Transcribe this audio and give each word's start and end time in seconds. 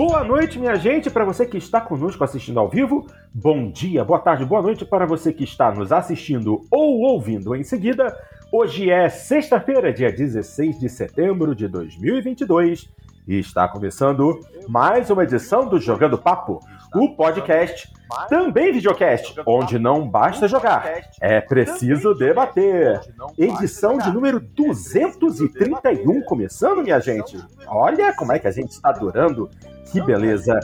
Boa 0.00 0.24
noite, 0.24 0.58
minha 0.58 0.76
gente, 0.76 1.10
para 1.10 1.26
você 1.26 1.44
que 1.44 1.58
está 1.58 1.78
conosco 1.78 2.24
assistindo 2.24 2.58
ao 2.58 2.70
vivo. 2.70 3.06
Bom 3.34 3.70
dia, 3.70 4.02
boa 4.02 4.18
tarde, 4.18 4.46
boa 4.46 4.62
noite 4.62 4.82
para 4.82 5.04
você 5.04 5.30
que 5.30 5.44
está 5.44 5.70
nos 5.70 5.92
assistindo 5.92 6.64
ou 6.70 7.00
ouvindo 7.00 7.54
em 7.54 7.62
seguida. 7.62 8.18
Hoje 8.50 8.90
é 8.90 9.10
sexta-feira, 9.10 9.92
dia 9.92 10.10
16 10.10 10.80
de 10.80 10.88
setembro 10.88 11.54
de 11.54 11.68
2022 11.68 12.88
e 13.28 13.38
está 13.38 13.68
começando 13.68 14.40
mais 14.66 15.10
uma 15.10 15.22
edição 15.22 15.68
do 15.68 15.78
Jogando 15.78 16.16
Papo, 16.16 16.60
o 16.94 17.14
podcast, 17.14 17.92
também 18.28 18.72
videocast, 18.72 19.34
onde 19.46 19.78
não 19.78 20.08
basta 20.08 20.48
jogar, 20.48 20.84
é 21.20 21.40
preciso 21.40 22.14
debater. 22.14 23.00
Edição 23.38 23.98
de 23.98 24.10
número 24.10 24.40
231 24.40 26.22
começando, 26.22 26.82
minha 26.82 26.98
gente. 26.98 27.38
Olha 27.66 28.14
como 28.14 28.32
é 28.32 28.38
que 28.38 28.48
a 28.48 28.50
gente 28.50 28.70
está 28.70 28.90
durando 28.90 29.48
que 29.90 30.00
beleza! 30.00 30.58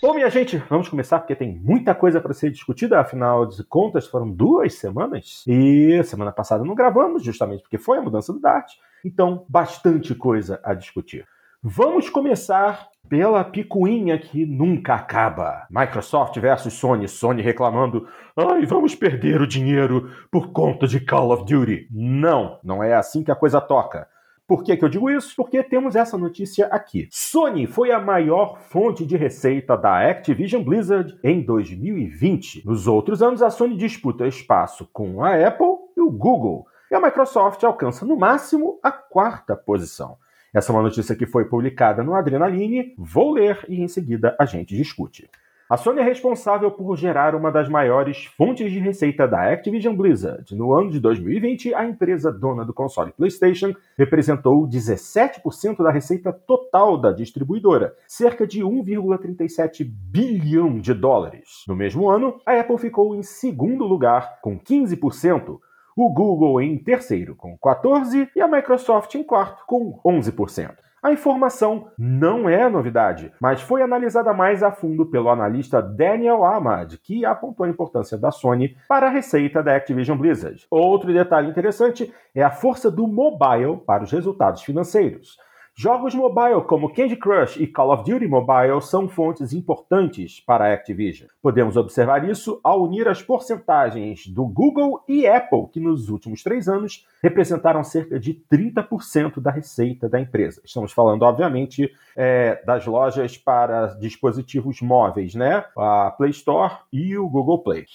Bom, 0.00 0.14
minha 0.14 0.30
gente, 0.30 0.56
vamos 0.70 0.88
começar 0.88 1.18
porque 1.18 1.34
tem 1.34 1.58
muita 1.58 1.92
coisa 1.94 2.20
para 2.20 2.32
ser 2.32 2.50
discutida. 2.50 3.00
Afinal 3.00 3.44
de 3.46 3.64
contas, 3.64 4.06
foram 4.06 4.30
duas 4.30 4.74
semanas 4.74 5.42
e 5.46 6.00
semana 6.04 6.30
passada 6.30 6.64
não 6.64 6.74
gravamos, 6.74 7.24
justamente 7.24 7.62
porque 7.62 7.78
foi 7.78 7.98
a 7.98 8.02
mudança 8.02 8.32
do 8.32 8.40
Dart. 8.40 8.74
Então, 9.04 9.44
bastante 9.48 10.14
coisa 10.14 10.60
a 10.62 10.72
discutir. 10.72 11.26
Vamos 11.60 12.08
começar 12.08 12.88
pela 13.08 13.42
picuinha 13.44 14.18
que 14.18 14.44
nunca 14.44 14.94
acaba. 14.94 15.66
Microsoft 15.70 16.38
versus 16.38 16.74
Sony, 16.74 17.08
Sony 17.08 17.42
reclamando: 17.42 18.06
"Ai, 18.36 18.66
vamos 18.66 18.94
perder 18.94 19.40
o 19.40 19.46
dinheiro 19.46 20.10
por 20.30 20.52
conta 20.52 20.86
de 20.86 21.00
Call 21.00 21.32
of 21.32 21.44
Duty". 21.44 21.88
Não, 21.90 22.58
não 22.62 22.82
é 22.82 22.94
assim 22.94 23.22
que 23.24 23.30
a 23.30 23.36
coisa 23.36 23.60
toca. 23.60 24.06
Por 24.48 24.64
que, 24.64 24.74
que 24.78 24.82
eu 24.82 24.88
digo 24.88 25.10
isso? 25.10 25.36
Porque 25.36 25.62
temos 25.62 25.94
essa 25.94 26.16
notícia 26.16 26.68
aqui. 26.68 27.06
Sony 27.10 27.66
foi 27.66 27.92
a 27.92 28.00
maior 28.00 28.58
fonte 28.58 29.04
de 29.04 29.14
receita 29.14 29.76
da 29.76 30.08
Activision 30.08 30.62
Blizzard 30.62 31.18
em 31.22 31.42
2020. 31.42 32.66
Nos 32.66 32.86
outros 32.86 33.22
anos, 33.22 33.42
a 33.42 33.50
Sony 33.50 33.76
disputa 33.76 34.26
espaço 34.26 34.88
com 34.90 35.22
a 35.22 35.34
Apple 35.34 35.76
e 35.94 36.00
o 36.00 36.10
Google. 36.10 36.66
E 36.90 36.94
a 36.94 37.00
Microsoft 37.00 37.62
alcança 37.62 38.06
no 38.06 38.16
máximo 38.16 38.80
a 38.82 38.90
quarta 38.90 39.54
posição. 39.54 40.16
Essa 40.58 40.72
é 40.72 40.74
uma 40.74 40.82
notícia 40.82 41.14
que 41.14 41.24
foi 41.24 41.44
publicada 41.44 42.02
no 42.02 42.16
Adrenaline. 42.16 42.92
Vou 42.98 43.30
ler 43.30 43.64
e 43.68 43.80
em 43.80 43.86
seguida 43.86 44.34
a 44.40 44.44
gente 44.44 44.76
discute. 44.76 45.30
A 45.70 45.76
Sony 45.76 46.00
é 46.00 46.02
responsável 46.02 46.68
por 46.68 46.96
gerar 46.96 47.36
uma 47.36 47.52
das 47.52 47.68
maiores 47.68 48.24
fontes 48.24 48.72
de 48.72 48.80
receita 48.80 49.28
da 49.28 49.52
Activision 49.52 49.94
Blizzard. 49.94 50.52
No 50.56 50.72
ano 50.72 50.90
de 50.90 50.98
2020, 50.98 51.72
a 51.74 51.84
empresa 51.84 52.32
dona 52.32 52.64
do 52.64 52.74
console 52.74 53.12
PlayStation 53.12 53.72
representou 53.96 54.66
17% 54.66 55.80
da 55.80 55.92
receita 55.92 56.32
total 56.32 56.98
da 57.00 57.12
distribuidora, 57.12 57.94
cerca 58.08 58.44
de 58.44 58.60
1,37 58.60 59.88
bilhão 59.88 60.80
de 60.80 60.92
dólares. 60.92 61.62
No 61.68 61.76
mesmo 61.76 62.10
ano, 62.10 62.40
a 62.44 62.58
Apple 62.58 62.78
ficou 62.78 63.14
em 63.14 63.22
segundo 63.22 63.84
lugar, 63.84 64.40
com 64.40 64.58
15%, 64.58 65.60
o 66.00 66.08
Google 66.08 66.60
em 66.60 66.78
terceiro 66.78 67.34
com 67.34 67.58
14% 67.58 68.28
e 68.36 68.40
a 68.40 68.46
Microsoft 68.46 69.12
em 69.16 69.24
quarto 69.24 69.64
com 69.66 70.00
11%. 70.06 70.76
A 71.02 71.12
informação 71.12 71.88
não 71.98 72.48
é 72.48 72.68
novidade, 72.68 73.32
mas 73.40 73.60
foi 73.60 73.82
analisada 73.82 74.32
mais 74.32 74.62
a 74.62 74.70
fundo 74.70 75.06
pelo 75.06 75.28
analista 75.28 75.82
Daniel 75.82 76.44
Ahmad, 76.44 76.94
que 76.98 77.24
apontou 77.24 77.66
a 77.66 77.68
importância 77.68 78.16
da 78.16 78.30
Sony 78.30 78.76
para 78.88 79.08
a 79.08 79.10
receita 79.10 79.60
da 79.60 79.74
Activision 79.74 80.16
Blizzard. 80.16 80.66
Outro 80.70 81.12
detalhe 81.12 81.50
interessante 81.50 82.12
é 82.32 82.44
a 82.44 82.50
força 82.50 82.90
do 82.92 83.08
mobile 83.08 83.78
para 83.84 84.04
os 84.04 84.12
resultados 84.12 84.62
financeiros. 84.62 85.36
Jogos 85.80 86.12
mobile 86.12 86.62
como 86.66 86.92
Candy 86.92 87.14
Crush 87.14 87.56
e 87.56 87.64
Call 87.64 87.92
of 87.92 88.02
Duty 88.02 88.26
Mobile 88.26 88.82
são 88.82 89.08
fontes 89.08 89.52
importantes 89.52 90.40
para 90.40 90.64
a 90.64 90.74
Activision. 90.74 91.28
Podemos 91.40 91.76
observar 91.76 92.28
isso 92.28 92.60
ao 92.64 92.82
unir 92.82 93.06
as 93.06 93.22
porcentagens 93.22 94.26
do 94.26 94.44
Google 94.44 95.04
e 95.06 95.24
Apple, 95.24 95.68
que 95.72 95.78
nos 95.78 96.08
últimos 96.08 96.42
três 96.42 96.66
anos 96.68 97.06
representaram 97.22 97.84
cerca 97.84 98.18
de 98.18 98.34
30% 98.52 99.40
da 99.40 99.52
receita 99.52 100.08
da 100.08 100.20
empresa. 100.20 100.60
Estamos 100.64 100.90
falando, 100.90 101.22
obviamente, 101.22 101.88
é, 102.16 102.60
das 102.66 102.84
lojas 102.84 103.38
para 103.38 103.94
dispositivos 104.00 104.82
móveis, 104.82 105.36
né? 105.36 105.64
A 105.76 106.10
Play 106.10 106.30
Store 106.30 106.74
e 106.92 107.16
o 107.16 107.28
Google 107.28 107.62
Play. 107.62 107.86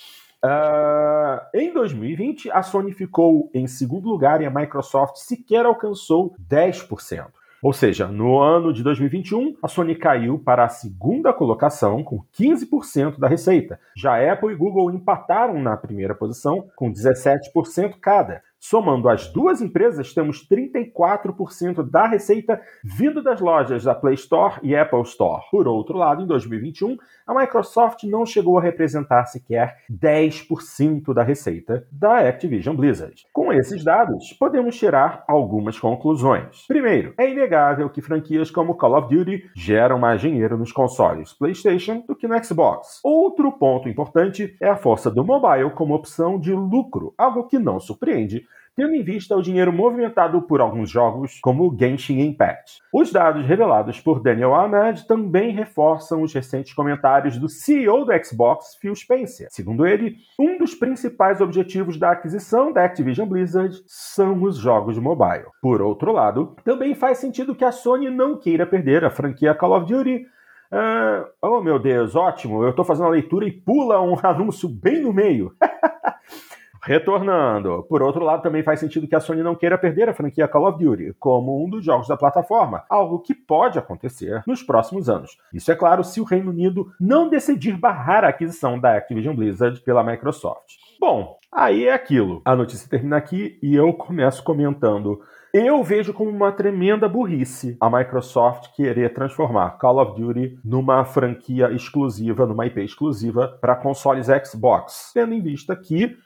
Uh, 0.42 1.42
em 1.54 1.74
2020, 1.74 2.50
a 2.50 2.64
Sony 2.64 2.94
ficou 2.94 3.52
em 3.54 3.68
segundo 3.68 4.08
lugar 4.08 4.42
e 4.42 4.46
a 4.46 4.50
Microsoft 4.50 5.18
sequer 5.18 5.66
alcançou 5.66 6.34
10%. 6.50 7.28
Ou 7.64 7.72
seja, 7.72 8.10
no 8.10 8.42
ano 8.42 8.74
de 8.74 8.84
2021, 8.84 9.56
a 9.64 9.70
Sony 9.70 9.96
caiu 9.96 10.38
para 10.38 10.66
a 10.66 10.68
segunda 10.68 11.32
colocação 11.32 12.04
com 12.04 12.22
15% 12.38 13.18
da 13.18 13.26
receita. 13.26 13.80
Já 13.96 14.34
Apple 14.34 14.52
e 14.52 14.56
Google 14.56 14.92
empataram 14.92 15.58
na 15.62 15.78
primeira 15.78 16.14
posição 16.14 16.68
com 16.76 16.92
17% 16.92 17.94
cada. 18.02 18.44
Somando 18.66 19.10
as 19.10 19.28
duas 19.28 19.62
empresas, 19.62 20.14
temos 20.14 20.48
34% 20.48 21.84
da 21.84 22.08
receita 22.08 22.62
vindo 22.82 23.22
das 23.22 23.42
lojas 23.42 23.84
da 23.84 23.94
Play 23.94 24.14
Store 24.14 24.56
e 24.64 24.74
Apple 24.74 25.02
Store. 25.02 25.44
Por 25.52 25.68
outro 25.68 25.98
lado, 25.98 26.24
em 26.24 26.26
2021, 26.26 26.96
a 27.28 27.34
Microsoft 27.34 28.06
não 28.06 28.26
chegou 28.26 28.58
a 28.58 28.62
representar 28.62 29.26
sequer 29.26 29.80
10% 29.92 31.14
da 31.14 31.24
receita 31.24 31.86
da 31.92 32.20
Activision 32.20 32.74
Blizzard. 32.74 33.26
Com 33.34 33.52
esses 33.52 33.84
dados, 33.84 34.32
podemos 34.32 34.78
tirar 34.78 35.26
algumas 35.28 35.78
conclusões. 35.78 36.66
Primeiro, 36.66 37.14
é 37.18 37.30
inegável 37.30 37.90
que 37.90 38.02
franquias 38.02 38.50
como 38.50 38.76
Call 38.76 38.98
of 38.98 39.14
Duty 39.14 39.44
geram 39.54 40.00
mais 40.00 40.22
dinheiro 40.22 40.58
nos 40.58 40.72
consoles 40.72 41.34
PlayStation 41.34 42.02
do 42.08 42.16
que 42.16 42.30
no 42.30 42.42
Xbox. 42.42 43.02
Outro 43.04 43.52
ponto 43.52 43.90
importante 43.90 44.56
é 44.62 44.70
a 44.70 44.78
força 44.78 45.12
do 45.12 45.26
mobile 45.26 45.72
como 45.72 45.94
opção 45.94 46.40
de 46.40 46.54
lucro, 46.54 47.14
algo 47.18 47.46
que 47.46 47.60
não 47.60 47.78
surpreende 47.78 48.48
tendo 48.76 48.96
em 48.96 49.04
vista 49.04 49.36
o 49.36 49.42
dinheiro 49.42 49.72
movimentado 49.72 50.42
por 50.42 50.62
alguns 50.62 50.90
jogos, 50.90 51.40
como 51.42 51.76
Genshin 51.78 52.20
Impact. 52.20 52.80
Os 52.94 53.12
dados 53.12 53.46
revelados 53.46 54.00
por 54.00 54.22
Daniel 54.22 54.54
Ahmed 54.54 55.08
também 55.08 55.52
reforçam 55.52 56.22
os 56.22 56.34
recentes 56.34 56.74
comentários 56.74 57.38
do 57.38 57.50
CEO 57.50 58.06
do 58.06 58.26
Xbox, 58.26 58.76
Phil 58.80 58.96
Spencer. 58.96 59.48
Segundo 59.50 59.86
ele, 59.86 60.18
um 60.40 60.58
dos 60.58 60.74
principais 60.74 61.42
objetivos 61.42 61.98
da 61.98 62.12
aquisição 62.12 62.72
da 62.72 62.84
Activision 62.86 63.28
Blizzard 63.28 63.76
são 63.86 64.42
os 64.44 64.58
jogos 64.58 64.98
mobile. 64.98 65.46
Por 65.62 65.82
outro 65.82 66.12
lado, 66.12 66.56
também 66.64 66.96
faz 66.96 67.18
sentido 67.18 67.56
que 67.56 67.66
a 67.66 67.72
Sony 67.72 68.10
não 68.10 68.38
queira 68.38 68.66
perder 68.66 69.04
a 69.04 69.10
franquia 69.10 69.54
Call 69.54 69.78
of 69.78 69.92
Duty 69.92 70.26
Uh, 70.74 71.30
oh 71.40 71.62
meu 71.62 71.78
Deus, 71.78 72.16
ótimo! 72.16 72.64
Eu 72.64 72.72
estou 72.72 72.84
fazendo 72.84 73.06
a 73.06 73.12
leitura 73.12 73.46
e 73.46 73.52
pula 73.52 74.02
um 74.02 74.18
anúncio 74.26 74.68
bem 74.68 75.02
no 75.02 75.14
meio. 75.14 75.56
Retornando. 76.84 77.86
Por 77.88 78.02
outro 78.02 78.24
lado, 78.24 78.44
também 78.44 78.62
faz 78.62 78.80
sentido 78.80 79.08
que 79.08 79.16
a 79.16 79.20
Sony 79.22 79.42
não 79.42 79.56
queira 79.56 79.78
perder 79.78 80.10
a 80.10 80.14
franquia 80.14 80.48
Call 80.48 80.68
of 80.68 80.84
Duty 80.84 81.16
como 81.18 81.64
um 81.64 81.70
dos 81.70 81.84
jogos 81.84 82.10
da 82.10 82.18
plataforma, 82.18 82.84
algo 82.90 83.20
que 83.20 83.34
pode 83.34 83.80
acontecer 83.80 84.44
nos 84.46 84.62
próximos 84.62 85.10
anos. 85.10 85.38
Isso 85.54 85.72
é 85.72 85.76
claro 85.76 86.04
se 86.04 86.20
o 86.20 86.26
Reino 86.26 86.52
Unido 86.52 86.92
não 87.00 87.30
decidir 87.30 87.78
barrar 87.78 88.26
a 88.26 88.28
aquisição 88.28 88.78
da 88.78 88.98
Activision 88.98 89.34
Blizzard 89.34 89.80
pela 89.82 90.04
Microsoft. 90.04 90.76
Bom, 91.00 91.38
aí 91.52 91.88
é 91.88 91.94
aquilo. 91.94 92.42
A 92.44 92.56
notícia 92.56 92.90
termina 92.90 93.16
aqui 93.16 93.58
e 93.64 93.74
eu 93.76 93.94
começo 93.94 94.44
comentando. 94.44 95.22
Eu 95.54 95.84
vejo 95.84 96.14
como 96.14 96.32
uma 96.32 96.52
tremenda 96.52 97.08
burrice 97.08 97.78
a 97.80 97.88
Microsoft 97.88 98.76
querer 98.76 99.14
transformar 99.14 99.78
Call 99.78 100.02
of 100.02 100.20
Duty 100.20 100.58
numa 100.66 101.06
franquia 101.06 101.72
exclusiva, 101.72 102.48
numa 102.48 102.66
IP 102.66 102.82
exclusiva 102.82 103.56
para 103.62 103.76
consoles 103.76 104.26
Xbox, 104.26 105.12
tendo 105.14 105.32
em 105.32 105.42
vista 105.42 105.76
que 105.76 106.18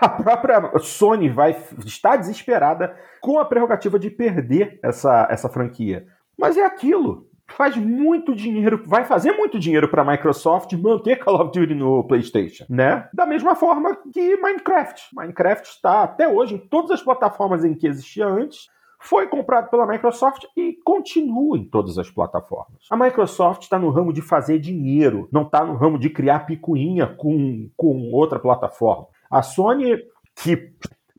a 0.00 0.08
própria 0.08 0.78
Sony 0.78 1.28
vai 1.28 1.56
estar 1.84 2.16
desesperada 2.16 2.96
com 3.20 3.38
a 3.38 3.44
prerrogativa 3.44 3.98
de 3.98 4.10
perder 4.10 4.78
essa, 4.82 5.26
essa 5.30 5.48
franquia. 5.48 6.06
Mas 6.38 6.56
é 6.56 6.64
aquilo. 6.64 7.26
Faz 7.48 7.76
muito 7.76 8.34
dinheiro, 8.34 8.82
vai 8.86 9.04
fazer 9.04 9.32
muito 9.32 9.58
dinheiro 9.58 9.88
para 9.88 10.02
a 10.02 10.04
Microsoft 10.04 10.72
manter 10.72 11.16
Call 11.16 11.40
of 11.40 11.52
Duty 11.52 11.74
no 11.74 12.02
PlayStation, 12.04 12.66
né? 12.68 13.08
Da 13.14 13.24
mesma 13.24 13.54
forma 13.54 13.96
que 14.12 14.36
Minecraft. 14.36 15.14
Minecraft 15.14 15.68
está 15.68 16.02
até 16.02 16.28
hoje 16.28 16.56
em 16.56 16.58
todas 16.58 16.90
as 16.90 17.02
plataformas 17.02 17.64
em 17.64 17.72
que 17.72 17.86
existia 17.86 18.26
antes, 18.26 18.68
foi 18.98 19.28
comprado 19.28 19.70
pela 19.70 19.86
Microsoft 19.86 20.44
e 20.56 20.76
continua 20.84 21.56
em 21.56 21.64
todas 21.64 21.98
as 21.98 22.10
plataformas. 22.10 22.86
A 22.90 22.96
Microsoft 22.96 23.62
está 23.62 23.78
no 23.78 23.90
ramo 23.90 24.12
de 24.12 24.22
fazer 24.22 24.58
dinheiro, 24.58 25.28
não 25.30 25.42
está 25.42 25.64
no 25.64 25.76
ramo 25.76 25.98
de 25.98 26.10
criar 26.10 26.40
picuinha 26.40 27.06
com, 27.06 27.70
com 27.76 28.10
outra 28.12 28.40
plataforma. 28.40 29.06
A 29.30 29.42
Sony, 29.42 29.96
que 30.34 30.72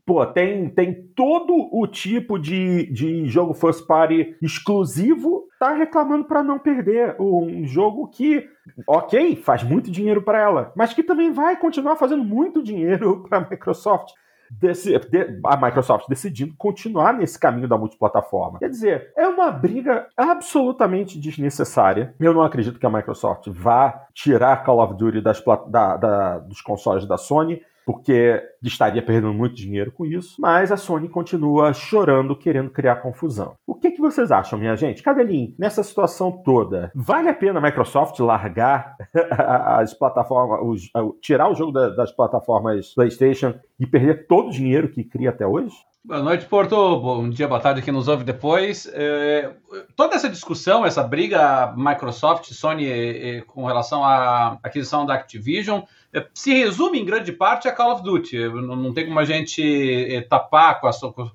pô, 0.07 0.25
tem, 0.25 0.69
tem 0.69 0.93
todo 1.13 1.53
o 1.71 1.85
tipo 1.85 2.39
de, 2.39 2.85
de 2.93 3.27
jogo 3.27 3.53
first 3.53 3.85
party 3.85 4.37
exclusivo 4.41 5.47
tá 5.59 5.73
reclamando 5.73 6.23
para 6.23 6.41
não 6.41 6.57
perder 6.57 7.15
um 7.19 7.65
jogo 7.65 8.07
que, 8.07 8.47
ok, 8.87 9.35
faz 9.35 9.63
muito 9.63 9.91
dinheiro 9.91 10.21
para 10.21 10.39
ela, 10.39 10.71
mas 10.75 10.93
que 10.93 11.03
também 11.03 11.31
vai 11.31 11.57
continuar 11.57 11.97
fazendo 11.97 12.23
muito 12.23 12.63
dinheiro 12.63 13.23
para 13.27 13.39
a 13.39 13.49
Microsoft. 13.49 14.13
Desse, 14.49 14.97
de, 14.97 15.41
a 15.43 15.57
Microsoft 15.57 16.07
decidindo 16.07 16.55
continuar 16.57 17.11
nesse 17.11 17.37
caminho 17.37 17.67
da 17.67 17.77
multiplataforma. 17.77 18.59
Quer 18.59 18.69
dizer, 18.69 19.11
é 19.17 19.27
uma 19.27 19.51
briga 19.51 20.07
absolutamente 20.15 21.19
desnecessária. 21.19 22.15
Eu 22.17 22.33
não 22.33 22.41
acredito 22.41 22.79
que 22.79 22.85
a 22.85 22.89
Microsoft 22.89 23.49
vá 23.49 24.07
tirar 24.13 24.63
Call 24.63 24.81
of 24.81 24.93
Duty 24.93 25.19
das, 25.19 25.43
da, 25.67 25.97
da, 25.97 26.39
dos 26.39 26.61
consoles 26.61 27.05
da 27.05 27.17
Sony 27.17 27.61
porque 27.87 28.41
estaria 28.63 29.01
perdendo 29.01 29.33
muito 29.33 29.55
dinheiro 29.55 29.91
com 29.91 30.05
isso, 30.05 30.35
mas 30.39 30.71
a 30.71 30.77
Sony 30.77 31.09
continua 31.09 31.73
chorando, 31.73 32.35
querendo 32.35 32.69
criar 32.69 32.97
confusão. 32.97 33.55
O 33.65 33.75
que, 33.75 33.91
que 33.91 34.01
vocês 34.01 34.31
acham, 34.31 34.57
minha 34.57 34.75
gente? 34.75 35.03
Cadelinho, 35.03 35.53
nessa 35.57 35.83
situação 35.83 36.31
toda, 36.31 36.91
vale 36.95 37.29
a 37.29 37.33
pena 37.33 37.59
a 37.59 37.61
Microsoft 37.61 38.19
largar 38.19 38.95
as 39.31 39.93
plataformas, 39.93 40.59
os, 40.63 40.91
tirar 41.21 41.49
o 41.49 41.55
jogo 41.55 41.71
das 41.71 42.11
plataformas 42.11 42.93
PlayStation 42.93 43.53
e 43.79 43.85
perder 43.85 44.27
todo 44.27 44.47
o 44.47 44.51
dinheiro 44.51 44.89
que 44.89 45.03
cria 45.03 45.29
até 45.29 45.45
hoje? 45.45 45.75
Boa 46.07 46.23
noite, 46.23 46.45
Porto. 46.45 46.75
Bom 47.01 47.29
dia, 47.29 47.49
boa 47.49 47.59
tarde, 47.59 47.81
quem 47.81 47.93
nos 47.93 48.07
ouve 48.07 48.23
depois. 48.23 48.89
É, 48.93 49.53
toda 49.93 50.15
essa 50.15 50.29
discussão, 50.29 50.85
essa 50.85 51.03
briga 51.03 51.73
Microsoft, 51.75 52.45
Sony 52.53 52.89
é, 52.89 53.39
é, 53.39 53.41
com 53.41 53.65
relação 53.65 54.05
à 54.05 54.57
aquisição 54.63 55.05
da 55.05 55.15
Activision, 55.15 55.81
é, 56.13 56.25
se 56.33 56.53
resume 56.53 56.97
em 56.97 57.05
grande 57.05 57.33
parte 57.33 57.67
a 57.67 57.73
Call 57.73 57.91
of 57.91 58.03
Duty. 58.03 58.46
Não, 58.49 58.93
tem 58.93 59.05
como 59.05 59.19
a 59.19 59.25
gente 59.25 59.61
é, 60.13 60.21
tapar 60.21 60.79
com, 60.79 60.87
a, 60.87 60.91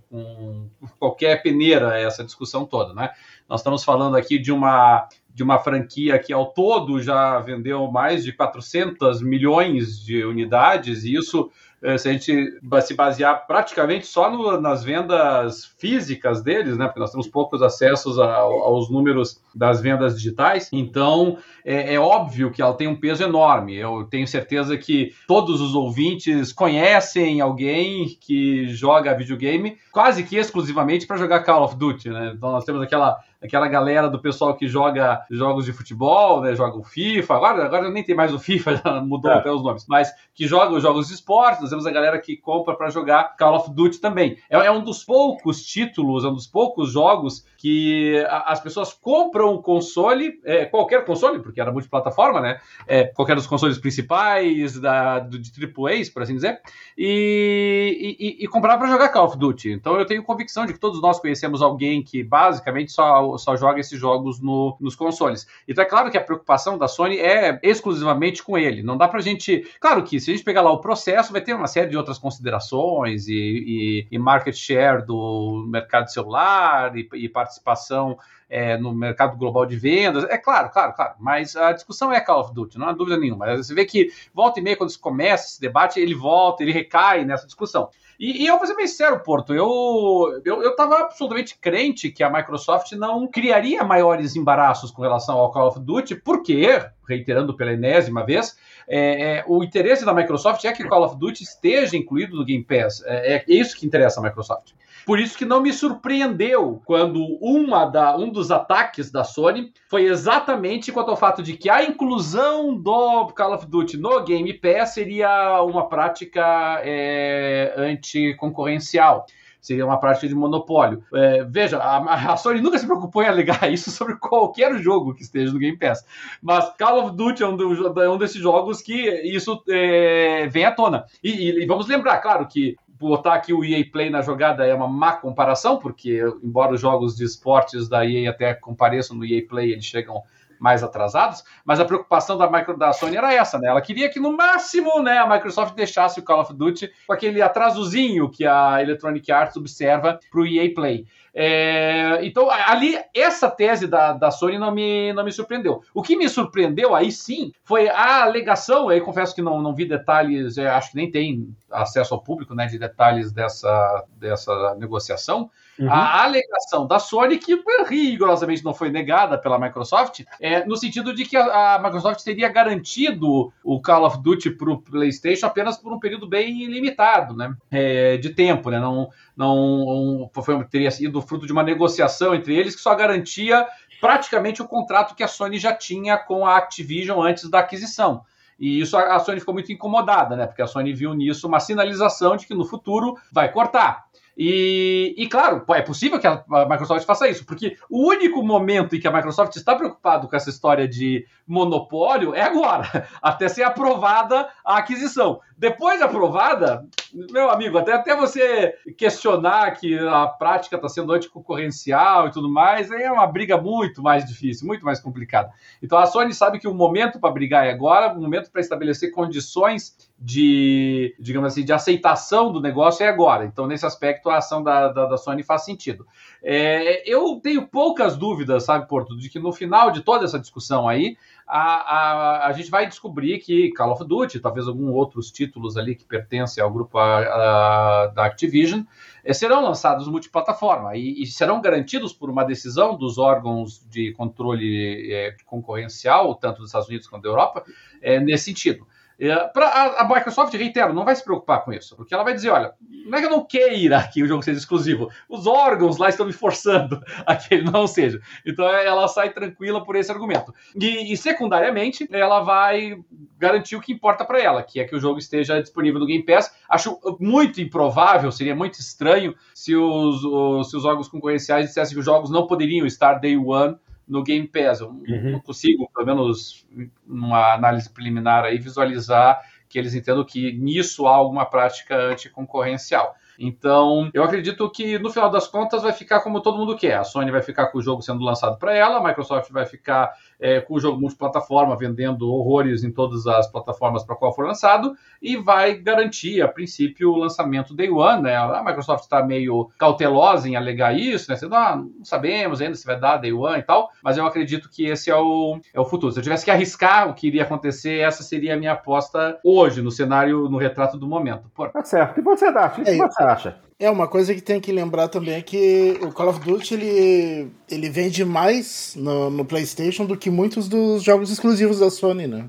com, 0.09 0.69
qualquer 0.99 1.43
peneira 1.43 1.99
essa 1.99 2.25
discussão 2.25 2.64
toda, 2.64 2.93
né? 2.93 3.11
Nós 3.49 3.61
estamos 3.61 3.85
falando 3.85 4.17
aqui 4.17 4.38
de 4.38 4.53
uma 4.53 5.09
de 5.35 5.43
uma 5.43 5.59
franquia 5.59 6.19
que 6.19 6.31
ao 6.31 6.53
todo 6.53 7.00
já 7.00 7.38
vendeu 7.38 7.91
mais 7.91 8.23
de 8.23 8.32
400 8.32 9.23
milhões 9.23 9.99
de 9.99 10.23
unidades 10.25 11.05
e 11.05 11.14
isso 11.14 11.50
se 11.99 12.08
a 12.08 12.12
gente 12.12 12.61
se 12.82 12.94
basear 12.94 13.46
praticamente 13.46 14.06
só 14.06 14.31
no, 14.31 14.61
nas 14.61 14.84
vendas 14.84 15.75
físicas 15.79 16.43
deles, 16.43 16.76
né? 16.76 16.87
Porque 16.87 17.00
nós 17.00 17.11
temos 17.11 17.26
poucos 17.26 17.61
acessos 17.61 18.19
a, 18.19 18.37
aos 18.37 18.88
números 18.90 19.43
das 19.55 19.81
vendas 19.81 20.14
digitais, 20.14 20.69
então 20.73 21.38
é, 21.64 21.94
é, 21.94 22.00
óbvio 22.00 22.50
que 22.50 22.62
ela 22.62 22.75
tem 22.75 22.87
um 22.87 22.96
peso 22.96 23.23
enorme. 23.25 23.76
Eu 23.76 24.05
tenho 24.05 24.26
certeza 24.26 24.76
que 24.76 25.12
todos 25.26 25.61
os 25.61 25.75
ouvintes 25.75 26.52
conhecem 26.52 27.40
alguém 27.40 28.17
que 28.20 28.69
joga 28.69 29.14
videogame 29.14 29.76
quase 29.90 30.23
que 30.23 30.37
exclusivamente 30.37 31.06
para 31.06 31.17
jogar 31.17 31.44
Call 31.44 31.64
of 31.64 31.76
Duty, 31.76 32.11
né? 32.11 32.32
Então 32.37 32.52
nós 32.52 32.64
temos 32.64 32.81
aquela 32.82 33.19
aquela 33.43 33.67
galera 33.69 34.09
do 34.09 34.21
pessoal 34.21 34.55
que 34.55 34.69
joga 34.69 35.25
jogos 35.31 35.65
de 35.65 35.73
futebol, 35.73 36.41
né? 36.41 36.55
Joga 36.55 36.79
o 36.79 36.85
FIFA. 36.85 37.35
Agora, 37.35 37.65
agora 37.65 37.91
nem 37.91 38.05
tem 38.05 38.15
mais 38.15 38.33
o 38.33 38.39
FIFA, 38.39 38.77
já 38.85 39.00
mudou 39.00 39.31
é. 39.31 39.35
até 39.35 39.50
os 39.50 39.62
nomes. 39.62 39.85
Mas 39.89 40.12
que 40.35 40.47
joga 40.47 40.75
os 40.75 40.83
jogos 40.83 41.09
de 41.09 41.15
esporte. 41.15 41.61
Nós 41.61 41.71
temos 41.71 41.87
a 41.87 41.91
galera 41.91 42.19
que 42.19 42.37
compra 42.37 42.75
para 42.75 42.91
jogar 42.91 43.37
Call 43.37 43.56
of 43.56 43.71
Duty 43.71 44.00
também. 44.00 44.39
É, 44.49 44.56
é, 44.56 44.71
um 44.71 44.83
dos 44.83 45.05
poucos 45.05 45.65
títulos, 45.65 46.25
é 46.25 46.29
um 46.29 46.35
dos 46.35 46.47
poucos 46.47 46.93
jogos 46.93 47.44
que 47.62 48.17
as 48.29 48.59
pessoas 48.59 48.93
compram 48.93 49.55
o 49.55 49.62
console, 49.62 50.41
é, 50.44 50.64
qualquer 50.64 51.05
console, 51.05 51.38
porque 51.38 51.61
era 51.61 51.70
multiplataforma, 51.70 52.41
né? 52.41 52.61
É, 52.88 53.05
qualquer 53.05 53.37
dos 53.37 53.47
consoles 53.47 53.79
principais 53.79 54.81
da, 54.81 55.20
do, 55.20 55.38
de 55.38 55.53
AAAs, 55.64 56.11
por 56.11 56.23
assim 56.23 56.35
dizer, 56.35 56.61
e, 56.99 58.17
e, 58.19 58.44
e 58.44 58.49
comprar 58.49 58.76
para 58.79 58.88
jogar 58.88 59.11
Call 59.11 59.26
of 59.26 59.38
Duty. 59.38 59.70
Então 59.70 59.97
eu 59.97 60.05
tenho 60.05 60.25
convicção 60.25 60.67
de 60.67 60.73
que 60.73 60.81
todos 60.81 61.00
nós 61.00 61.20
conhecemos 61.20 61.62
alguém 61.62 62.03
que 62.03 62.25
basicamente 62.25 62.91
só 62.91 63.38
só 63.38 63.55
joga 63.55 63.79
esses 63.79 63.99
jogos 63.99 64.41
no, 64.41 64.76
nos 64.81 64.97
consoles. 64.97 65.47
Então 65.69 65.85
é 65.85 65.87
claro 65.87 66.11
que 66.11 66.19
a 66.19 66.20
preocupação 66.20 66.76
da 66.76 66.88
Sony 66.88 67.20
é 67.20 67.61
exclusivamente 67.62 68.43
com 68.43 68.58
ele. 68.58 68.82
Não 68.82 68.97
dá 68.97 69.06
pra 69.06 69.20
gente. 69.20 69.65
Claro 69.79 70.03
que 70.03 70.19
se 70.19 70.32
a 70.32 70.35
gente 70.35 70.44
pegar 70.44 70.62
lá 70.62 70.73
o 70.73 70.81
processo, 70.81 71.31
vai 71.31 71.41
ter 71.41 71.55
uma 71.55 71.69
série 71.69 71.91
de 71.91 71.97
outras 71.97 72.19
considerações 72.19 73.29
e, 73.29 73.35
e, 73.35 74.06
e 74.11 74.19
market 74.19 74.56
share 74.56 75.06
do 75.06 75.65
mercado 75.69 76.11
celular 76.11 76.97
e, 76.97 77.08
e 77.15 77.29
participação 77.61 78.19
é, 78.49 78.77
no 78.77 78.95
mercado 78.95 79.37
global 79.37 79.65
de 79.65 79.77
vendas. 79.77 80.25
É 80.25 80.37
claro, 80.37 80.71
claro, 80.71 80.93
claro. 80.93 81.15
Mas 81.19 81.57
a 81.57 81.73
discussão 81.73 82.13
é 82.13 82.21
Call 82.21 82.41
of 82.41 82.55
Duty, 82.55 82.79
não 82.79 82.89
há 82.89 82.93
dúvida 82.93 83.17
nenhuma. 83.17 83.57
Você 83.57 83.75
vê 83.75 83.85
que 83.85 84.13
volta 84.35 84.61
e 84.61 84.63
meia, 84.63 84.77
quando 84.77 84.91
se 84.91 84.99
começa 84.99 85.49
esse 85.49 85.61
debate, 85.61 85.99
ele 85.99 86.15
volta, 86.15 86.63
ele 86.63 86.73
recai 86.73 87.25
nessa 87.25 87.47
discussão. 87.47 87.89
E, 88.21 88.45
e, 88.45 88.47
eu 88.47 88.59
vou 88.59 88.67
ser 88.67 88.77
bem 88.77 88.87
sincero, 88.87 89.19
Porto, 89.21 89.55
eu, 89.55 90.41
eu, 90.45 90.63
eu 90.63 90.77
tava 90.77 90.97
absolutamente 91.01 91.59
crente 91.59 92.11
que 92.11 92.23
a 92.23 92.31
Microsoft 92.31 92.93
não 92.93 93.27
criaria 93.27 93.83
maiores 93.83 94.37
embaraços 94.37 94.91
com 94.91 95.03
relação 95.03 95.39
ao 95.39 95.51
Call 95.51 95.69
of 95.69 95.81
Duty, 95.81 96.17
porque, 96.17 96.85
reiterando 97.09 97.57
pela 97.57 97.73
enésima 97.73 98.25
vez, 98.25 98.57
é, 98.87 99.39
é, 99.39 99.45
o 99.49 99.65
interesse 99.65 100.05
da 100.05 100.15
Microsoft 100.15 100.65
é 100.65 100.73
que 100.73 100.85
o 100.85 100.89
Call 100.89 101.05
of 101.05 101.17
Duty 101.17 101.43
esteja 101.43 101.97
incluído 101.97 102.37
no 102.37 102.45
Game 102.45 102.63
Pass. 102.63 103.03
É, 103.07 103.37
é 103.37 103.45
isso 103.49 103.77
que 103.77 103.87
interessa 103.87 104.21
a 104.21 104.23
Microsoft. 104.23 104.73
Por 105.05 105.19
isso 105.19 105.37
que 105.37 105.45
não 105.45 105.61
me 105.61 105.73
surpreendeu 105.73 106.81
quando 106.85 107.39
uma 107.41 107.85
da, 107.85 108.17
um 108.17 108.31
dos 108.31 108.51
ataques 108.51 109.11
da 109.11 109.25
Sony 109.25 109.73
foi 109.89 110.05
exatamente 110.05 110.93
quanto 110.93 111.11
ao 111.11 111.17
fato 111.17 111.43
de 111.43 111.57
que 111.57 111.69
a 111.69 111.83
inclusão 111.85 112.75
do 112.75 113.27
Call 113.29 113.55
of 113.55 113.67
Duty 113.67 113.97
no 113.97 114.23
Game 114.25 114.53
Pass 114.55 114.95
seria 114.95 115.63
uma 115.63 115.89
prática 115.89 116.81
é, 116.85 117.75
anticoncorrencial 117.77 119.27
seria 119.63 119.87
uma 119.87 119.99
prática 119.99 120.27
de 120.27 120.35
monopólio. 120.35 121.05
É, 121.15 121.45
veja, 121.45 121.79
a, 121.79 122.33
a, 122.33 122.37
Sony 122.37 122.61
nunca 122.61 122.77
se 122.77 122.85
preocupou 122.85 123.23
em 123.23 123.29
alegar 123.29 123.63
isso 123.73 123.93
sobre 123.93 124.17
qualquer 124.17 124.77
jogo 124.79 125.15
que 125.15 125.23
esteja 125.23 125.53
no 125.53 125.59
Game 125.59 125.79
Pass. 125.79 126.05
Mas 126.43 126.69
Call 126.77 127.05
of 127.05 127.17
Duty 127.17 127.45
é 127.45 127.47
um, 127.47 127.57
do, 127.57 128.03
é 128.03 128.11
um 128.11 128.19
desses 128.19 128.43
jogos 128.43 128.83
que 128.83 129.09
isso 129.23 129.63
é, 129.69 130.49
vem 130.49 130.65
à 130.65 130.73
tona. 130.73 131.05
E, 131.23 131.31
e, 131.31 131.63
e, 131.63 131.67
vamos 131.67 131.87
lembrar, 131.87 132.19
claro, 132.19 132.47
que 132.49 132.77
botar 133.09 133.35
aqui 133.35 133.53
o 133.53 133.65
EA 133.65 133.85
Play 133.91 134.11
na 134.11 134.23
jogada 134.23 134.65
é 134.65 134.75
uma 134.75 134.89
má 134.89 135.13
comparação, 135.13 135.79
porque 135.79 136.21
embora 136.43 136.75
os 136.75 136.81
jogos 136.81 137.17
de 137.17 137.25
esportes 137.25 137.89
da 137.89 138.07
EA 138.07 138.31
até 138.31 138.55
compareçam 138.55 139.17
no 139.17 139.25
EA 139.25 139.47
Play, 139.47 139.73
eles 139.73 139.85
chegam 139.85 140.23
mais 140.62 140.85
atrasados, 140.85 141.43
mas 141.64 141.81
a 141.81 141.85
preocupação 141.85 142.38
da, 142.38 142.49
micro, 142.49 142.79
da 142.79 142.93
Sony 142.93 143.17
era 143.17 143.35
essa, 143.35 143.59
né? 143.59 143.69
Ela 143.69 143.82
queria 143.82 144.09
que 144.09 144.20
no 144.20 144.37
máximo, 144.37 145.03
né, 145.03 145.19
a 145.19 145.26
Microsoft 145.26 145.75
deixasse 145.75 146.20
o 146.20 146.23
Call 146.23 146.41
of 146.41 146.55
Duty 146.55 146.88
com 147.05 147.12
aquele 147.12 147.43
atrasozinho 147.43 148.31
que 148.31 148.47
a 148.47 148.81
Electronic 148.81 149.32
Arts 149.32 149.56
observa 149.56 150.20
para 150.31 150.41
o 150.41 150.47
EA 150.47 150.73
Play. 150.73 151.05
É, 151.35 152.20
então, 152.22 152.48
ali, 152.48 152.96
essa 153.13 153.51
tese 153.51 153.89
da, 153.89 154.13
da 154.13 154.31
Sony 154.31 154.56
não 154.56 154.70
me, 154.70 155.13
não 155.15 155.25
me 155.25 155.32
surpreendeu. 155.32 155.82
O 155.93 156.01
que 156.01 156.15
me 156.15 156.29
surpreendeu, 156.29 156.94
aí 156.94 157.10
sim, 157.10 157.53
foi 157.65 157.89
a 157.89 158.22
alegação. 158.22 158.89
Aí 158.89 159.01
confesso 159.01 159.34
que 159.34 159.43
não, 159.43 159.60
não 159.60 159.75
vi 159.75 159.84
detalhes, 159.84 160.58
é, 160.58 160.69
acho 160.69 160.91
que 160.91 160.96
nem 160.96 161.10
tem 161.10 161.56
acesso 161.70 162.15
ao 162.15 162.22
público 162.22 162.55
né, 162.55 162.67
de 162.67 162.79
detalhes 162.79 163.32
dessa, 163.32 164.05
dessa 164.17 164.77
negociação. 164.77 165.51
Uhum. 165.79 165.91
A 165.91 166.24
alegação 166.24 166.86
da 166.86 166.98
Sony, 166.98 167.38
que 167.38 167.58
rigorosamente 167.88 168.64
não 168.64 168.74
foi 168.74 168.91
negada 168.91 169.38
pela 169.38 169.58
Microsoft, 169.58 170.22
é 170.38 170.64
no 170.67 170.76
sentido 170.76 171.14
de 171.14 171.24
que 171.24 171.36
a, 171.36 171.76
a 171.76 171.79
Microsoft 171.79 172.22
teria 172.22 172.48
garantido 172.48 173.52
o 173.64 173.81
Call 173.81 174.05
of 174.05 174.22
Duty 174.22 174.50
para 174.50 174.70
o 174.70 174.81
PlayStation 174.81 175.46
apenas 175.46 175.79
por 175.79 175.93
um 175.93 175.98
período 175.98 176.26
bem 176.26 176.67
limitado 176.67 177.34
né, 177.34 177.55
é, 177.70 178.19
de 178.19 178.31
tempo. 178.31 178.70
Né, 178.70 178.79
não, 178.79 179.08
não 179.36 180.31
foi, 180.34 180.62
teria 180.64 180.91
sido 180.91 181.22
fruto 181.22 181.46
de 181.46 181.52
uma 181.52 181.62
negociação 181.62 182.34
entre 182.34 182.55
eles 182.55 182.76
que 182.76 182.82
só 182.82 182.94
garantia 182.94 183.67
praticamente 184.00 184.60
o 184.60 184.69
contrato 184.69 185.14
que 185.14 185.22
a 185.22 185.29
Sony 185.29 185.58
já 185.58 185.72
tinha 185.72 186.19
com 186.19 186.44
a 186.44 186.56
Activision 186.56 187.22
antes 187.22 187.48
da 187.48 187.60
aquisição. 187.60 188.24
E 188.58 188.81
isso 188.81 188.96
a 188.96 189.19
Sony 189.19 189.41
ficou 189.41 189.55
muito 189.55 189.72
incomodada, 189.72 190.36
né? 190.36 190.46
Porque 190.46 190.62
a 190.62 190.67
Sony 190.67 190.93
viu 190.93 191.14
nisso 191.14 191.48
uma 191.48 191.58
sinalização 191.58 192.36
de 192.36 192.46
que 192.46 192.55
no 192.55 192.64
futuro 192.64 193.17
vai 193.32 193.50
cortar. 193.50 194.05
E, 194.36 195.15
e, 195.17 195.29
claro, 195.29 195.65
é 195.70 195.82
possível 195.82 196.19
que 196.19 196.27
a 196.27 196.43
Microsoft 196.69 197.05
faça 197.05 197.29
isso, 197.29 197.44
porque 197.44 197.77
o 197.91 198.08
único 198.08 198.43
momento 198.43 198.96
em 198.96 199.01
que 199.01 199.06
a 199.06 199.12
Microsoft 199.12 199.55
está 199.56 199.74
preocupado 199.74 200.29
com 200.29 200.34
essa 200.34 200.51
história 200.51 200.89
de 200.89 201.27
monopólio 201.46 202.34
é 202.34 202.43
agora, 202.43 203.08
até 203.20 203.48
ser 203.48 203.62
aprovada 203.62 204.48
a 204.65 204.79
aquisição. 204.79 205.41
Depois 205.56 205.98
de 205.98 206.05
aprovada, 206.05 206.84
meu 207.31 207.51
amigo, 207.51 207.79
até, 207.79 207.93
até 207.93 208.17
você 208.17 208.74
questionar 208.96 209.70
que 209.72 209.96
a 209.98 210.27
prática 210.27 210.77
está 210.77 210.89
sendo 210.89 211.12
anticoncorrencial 211.12 212.27
e 212.27 212.32
tudo 212.32 212.51
mais, 212.51 212.91
é 212.91 213.10
uma 213.12 213.27
briga 213.27 213.56
muito 213.58 214.03
mais 214.03 214.24
difícil, 214.24 214.67
muito 214.67 214.84
mais 214.84 214.98
complicada. 214.98 215.53
Então 215.82 215.98
a 215.98 216.06
Sony 216.06 216.34
sabe 216.34 216.58
que 216.58 216.67
o 216.67 216.74
momento 216.74 217.20
para 217.20 217.31
brigar 217.31 217.67
é 217.67 217.70
agora, 217.70 218.12
o 218.12 218.20
momento 218.20 218.51
para 218.51 218.60
estabelecer 218.60 219.12
condições 219.12 220.10
de, 220.24 221.17
digamos 221.19 221.52
assim, 221.52 221.64
de 221.64 221.72
aceitação 221.72 222.52
do 222.52 222.60
negócio 222.60 223.05
é 223.05 223.08
agora. 223.08 223.44
Então, 223.44 223.67
nesse 223.67 223.84
aspecto, 223.84 224.31
a 224.31 224.36
ação 224.36 224.62
da, 224.62 224.86
da, 224.88 225.06
da 225.06 225.17
Sony 225.17 225.43
faz 225.43 225.64
sentido. 225.64 226.06
É, 226.41 227.02
eu 227.10 227.41
tenho 227.43 227.67
poucas 227.67 228.17
dúvidas, 228.17 228.62
sabe, 228.62 228.86
Porto, 228.86 229.17
de 229.17 229.29
que 229.29 229.41
no 229.41 229.52
final 229.52 229.91
de 229.91 230.00
toda 230.00 230.24
essa 230.24 230.38
discussão 230.38 230.88
aí, 230.88 231.17
a, 231.44 231.60
a, 231.60 232.46
a 232.46 232.52
gente 232.52 232.70
vai 232.70 232.86
descobrir 232.86 233.41
que 233.41 233.72
Call 233.72 233.91
of 233.91 234.05
Duty, 234.05 234.38
talvez 234.38 234.69
alguns 234.69 234.94
outros 234.94 235.32
títulos 235.32 235.76
ali 235.76 235.96
que 235.96 236.05
pertencem 236.05 236.62
ao 236.62 236.72
grupo 236.72 236.98
a, 236.98 237.19
a, 237.19 238.06
da 238.06 238.24
Activision, 238.24 238.82
eh, 239.24 239.32
serão 239.32 239.60
lançados 239.60 240.06
multiplataforma 240.06 240.96
e, 240.96 241.20
e, 241.20 241.26
serão 241.26 241.60
garantidos 241.60 242.12
por 242.12 242.31
uma 242.31 242.44
decisão 242.44 242.96
dos 242.96 243.19
órgãos 243.19 243.84
de 243.91 244.12
controle 244.12 245.12
eh, 245.12 245.34
concorrencial, 245.44 246.36
tanto 246.36 246.58
dos 246.58 246.69
Estados 246.69 246.88
Unidos 246.88 247.08
quanto 247.08 247.24
da 247.24 247.29
Europa, 247.29 247.64
eh, 248.00 248.20
nesse 248.20 248.44
sentido. 248.44 248.86
É, 249.24 249.36
pra, 249.50 249.69
a, 249.69 250.02
a, 250.02 250.08
Microsoft, 250.08 250.52
reitero, 250.52 250.93
não 250.93 251.05
vai 251.05 251.14
se 251.14 251.22
preocupar 251.22 251.64
com 251.64 251.72
isso, 251.72 251.94
porque 251.94 252.12
ela 252.12 252.24
vai 252.24 252.34
dizer: 252.34 252.50
olha, 252.50 252.74
não 253.06 253.17
é 253.17 253.20
que 253.20 253.26
eu 253.29 253.31
não 253.31 253.44
queira 253.44 254.02
que 254.12 254.20
o 254.20 254.26
jogo 254.26 254.43
seja 254.43 254.58
exclusivo, 254.58 255.08
os 255.29 255.46
órgãos 255.46 255.96
lá 255.96 256.08
estão 256.08 256.26
me 256.26 256.32
forçando 256.32 257.00
a 257.24 257.36
que 257.36 257.55
ele 257.55 257.70
não 257.70 257.86
seja. 257.86 258.20
Então 258.44 258.69
é, 258.69 258.84
ela 258.84 259.06
sai 259.06 259.32
tranquila 259.32 259.84
por 259.84 259.94
esse 259.94 260.10
argumento. 260.10 260.52
E, 260.74 261.12
e 261.12 261.17
secundariamente, 261.17 262.08
ela 262.10 262.41
vai 262.41 262.96
garantir 263.38 263.76
o 263.76 263.81
que 263.81 263.93
importa 263.93 264.24
para 264.24 264.43
ela, 264.43 264.60
que 264.60 264.81
é 264.81 264.84
que 264.84 264.96
o 264.96 265.00
jogo 265.00 265.20
esteja 265.20 265.62
disponível 265.62 266.00
no 266.00 266.06
Game 266.06 266.24
Pass. 266.24 266.52
Acho 266.69 266.98
muito 267.20 267.60
improvável, 267.60 268.32
seria 268.32 268.56
muito 268.56 268.81
estranho 268.81 269.36
se 269.55 269.76
os, 269.76 270.24
os, 270.24 270.69
se 270.69 270.76
os 270.76 270.84
órgãos 270.84 271.06
concorrenciais 271.06 271.67
dissessem 271.67 271.94
que 271.94 272.00
os 272.00 272.05
jogos 272.05 272.29
não 272.29 272.48
poderiam 272.48 272.84
estar 272.86 273.20
day 273.20 273.36
one 273.36 273.76
no 274.13 274.23
Game 274.23 274.47
Pass. 274.47 274.81
Eu 274.81 274.89
uhum. 274.89 275.33
não 275.33 275.41
consigo, 275.41 275.91
pelo 275.93 276.07
menos 276.07 276.67
numa 277.07 277.55
análise 277.55 277.91
preliminar 277.91 278.45
aí, 278.45 278.59
visualizar 278.59 279.41
que 279.69 279.79
eles 279.79 279.95
entendam 279.95 280.23
que 280.23 280.53
nisso 280.53 281.07
há 281.07 281.15
alguma 281.15 281.47
prática 281.47 281.97
anticoncorrencial. 281.97 283.15
Então, 283.39 284.11
eu 284.13 284.23
acredito 284.23 284.71
que 284.71 284.99
no 284.99 285.11
final 285.11 285.31
das 285.31 285.49
contas 285.49 285.83
vai 285.83 285.93
ficar 285.93 286.21
como 286.21 286.43
todo 286.43 286.59
mundo 286.59 286.77
quer. 286.77 286.99
A 286.99 287.05
Sony 287.05 287.31
vai 287.31 287.41
ficar 287.41 287.69
com 287.69 287.79
o 287.79 287.83
jogo 287.83 288.03
sendo 288.03 288.23
lançado 288.23 288.59
para 288.59 288.77
ela, 288.77 288.99
a 288.99 289.03
Microsoft 289.03 289.51
vai 289.51 289.65
ficar 289.65 290.13
é, 290.43 290.61
com 290.61 290.75
o 290.75 290.81
jogo 290.81 291.01
multiplataforma, 291.01 291.77
vendendo 291.77 292.29
horrores 292.29 292.82
em 292.82 292.91
todas 292.91 293.27
as 293.27 293.46
plataformas 293.51 294.05
para 294.05 294.17
qual 294.17 294.34
for 294.34 294.44
lançado, 294.44 294.94
e 295.22 295.37
vai 295.37 295.75
garantir, 295.75 296.43
a 296.43 296.49
princípio, 296.49 297.13
o 297.13 297.17
lançamento 297.17 297.75
Day 297.75 297.89
One. 297.89 298.22
Né? 298.22 298.37
A 298.37 298.63
Microsoft 298.65 299.05
está 299.05 299.25
meio 299.25 299.70
cautelosa 299.79 300.49
em 300.49 300.56
alegar 300.56 300.94
isso, 300.99 301.31
né? 301.31 301.37
Dizendo, 301.37 301.55
ah, 301.55 301.77
não 301.77 302.05
sabemos 302.05 302.61
ainda 302.61 302.75
se 302.75 302.84
vai 302.84 302.99
dar 302.99 303.19
Day 303.19 303.32
One 303.32 303.61
e 303.61 303.63
tal, 303.63 303.91
mas 304.03 304.19
eu 304.19 304.27
acredito 304.27 304.69
que 304.69 304.87
esse 304.87 305.11
é 305.11 305.17
o, 305.17 305.61
é 305.72 305.81
o 305.81 305.84
futuro. 305.84 306.13
Se 306.13 306.19
eu 306.19 306.22
tivesse 306.25 306.44
que 306.44 306.51
arriscar 306.51 307.08
o 307.08 307.15
que 307.15 307.29
iria 307.29 307.44
acontecer, 307.44 308.01
essa 308.01 308.25
seria 308.25 308.55
a 308.55 308.56
minha 308.56 308.72
aposta 308.72 309.39
hoje, 309.44 309.81
no 309.81 309.91
cenário, 309.91 310.49
no 310.49 310.58
retrato 310.58 310.99
do 310.99 311.06
momento. 311.06 311.49
Por... 311.55 311.70
Tá 311.70 311.84
certo. 311.84 312.19
E 312.19 312.22
você, 312.22 312.51
Daphne? 312.51 312.82
O 312.82 312.87
que 312.87 313.03
é, 313.03 313.08
você 313.08 313.22
acha? 313.22 313.61
É, 313.82 313.91
uma 313.91 314.06
coisa 314.06 314.32
que 314.32 314.41
tem 314.41 314.60
que 314.60 314.70
lembrar 314.70 315.08
também 315.08 315.34
é 315.34 315.43
que 315.43 315.98
o 316.01 316.12
Call 316.12 316.29
of 316.29 316.39
Duty 316.39 316.74
ele, 316.74 317.51
ele 317.69 317.91
vende 317.91 318.24
mais 318.24 318.94
no, 318.94 319.29
no 319.29 319.44
PlayStation 319.44 320.06
do 320.06 320.17
que 320.17 320.31
muitos 320.31 320.69
dos 320.69 321.03
jogos 321.03 321.32
exclusivos 321.32 321.81
da 321.81 321.91
Sony, 321.91 322.29
né? 322.29 322.48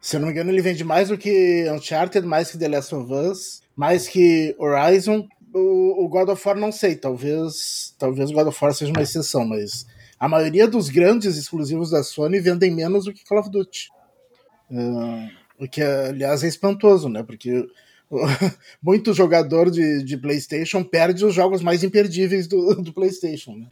Se 0.00 0.14
eu 0.14 0.20
não 0.20 0.28
me 0.28 0.32
engano, 0.32 0.52
ele 0.52 0.62
vende 0.62 0.84
mais 0.84 1.08
do 1.08 1.18
que 1.18 1.68
Uncharted, 1.68 2.24
mais 2.24 2.52
que 2.52 2.58
The 2.58 2.68
Last 2.68 2.94
of 2.94 3.12
Us, 3.12 3.62
mais 3.74 4.06
que 4.06 4.54
Horizon. 4.56 5.26
O, 5.52 6.04
o 6.04 6.08
God 6.08 6.28
of 6.28 6.46
War 6.46 6.56
não 6.56 6.70
sei, 6.70 6.94
talvez 6.94 7.96
talvez 7.98 8.30
God 8.30 8.46
of 8.46 8.64
War 8.64 8.72
seja 8.72 8.92
uma 8.92 9.02
exceção, 9.02 9.44
mas 9.44 9.84
a 10.16 10.28
maioria 10.28 10.68
dos 10.68 10.88
grandes 10.88 11.36
exclusivos 11.36 11.90
da 11.90 12.04
Sony 12.04 12.38
vendem 12.38 12.70
menos 12.70 13.06
do 13.06 13.12
que 13.12 13.24
Call 13.24 13.40
of 13.40 13.50
Duty. 13.50 13.88
Uh, 14.70 15.28
o 15.58 15.68
que, 15.68 15.82
aliás, 15.82 16.44
é 16.44 16.46
espantoso, 16.46 17.08
né? 17.08 17.24
Porque 17.24 17.66
muito 18.82 19.14
jogador 19.14 19.70
de, 19.70 20.02
de 20.02 20.16
PlayStation 20.16 20.82
perde 20.82 21.24
os 21.24 21.34
jogos 21.34 21.62
mais 21.62 21.82
imperdíveis 21.82 22.46
do, 22.46 22.82
do 22.82 22.92
PlayStation. 22.92 23.56
Né? 23.56 23.66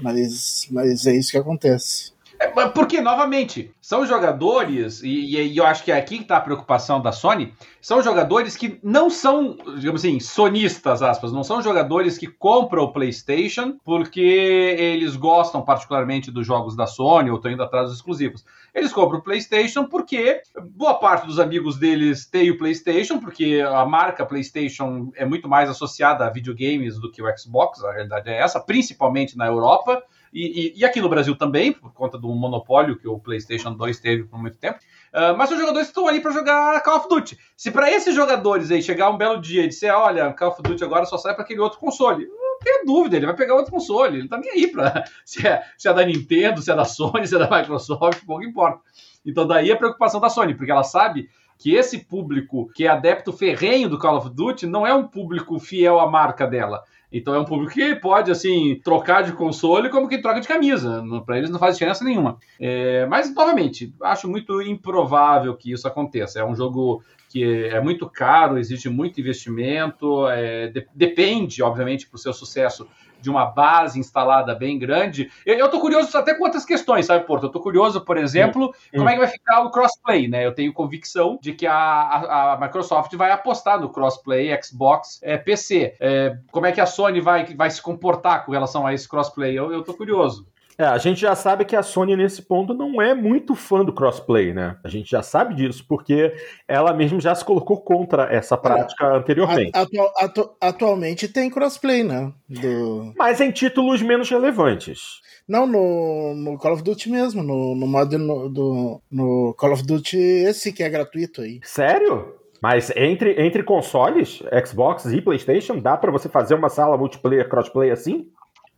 Mas, 0.00 0.66
mas 0.70 1.06
é 1.06 1.16
isso 1.16 1.30
que 1.30 1.38
acontece. 1.38 2.12
É, 2.40 2.46
porque, 2.68 3.00
novamente, 3.00 3.72
são 3.80 4.06
jogadores, 4.06 5.02
e, 5.02 5.36
e, 5.36 5.56
eu 5.56 5.66
acho 5.66 5.82
que 5.82 5.90
é 5.90 5.96
aqui 5.96 6.18
que 6.18 6.22
está 6.22 6.36
a 6.36 6.40
preocupação 6.40 7.00
da 7.00 7.10
Sony, 7.10 7.52
são 7.80 8.00
jogadores 8.00 8.56
que 8.56 8.78
não 8.82 9.10
são, 9.10 9.56
digamos 9.78 10.02
assim, 10.02 10.20
sonistas, 10.20 11.02
aspas, 11.02 11.32
não 11.32 11.42
são 11.42 11.60
jogadores 11.60 12.16
que 12.16 12.28
compram 12.28 12.84
o 12.84 12.92
PlayStation 12.92 13.76
porque 13.84 14.20
eles 14.20 15.16
gostam 15.16 15.62
particularmente 15.62 16.30
dos 16.30 16.46
jogos 16.46 16.76
da 16.76 16.86
Sony 16.86 17.30
ou 17.30 17.36
estão 17.36 17.50
indo 17.50 17.62
atrás 17.62 17.88
dos 17.88 17.96
exclusivos. 17.96 18.44
Eles 18.72 18.92
compram 18.92 19.18
o 19.18 19.22
PlayStation 19.22 19.84
porque 19.86 20.40
boa 20.76 20.94
parte 20.94 21.26
dos 21.26 21.40
amigos 21.40 21.76
deles 21.76 22.26
tem 22.26 22.50
o 22.50 22.58
PlayStation, 22.58 23.18
porque 23.18 23.64
a 23.66 23.84
marca 23.84 24.24
PlayStation 24.24 25.10
é 25.16 25.24
muito 25.24 25.48
mais 25.48 25.68
associada 25.68 26.24
a 26.24 26.30
videogames 26.30 27.00
do 27.00 27.10
que 27.10 27.22
o 27.22 27.36
Xbox, 27.36 27.82
a 27.82 27.92
realidade 27.92 28.28
é 28.28 28.38
essa, 28.38 28.60
principalmente 28.60 29.36
na 29.36 29.46
Europa. 29.46 30.02
E, 30.32 30.72
e, 30.74 30.80
e, 30.80 30.84
aqui 30.84 31.00
no 31.00 31.08
Brasil 31.08 31.34
também, 31.36 31.72
por 31.72 31.92
conta 31.92 32.18
do 32.18 32.28
monopólio 32.28 32.98
que 32.98 33.08
o 33.08 33.18
PlayStation 33.18 33.72
2 33.72 33.98
teve 34.00 34.24
por 34.24 34.40
muito 34.40 34.58
tempo. 34.58 34.78
Uh, 35.12 35.36
mas 35.36 35.50
os 35.50 35.58
jogadores 35.58 35.88
estão 35.88 36.06
ali 36.06 36.20
para 36.20 36.30
jogar 36.32 36.82
Call 36.82 36.98
of 36.98 37.08
Duty. 37.08 37.38
Se 37.56 37.70
para 37.70 37.90
esses 37.90 38.14
jogadores 38.14 38.70
aí 38.70 38.82
chegar 38.82 39.10
um 39.10 39.16
belo 39.16 39.40
dia 39.40 39.64
e 39.64 39.68
dizer, 39.68 39.90
olha, 39.90 40.32
Call 40.32 40.50
of 40.50 40.62
Duty 40.62 40.84
agora 40.84 41.06
só 41.06 41.16
sai 41.16 41.34
para 41.34 41.44
aquele 41.44 41.60
outro 41.60 41.78
console, 41.78 42.26
não 42.26 42.58
tenha 42.58 42.84
dúvida, 42.84 43.16
ele 43.16 43.26
vai 43.26 43.34
pegar 43.34 43.54
outro 43.54 43.72
console. 43.72 44.18
Ele 44.18 44.28
tá 44.28 44.38
nem 44.38 44.50
aí 44.50 44.66
para 44.68 45.04
se, 45.24 45.46
é, 45.46 45.62
se 45.76 45.88
é 45.88 45.94
da 45.94 46.04
Nintendo, 46.04 46.60
se 46.60 46.70
é 46.70 46.74
da 46.74 46.84
Sony, 46.84 47.26
se 47.28 47.34
é 47.34 47.38
da 47.38 47.48
Microsoft, 47.50 48.24
pouco 48.24 48.44
importa. 48.44 48.80
Então 49.24 49.46
daí 49.46 49.72
a 49.72 49.76
preocupação 49.76 50.20
da 50.20 50.28
Sony, 50.28 50.54
porque 50.54 50.70
ela 50.70 50.84
sabe 50.84 51.28
que 51.58 51.74
esse 51.74 51.98
público 51.98 52.70
que 52.74 52.86
é 52.86 52.88
adepto 52.88 53.32
ferrenho 53.32 53.88
do 53.88 53.98
Call 53.98 54.16
of 54.16 54.30
Duty 54.30 54.66
não 54.66 54.86
é 54.86 54.94
um 54.94 55.06
público 55.06 55.58
fiel 55.58 55.98
à 55.98 56.08
marca 56.08 56.46
dela. 56.46 56.84
Então 57.10 57.34
é 57.34 57.40
um 57.40 57.44
público 57.44 57.72
que 57.72 57.94
pode, 57.94 58.30
assim, 58.30 58.80
trocar 58.84 59.22
de 59.22 59.32
console 59.32 59.88
como 59.88 60.08
quem 60.08 60.20
troca 60.20 60.40
de 60.40 60.48
camisa. 60.48 61.02
Para 61.24 61.38
eles 61.38 61.50
não 61.50 61.58
faz 61.58 61.76
diferença 61.76 62.04
nenhuma. 62.04 62.38
É, 62.60 63.06
mas, 63.06 63.34
novamente, 63.34 63.94
acho 64.02 64.28
muito 64.28 64.60
improvável 64.60 65.56
que 65.56 65.72
isso 65.72 65.88
aconteça. 65.88 66.38
É 66.38 66.44
um 66.44 66.54
jogo 66.54 67.02
que 67.30 67.44
é 67.44 67.80
muito 67.80 68.08
caro, 68.08 68.58
exige 68.58 68.88
muito 68.88 69.20
investimento, 69.20 70.26
é, 70.28 70.68
de, 70.68 70.86
depende, 70.94 71.62
obviamente, 71.62 72.06
para 72.06 72.16
o 72.16 72.18
seu 72.18 72.32
sucesso 72.32 72.86
de 73.20 73.30
uma 73.30 73.46
base 73.46 73.98
instalada 73.98 74.54
bem 74.54 74.78
grande. 74.78 75.30
Eu, 75.44 75.64
estou 75.64 75.80
curioso 75.80 76.16
até 76.16 76.34
com 76.34 76.44
outras 76.44 76.64
questões, 76.64 77.06
sabe, 77.06 77.26
Porto? 77.26 77.44
Eu 77.44 77.48
estou 77.48 77.62
curioso, 77.62 78.00
por 78.00 78.16
exemplo, 78.16 78.66
hum. 78.92 78.98
como 78.98 79.08
é 79.08 79.12
que 79.12 79.18
vai 79.18 79.28
ficar 79.28 79.62
o 79.62 79.70
crossplay, 79.70 80.28
né? 80.28 80.46
Eu 80.46 80.54
tenho 80.54 80.72
convicção 80.72 81.38
de 81.40 81.52
que 81.52 81.66
a, 81.66 81.74
a, 81.74 82.52
a 82.54 82.60
Microsoft 82.60 83.14
vai 83.14 83.30
apostar 83.30 83.80
no 83.80 83.88
crossplay 83.88 84.56
Xbox 84.62 85.20
é, 85.22 85.36
PC. 85.36 85.94
É, 86.00 86.36
como 86.50 86.66
é 86.66 86.72
que 86.72 86.80
a 86.80 86.86
Sony 86.86 87.20
vai, 87.20 87.44
vai 87.54 87.70
se 87.70 87.82
comportar 87.82 88.44
com 88.44 88.52
relação 88.52 88.86
a 88.86 88.94
esse 88.94 89.08
crossplay? 89.08 89.56
Eu 89.58 89.80
estou 89.80 89.94
curioso. 89.94 90.46
É, 90.78 90.84
a 90.84 90.96
gente 90.96 91.20
já 91.20 91.34
sabe 91.34 91.64
que 91.64 91.74
a 91.74 91.82
Sony, 91.82 92.14
nesse 92.14 92.40
ponto, 92.40 92.72
não 92.72 93.02
é 93.02 93.12
muito 93.12 93.56
fã 93.56 93.84
do 93.84 93.92
crossplay, 93.92 94.54
né? 94.54 94.76
A 94.84 94.88
gente 94.88 95.10
já 95.10 95.22
sabe 95.22 95.56
disso, 95.56 95.84
porque 95.88 96.32
ela 96.68 96.94
mesma 96.94 97.20
já 97.20 97.34
se 97.34 97.44
colocou 97.44 97.80
contra 97.80 98.32
essa 98.32 98.54
é, 98.54 98.58
prática 98.58 99.04
é, 99.04 99.16
anteriormente. 99.16 99.72
Atu 99.74 99.96
atu 100.16 100.50
atualmente 100.60 101.26
tem 101.26 101.50
crossplay, 101.50 102.04
né? 102.04 102.32
Do... 102.48 103.12
Mas 103.18 103.40
em 103.40 103.50
títulos 103.50 104.00
menos 104.02 104.30
relevantes. 104.30 105.20
Não, 105.48 105.66
no, 105.66 106.34
no 106.36 106.56
Call 106.58 106.74
of 106.74 106.82
Duty 106.84 107.10
mesmo, 107.10 107.42
no, 107.42 107.74
no 107.74 107.86
modo 107.86 108.16
no, 108.16 108.48
do, 108.48 109.02
no 109.10 109.54
Call 109.58 109.72
of 109.72 109.84
Duty 109.84 110.16
esse 110.16 110.72
que 110.72 110.84
é 110.84 110.88
gratuito 110.88 111.40
aí. 111.40 111.58
Sério? 111.64 112.36
Mas 112.60 112.92
entre, 112.96 113.40
entre 113.40 113.62
consoles, 113.62 114.42
Xbox 114.64 115.06
e 115.06 115.20
PlayStation, 115.20 115.78
dá 115.78 115.96
para 115.96 116.12
você 116.12 116.28
fazer 116.28 116.54
uma 116.54 116.68
sala 116.68 116.96
multiplayer 116.96 117.48
crossplay 117.48 117.90
assim? 117.90 118.28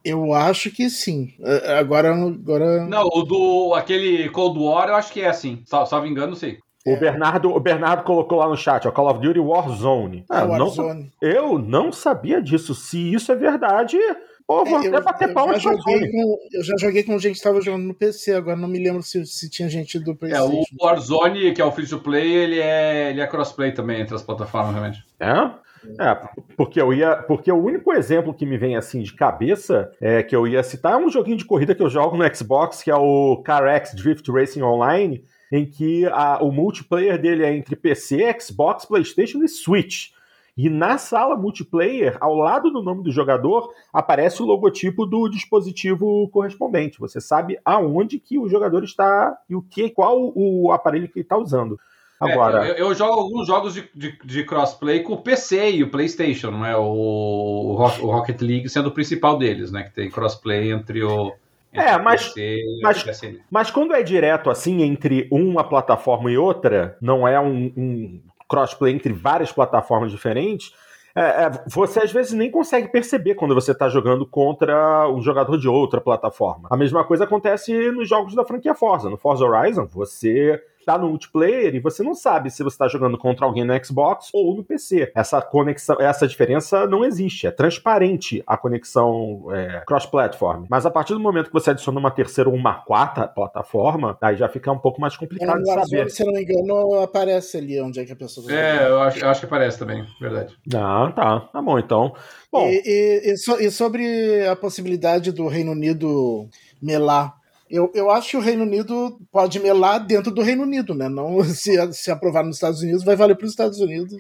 Eu 0.05 0.33
acho 0.33 0.71
que 0.71 0.89
sim. 0.89 1.35
É, 1.41 1.79
agora, 1.79 2.13
agora. 2.13 2.87
Não, 2.87 3.07
o 3.07 3.23
do 3.23 3.75
aquele 3.75 4.29
Cold 4.31 4.59
War 4.59 4.89
eu 4.89 4.95
acho 4.95 5.13
que 5.13 5.21
é 5.21 5.29
assim. 5.29 5.63
Salvo 5.67 6.07
engano, 6.07 6.35
sei. 6.35 6.59
O, 6.87 6.93
é. 6.93 6.97
Bernardo, 6.97 7.51
o 7.51 7.61
Bernardo 7.61 8.05
colocou 8.05 8.39
lá 8.39 8.49
no 8.49 8.57
chat, 8.57 8.89
ó, 8.89 8.91
Call 8.91 9.11
of 9.11 9.21
Duty 9.21 9.39
Warzone. 9.39 10.25
Ah, 10.31 10.45
Warzone. 10.45 11.13
Não, 11.23 11.29
eu 11.29 11.59
não 11.59 11.93
sabia 11.93 12.41
disso. 12.41 12.75
Se 12.75 13.13
isso 13.13 13.31
é 13.31 13.37
verdade, 13.37 13.99
pô, 14.47 14.65
vou 14.65 14.83
é, 14.83 14.89
até 14.89 15.01
bater 15.01 15.35
pau 15.35 15.47
no 15.47 15.53
Warzone. 15.53 16.11
Com, 16.11 16.39
eu 16.53 16.65
já 16.65 16.75
joguei 16.79 17.03
com 17.03 17.19
gente 17.19 17.33
que 17.33 17.39
estava 17.39 17.61
jogando 17.61 17.85
no 17.85 17.95
PC, 17.95 18.33
agora 18.33 18.57
não 18.57 18.69
me 18.69 18.83
lembro 18.83 19.03
se, 19.03 19.27
se 19.27 19.51
tinha 19.51 19.69
gente 19.69 19.99
do 19.99 20.17
PlayStation. 20.17 20.53
É, 20.53 20.65
o 20.81 20.85
Warzone, 20.87 21.53
que 21.53 21.61
é 21.61 21.65
o 21.65 21.73
free 21.73 21.87
to 21.87 22.01
play, 22.01 22.33
ele 22.33 22.59
é, 22.59 23.11
ele 23.11 23.21
é 23.21 23.27
crossplay 23.27 23.73
também 23.73 24.01
entre 24.01 24.15
as 24.15 24.23
plataformas, 24.23 24.73
realmente. 24.73 25.05
É? 25.21 25.51
É, 25.99 26.15
porque 26.57 26.81
eu 26.81 26.93
ia. 26.93 27.17
Porque 27.17 27.51
o 27.51 27.63
único 27.63 27.93
exemplo 27.93 28.35
que 28.35 28.45
me 28.45 28.59
vem 28.59 28.77
assim 28.77 29.03
de 29.03 29.15
cabeça 29.15 29.91
é 30.01 30.23
que 30.23 30.35
eu 30.35 30.47
ia 30.47 30.63
citar 30.63 30.93
é 30.93 30.97
um 30.97 31.09
joguinho 31.09 31.37
de 31.37 31.45
corrida 31.45 31.75
que 31.75 31.83
eu 31.83 31.89
jogo 31.89 32.17
no 32.17 32.35
Xbox, 32.35 32.83
que 32.83 32.91
é 32.91 32.97
o 32.97 33.43
CarX 33.45 33.95
Drift 33.95 34.31
Racing 34.31 34.63
Online, 34.63 35.25
em 35.51 35.65
que 35.65 36.07
a, 36.07 36.43
o 36.43 36.53
multiplayer 36.53 37.21
dele 37.21 37.45
é 37.45 37.55
entre 37.55 37.77
PC, 37.77 38.37
Xbox, 38.39 38.85
PlayStation 38.85 39.43
e 39.43 39.49
Switch. 39.49 40.11
E 40.57 40.69
na 40.69 40.99
sala 40.99 41.37
multiplayer, 41.37 42.19
ao 42.21 42.35
lado 42.35 42.71
do 42.71 42.83
nome 42.83 43.03
do 43.03 43.11
jogador, 43.11 43.73
aparece 43.93 44.43
o 44.43 44.45
logotipo 44.47 45.07
do 45.07 45.29
dispositivo 45.29 46.29
correspondente. 46.29 46.99
Você 46.99 47.21
sabe 47.21 47.59
aonde 47.65 48.19
que 48.19 48.39
o 48.39 48.49
jogador 48.49 48.85
está 48.85 49.39
e 49.49 49.55
o 49.55 49.63
que, 49.63 49.89
qual 49.89 50.33
o 50.35 50.71
aparelho 50.73 51.09
que 51.09 51.19
ele 51.19 51.25
está 51.25 51.39
usando. 51.39 51.79
Agora. 52.21 52.67
É, 52.67 52.73
eu, 52.73 52.89
eu, 52.89 52.95
jogo 52.95 53.19
alguns 53.19 53.47
jogos 53.47 53.73
de, 53.73 53.89
de, 53.95 54.19
de, 54.23 54.45
crossplay 54.45 55.01
com 55.01 55.15
o 55.15 55.23
PC 55.23 55.71
e 55.71 55.83
o 55.83 55.91
PlayStation, 55.91 56.51
não 56.51 56.67
é? 56.67 56.77
O, 56.77 56.83
o, 56.83 57.75
o, 57.77 58.11
Rocket 58.11 58.43
League 58.43 58.69
sendo 58.69 58.89
o 58.89 58.93
principal 58.93 59.39
deles, 59.39 59.73
né? 59.73 59.85
Que 59.85 59.95
tem 59.95 60.11
crossplay 60.11 60.71
entre 60.71 61.03
o. 61.03 61.33
Entre 61.73 61.89
é, 61.89 61.99
mas, 61.99 62.35
mas, 62.83 63.05
mas 63.51 63.71
quando 63.71 63.95
é 63.95 64.03
direto 64.03 64.51
assim 64.51 64.83
entre 64.83 65.29
uma 65.31 65.65
plataforma 65.65 66.31
e 66.31 66.37
outra, 66.37 66.99
não 67.01 67.27
é 67.27 67.41
um, 67.41 67.73
um 67.77 68.21
crossplay 68.47 68.93
entre 68.93 69.15
várias 69.15 69.51
plataformas 69.51 70.11
diferentes, 70.11 70.75
é, 71.15 71.45
é, 71.45 71.51
você 71.69 72.01
às 72.01 72.13
vezes 72.13 72.33
nem 72.33 72.51
consegue 72.51 72.89
perceber 72.89 73.35
quando 73.35 73.55
você 73.55 73.73
está 73.73 73.89
jogando 73.89 74.27
contra 74.27 75.09
um 75.09 75.23
jogador 75.23 75.57
de 75.57 75.69
outra 75.69 76.01
plataforma. 76.01 76.69
A 76.71 76.77
mesma 76.77 77.03
coisa 77.05 77.25
acontece 77.25 77.73
nos 77.93 78.09
jogos 78.09 78.35
da 78.35 78.45
franquia 78.45 78.75
Forza. 78.75 79.09
No 79.09 79.17
Forza 79.17 79.45
Horizon, 79.45 79.87
você 79.87 80.63
tá 80.85 80.99
no 80.99 81.09
multiplayer 81.09 81.75
e 81.75 81.81
você 81.81 82.03
não 82.03 82.15
sabe 82.15 82.51
se 82.51 82.63
você 82.63 82.75
está 82.75 82.89
jogando 82.89 83.19
contra 83.19 83.47
alguém 83.47 83.65
no 83.65 83.85
Xbox 83.85 84.29
ou 84.33 84.57
no 84.57 84.65
PC. 84.65 85.13
Essa 85.15 85.41
conexão, 85.41 85.97
essa 86.01 86.27
diferença 86.27 86.87
não 86.87 87.05
existe. 87.05 87.47
É 87.47 87.51
transparente 87.51 88.43
a 88.47 88.57
conexão 88.57 89.47
é, 89.53 89.83
cross-platform. 89.87 90.67
Mas 90.69 90.87
a 90.87 90.91
partir 90.91 91.15
do 91.15 91.21
momento 91.21 91.47
que 91.47 91.53
você 91.53 91.71
adiciona 91.71 91.99
uma 91.99 92.11
terceira 92.11 92.49
ou 92.49 92.57
uma 92.57 92.75
quarta 92.75 93.27
plataforma, 93.27 94.17
aí 94.21 94.37
já 94.37 94.49
fica 94.49 94.71
um 94.73 94.79
pouco 94.79 95.01
mais 95.01 95.17
complicado 95.17 95.59
é, 95.59 95.63
de 95.63 95.89
saber. 95.89 96.11
Se 96.11 96.25
não 96.25 96.33
me 96.33 96.43
engano, 96.43 97.01
aparece 97.01 97.59
ali 97.59 97.81
onde 97.81 98.01
é 98.01 98.05
que 98.05 98.13
a 98.13 98.17
pessoa 98.17 98.47
tá 98.47 98.55
É, 98.55 98.89
eu 98.89 99.01
acho, 99.01 99.19
eu 99.19 99.29
acho 99.29 99.41
que 99.41 99.47
aparece 99.47 99.79
também, 99.79 100.05
verdade. 100.21 100.57
Ah, 100.75 101.13
tá. 101.15 101.41
Tá 101.53 101.63
bom, 101.63 101.79
então. 101.79 102.15
Bom. 102.51 102.67
E, 102.67 102.83
e, 102.85 103.33
e, 103.33 103.37
so, 103.37 103.61
e 103.61 103.71
sobre 103.71 104.47
a 104.47 104.57
possibilidade 104.57 105.33
do 105.33 105.47
Reino 105.47 105.73
Unido 105.73 106.49
melar 106.81 107.40
eu, 107.71 107.91
eu 107.95 108.11
acho 108.11 108.31
que 108.31 108.37
o 108.37 108.41
Reino 108.41 108.65
Unido 108.65 109.19
pode 109.31 109.61
melar 109.61 110.05
dentro 110.05 110.33
do 110.33 110.43
Reino 110.43 110.65
Unido, 110.65 110.95
né? 110.95 111.09
Não 111.09 111.43
se, 111.45 111.93
se 111.93 112.11
aprovar 112.11 112.45
nos 112.45 112.57
Estados 112.57 112.83
Unidos, 112.83 113.05
vai 113.05 113.17
valer 113.17 113.37
para 113.37 113.45
os 113.45 113.53
Estados 113.53 113.79
Unidos. 113.79 114.17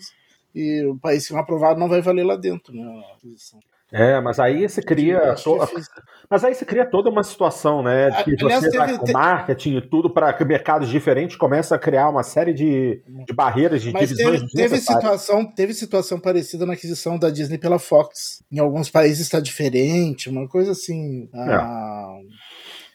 E 0.55 0.85
o 0.87 0.99
país 0.99 1.27
que 1.27 1.33
não 1.33 1.41
aprovar 1.41 1.77
não 1.77 1.89
vai 1.89 2.01
valer 2.01 2.25
lá 2.25 2.37
dentro, 2.37 2.75
né? 2.75 2.83
É, 3.93 4.21
mas 4.21 4.39
aí 4.39 4.69
você 4.69 4.81
cria. 4.81 5.35
To... 5.35 5.59
Mas 6.29 6.45
aí 6.45 6.55
você 6.55 6.65
cria 6.65 6.89
toda 6.89 7.11
uma 7.11 7.25
situação, 7.25 7.83
né? 7.83 8.11
De 8.11 8.25
que 8.25 8.45
Aliás, 8.45 8.63
você 8.63 8.71
teve, 8.71 8.79
vai 8.79 8.99
com 8.99 9.13
marketing 9.13 9.77
e 9.77 9.81
tudo 9.81 10.09
para 10.09 10.37
mercados 10.45 10.89
diferentes, 10.89 11.37
começa 11.37 11.75
a 11.75 11.79
criar 11.79 12.09
uma 12.09 12.23
série 12.23 12.53
de, 12.53 13.03
de 13.27 13.33
barreiras, 13.33 13.83
de 13.83 13.93
mas 13.93 14.09
divisões. 14.09 14.41
Teve, 14.41 14.53
teve 14.55 14.79
situação, 14.79 15.45
teve 15.45 15.75
situação 15.75 16.21
parecida 16.21 16.65
na 16.65 16.75
aquisição 16.75 17.19
da 17.19 17.31
Disney 17.31 17.59
pela 17.59 17.81
Fox. 17.81 18.45
Em 18.51 18.61
alguns 18.61 18.89
países 18.89 19.21
está 19.21 19.41
diferente, 19.41 20.29
uma 20.29 20.49
coisa 20.49 20.71
assim. 20.71 21.29
É. 21.35 21.55
Ah, 21.55 22.17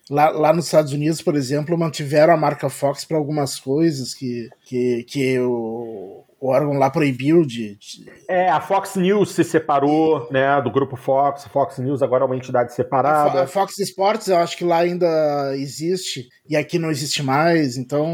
Lá, 0.10 0.30
lá 0.30 0.54
nos 0.54 0.66
Estados 0.66 0.94
Unidos, 0.94 1.22
por 1.22 1.36
exemplo, 1.36 1.78
mantiveram 1.78 2.34
a 2.34 2.38
marca 2.38 2.70
Fox 2.70 3.04
para 3.04 3.18
algumas 3.18 3.60
coisas 3.60 4.14
que, 4.14 4.50
que, 4.64 5.04
que 5.04 5.40
o, 5.40 6.24
o 6.40 6.50
órgão 6.50 6.74
lá 6.74 6.92
proibiu 6.92 7.42
de, 7.42 7.76
de, 7.76 8.06
É, 8.30 8.48
a 8.50 8.62
Fox 8.62 8.96
News 8.96 9.32
se 9.32 9.44
separou, 9.44 10.28
né, 10.30 10.62
do 10.62 10.70
grupo 10.70 10.96
Fox. 10.96 11.46
Fox 11.46 11.80
News 11.80 12.04
agora 12.04 12.24
é 12.24 12.28
uma 12.28 12.36
entidade 12.36 12.72
separada. 12.74 13.44
A, 13.44 13.48
Fox 13.48 13.80
Sports, 13.80 14.28
eu 14.28 14.38
acho 14.38 14.56
que 14.56 14.64
lá 14.64 14.78
ainda 14.78 15.08
existe 15.56 16.30
e 16.48 16.56
aqui 16.56 16.78
não 16.78 16.92
existe 16.92 17.24
mais. 17.24 17.76
Então 17.76 18.06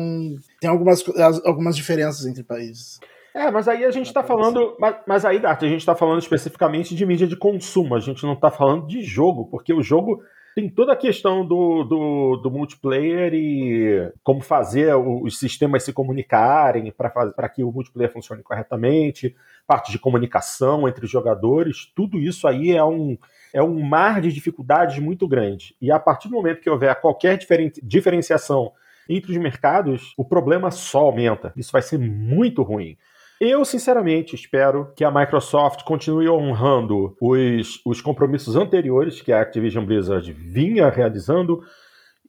tem 0.62 0.70
algumas, 0.70 1.04
algumas 1.44 1.76
diferenças 1.76 2.26
entre 2.26 2.42
países. 2.42 3.00
É, 3.34 3.50
mas 3.50 3.68
aí 3.68 3.84
a 3.84 3.92
gente 3.92 4.08
está 4.08 4.24
falando. 4.24 4.76
Mas, 4.80 4.96
mas 5.08 5.26
aí, 5.26 5.40
Dart, 5.40 5.64
a 5.64 5.68
gente 5.68 5.80
está 5.80 5.96
falando 5.96 6.20
especificamente 6.20 6.96
de 6.96 7.06
mídia 7.06 7.28
de 7.28 7.36
consumo. 7.36 7.96
A 7.96 8.00
gente 8.00 8.24
não 8.24 8.34
está 8.34 8.50
falando 8.50 8.88
de 8.88 9.02
jogo, 9.02 9.48
porque 9.50 9.74
o 9.74 9.82
jogo 9.82 10.22
tem 10.56 10.70
toda 10.70 10.94
a 10.94 10.98
questão 10.98 11.46
do, 11.46 11.84
do, 11.84 12.38
do 12.38 12.52
multiplayer 12.52 13.34
e 13.34 14.12
como 14.24 14.42
fazer 14.42 14.96
os 14.96 15.40
sistemas 15.40 15.84
se 15.84 15.94
comunicarem 15.94 16.92
para 16.92 17.50
que 17.50 17.64
o 17.64 17.72
multiplayer 17.72 18.12
funcione 18.12 18.44
corretamente, 18.44 19.36
parte 19.66 19.92
de 19.92 20.00
comunicação 20.00 20.88
entre 20.88 21.06
os 21.06 21.12
jogadores, 21.12 21.92
tudo 21.96 22.20
isso 22.20 22.48
aí 22.48 22.72
é 22.72 22.84
um, 22.84 23.18
é 23.54 23.64
um 23.64 23.82
mar 23.82 24.20
de 24.20 24.32
dificuldades 24.32 25.00
muito 25.00 25.28
grande. 25.28 25.76
E 25.82 25.92
a 25.92 26.00
partir 26.00 26.28
do 26.28 26.36
momento 26.36 26.62
que 26.62 26.70
houver 26.70 26.94
qualquer 27.00 27.38
diferen 27.38 27.72
diferenciação 27.82 28.74
entre 29.10 29.32
os 29.32 29.38
mercados, 29.38 30.14
o 30.18 30.24
problema 30.24 30.72
só 30.72 31.00
aumenta. 31.00 31.52
Isso 31.56 31.72
vai 31.72 31.82
ser 31.82 31.98
muito 31.98 32.62
ruim. 32.62 32.98
Eu, 33.44 33.66
sinceramente, 33.66 34.36
espero 34.36 34.94
que 34.96 35.04
a 35.04 35.10
Microsoft 35.10 35.84
continue 35.84 36.30
honrando 36.30 37.18
os, 37.20 37.82
os 37.84 38.00
compromissos 38.00 38.56
anteriores 38.56 39.20
que 39.20 39.34
a 39.34 39.42
Activision 39.42 39.84
Blizzard 39.84 40.32
vinha 40.32 40.88
realizando. 40.90 41.64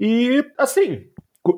E, 0.01 0.43
assim, 0.57 1.03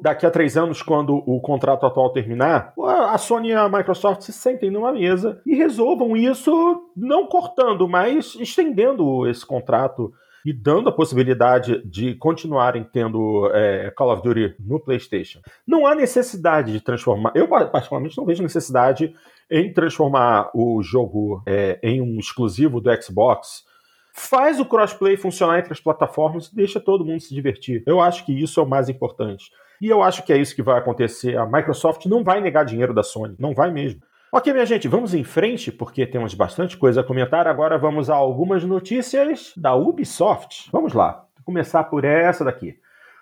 daqui 0.03 0.27
a 0.27 0.31
três 0.33 0.57
anos, 0.57 0.83
quando 0.83 1.14
o 1.14 1.40
contrato 1.40 1.87
atual 1.87 2.11
terminar, 2.11 2.75
a 2.77 3.17
Sony 3.17 3.51
e 3.51 3.53
a 3.53 3.69
Microsoft 3.69 4.23
se 4.23 4.33
sentem 4.33 4.73
numa 4.73 4.90
mesa 4.90 5.40
e 5.47 5.55
resolvam 5.55 6.17
isso, 6.17 6.90
não 6.97 7.29
cortando, 7.29 7.88
mas 7.88 8.35
estendendo 8.35 9.25
esse 9.25 9.47
contrato 9.47 10.12
e 10.45 10.53
dando 10.53 10.88
a 10.88 10.93
possibilidade 10.93 11.81
de 11.87 12.17
continuarem 12.17 12.85
tendo 12.93 13.49
é, 13.55 13.90
Call 13.93 14.12
of 14.12 14.23
Duty 14.23 14.57
no 14.59 14.81
PlayStation. 14.81 15.40
Não 15.64 15.87
há 15.87 15.95
necessidade 15.95 16.73
de 16.73 16.81
transformar. 16.81 17.33
Eu, 17.37 17.47
particularmente, 17.47 18.19
não 18.19 18.27
vejo 18.27 18.43
necessidade 18.43 19.14
em 19.51 19.73
transformar 19.73 20.51
o 20.55 20.83
jogo 20.83 21.43
é, 21.47 21.79
em 21.83 22.01
um 22.01 22.19
exclusivo 22.19 22.81
do 22.81 22.91
Xbox. 23.03 23.65
Faz 24.13 24.61
o 24.61 24.65
crossplay 24.65 25.17
funcionar 25.17 25.59
entre 25.59 25.73
as 25.73 25.81
plataformas 25.81 26.47
e 26.49 26.55
deixa 26.55 26.79
todo 26.79 27.05
mundo 27.05 27.21
se 27.21 27.35
divertir. 27.35 27.83
Eu 27.87 28.01
acho 28.01 28.25
que 28.25 28.33
isso 28.33 28.61
é 28.61 28.63
o 28.63 28.69
mais 28.69 28.89
importante. 28.89 29.51
E 29.81 29.89
eu 29.89 30.03
acho 30.03 30.23
que 30.23 30.33
é 30.33 30.39
isso 30.39 30.55
que 30.55 30.63
vai 30.63 30.79
acontecer. 30.79 31.37
A 31.37 31.47
Microsoft 31.47 32.07
não 32.07 32.23
vai 32.23 32.41
negar 32.41 32.65
dinheiro 32.65 32.95
da 32.95 33.03
Sony, 33.03 33.35
não 33.39 33.53
vai 33.53 33.71
mesmo. 33.71 34.01
Ok, 34.33 34.53
minha 34.53 34.67
gente, 34.67 34.89
vamos 34.89 35.15
em 35.15 35.23
frente, 35.23 35.71
porque 35.71 36.07
temos 36.07 36.35
bastante 36.35 36.77
coisa 36.77 37.03
a 37.03 37.05
comentar. 37.05 37.47
Agora 37.47 37.79
vamos 37.79 38.11
a 38.11 38.15
algumas 38.15 38.65
notícias 38.65 39.53
da 39.57 39.75
Ubisoft. 39.75 40.69
Vamos 40.73 40.93
lá, 40.93 41.25
Vou 41.37 41.45
começar 41.45 41.85
por 41.85 42.05
essa 42.05 42.45
daqui. 42.45 42.77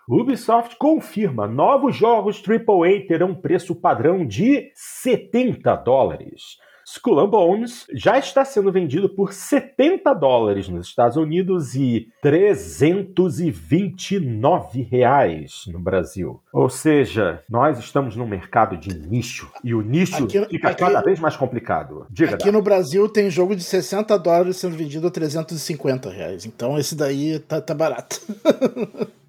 Ubisoft 0.08 0.76
confirma: 0.76 1.46
novos 1.46 1.94
jogos 1.96 2.42
AAA 2.42 3.06
terão 3.06 3.34
preço 3.34 3.74
padrão 3.74 4.26
de 4.26 4.70
70 4.74 5.74
dólares. 5.76 6.58
Skull 6.84 7.20
and 7.20 7.30
Bones 7.30 7.86
já 7.94 8.18
está 8.18 8.44
sendo 8.44 8.72
vendido 8.72 9.08
por 9.08 9.32
70 9.32 10.12
dólares 10.14 10.68
nos 10.68 10.88
Estados 10.88 11.16
Unidos 11.16 11.76
e 11.76 12.08
329 12.20 14.82
reais 14.82 15.62
no 15.68 15.78
Brasil. 15.78 16.42
Ou 16.52 16.68
seja, 16.68 17.40
nós 17.48 17.78
estamos 17.78 18.16
num 18.16 18.26
mercado 18.26 18.76
de 18.76 18.98
nicho 18.98 19.48
e 19.62 19.72
o 19.74 19.80
nicho 19.80 20.24
aqui, 20.24 20.44
fica 20.46 20.70
aqui, 20.70 20.80
cada 20.80 21.00
vez 21.00 21.20
mais 21.20 21.36
complicado. 21.36 22.04
Diga, 22.10 22.34
aqui 22.34 22.50
no 22.50 22.60
Brasil 22.60 23.08
tem 23.08 23.30
jogo 23.30 23.54
de 23.54 23.62
60 23.62 24.18
dólares 24.18 24.56
sendo 24.56 24.76
vendido 24.76 25.06
a 25.06 25.10
350 25.10 26.10
reais. 26.10 26.44
Então 26.44 26.76
esse 26.76 26.96
daí 26.96 27.38
tá, 27.38 27.60
tá 27.60 27.74
barato. 27.74 28.20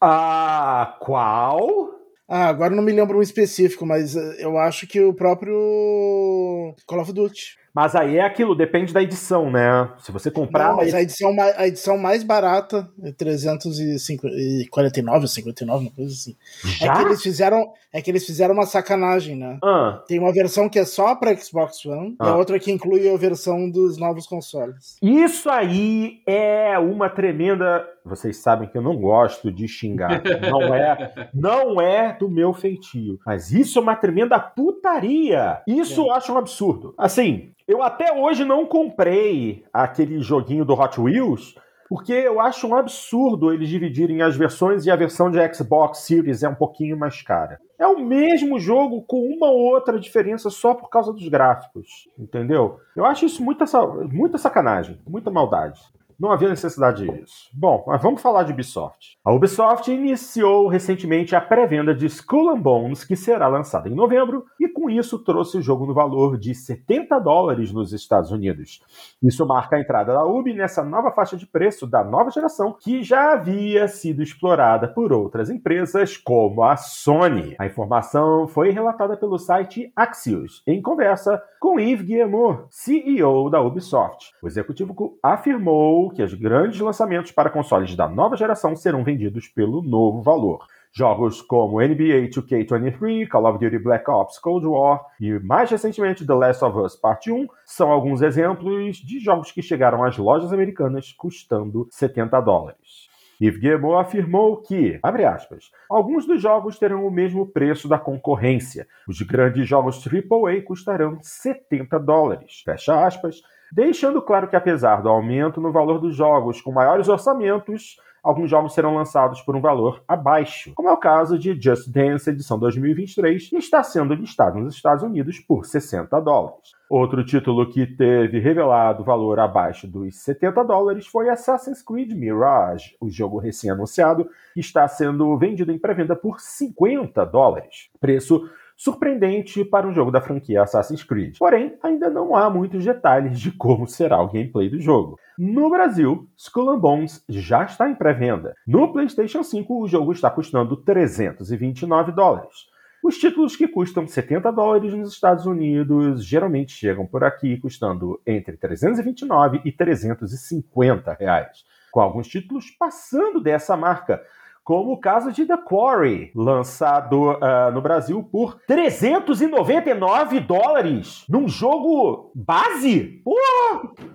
ah, 0.00 0.96
qual? 1.00 1.90
Ah, 2.28 2.46
agora 2.46 2.74
não 2.74 2.82
me 2.82 2.92
lembro 2.92 3.18
um 3.18 3.22
específico, 3.22 3.84
mas 3.84 4.14
eh, 4.14 4.36
eu 4.38 4.56
acho 4.56 4.86
que 4.86 5.00
o 5.00 5.12
próprio 5.12 6.74
Call 6.86 7.00
of 7.00 7.12
Duty. 7.12 7.60
Mas 7.74 7.94
aí 7.94 8.18
é 8.18 8.24
aquilo, 8.24 8.54
depende 8.54 8.92
da 8.92 9.00
edição, 9.00 9.50
né? 9.50 9.88
Se 9.98 10.10
você 10.10 10.30
comprar. 10.30 10.68
Não, 10.68 10.76
mas 10.76 10.92
a 10.92 11.02
edição, 11.02 11.34
a 11.56 11.68
edição 11.68 11.96
mais 11.96 12.24
barata 12.24 12.90
é 13.02 13.12
349 13.12 15.20
ou 15.20 15.28
59, 15.28 15.84
uma 15.84 15.92
coisa 15.92 16.12
assim. 16.12 16.36
Já? 16.78 16.92
É 16.92 16.96
que 16.96 17.02
eles 17.02 17.22
fizeram, 17.22 17.72
é 17.92 18.02
que 18.02 18.10
eles 18.10 18.26
fizeram 18.26 18.54
uma 18.54 18.66
sacanagem, 18.66 19.36
né? 19.36 19.56
Ah. 19.62 20.02
Tem 20.08 20.18
uma 20.18 20.32
versão 20.32 20.68
que 20.68 20.80
é 20.80 20.84
só 20.84 21.14
para 21.14 21.36
Xbox 21.36 21.86
One 21.86 22.16
ah. 22.18 22.26
e 22.26 22.28
a 22.28 22.32
ah. 22.32 22.36
outra 22.36 22.58
que 22.58 22.72
inclui 22.72 23.08
a 23.08 23.16
versão 23.16 23.70
dos 23.70 23.96
novos 23.96 24.26
consoles. 24.26 24.96
Isso 25.00 25.48
aí 25.48 26.22
é 26.26 26.76
uma 26.76 27.08
tremenda. 27.08 27.86
Vocês 28.04 28.38
sabem 28.38 28.68
que 28.68 28.76
eu 28.76 28.82
não 28.82 28.96
gosto 28.96 29.52
de 29.52 29.68
xingar. 29.68 30.22
Não 30.50 30.74
é, 30.74 31.28
não 31.34 31.80
é 31.80 32.12
do 32.12 32.28
meu 32.28 32.52
feitio. 32.52 33.18
Mas 33.26 33.52
isso 33.52 33.78
é 33.78 33.82
uma 33.82 33.96
tremenda 33.96 34.38
putaria. 34.38 35.62
Isso 35.66 36.00
é. 36.00 36.04
eu 36.04 36.12
acho 36.12 36.32
um 36.32 36.38
absurdo. 36.38 36.94
Assim, 36.96 37.52
eu 37.68 37.82
até 37.82 38.12
hoje 38.12 38.44
não 38.44 38.66
comprei 38.66 39.64
aquele 39.72 40.20
joguinho 40.20 40.64
do 40.64 40.74
Hot 40.74 41.00
Wheels, 41.00 41.54
porque 41.88 42.12
eu 42.12 42.40
acho 42.40 42.68
um 42.68 42.74
absurdo 42.74 43.52
eles 43.52 43.68
dividirem 43.68 44.22
as 44.22 44.36
versões 44.36 44.86
e 44.86 44.90
a 44.90 44.96
versão 44.96 45.30
de 45.30 45.54
Xbox 45.54 45.98
Series 45.98 46.42
é 46.42 46.48
um 46.48 46.54
pouquinho 46.54 46.96
mais 46.96 47.20
cara. 47.20 47.58
É 47.78 47.86
o 47.86 47.98
mesmo 47.98 48.60
jogo 48.60 49.02
com 49.02 49.20
uma 49.20 49.50
ou 49.50 49.58
outra 49.58 49.98
diferença 49.98 50.50
só 50.50 50.72
por 50.72 50.88
causa 50.88 51.12
dos 51.12 51.26
gráficos, 51.28 52.08
entendeu? 52.18 52.78
Eu 52.94 53.04
acho 53.04 53.26
isso 53.26 53.42
muita, 53.42 53.64
muita 54.10 54.38
sacanagem, 54.38 55.00
muita 55.04 55.30
maldade. 55.30 55.80
Não 56.20 56.30
havia 56.30 56.50
necessidade 56.50 57.08
disso. 57.08 57.48
Bom, 57.50 57.82
mas 57.86 58.02
vamos 58.02 58.20
falar 58.20 58.42
de 58.42 58.52
Ubisoft. 58.52 59.16
A 59.24 59.32
Ubisoft 59.32 59.90
iniciou 59.90 60.68
recentemente 60.68 61.34
a 61.34 61.40
pré-venda 61.40 61.94
de 61.94 62.04
Skull 62.04 62.50
and 62.50 62.60
Bones, 62.60 63.04
que 63.04 63.16
será 63.16 63.48
lançada 63.48 63.88
em 63.88 63.94
novembro, 63.94 64.44
e 64.60 64.68
com 64.68 64.90
isso 64.90 65.18
trouxe 65.24 65.56
o 65.56 65.62
jogo 65.62 65.86
no 65.86 65.94
valor 65.94 66.36
de 66.36 66.54
70 66.54 67.18
dólares 67.20 67.72
nos 67.72 67.94
Estados 67.94 68.30
Unidos. 68.30 68.82
Isso 69.22 69.46
marca 69.46 69.76
a 69.76 69.80
entrada 69.80 70.12
da 70.12 70.22
Ubi 70.26 70.52
nessa 70.52 70.84
nova 70.84 71.10
faixa 71.10 71.38
de 71.38 71.46
preço 71.46 71.86
da 71.86 72.04
nova 72.04 72.30
geração, 72.30 72.76
que 72.78 73.02
já 73.02 73.32
havia 73.32 73.88
sido 73.88 74.22
explorada 74.22 74.88
por 74.88 75.14
outras 75.14 75.48
empresas 75.48 76.18
como 76.18 76.62
a 76.62 76.76
Sony. 76.76 77.56
A 77.58 77.64
informação 77.64 78.46
foi 78.46 78.68
relatada 78.72 79.16
pelo 79.16 79.38
site 79.38 79.90
Axios, 79.96 80.62
em 80.66 80.82
conversa 80.82 81.42
com 81.58 81.80
Yves 81.80 82.04
Guillemot, 82.04 82.64
CEO 82.68 83.48
da 83.48 83.62
Ubisoft. 83.62 84.32
O 84.42 84.46
executivo 84.46 85.18
afirmou 85.22 86.09
que 86.10 86.22
os 86.22 86.34
grandes 86.34 86.80
lançamentos 86.80 87.32
para 87.32 87.50
consoles 87.50 87.94
da 87.94 88.08
nova 88.08 88.36
geração 88.36 88.76
serão 88.76 89.02
vendidos 89.04 89.48
pelo 89.48 89.82
novo 89.82 90.22
valor. 90.22 90.66
Jogos 90.92 91.40
como 91.40 91.80
NBA 91.80 92.28
2K23, 92.30 93.28
Call 93.28 93.46
of 93.46 93.64
Duty 93.64 93.78
Black 93.78 94.10
Ops 94.10 94.38
Cold 94.38 94.66
War 94.66 95.00
e, 95.20 95.38
mais 95.38 95.70
recentemente, 95.70 96.26
The 96.26 96.34
Last 96.34 96.64
of 96.64 96.76
Us 96.78 96.96
Part 96.96 97.30
1 97.30 97.46
são 97.64 97.92
alguns 97.92 98.22
exemplos 98.22 98.96
de 98.96 99.20
jogos 99.20 99.52
que 99.52 99.62
chegaram 99.62 100.02
às 100.04 100.18
lojas 100.18 100.52
americanas 100.52 101.12
custando 101.12 101.86
70 101.90 102.40
dólares. 102.40 103.08
Yves 103.40 103.58
Guillemot 103.58 104.00
afirmou 104.00 104.58
que, 104.58 104.98
abre 105.02 105.24
aspas, 105.24 105.70
alguns 105.88 106.26
dos 106.26 106.42
jogos 106.42 106.78
terão 106.78 107.06
o 107.06 107.10
mesmo 107.10 107.46
preço 107.46 107.88
da 107.88 107.98
concorrência. 107.98 108.86
Os 109.08 109.22
grandes 109.22 109.66
jogos 109.66 110.04
AAA 110.06 110.60
custarão 110.62 111.18
70 111.22 111.98
dólares, 112.00 112.60
fecha 112.62 113.06
aspas, 113.06 113.42
deixando 113.72 114.20
claro 114.22 114.48
que 114.48 114.56
apesar 114.56 115.02
do 115.02 115.08
aumento 115.08 115.60
no 115.60 115.72
valor 115.72 116.00
dos 116.00 116.14
jogos 116.14 116.60
com 116.60 116.72
maiores 116.72 117.08
orçamentos, 117.08 117.96
alguns 118.22 118.50
jogos 118.50 118.74
serão 118.74 118.94
lançados 118.94 119.40
por 119.40 119.56
um 119.56 119.60
valor 119.60 120.02
abaixo, 120.06 120.72
como 120.74 120.88
é 120.88 120.92
o 120.92 120.96
caso 120.96 121.38
de 121.38 121.58
Just 121.60 121.88
Dance 121.90 122.28
edição 122.28 122.58
2023, 122.58 123.48
que 123.48 123.56
está 123.56 123.82
sendo 123.82 124.14
listado 124.14 124.58
nos 124.58 124.74
Estados 124.74 125.02
Unidos 125.02 125.38
por 125.40 125.64
60 125.64 126.20
dólares. 126.20 126.72
Outro 126.88 127.24
título 127.24 127.70
que 127.70 127.86
teve 127.86 128.40
revelado 128.40 129.04
valor 129.04 129.38
abaixo 129.38 129.86
dos 129.86 130.16
70 130.16 130.64
dólares 130.64 131.06
foi 131.06 131.28
Assassin's 131.28 131.82
Creed 131.82 132.12
Mirage, 132.12 132.96
o 133.00 133.08
jogo 133.08 133.38
recém-anunciado, 133.38 134.28
que 134.52 134.60
está 134.60 134.86
sendo 134.88 135.36
vendido 135.38 135.70
em 135.70 135.78
pré-venda 135.78 136.16
por 136.16 136.40
50 136.40 137.24
dólares. 137.26 137.90
Preço 138.00 138.50
surpreendente 138.80 139.62
para 139.62 139.86
um 139.86 139.92
jogo 139.92 140.10
da 140.10 140.22
franquia 140.22 140.62
Assassin's 140.62 141.04
Creed. 141.04 141.36
Porém, 141.38 141.76
ainda 141.82 142.08
não 142.08 142.34
há 142.34 142.48
muitos 142.48 142.82
detalhes 142.82 143.38
de 143.38 143.52
como 143.52 143.86
será 143.86 144.22
o 144.22 144.32
gameplay 144.32 144.70
do 144.70 144.80
jogo. 144.80 145.18
No 145.38 145.68
Brasil, 145.68 146.26
Skull 146.34 146.80
Bones 146.80 147.22
já 147.28 147.62
está 147.64 147.90
em 147.90 147.94
pré-venda. 147.94 148.54
No 148.66 148.90
PlayStation 148.90 149.42
5, 149.42 149.82
o 149.82 149.86
jogo 149.86 150.12
está 150.12 150.30
custando 150.30 150.78
329 150.78 152.12
dólares. 152.12 152.70
Os 153.04 153.18
títulos 153.18 153.54
que 153.54 153.68
custam 153.68 154.06
70 154.06 154.50
dólares 154.50 154.94
nos 154.94 155.12
Estados 155.12 155.44
Unidos 155.44 156.24
geralmente 156.24 156.72
chegam 156.72 157.06
por 157.06 157.22
aqui 157.22 157.58
custando 157.58 158.18
entre 158.26 158.56
329 158.56 159.60
e 159.62 159.72
350 159.72 161.12
reais, 161.20 161.64
com 161.92 162.00
alguns 162.00 162.28
títulos 162.28 162.70
passando 162.78 163.42
dessa 163.42 163.76
marca, 163.76 164.22
como 164.70 164.92
o 164.92 165.00
caso 165.00 165.32
de 165.32 165.44
The 165.44 165.56
Quarry, 165.56 166.30
lançado 166.32 167.32
uh, 167.32 167.72
no 167.74 167.82
Brasil 167.82 168.22
por 168.22 168.54
399 168.68 170.38
dólares 170.38 171.24
num 171.28 171.48
jogo 171.48 172.30
base. 172.36 173.20
Pô, 173.24 173.34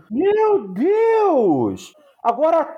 meu 0.09 0.69
Deus! 0.69 1.93
Agora, 2.25 2.73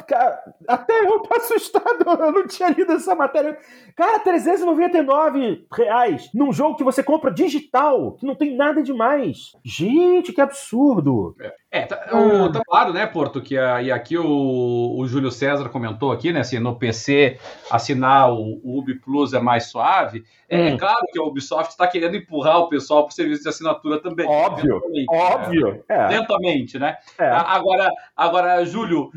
até 0.68 1.06
eu 1.06 1.20
tô 1.20 1.36
assustado, 1.38 2.04
eu 2.20 2.32
não 2.34 2.48
tinha 2.48 2.68
lido 2.68 2.92
essa 2.92 3.14
matéria. 3.14 3.58
Cara, 3.96 4.20
399 4.20 5.68
reais 5.72 6.30
num 6.34 6.52
jogo 6.52 6.76
que 6.76 6.84
você 6.84 7.02
compra 7.02 7.32
digital, 7.32 8.14
que 8.14 8.26
não 8.26 8.36
tem 8.36 8.58
nada 8.58 8.82
demais. 8.82 9.52
Gente, 9.64 10.34
que 10.34 10.42
absurdo. 10.42 11.34
É, 11.40 11.56
é 11.78 11.86
tá, 11.86 12.18
o, 12.18 12.52
tá 12.52 12.62
claro, 12.66 12.94
né, 12.94 13.06
Porto, 13.06 13.42
que 13.42 13.58
a, 13.58 13.82
e 13.82 13.92
aqui 13.92 14.18
o, 14.18 14.96
o 14.98 15.08
Júlio 15.08 15.32
César 15.32 15.70
comentou 15.70 16.12
aqui, 16.12 16.32
né, 16.32 16.42
assim, 16.42 16.60
no 16.60 16.76
PC 16.76 17.40
assinar 17.70 18.32
o, 18.32 18.60
o 18.64 18.80
Ubi 18.80 18.96
Plus 18.96 19.34
é 19.34 19.40
mais 19.40 19.66
suave. 19.66 20.24
É, 20.50 20.58
hum. 20.58 20.68
é 20.68 20.78
claro 20.78 21.06
que 21.12 21.20
a 21.20 21.24
Ubisoft 21.24 21.72
está 21.72 21.86
querendo 21.88 22.16
empurrar 22.16 22.60
o 22.60 22.70
pessoal 22.70 23.04
para 23.04 23.12
o 23.12 23.16
serviço 23.16 23.44
de 23.44 23.50
assinatura 23.50 24.02
também. 24.02 24.26
Óbvio, 24.26 24.82
óbvio. 25.10 25.84
É, 25.90 25.96
é. 25.96 26.08
Lentamente, 26.08 26.80
né? 26.80 26.98
É. 27.20 27.28
Agora, 27.28 27.92
agora, 28.16 28.66
Júlio, 28.66 29.12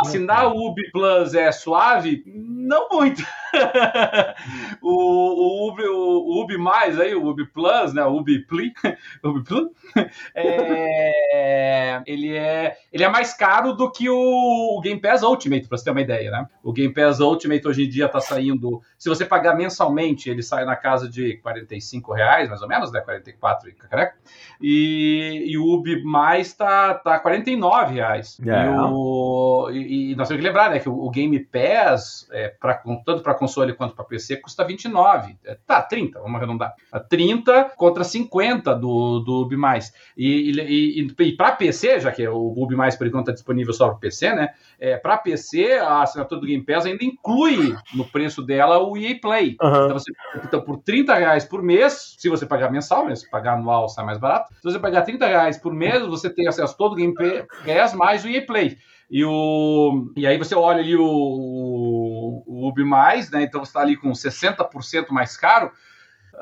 assinar 0.00 0.48
o 0.48 0.68
Ubi 0.68 0.90
Plus 0.92 1.34
é 1.34 1.50
suave? 1.52 2.22
Não 2.26 2.88
muito. 2.90 3.22
o, 4.82 4.90
o, 4.92 5.68
Ubi, 5.70 5.84
o, 5.84 6.42
Ubi 6.42 6.58
mais 6.58 7.00
aí, 7.00 7.14
o 7.14 7.26
Ubi 7.26 7.46
Plus, 7.46 7.94
né? 7.94 8.04
O 8.04 8.16
Ubi 8.16 8.40
Pli, 8.40 8.72
Ubi 9.24 9.42
Plus, 9.42 9.68
é, 10.34 12.02
ele 12.06 12.34
é 12.34 12.76
ele 12.92 13.04
é 13.04 13.08
mais 13.08 13.34
caro 13.34 13.72
do 13.72 13.90
que 13.90 14.08
o, 14.08 14.14
o 14.16 14.80
Game 14.80 15.00
Pass 15.00 15.22
Ultimate, 15.22 15.68
para 15.68 15.76
você 15.76 15.84
ter 15.84 15.90
uma 15.90 16.00
ideia, 16.00 16.30
né? 16.30 16.46
O 16.62 16.72
Game 16.72 16.92
Pass 16.92 17.20
Ultimate 17.20 17.66
hoje 17.66 17.84
em 17.84 17.88
dia 17.88 18.06
está 18.06 18.20
saindo, 18.20 18.80
se 18.98 19.08
você 19.08 19.24
pagar 19.24 19.56
mensalmente, 19.56 20.30
ele 20.30 20.42
sai 20.42 20.64
na 20.64 20.76
casa 20.76 21.08
de 21.08 21.36
45 21.38 22.12
reais, 22.12 22.48
mais 22.48 22.62
ou 22.62 22.68
menos, 22.68 22.92
né? 22.92 23.00
44 23.00 23.68
e 23.68 23.72
cacareca. 23.72 24.16
E, 24.60 25.44
e 25.46 25.58
o 25.58 25.64
Ubi 25.74 26.02
mais 26.04 26.52
tá, 26.54 26.94
tá 26.94 27.18
49 27.18 27.94
reais. 27.94 28.38
É. 28.46 28.64
E, 28.64 28.68
o, 28.68 29.70
e, 29.70 30.12
e, 30.12 30.16
nós 30.16 30.28
temos 30.28 30.40
que 30.40 30.46
lembrar, 30.46 30.70
né, 30.70 30.78
que 30.78 30.88
o, 30.88 31.04
o 31.04 31.10
Game 31.10 31.38
Pass, 31.38 32.28
é, 32.32 32.48
pra, 32.48 32.74
tanto 33.04 33.22
para 33.22 33.34
console 33.34 33.74
quanto 33.74 33.94
para 33.94 34.04
PC, 34.04 34.36
custa 34.38 34.64
29. 34.64 35.36
É, 35.44 35.56
tá, 35.66 35.82
30, 35.82 36.20
vamos 36.20 36.36
arredondar. 36.36 36.74
30 37.08 37.72
contra 37.76 38.04
50 38.04 38.74
do, 38.74 39.20
do 39.20 39.42
Ubi 39.42 39.56
mais. 39.56 39.92
E, 40.16 40.50
e, 40.50 41.00
e, 41.00 41.24
e 41.24 41.32
para 41.32 41.52
PC, 41.52 41.83
já 41.98 42.10
que 42.10 42.26
o 42.26 42.54
Ubi 42.56 42.74
mais 42.74 42.96
por 42.96 43.06
enquanto 43.06 43.24
está 43.24 43.32
disponível 43.32 43.72
só 43.72 43.88
para 43.88 43.98
PC, 43.98 44.34
né? 44.34 44.48
É, 44.78 44.96
para 44.96 45.16
PC, 45.18 45.74
a 45.74 46.02
assinatura 46.02 46.40
do 46.40 46.46
Game 46.46 46.64
Pass 46.64 46.86
ainda 46.86 47.04
inclui 47.04 47.74
no 47.94 48.04
preço 48.04 48.42
dela 48.42 48.78
o 48.78 48.96
EA 48.96 49.18
Play. 49.20 49.56
Uhum. 49.60 49.84
Então, 49.84 49.98
você, 49.98 50.12
então, 50.44 50.60
por 50.60 50.78
30 50.78 51.14
reais 51.14 51.44
por 51.44 51.62
mês, 51.62 52.16
se 52.18 52.28
você 52.28 52.46
pagar 52.46 52.70
mensal, 52.70 53.06
né? 53.06 53.14
Se 53.14 53.28
pagar 53.30 53.54
anual 53.54 53.88
sai 53.88 54.04
mais 54.04 54.18
barato. 54.18 54.52
Se 54.54 54.62
você 54.62 54.78
pagar 54.78 55.02
30 55.02 55.26
reais 55.26 55.58
por 55.58 55.72
mês, 55.72 56.04
você 56.06 56.30
tem 56.30 56.46
acesso 56.48 56.74
a 56.74 56.76
todo 56.76 56.92
o 56.92 56.96
Game 56.96 57.14
Pass 57.14 57.94
mais 57.94 58.24
o 58.24 58.28
EA 58.28 58.44
Play. 58.44 58.76
E, 59.10 59.24
o, 59.24 60.12
e 60.16 60.26
aí 60.26 60.38
você 60.38 60.54
olha 60.54 60.80
ali 60.80 60.96
o, 60.96 61.04
o, 61.04 62.68
Ubi 62.68 62.84
mais, 62.84 63.30
né? 63.30 63.42
Então 63.42 63.64
você 63.64 63.70
está 63.70 63.80
ali 63.80 63.96
com 63.96 64.10
60% 64.10 65.10
mais 65.10 65.36
caro. 65.36 65.70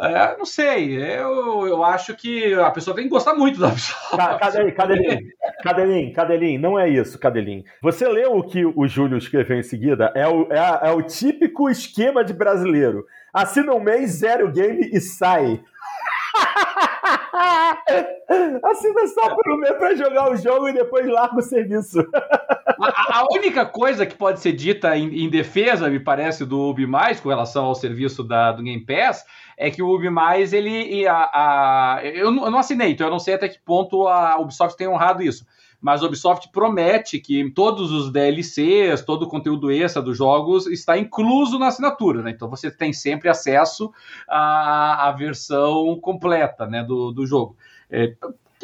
É, 0.01 0.37
não 0.37 0.45
sei, 0.45 0.97
eu, 0.97 1.67
eu 1.67 1.85
acho 1.85 2.15
que 2.17 2.55
a 2.55 2.71
pessoa 2.71 2.95
tem 2.95 3.05
que 3.05 3.11
gostar 3.11 3.35
muito 3.35 3.61
da 3.61 3.71
pessoa. 3.71 4.39
Cadelim, 4.39 4.71
Cadelim, 4.73 5.29
Cadelim, 5.63 6.13
Cadelim, 6.13 6.59
não 6.59 6.79
é 6.79 6.89
isso, 6.89 7.19
Cadelim. 7.19 7.65
Você 7.81 8.09
leu 8.09 8.37
o 8.37 8.43
que 8.43 8.65
o 8.65 8.87
Júlio 8.89 9.19
escreveu 9.19 9.59
em 9.59 9.63
seguida? 9.63 10.13
É 10.15 10.27
o, 10.27 10.53
é, 10.53 10.89
é 10.89 10.91
o 10.93 11.03
típico 11.03 11.69
esquema 11.69 12.25
de 12.25 12.33
brasileiro. 12.33 13.07
Assina 13.33 13.75
um 13.75 13.81
mês, 13.81 14.11
zero 14.13 14.51
game 14.51 14.91
e 14.93 15.01
sai. 15.01 15.61
Assina 18.65 19.07
só 19.07 19.35
um 19.47 19.57
mês 19.57 19.75
pra 19.77 19.95
jogar 19.95 20.31
o 20.31 20.37
jogo 20.37 20.69
e 20.69 20.73
depois 20.73 21.07
larga 21.07 21.39
o 21.39 21.43
serviço. 21.43 21.99
A, 22.79 23.25
única 23.33 23.65
coisa 23.65 24.05
que 24.05 24.15
pode 24.15 24.41
ser 24.41 24.53
dita 24.53 24.97
em, 24.97 25.25
em, 25.25 25.31
defesa, 25.31 25.89
me 25.89 25.99
parece, 25.99 26.45
do 26.45 26.61
Ubi 26.61 26.87
Mais 26.87 27.21
com 27.21 27.31
relação 27.31 27.65
ao 27.65 27.75
serviço 27.75 28.23
da, 28.23 28.53
do 28.53 28.63
Game 28.63 28.85
Pass 28.85 29.25
é 29.57 29.71
que 29.71 29.83
o 29.83 29.89
Ubi 29.89 30.11
Mais, 30.11 30.53
ele. 30.53 31.07
A, 31.07 31.15
a, 31.15 32.01
eu, 32.05 32.31
não, 32.31 32.45
eu 32.45 32.51
não 32.51 32.59
assinei, 32.59 32.91
então 32.91 33.07
eu 33.07 33.11
não 33.11 33.19
sei 33.19 33.35
até 33.35 33.49
que 33.49 33.59
ponto 33.59 34.07
a 34.09 34.39
Ubisoft 34.39 34.77
tem 34.77 34.89
honrado 34.89 35.23
isso 35.23 35.47
mas 35.83 36.03
a 36.03 36.07
Ubisoft 36.07 36.49
promete 36.53 37.19
que 37.19 37.51
todos 37.51 37.91
os 37.91 38.13
DLCs, 38.13 39.05
todo 39.05 39.25
o 39.25 39.29
conteúdo 39.29 39.71
extra 39.73 40.01
dos 40.01 40.17
jogos 40.17 40.69
está 40.69 40.97
incluso 40.97 41.59
na 41.59 41.67
assinatura, 41.67 42.23
né? 42.23 42.31
Então 42.31 42.49
você 42.49 42.71
tem 42.71 42.93
sempre 42.93 43.29
acesso 43.29 43.93
à, 44.29 45.09
à 45.09 45.13
versão 45.13 45.99
completa 46.01 46.67
né, 46.69 46.85
do, 46.85 47.11
do 47.11 47.27
jogo. 47.27 47.57
É, 47.91 48.15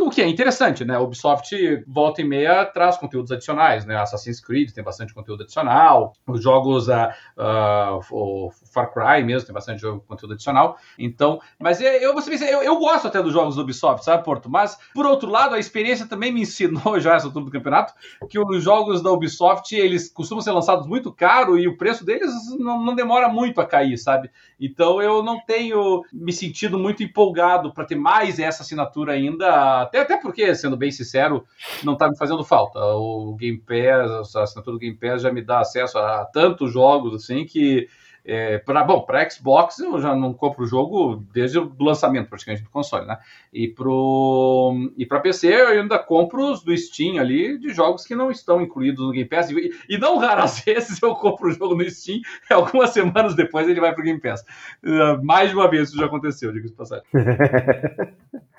o 0.01 0.11
que 0.11 0.23
é 0.23 0.29
interessante, 0.29 0.85
né? 0.85 0.95
A 0.95 1.01
Ubisoft 1.01 1.55
volta 1.87 2.21
e 2.21 2.25
meia 2.25 2.65
traz 2.65 2.97
conteúdos 2.97 3.33
adicionais, 3.33 3.85
né? 3.85 3.97
Assassin's 3.97 4.41
Creed 4.41 4.71
tem 4.71 4.85
bastante 4.85 5.15
conteúdo 5.15 5.43
adicional, 5.43 6.13
os 6.27 6.43
jogos, 6.43 6.89
uh, 6.89 6.93
uh, 7.37 8.01
o 8.11 8.51
Far 8.73 8.93
Cry 8.93 9.25
mesmo 9.25 9.47
tem 9.47 9.55
bastante 9.55 9.81
jogo, 9.81 10.05
conteúdo 10.07 10.35
adicional. 10.35 10.77
Então, 10.99 11.41
mas 11.59 11.81
eu, 11.81 12.13
vou 12.13 12.23
ser, 12.23 12.41
eu, 12.43 12.63
eu 12.63 12.79
gosto 12.79 13.09
até 13.09 13.23
dos 13.23 13.33
jogos 13.33 13.57
do 13.57 13.63
Ubisoft, 13.63 14.05
sabe, 14.05 14.25
Porto? 14.25 14.51
Mas, 14.51 14.79
por 14.95 15.07
outro 15.07 15.31
lado, 15.31 15.55
a 15.55 15.59
experiência 15.59 16.07
também 16.07 16.33
me 16.33 16.43
ensinou 16.43 16.99
já 17.01 17.15
essa 17.15 17.27
altura 17.27 17.45
do 17.45 17.51
campeonato 17.51 17.95
que 18.29 18.39
os 18.39 18.63
jogos 18.63 19.03
da 19.03 19.11
Ubisoft, 19.11 19.75
eles 19.75 20.11
costumam 20.11 20.43
ser 20.43 20.53
lançados 20.53 20.87
muito 20.87 21.13
caro 21.13 21.59
e 21.59 21.67
o 21.67 21.77
preço 21.77 22.05
deles 22.05 22.31
não, 22.59 22.85
não 22.85 22.95
demora 22.95 23.29
muito 23.29 23.61
a 23.61 23.67
cair, 23.67 23.97
sabe? 23.97 24.31
Então, 24.61 25.01
eu 25.01 25.23
não 25.23 25.41
tenho 25.45 26.03
me 26.13 26.33
sentido 26.33 26.79
muito 26.79 27.03
empolgado 27.03 27.73
para 27.73 27.85
ter 27.85 27.97
mais 27.97 28.39
essa 28.39 28.63
assinatura 28.63 29.13
ainda 29.13 29.88
Até, 29.89 30.01
até 30.01 30.17
porque, 30.19 30.55
sendo 30.55 30.77
bem 30.77 30.91
sincero, 30.91 31.45
não 31.83 31.95
está 31.95 32.09
me 32.09 32.17
fazendo 32.17 32.45
falta. 32.45 32.79
O 32.79 33.35
Game 33.37 33.59
Pass, 33.59 34.37
a 34.37 34.43
assinatura 34.43 34.77
do 34.77 34.81
Game 34.81 34.97
Pass 34.97 35.23
já 35.23 35.33
me 35.33 35.43
dá 35.43 35.61
acesso 35.61 35.99
a 35.99 36.27
tantos 36.27 36.73
jogos 36.73 37.15
assim 37.15 37.45
que 37.45 37.89
é, 38.31 38.59
para 38.59 38.85
bom, 38.85 39.01
para 39.01 39.29
Xbox 39.31 39.79
eu 39.79 39.99
já 40.03 40.15
não 40.15 40.35
compro 40.35 40.63
o 40.63 40.67
jogo 40.67 41.25
desde 41.33 41.59
o 41.59 41.73
lançamento 41.81 42.29
praticamente 42.29 42.63
do 42.63 42.69
console, 42.69 43.07
né? 43.07 43.17
E 43.51 43.69
pro 43.69 44.93
e 44.99 45.07
para 45.07 45.21
PC 45.21 45.49
eu 45.49 45.69
ainda 45.69 45.99
compro 45.99 46.53
os 46.53 46.63
do 46.63 46.77
Steam 46.77 47.19
ali 47.19 47.57
de 47.57 47.71
jogos 47.71 48.05
que 48.05 48.15
não 48.15 48.31
estão 48.31 48.61
incluídos 48.61 49.03
no 49.03 49.13
Game 49.13 49.27
Pass 49.27 49.51
e, 49.51 49.71
e 49.89 49.97
não 49.97 50.19
raras 50.19 50.61
vezes 50.67 51.01
eu 51.01 51.15
compro 51.15 51.49
o 51.49 51.53
jogo 51.53 51.75
no 51.75 51.91
Steam 51.91 52.21
e 52.51 52.53
algumas 52.53 52.91
semanas 52.91 53.35
depois 53.35 53.67
ele 53.67 53.81
vai 53.81 53.95
pro 53.95 54.05
Game 54.05 54.21
Pass. 54.21 54.45
Uh, 54.85 55.25
mais 55.25 55.49
de 55.49 55.57
uma 55.57 55.71
vez 55.71 55.89
isso 55.89 55.97
já 55.97 56.05
aconteceu, 56.05 56.53
digo 56.53 56.67
de 56.67 56.75
passagem. 56.75 57.07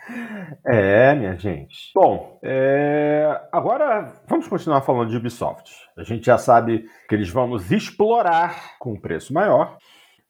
É, 0.65 1.13
minha 1.15 1.35
gente. 1.35 1.91
Bom, 1.93 2.39
é... 2.43 3.39
agora 3.51 4.13
vamos 4.27 4.47
continuar 4.47 4.81
falando 4.81 5.09
de 5.09 5.17
Ubisoft. 5.17 5.71
A 5.97 6.03
gente 6.03 6.25
já 6.25 6.37
sabe 6.37 6.85
que 7.07 7.15
eles 7.15 7.29
vão 7.29 7.47
nos 7.47 7.71
explorar 7.71 8.77
com 8.79 8.93
um 8.93 8.99
preço 8.99 9.33
maior. 9.33 9.77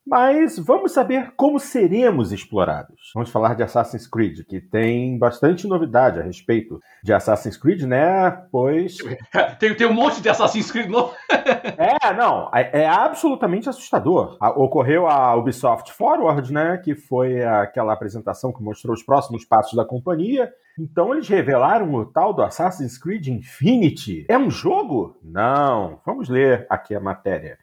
Mas 0.10 0.58
vamos 0.58 0.92
saber 0.92 1.34
como 1.38 1.60
seremos 1.60 2.32
explorados. 2.32 3.12
Vamos 3.14 3.30
falar 3.30 3.54
de 3.54 3.62
Assassin's 3.62 4.08
Creed, 4.08 4.40
que 4.48 4.60
tem 4.60 5.20
bastante 5.20 5.68
novidade 5.68 6.20
a 6.20 6.24
respeito 6.24 6.82
de 7.04 7.14
Assassin's 7.14 7.56
Creed, 7.56 7.84
né? 7.84 8.32
Pois. 8.52 8.98
tem, 9.60 9.76
tem 9.76 9.86
um 9.86 9.94
monte 9.94 10.20
de 10.20 10.28
Assassin's 10.28 10.72
Creed 10.72 10.90
novo. 10.90 11.14
é, 11.30 12.12
não. 12.16 12.50
É, 12.52 12.82
é, 12.82 12.90
absolutamente 12.90 13.70
assustador. 13.70 14.36
Ocorreu 14.56 15.08
a 15.08 15.36
Ubisoft 15.36 15.94
Forward, 15.94 16.52
né? 16.52 16.82
Que 16.84 16.96
foi 16.96 17.44
aquela 17.44 17.94
apresentação 17.94 18.52
que 18.52 18.64
mostrou 18.64 18.96
os 18.96 19.04
próximos 19.04 19.46
passos 19.46 19.76
da 19.76 19.86
companhia. 19.86 20.52
Então 20.80 21.14
eles 21.14 21.28
revelaram 21.28 21.94
o 21.94 22.04
tal 22.04 22.34
do 22.34 22.42
Assassin's 22.42 22.98
Creed 22.98 23.28
Infinity. 23.28 24.26
É 24.28 24.40
um 24.40 24.50
jogo? 24.50 25.20
Não. 25.24 26.02
Vamos 26.04 26.30
ler 26.30 26.66
aqui 26.68 26.96
a 26.96 27.00
matéria. 27.00 27.60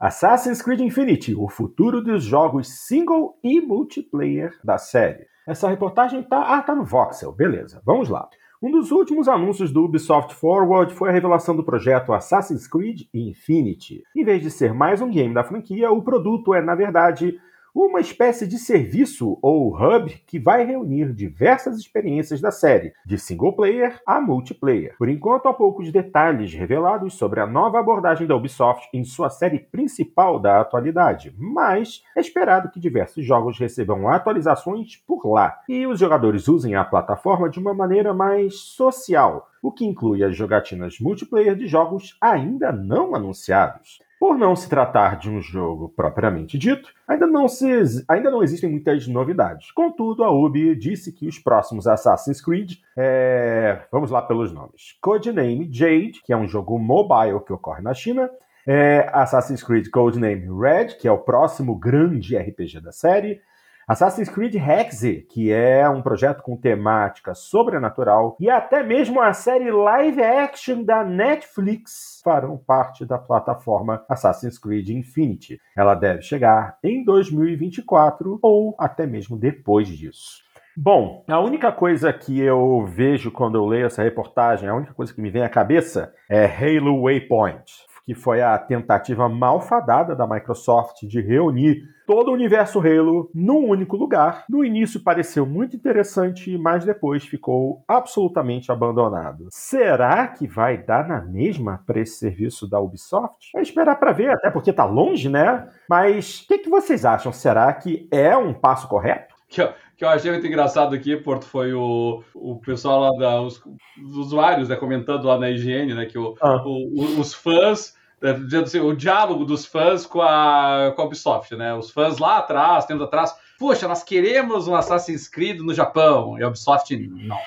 Assassin's 0.00 0.60
Creed 0.60 0.80
Infinity, 0.80 1.34
o 1.34 1.48
futuro 1.48 2.02
dos 2.02 2.24
jogos 2.24 2.68
single 2.68 3.38
e 3.44 3.60
multiplayer 3.60 4.52
da 4.64 4.76
série. 4.76 5.26
Essa 5.46 5.68
reportagem 5.68 6.22
tá, 6.22 6.56
ah, 6.56 6.62
tá 6.62 6.74
no 6.74 6.84
Voxel, 6.84 7.30
beleza, 7.30 7.80
vamos 7.84 8.08
lá. 8.08 8.28
Um 8.60 8.70
dos 8.70 8.90
últimos 8.90 9.28
anúncios 9.28 9.70
do 9.70 9.84
Ubisoft 9.84 10.34
Forward 10.34 10.94
foi 10.94 11.10
a 11.10 11.12
revelação 11.12 11.54
do 11.54 11.62
projeto 11.62 12.12
Assassin's 12.12 12.66
Creed 12.66 13.02
Infinity. 13.12 14.02
Em 14.16 14.24
vez 14.24 14.42
de 14.42 14.50
ser 14.50 14.72
mais 14.72 15.00
um 15.00 15.10
game 15.10 15.34
da 15.34 15.44
franquia, 15.44 15.92
o 15.92 16.02
produto 16.02 16.54
é, 16.54 16.62
na 16.62 16.74
verdade, 16.74 17.38
uma 17.74 18.00
espécie 18.00 18.46
de 18.46 18.56
serviço 18.56 19.36
ou 19.42 19.74
hub 19.74 20.08
que 20.26 20.38
vai 20.38 20.64
reunir 20.64 21.12
diversas 21.12 21.76
experiências 21.76 22.40
da 22.40 22.52
série, 22.52 22.92
de 23.04 23.18
single 23.18 23.52
player 23.52 24.00
a 24.06 24.20
multiplayer. 24.20 24.94
Por 24.96 25.08
enquanto, 25.08 25.48
há 25.48 25.52
poucos 25.52 25.90
detalhes 25.90 26.54
revelados 26.54 27.14
sobre 27.14 27.40
a 27.40 27.46
nova 27.46 27.80
abordagem 27.80 28.28
da 28.28 28.36
Ubisoft 28.36 28.88
em 28.92 29.02
sua 29.02 29.28
série 29.28 29.58
principal 29.58 30.38
da 30.38 30.60
atualidade, 30.60 31.34
mas 31.36 32.04
é 32.16 32.20
esperado 32.20 32.70
que 32.70 32.78
diversos 32.78 33.26
jogos 33.26 33.58
recebam 33.58 34.08
atualizações 34.08 34.96
por 35.04 35.26
lá 35.26 35.58
e 35.68 35.84
os 35.86 35.98
jogadores 35.98 36.46
usem 36.46 36.76
a 36.76 36.84
plataforma 36.84 37.50
de 37.50 37.58
uma 37.58 37.74
maneira 37.74 38.14
mais 38.14 38.54
social, 38.54 39.48
o 39.60 39.72
que 39.72 39.84
inclui 39.84 40.22
as 40.22 40.36
jogatinas 40.36 41.00
multiplayer 41.00 41.56
de 41.56 41.66
jogos 41.66 42.16
ainda 42.20 42.70
não 42.70 43.14
anunciados. 43.14 44.03
Por 44.24 44.38
não 44.38 44.56
se 44.56 44.70
tratar 44.70 45.18
de 45.18 45.28
um 45.28 45.38
jogo 45.42 45.90
propriamente 45.94 46.56
dito, 46.56 46.88
ainda 47.06 47.26
não, 47.26 47.46
se, 47.46 47.66
ainda 48.08 48.30
não 48.30 48.42
existem 48.42 48.70
muitas 48.70 49.06
novidades. 49.06 49.70
Contudo, 49.70 50.24
a 50.24 50.30
Ubi 50.30 50.74
disse 50.74 51.12
que 51.12 51.28
os 51.28 51.38
próximos 51.38 51.86
Assassin's 51.86 52.40
Creed, 52.40 52.76
é... 52.96 53.82
vamos 53.92 54.10
lá 54.10 54.22
pelos 54.22 54.50
nomes: 54.50 54.96
Codename 55.02 55.68
Jade, 55.70 56.22
que 56.24 56.32
é 56.32 56.36
um 56.38 56.48
jogo 56.48 56.78
mobile 56.78 57.38
que 57.44 57.52
ocorre 57.52 57.82
na 57.82 57.92
China, 57.92 58.30
é 58.66 59.10
Assassin's 59.12 59.62
Creed 59.62 59.90
Codename 59.90 60.48
Red, 60.58 60.94
que 60.98 61.06
é 61.06 61.12
o 61.12 61.18
próximo 61.18 61.74
grande 61.74 62.34
RPG 62.34 62.80
da 62.80 62.92
série, 62.92 63.42
Assassin's 63.86 64.30
Creed 64.30 64.54
Hexe, 64.54 65.26
que 65.28 65.52
é 65.52 65.86
um 65.86 66.00
projeto 66.00 66.42
com 66.42 66.56
temática 66.56 67.34
sobrenatural, 67.34 68.34
e 68.40 68.48
até 68.48 68.82
mesmo 68.82 69.20
a 69.20 69.34
série 69.34 69.70
live 69.70 70.22
action 70.22 70.82
da 70.82 71.04
Netflix 71.04 72.22
farão 72.24 72.56
parte 72.56 73.04
da 73.04 73.18
plataforma 73.18 74.02
Assassin's 74.08 74.58
Creed 74.58 74.88
Infinity. 74.88 75.60
Ela 75.76 75.94
deve 75.94 76.22
chegar 76.22 76.78
em 76.82 77.04
2024 77.04 78.38
ou 78.40 78.74
até 78.78 79.06
mesmo 79.06 79.36
depois 79.36 79.86
disso. 79.86 80.42
Bom, 80.74 81.22
a 81.28 81.38
única 81.38 81.70
coisa 81.70 82.12
que 82.12 82.40
eu 82.40 82.86
vejo 82.86 83.30
quando 83.30 83.56
eu 83.56 83.66
leio 83.66 83.86
essa 83.86 84.02
reportagem, 84.02 84.68
a 84.68 84.74
única 84.74 84.94
coisa 84.94 85.14
que 85.14 85.20
me 85.20 85.30
vem 85.30 85.42
à 85.42 85.48
cabeça 85.48 86.12
é 86.28 86.46
Halo 86.46 87.02
Waypoint 87.02 87.64
que 88.04 88.14
foi 88.14 88.42
a 88.42 88.58
tentativa 88.58 89.28
malfadada 89.28 90.14
da 90.14 90.26
Microsoft 90.26 91.06
de 91.06 91.20
reunir 91.20 91.82
todo 92.06 92.28
o 92.28 92.34
universo 92.34 92.78
Halo 92.78 93.30
num 93.34 93.68
único 93.68 93.96
lugar. 93.96 94.44
No 94.48 94.64
início 94.64 95.00
pareceu 95.00 95.46
muito 95.46 95.74
interessante, 95.74 96.56
mas 96.58 96.84
depois 96.84 97.24
ficou 97.24 97.82
absolutamente 97.88 98.70
abandonado. 98.70 99.48
Será 99.50 100.26
que 100.28 100.46
vai 100.46 100.76
dar 100.76 101.08
na 101.08 101.22
mesma 101.22 101.82
para 101.86 102.00
esse 102.00 102.18
serviço 102.18 102.68
da 102.68 102.78
Ubisoft? 102.78 103.50
É 103.56 103.62
esperar 103.62 103.96
para 103.96 104.12
ver, 104.12 104.30
até 104.30 104.50
porque 104.50 104.72
tá 104.72 104.84
longe, 104.84 105.28
né? 105.28 105.66
Mas 105.88 106.42
o 106.42 106.48
que, 106.48 106.58
que 106.58 106.70
vocês 106.70 107.04
acham? 107.04 107.32
Será 107.32 107.72
que 107.72 108.06
é 108.10 108.36
um 108.36 108.52
passo 108.52 108.86
correto? 108.86 109.33
Que, 109.48 109.66
que 109.96 110.04
eu 110.04 110.08
achei 110.08 110.30
muito 110.30 110.46
engraçado 110.46 110.94
aqui, 110.94 111.16
Porto, 111.16 111.44
foi 111.44 111.72
o, 111.72 112.22
o 112.34 112.56
pessoal 112.60 113.00
lá, 113.00 113.18
da, 113.18 113.40
os, 113.40 113.62
os 114.04 114.16
usuários, 114.16 114.68
né, 114.68 114.76
comentando 114.76 115.26
lá 115.26 115.38
na 115.38 115.50
IGN, 115.50 115.94
né, 115.94 116.06
que 116.06 116.18
o, 116.18 116.34
ah. 116.40 116.62
o, 116.64 117.20
os 117.20 117.32
fãs 117.34 117.94
é, 118.24 118.32
dizendo 118.32 118.64
assim, 118.64 118.80
o 118.80 118.96
diálogo 118.96 119.44
dos 119.44 119.66
fãs 119.66 120.06
com 120.06 120.22
a, 120.22 120.94
com 120.96 121.02
a 121.02 121.04
Ubisoft, 121.04 121.54
né? 121.56 121.74
Os 121.74 121.90
fãs 121.90 122.16
lá 122.16 122.38
atrás, 122.38 122.86
tendo 122.86 123.04
atrás, 123.04 123.34
poxa, 123.58 123.86
nós 123.86 124.02
queremos 124.02 124.66
um 124.66 124.74
Assassin's 124.74 125.28
Creed 125.28 125.60
no 125.60 125.74
Japão, 125.74 126.38
e 126.38 126.42
a 126.42 126.48
Ubisoft, 126.48 126.96
não. 126.96 127.38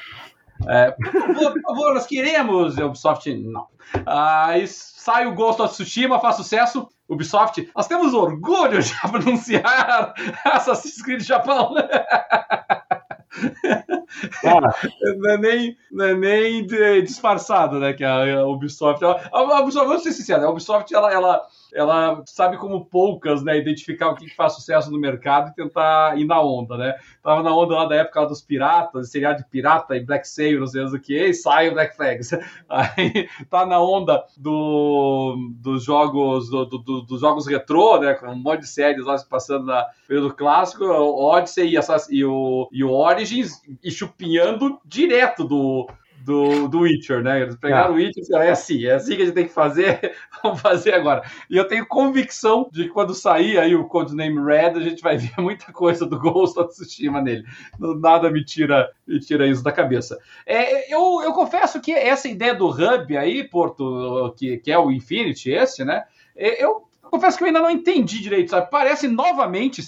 É, 0.67 0.91
por, 0.91 1.11
favor, 1.11 1.53
por 1.53 1.61
favor, 1.61 1.93
nós 1.95 2.05
queremos, 2.05 2.77
e 2.77 2.81
a 2.81 2.85
Ubisoft, 2.85 3.33
não. 3.33 3.67
Aí 4.05 4.67
sai 4.67 5.25
o 5.25 5.33
Ghost 5.33 5.61
of 5.63 5.73
Tsushima, 5.73 6.19
faz 6.19 6.35
sucesso, 6.35 6.87
Ubisoft, 7.07 7.69
nós 7.75 7.87
temos 7.87 8.13
orgulho 8.13 8.81
de 8.81 8.93
anunciar 9.03 10.13
Assassin's 10.45 11.01
Creed 11.01 11.21
Japão. 11.21 11.75
não 15.17 15.29
é 15.29 15.37
nem, 15.37 15.77
não 15.91 16.05
é 16.05 16.15
nem 16.15 16.65
disfarçado, 16.65 17.79
né? 17.79 17.93
Que 17.93 18.03
a, 18.03 18.45
Ubisoft. 18.45 19.03
a, 19.03 19.29
a 19.31 19.61
Ubisoft, 19.61 19.87
vou 19.87 19.99
ser 19.99 20.11
sincero, 20.11 20.45
a 20.45 20.49
Ubisoft 20.49 20.93
ela, 20.93 21.11
ela 21.11 21.47
ela 21.77 22.23
sabe 22.25 22.57
como 22.57 22.85
poucas, 22.85 23.43
né, 23.43 23.55
identificar 23.57 24.09
o 24.09 24.15
que, 24.15 24.27
faz 24.27 24.53
sucesso 24.53 24.89
no 24.89 24.99
mercado 24.99 25.49
e 25.49 25.53
tentar 25.53 26.17
ir 26.17 26.25
na 26.25 26.41
onda, 26.41 26.75
né? 26.75 26.95
Tava 27.21 27.43
na 27.43 27.55
onda 27.55 27.75
lá 27.75 27.85
da 27.85 27.95
época 27.95 28.25
dos 28.25 28.41
piratas, 28.41 29.11
seriado 29.11 29.43
de 29.43 29.49
pirata 29.49 29.95
e 29.95 30.03
Black 30.03 30.27
Sail, 30.27 30.59
não 30.59 30.67
sei 30.67 30.83
o 30.83 30.99
que, 30.99 31.27
e 31.27 31.33
sai 31.33 31.69
o 31.69 31.73
Black 31.73 31.95
Flags. 31.95 32.31
Aí 32.67 33.29
tá 33.49 33.65
na 33.65 33.79
onda 33.79 34.23
do, 34.35 35.35
dos 35.55 35.83
jogos 35.83 36.49
do, 36.49 36.65
do, 36.65 37.01
dos 37.03 37.21
jogos 37.21 37.45
retrô, 37.45 37.99
né, 37.99 38.15
com 38.15 38.27
um 38.27 38.35
monte 38.35 38.61
de 38.61 38.67
séries 38.67 39.05
lá 39.05 39.15
se 39.15 39.29
passando 39.29 39.67
na 39.67 39.85
período 40.07 40.33
clássico, 40.33 40.83
Odyssey 40.83 41.75
e, 41.75 41.79
e, 42.09 42.25
o, 42.25 42.69
e 42.71 42.83
o 42.83 42.89
Origins 42.89 43.61
e 43.83 43.91
chupinhando 43.91 44.79
direto 44.83 45.43
do 45.43 45.87
do, 46.27 46.67
do 46.67 46.79
Witcher, 46.81 47.23
né? 47.23 47.41
Eles 47.41 47.55
pegaram 47.55 47.93
o 47.93 47.95
Witcher 47.95 48.17
e 48.17 48.21
disseram, 48.21 48.43
é 48.43 48.51
assim, 48.51 48.85
é 48.85 48.95
assim 48.95 49.15
que 49.15 49.21
a 49.21 49.25
gente 49.25 49.33
tem 49.33 49.47
que 49.47 49.53
fazer, 49.53 50.13
vamos 50.43 50.59
fazer 50.59 50.93
agora. 50.93 51.23
E 51.49 51.55
eu 51.55 51.65
tenho 51.65 51.87
convicção 51.87 52.69
de 52.69 52.83
que 52.83 52.89
quando 52.89 53.15
sair 53.15 53.57
aí 53.57 53.73
o 53.73 53.85
Codename 53.85 54.43
Red, 54.43 54.77
a 54.77 54.81
gente 54.81 55.01
vai 55.01 55.17
ver 55.17 55.31
muita 55.39 55.71
coisa 55.71 56.05
do 56.05 56.19
Ghost 56.19 56.59
of 56.59 56.69
Tsushima 56.69 57.21
nele. 57.21 57.45
Nada 57.79 58.29
me 58.29 58.43
tira, 58.43 58.91
me 59.07 59.21
tira 59.21 59.47
isso 59.47 59.63
da 59.63 59.71
cabeça. 59.71 60.19
É, 60.45 60.93
eu, 60.93 61.21
eu 61.23 61.31
confesso 61.31 61.79
que 61.79 61.93
essa 61.93 62.27
ideia 62.27 62.53
do 62.53 62.67
hub 62.67 63.15
aí, 63.15 63.47
Porto, 63.47 64.33
que, 64.37 64.57
que 64.57 64.69
é 64.69 64.77
o 64.77 64.91
Infinity, 64.91 65.51
esse, 65.51 65.85
né? 65.85 66.03
É, 66.35 66.61
eu 66.61 66.87
confesso 67.03 67.37
que 67.37 67.43
eu 67.43 67.47
ainda 67.47 67.61
não 67.61 67.69
entendi 67.69 68.21
direito, 68.21 68.51
sabe? 68.51 68.69
Parece 68.69 69.07
novamente, 69.07 69.81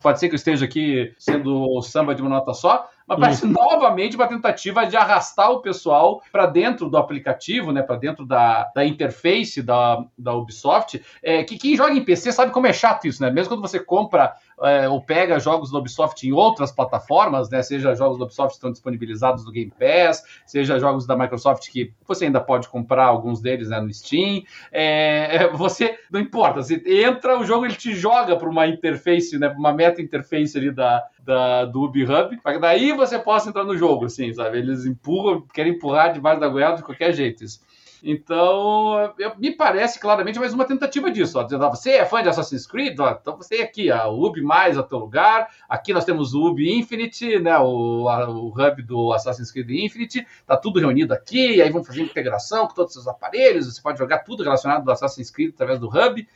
pode 0.00 0.18
ser 0.18 0.28
que 0.28 0.34
eu 0.34 0.38
esteja 0.38 0.64
aqui 0.64 1.12
sendo 1.18 1.80
samba 1.82 2.14
de 2.14 2.22
uma 2.22 2.30
nota 2.30 2.54
só, 2.54 2.88
mas 3.10 3.18
parece 3.18 3.44
Isso. 3.44 3.52
novamente 3.52 4.16
uma 4.16 4.28
tentativa 4.28 4.86
de 4.86 4.96
arrastar 4.96 5.50
o 5.50 5.60
pessoal 5.60 6.22
para 6.30 6.46
dentro 6.46 6.88
do 6.88 6.96
aplicativo, 6.96 7.72
né, 7.72 7.82
para 7.82 7.96
dentro 7.96 8.24
da, 8.24 8.70
da 8.74 8.84
interface 8.84 9.62
da, 9.62 10.04
da 10.16 10.34
Ubisoft. 10.34 11.02
É, 11.22 11.42
que 11.42 11.58
quem 11.58 11.76
joga 11.76 11.92
em 11.92 12.04
PC 12.04 12.30
sabe 12.30 12.52
como 12.52 12.66
é 12.66 12.72
chato 12.72 13.06
isso, 13.06 13.20
né? 13.22 13.30
Mesmo 13.30 13.50
quando 13.50 13.62
você 13.62 13.80
compra 13.80 14.34
é, 14.62 14.88
ou 14.88 15.00
pega 15.00 15.40
jogos 15.40 15.70
da 15.70 15.78
Ubisoft 15.78 16.26
em 16.26 16.32
outras 16.32 16.70
plataformas, 16.70 17.50
né? 17.50 17.62
Seja 17.62 17.94
jogos 17.94 18.18
da 18.18 18.24
Ubisoft 18.24 18.50
que 18.50 18.56
estão 18.56 18.70
disponibilizados 18.70 19.44
no 19.44 19.50
Game 19.50 19.72
Pass, 19.78 20.22
seja 20.46 20.78
jogos 20.78 21.06
da 21.06 21.16
Microsoft 21.16 21.70
que 21.70 21.92
você 22.06 22.26
ainda 22.26 22.40
pode 22.40 22.68
comprar 22.68 23.06
alguns 23.06 23.40
deles 23.40 23.70
né, 23.70 23.80
no 23.80 23.92
Steam. 23.92 24.42
É, 24.70 25.48
você 25.54 25.98
não 26.10 26.20
importa, 26.20 26.62
você 26.62 26.82
entra, 26.86 27.38
o 27.38 27.44
jogo 27.44 27.64
ele 27.64 27.74
te 27.74 27.94
joga 27.94 28.36
para 28.36 28.48
uma 28.48 28.66
interface, 28.66 29.38
né? 29.38 29.48
Para 29.48 29.58
uma 29.58 29.72
meta 29.72 30.02
interface 30.02 30.56
ali 30.56 30.70
da, 30.70 31.02
da, 31.24 31.64
do 31.64 31.82
Ubi 31.82 32.04
Hub, 32.04 32.36
para 32.42 32.54
que 32.54 32.58
daí 32.58 32.92
você 32.92 33.18
possa 33.18 33.48
entrar 33.48 33.64
no 33.64 33.76
jogo, 33.76 34.06
assim, 34.06 34.32
sabe? 34.32 34.58
Eles 34.58 34.84
empurram, 34.84 35.42
querem 35.52 35.74
empurrar 35.74 36.12
debaixo 36.12 36.40
da 36.40 36.48
goela 36.48 36.76
de 36.76 36.82
qualquer 36.82 37.12
jeito 37.12 37.44
isso. 37.44 37.60
Então, 38.02 39.12
eu, 39.18 39.32
me 39.36 39.50
parece 39.50 40.00
claramente 40.00 40.38
mais 40.38 40.54
uma 40.54 40.64
tentativa 40.64 41.10
disso. 41.10 41.38
Ó, 41.38 41.46
ó, 41.46 41.70
você 41.70 41.92
é 41.92 42.06
fã 42.06 42.22
de 42.22 42.28
Assassin's 42.28 42.66
Creed? 42.66 42.98
Ó, 42.98 43.10
então 43.10 43.36
você 43.36 43.56
é 43.56 43.62
aqui, 43.62 43.90
a 43.90 44.08
Ubi 44.08 44.42
mais 44.42 44.78
a 44.78 44.82
teu 44.82 44.98
lugar. 44.98 45.48
Aqui 45.68 45.92
nós 45.92 46.04
temos 46.04 46.32
o 46.32 46.46
Ubi 46.46 46.72
Infinite, 46.72 47.38
né, 47.38 47.58
o, 47.58 48.08
a, 48.08 48.28
o 48.28 48.48
hub 48.48 48.82
do 48.82 49.12
Assassin's 49.12 49.50
Creed 49.50 49.70
Infinite. 49.70 50.26
Tá 50.46 50.56
tudo 50.56 50.80
reunido 50.80 51.12
aqui, 51.12 51.60
aí 51.60 51.70
vamos 51.70 51.86
fazer 51.86 52.02
integração 52.02 52.66
com 52.66 52.74
todos 52.74 52.96
os 52.96 53.02
seus 53.02 53.14
aparelhos. 53.14 53.66
Você 53.66 53.82
pode 53.82 53.98
jogar 53.98 54.20
tudo 54.20 54.42
relacionado 54.42 54.84
do 54.84 54.90
Assassin's 54.90 55.30
Creed 55.30 55.52
através 55.54 55.78
do 55.78 55.88
hub. 55.88 56.26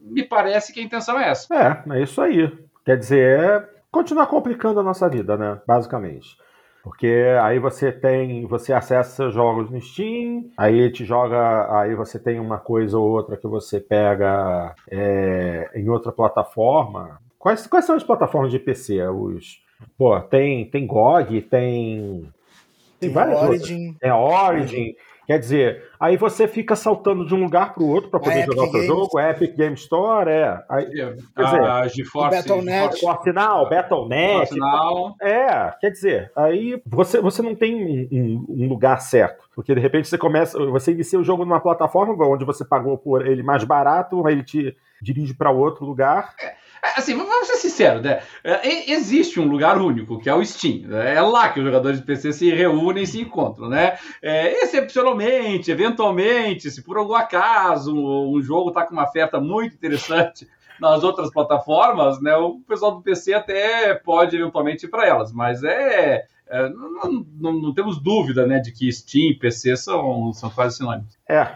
Me 0.00 0.22
parece 0.22 0.72
que 0.72 0.80
a 0.80 0.82
intenção 0.82 1.18
é 1.18 1.28
essa. 1.28 1.52
É, 1.54 1.98
é 1.98 2.02
isso 2.02 2.20
aí. 2.20 2.50
Quer 2.84 2.96
dizer, 2.96 3.40
é 3.40 3.77
continuar 3.98 4.28
complicando 4.28 4.78
a 4.78 4.82
nossa 4.82 5.08
vida, 5.08 5.36
né? 5.36 5.60
Basicamente. 5.66 6.36
Porque 6.84 7.36
aí 7.42 7.58
você 7.58 7.90
tem, 7.90 8.46
você 8.46 8.72
acessa 8.72 9.28
jogos 9.28 9.68
no 9.68 9.80
Steam, 9.80 10.50
aí 10.56 10.90
te 10.92 11.04
joga, 11.04 11.80
aí 11.80 11.94
você 11.96 12.18
tem 12.18 12.38
uma 12.38 12.58
coisa 12.58 12.96
ou 12.96 13.10
outra 13.10 13.36
que 13.36 13.48
você 13.48 13.80
pega 13.80 14.74
é, 14.88 15.68
em 15.74 15.88
outra 15.88 16.12
plataforma. 16.12 17.18
Quais, 17.38 17.66
quais 17.66 17.84
são 17.84 17.96
as 17.96 18.04
plataformas 18.04 18.52
de 18.52 18.60
PC? 18.60 19.02
Os, 19.08 19.60
pô, 19.98 20.18
tem, 20.20 20.70
tem 20.70 20.86
GOG, 20.86 21.42
tem. 21.42 22.30
Tem, 23.00 23.08
tem 23.08 23.10
várias 23.10 23.42
Origin. 23.42 23.88
Outras. 23.88 24.02
É 24.02 24.14
Origin. 24.14 24.94
Quer 25.28 25.38
dizer, 25.38 25.90
aí 26.00 26.16
você 26.16 26.48
fica 26.48 26.74
saltando 26.74 27.26
de 27.26 27.34
um 27.34 27.42
lugar 27.42 27.74
para 27.74 27.82
o 27.82 27.86
outro 27.86 28.08
para 28.08 28.18
poder 28.18 28.46
jogar 28.46 28.62
o 28.62 28.70
seu 28.70 28.82
jogo. 28.84 29.18
É 29.18 29.30
Epic 29.32 29.54
Game 29.54 29.74
Store, 29.74 30.30
é. 30.30 30.64
Aí, 30.66 30.86
quer 30.86 31.44
dizer, 31.44 31.62
a 31.64 31.86
GeForce, 31.86 32.36
Battle.net. 32.36 33.04
Now, 33.34 33.68
Battle.net. 33.68 34.50
É, 35.20 35.74
quer 35.82 35.90
dizer, 35.90 36.32
aí 36.34 36.80
você, 36.86 37.20
você 37.20 37.42
não 37.42 37.54
tem 37.54 37.74
um, 37.74 38.08
um, 38.10 38.64
um, 38.64 38.68
lugar 38.68 39.02
certo. 39.02 39.44
Porque 39.54 39.74
de 39.74 39.80
repente 39.82 40.08
você 40.08 40.16
começa, 40.16 40.58
você 40.70 40.92
inicia 40.92 41.20
o 41.20 41.24
jogo 41.24 41.44
numa 41.44 41.60
plataforma 41.60 42.14
onde 42.26 42.46
você 42.46 42.64
pagou 42.64 42.96
por 42.96 43.26
ele 43.26 43.42
mais 43.42 43.62
barato, 43.64 44.26
aí 44.26 44.32
ele 44.32 44.44
te 44.44 44.74
dirige 45.02 45.34
para 45.34 45.50
outro 45.50 45.84
lugar. 45.84 46.34
É. 46.40 46.54
É, 46.82 46.98
assim, 46.98 47.16
vamos 47.16 47.46
ser 47.46 47.56
sinceros, 47.56 48.02
né? 48.02 48.20
É, 48.44 48.92
existe 48.92 49.40
um 49.40 49.48
lugar 49.48 49.80
único, 49.80 50.18
que 50.18 50.28
é 50.28 50.34
o 50.34 50.44
Steam. 50.44 50.88
Né? 50.88 51.14
É 51.14 51.20
lá 51.20 51.48
que 51.48 51.58
os 51.58 51.66
jogadores 51.66 51.98
de 51.98 52.06
PC 52.06 52.32
se 52.32 52.50
reúnem 52.50 53.02
e 53.02 53.06
se 53.06 53.20
encontram, 53.20 53.68
né? 53.68 53.98
É, 54.22 54.62
excepcionalmente, 54.62 55.70
eventualmente, 55.70 56.70
se 56.70 56.82
por 56.82 56.96
algum 56.96 57.14
acaso 57.14 57.94
um, 57.94 58.36
um 58.36 58.42
jogo 58.42 58.68
está 58.68 58.84
com 58.84 58.92
uma 58.92 59.04
oferta 59.04 59.40
muito 59.40 59.74
interessante 59.74 60.46
nas 60.80 61.02
outras 61.02 61.30
plataformas, 61.32 62.20
né? 62.20 62.36
O 62.36 62.60
pessoal 62.60 62.96
do 62.96 63.02
PC 63.02 63.34
até 63.34 63.94
pode 63.94 64.36
eventualmente 64.36 64.86
ir 64.86 64.88
para 64.88 65.06
elas, 65.06 65.32
mas 65.32 65.64
é, 65.64 66.24
é 66.48 66.68
não, 66.68 67.24
não, 67.40 67.52
não, 67.60 67.74
temos 67.74 68.00
dúvida, 68.00 68.46
né, 68.46 68.60
de 68.60 68.72
que 68.72 68.90
Steam 68.92 69.30
e 69.30 69.38
PC 69.38 69.76
são, 69.76 70.32
são 70.32 70.48
quase 70.50 70.76
sinônimos. 70.76 71.18
É, 71.28 71.48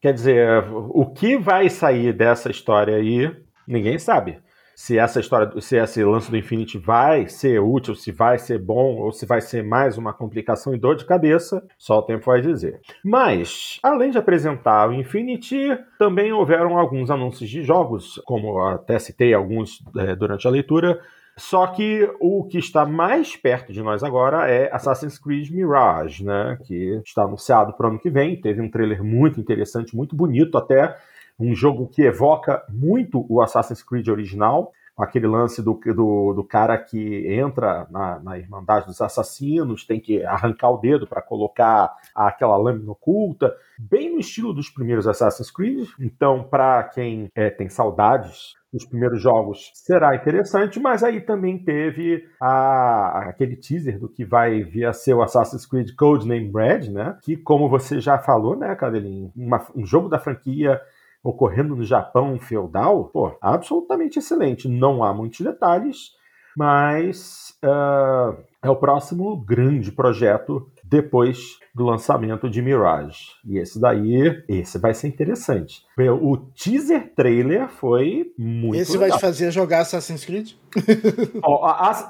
quer 0.00 0.12
dizer, 0.12 0.64
o 0.70 1.06
que 1.06 1.38
vai 1.38 1.70
sair 1.70 2.12
dessa 2.12 2.50
história 2.50 2.96
aí, 2.96 3.34
ninguém 3.66 3.98
sabe 3.98 4.44
se 4.76 4.98
essa 4.98 5.18
história, 5.18 5.58
se 5.58 5.78
esse 5.78 6.04
lance 6.04 6.30
do 6.30 6.36
Infinity 6.36 6.76
vai 6.76 7.26
ser 7.28 7.58
útil, 7.60 7.94
se 7.94 8.12
vai 8.12 8.38
ser 8.38 8.58
bom 8.58 8.96
ou 8.96 9.10
se 9.10 9.24
vai 9.24 9.40
ser 9.40 9.64
mais 9.64 9.96
uma 9.96 10.12
complicação 10.12 10.74
e 10.74 10.78
dor 10.78 10.96
de 10.96 11.06
cabeça, 11.06 11.66
só 11.78 12.00
o 12.00 12.02
tempo 12.02 12.26
vai 12.26 12.42
dizer. 12.42 12.82
Mas, 13.02 13.80
além 13.82 14.10
de 14.10 14.18
apresentar 14.18 14.90
o 14.90 14.92
Infinity, 14.92 15.78
também 15.98 16.30
houveram 16.30 16.76
alguns 16.76 17.10
anúncios 17.10 17.48
de 17.48 17.62
jogos, 17.62 18.20
como 18.26 18.60
até 18.66 18.98
citei 18.98 19.32
alguns 19.32 19.82
é, 19.96 20.14
durante 20.14 20.46
a 20.46 20.50
leitura. 20.50 21.00
Só 21.38 21.66
que 21.68 22.10
o 22.20 22.44
que 22.44 22.58
está 22.58 22.84
mais 22.84 23.34
perto 23.34 23.72
de 23.72 23.82
nós 23.82 24.02
agora 24.02 24.46
é 24.50 24.70
Assassin's 24.74 25.18
Creed 25.18 25.50
Mirage, 25.50 26.22
né? 26.22 26.58
Que 26.64 27.00
está 27.04 27.22
anunciado 27.22 27.72
para 27.72 27.86
o 27.86 27.90
ano 27.90 27.98
que 27.98 28.10
vem. 28.10 28.38
Teve 28.38 28.60
um 28.60 28.70
trailer 28.70 29.02
muito 29.02 29.40
interessante, 29.40 29.96
muito 29.96 30.14
bonito 30.14 30.58
até 30.58 30.96
um 31.38 31.54
jogo 31.54 31.88
que 31.88 32.02
evoca 32.02 32.64
muito 32.68 33.24
o 33.28 33.42
Assassin's 33.42 33.82
Creed 33.82 34.08
original, 34.08 34.72
aquele 34.96 35.26
lance 35.26 35.62
do, 35.62 35.74
do, 35.74 36.32
do 36.32 36.44
cara 36.44 36.78
que 36.78 37.26
entra 37.30 37.86
na, 37.90 38.18
na, 38.18 38.38
Irmandade 38.38 38.86
dos 38.86 39.00
Assassinos, 39.00 39.84
tem 39.84 40.00
que 40.00 40.24
arrancar 40.24 40.70
o 40.70 40.78
dedo 40.78 41.06
para 41.06 41.20
colocar 41.20 41.94
aquela 42.14 42.56
lâmina 42.56 42.92
oculta, 42.92 43.54
bem 43.78 44.12
no 44.12 44.20
estilo 44.20 44.54
dos 44.54 44.70
primeiros 44.70 45.06
Assassin's 45.06 45.50
Creed. 45.50 45.86
Então, 46.00 46.44
para 46.44 46.82
quem 46.84 47.30
é, 47.34 47.50
tem 47.50 47.68
saudades 47.68 48.54
dos 48.72 48.84
primeiros 48.84 49.22
jogos, 49.22 49.70
será 49.74 50.14
interessante, 50.14 50.80
mas 50.80 51.02
aí 51.02 51.20
também 51.20 51.58
teve 51.58 52.26
a, 52.40 53.28
aquele 53.28 53.56
teaser 53.56 53.98
do 53.98 54.08
que 54.08 54.24
vai 54.24 54.62
vir 54.62 54.86
a 54.86 54.92
ser 54.92 55.14
o 55.14 55.22
Assassin's 55.22 55.66
Creed 55.66 55.94
Codename 55.94 56.50
Red, 56.52 56.90
né? 56.90 57.18
Que, 57.22 57.36
como 57.36 57.68
você 57.68 58.00
já 58.00 58.18
falou, 58.18 58.56
né, 58.56 58.74
Cadelinho, 58.74 59.32
um 59.74 59.86
jogo 59.86 60.08
da 60.08 60.18
franquia 60.18 60.80
ocorrendo 61.28 61.74
no 61.74 61.84
Japão 61.84 62.38
feudal, 62.38 63.06
pô, 63.12 63.36
absolutamente 63.40 64.18
excelente. 64.18 64.68
Não 64.68 65.02
há 65.02 65.12
muitos 65.12 65.40
detalhes, 65.40 66.12
mas 66.56 67.52
uh, 67.64 68.36
é 68.62 68.70
o 68.70 68.76
próximo 68.76 69.36
grande 69.36 69.90
projeto 69.90 70.70
depois 70.84 71.58
do 71.74 71.84
lançamento 71.84 72.48
de 72.48 72.62
Mirage. 72.62 73.32
E 73.44 73.58
esse 73.58 73.80
daí, 73.80 74.42
esse 74.48 74.78
vai 74.78 74.94
ser 74.94 75.08
interessante. 75.08 75.84
O 76.22 76.36
teaser 76.36 77.12
trailer 77.14 77.68
foi 77.68 78.32
muito 78.38 78.76
Esse 78.76 78.92
legal. 78.92 79.08
vai 79.08 79.18
te 79.18 79.20
fazer 79.20 79.50
jogar 79.50 79.80
Assassin's 79.80 80.24
Creed? 80.24 80.52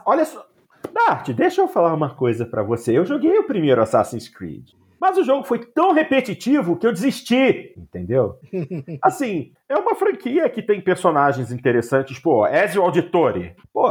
olha 0.05 0.25
só, 0.25 0.47
Dart, 0.93 1.31
deixa 1.31 1.63
eu 1.63 1.69
falar 1.69 1.95
uma 1.95 2.15
coisa 2.15 2.45
para 2.45 2.63
você. 2.63 2.97
Eu 2.97 3.07
joguei 3.07 3.37
o 3.39 3.47
primeiro 3.47 3.83
Assassin's 3.83 4.29
Creed. 4.29 4.69
Mas 5.07 5.19
o 5.19 5.25
jogo 5.25 5.45
foi 5.45 5.61
tão 5.61 5.93
repetitivo 5.93 6.77
que 6.77 6.85
eu 6.85 6.93
desisti, 6.93 7.73
entendeu? 7.77 8.41
Assim, 9.01 9.53
é 9.69 9.77
uma 9.77 9.95
franquia 9.95 10.49
que 10.49 10.61
tem 10.61 10.81
personagens 10.81 11.53
interessantes, 11.53 12.19
pô, 12.19 12.45
Ezio 12.45 12.83
Auditore. 12.83 13.55
Pô, 13.73 13.87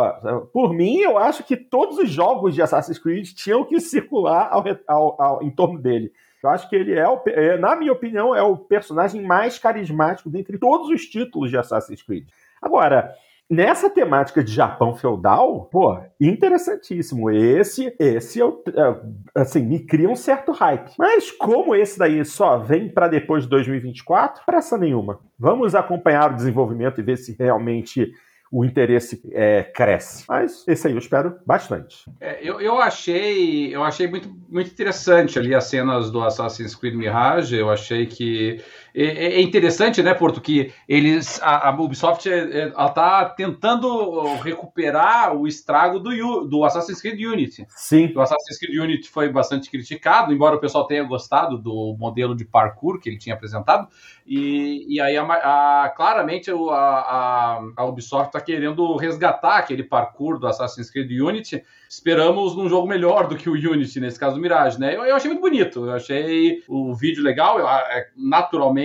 por 0.52 0.74
mim, 0.74 0.98
eu 0.98 1.18
acho 1.18 1.42
que 1.46 1.56
todos 1.56 1.98
os 2.00 2.10
jogos 2.10 2.54
de 2.54 2.62
Assassin's 2.62 3.00
Creed 3.00 3.30
tinham 3.34 3.64
que 3.64 3.80
circular 3.80 4.50
ao, 4.52 4.62
ao, 4.86 5.22
ao, 5.22 5.42
em 5.42 5.50
torno 5.50 5.80
dele. 5.80 6.12
Eu 6.44 6.50
acho 6.50 6.70
que 6.70 6.76
ele 6.76 6.94
é, 6.94 7.08
o, 7.08 7.22
é, 7.28 7.58
na 7.58 7.78
minha 7.78 7.94
opinião, 7.94 8.36
é 8.36 8.44
o 8.44 8.58
personagem 8.58 9.22
mais 9.22 9.58
carismático 9.58 10.30
dentre 10.30 10.58
todos 10.58 10.90
os 10.90 11.04
títulos 11.04 11.50
de 11.50 11.58
Assassin's 11.58 12.04
Creed. 12.04 12.28
Agora, 12.62 13.16
Nessa 13.50 13.92
temática 13.92 14.44
de 14.44 14.52
Japão 14.52 14.96
feudal, 14.96 15.66
pô, 15.72 16.00
interessantíssimo. 16.20 17.30
Esse, 17.30 17.96
esse 18.00 18.40
eu, 18.40 18.64
é, 18.68 19.42
assim, 19.42 19.64
me 19.64 19.80
cria 19.80 20.10
um 20.10 20.16
certo 20.16 20.52
hype. 20.52 20.92
Mas 20.98 21.32
como 21.32 21.76
esse 21.76 22.00
daí 22.00 22.26
só 22.26 22.58
vem 22.58 22.90
para 22.90 23.08
depois 23.08 23.44
de 23.44 23.50
2024, 23.50 24.44
pressa 24.46 24.78
nenhuma. 24.78 25.20
Vamos 25.38 25.76
acompanhar 25.76 26.32
o 26.32 26.36
desenvolvimento 26.36 27.00
e 27.00 27.04
ver 27.04 27.18
se 27.18 27.36
realmente 27.38 28.12
o 28.52 28.64
interesse 28.64 29.22
é, 29.34 29.64
cresce. 29.64 30.24
Mas 30.28 30.68
esse 30.68 30.88
aí 30.88 30.94
eu 30.94 31.00
espero 31.00 31.38
bastante. 31.46 32.10
É, 32.22 32.40
eu, 32.42 32.62
eu 32.62 32.80
achei 32.80 33.76
eu 33.76 33.84
achei 33.84 34.08
muito, 34.08 34.34
muito 34.50 34.72
interessante 34.72 35.38
ali 35.38 35.54
as 35.54 35.66
cenas 35.66 36.10
do 36.10 36.22
Assassin's 36.22 36.74
Creed 36.74 36.96
Mirage. 36.96 37.56
Eu 37.56 37.70
achei 37.70 38.06
que 38.06 38.62
é, 38.96 39.04
é, 39.04 39.34
é 39.34 39.42
interessante, 39.42 40.02
né, 40.02 40.14
Porto, 40.14 40.40
que 40.40 40.72
eles 40.88 41.42
a, 41.44 41.70
a 41.70 41.72
Ubisoft 41.72 42.30
está 42.30 43.26
tentando 43.26 44.36
recuperar 44.36 45.36
o 45.36 45.46
estrago 45.46 46.00
do, 46.00 46.46
do 46.46 46.64
Assassin's 46.64 47.02
Creed 47.02 47.20
Unity. 47.20 47.66
Sim. 47.70 48.14
O 48.16 48.22
Assassin's 48.22 48.58
Creed 48.58 48.80
Unity 48.80 49.10
foi 49.10 49.30
bastante 49.30 49.70
criticado, 49.70 50.32
embora 50.32 50.56
o 50.56 50.60
pessoal 50.60 50.88
tenha 50.88 51.04
gostado 51.04 51.58
do 51.58 51.96
modelo 52.00 52.34
de 52.34 52.46
parkour 52.46 53.00
que 53.00 53.10
ele 53.10 53.18
tinha 53.18 53.36
apresentado. 53.36 53.88
E, 54.26 54.96
e 54.96 55.00
aí, 55.02 55.18
a, 55.18 55.24
a, 55.24 55.90
claramente, 55.90 56.50
a, 56.50 57.60
a, 57.76 57.86
Ubisoft 57.86 58.28
está 58.28 58.40
querendo 58.40 58.96
resgatar 58.96 59.58
aquele 59.58 59.84
parkour 59.84 60.40
do 60.40 60.48
Assassin's 60.48 60.90
Creed 60.90 61.12
Unity. 61.12 61.64
Esperamos 61.88 62.56
num 62.56 62.68
jogo 62.68 62.88
melhor 62.88 63.28
do 63.28 63.36
que 63.36 63.50
o 63.50 63.54
Unity, 63.54 64.00
nesse 64.00 64.20
caso 64.20 64.36
do 64.36 64.42
Mirage, 64.42 64.80
né? 64.80 64.96
Eu, 64.96 65.06
eu 65.06 65.16
achei 65.16 65.30
muito 65.30 65.42
bonito, 65.42 65.86
eu 65.86 65.94
achei 65.94 66.64
o 66.68 66.96
vídeo 66.96 67.24
legal, 67.24 67.60
eu, 67.60 67.68
é, 67.68 68.08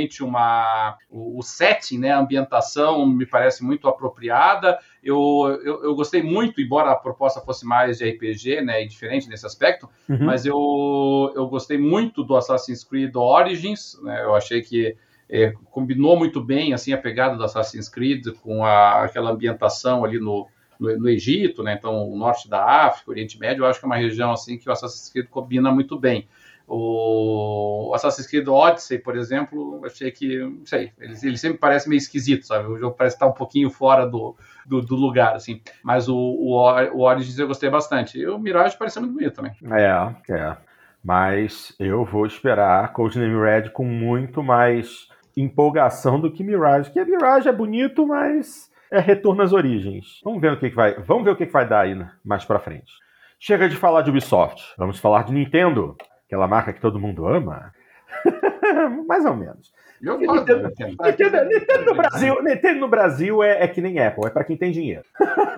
naturalmente 0.00 0.22
uma, 0.22 0.96
o, 1.10 1.38
o, 1.38 1.42
setting, 1.42 1.98
né, 1.98 2.12
a 2.12 2.18
ambientação 2.18 3.06
me 3.06 3.26
parece 3.26 3.62
muito 3.64 3.88
apropriada. 3.88 4.78
Eu, 5.02 5.60
eu, 5.64 5.84
eu, 5.84 5.94
gostei 5.94 6.22
muito, 6.22 6.60
embora 6.60 6.90
a 6.90 6.96
proposta 6.96 7.40
fosse 7.40 7.66
mais 7.66 7.98
de 7.98 8.08
RPG, 8.08 8.62
né, 8.62 8.82
e 8.82 8.88
diferente 8.88 9.28
nesse 9.28 9.46
aspecto, 9.46 9.88
uhum. 10.08 10.24
mas 10.24 10.46
eu, 10.46 11.32
eu 11.34 11.46
gostei 11.48 11.78
muito 11.78 12.22
do 12.22 12.36
Assassin's 12.36 12.84
Creed 12.84 13.14
Origins, 13.14 13.98
né, 14.02 14.22
eu 14.22 14.34
achei 14.34 14.62
que 14.62 14.96
é, 15.28 15.52
combinou 15.70 16.16
muito 16.16 16.42
bem 16.42 16.72
assim 16.72 16.92
a 16.92 16.98
pegada 16.98 17.36
do 17.36 17.44
Assassin's 17.44 17.88
Creed 17.88 18.26
com 18.42 18.64
a, 18.64 19.04
aquela 19.04 19.30
ambientação 19.30 20.04
ali 20.04 20.18
no, 20.18 20.48
no, 20.78 20.98
no, 20.98 21.08
Egito, 21.08 21.62
né? 21.62 21.76
Então 21.78 22.10
o 22.10 22.16
norte 22.16 22.50
da 22.50 22.64
África, 22.64 23.12
Oriente 23.12 23.38
Médio, 23.38 23.62
eu 23.62 23.68
acho 23.68 23.78
que 23.78 23.84
é 23.84 23.88
uma 23.88 23.96
região 23.96 24.32
assim 24.32 24.58
que 24.58 24.68
o 24.68 24.72
Assassin's 24.72 25.08
Creed 25.08 25.28
combina 25.28 25.70
muito 25.70 25.96
bem. 25.96 26.26
O 26.72 27.90
Assassin's 27.96 28.28
Creed 28.28 28.46
Odyssey, 28.46 28.98
por 28.98 29.16
exemplo, 29.16 29.80
achei 29.84 30.08
que, 30.12 30.38
não 30.38 30.64
sei, 30.64 30.92
ele, 31.00 31.14
ele 31.20 31.36
sempre 31.36 31.58
parece 31.58 31.88
meio 31.88 31.98
esquisito, 31.98 32.46
sabe? 32.46 32.68
O 32.68 32.78
jogo 32.78 32.94
parece 32.96 33.16
estar 33.16 33.26
um 33.26 33.32
pouquinho 33.32 33.68
fora 33.70 34.06
do, 34.06 34.36
do, 34.64 34.80
do 34.80 34.94
lugar, 34.94 35.34
assim. 35.34 35.60
Mas 35.82 36.08
o, 36.08 36.16
o, 36.16 36.54
o 36.94 37.00
Origins 37.00 37.36
eu 37.40 37.48
gostei 37.48 37.68
bastante. 37.68 38.20
E 38.20 38.26
o 38.28 38.38
Mirage 38.38 38.78
pareceu 38.78 39.02
muito 39.02 39.14
bonito 39.14 39.34
também. 39.34 39.52
É, 39.72 40.32
é. 40.32 40.56
Mas 41.02 41.74
eu 41.76 42.04
vou 42.04 42.24
esperar 42.24 42.92
Codename 42.92 43.42
Red 43.42 43.70
com 43.70 43.84
muito 43.84 44.40
mais 44.40 45.08
empolgação 45.36 46.20
do 46.20 46.30
que 46.30 46.44
Mirage. 46.44 46.92
Que 46.92 47.00
a 47.00 47.04
Mirage 47.04 47.48
é 47.48 47.52
bonito, 47.52 48.06
mas 48.06 48.70
é 48.92 49.00
retorno 49.00 49.42
às 49.42 49.52
origens. 49.52 50.20
Vamos 50.22 50.40
ver 50.40 50.52
o 50.52 50.56
que, 50.56 50.70
que 50.70 50.76
vai. 50.76 50.94
Vamos 51.00 51.24
ver 51.24 51.30
o 51.30 51.36
que, 51.36 51.46
que 51.46 51.52
vai 51.52 51.68
dar 51.68 51.80
aí 51.80 52.00
mais 52.24 52.44
para 52.44 52.60
frente. 52.60 52.92
Chega 53.40 53.68
de 53.68 53.74
falar 53.74 54.02
de 54.02 54.10
Ubisoft. 54.10 54.62
Vamos 54.78 55.00
falar 55.00 55.24
de 55.24 55.32
Nintendo, 55.32 55.96
aquela 56.30 56.46
marca 56.46 56.72
que 56.72 56.80
todo 56.80 57.00
mundo 57.00 57.26
ama. 57.26 57.72
mais 59.08 59.24
ou 59.24 59.34
menos. 59.34 59.72
Eu 60.00 60.16
Nintendo, 60.16 60.68
Nintendo, 60.68 61.44
Nintendo, 61.44 61.84
no 61.84 61.94
Brasil, 61.94 62.42
Nintendo 62.42 62.80
no 62.80 62.88
Brasil 62.88 63.42
é, 63.42 63.64
é 63.64 63.68
que 63.68 63.82
nem 63.82 63.98
Apple, 63.98 64.26
é 64.26 64.30
para 64.30 64.44
quem 64.44 64.56
tem 64.56 64.72
dinheiro. 64.72 65.04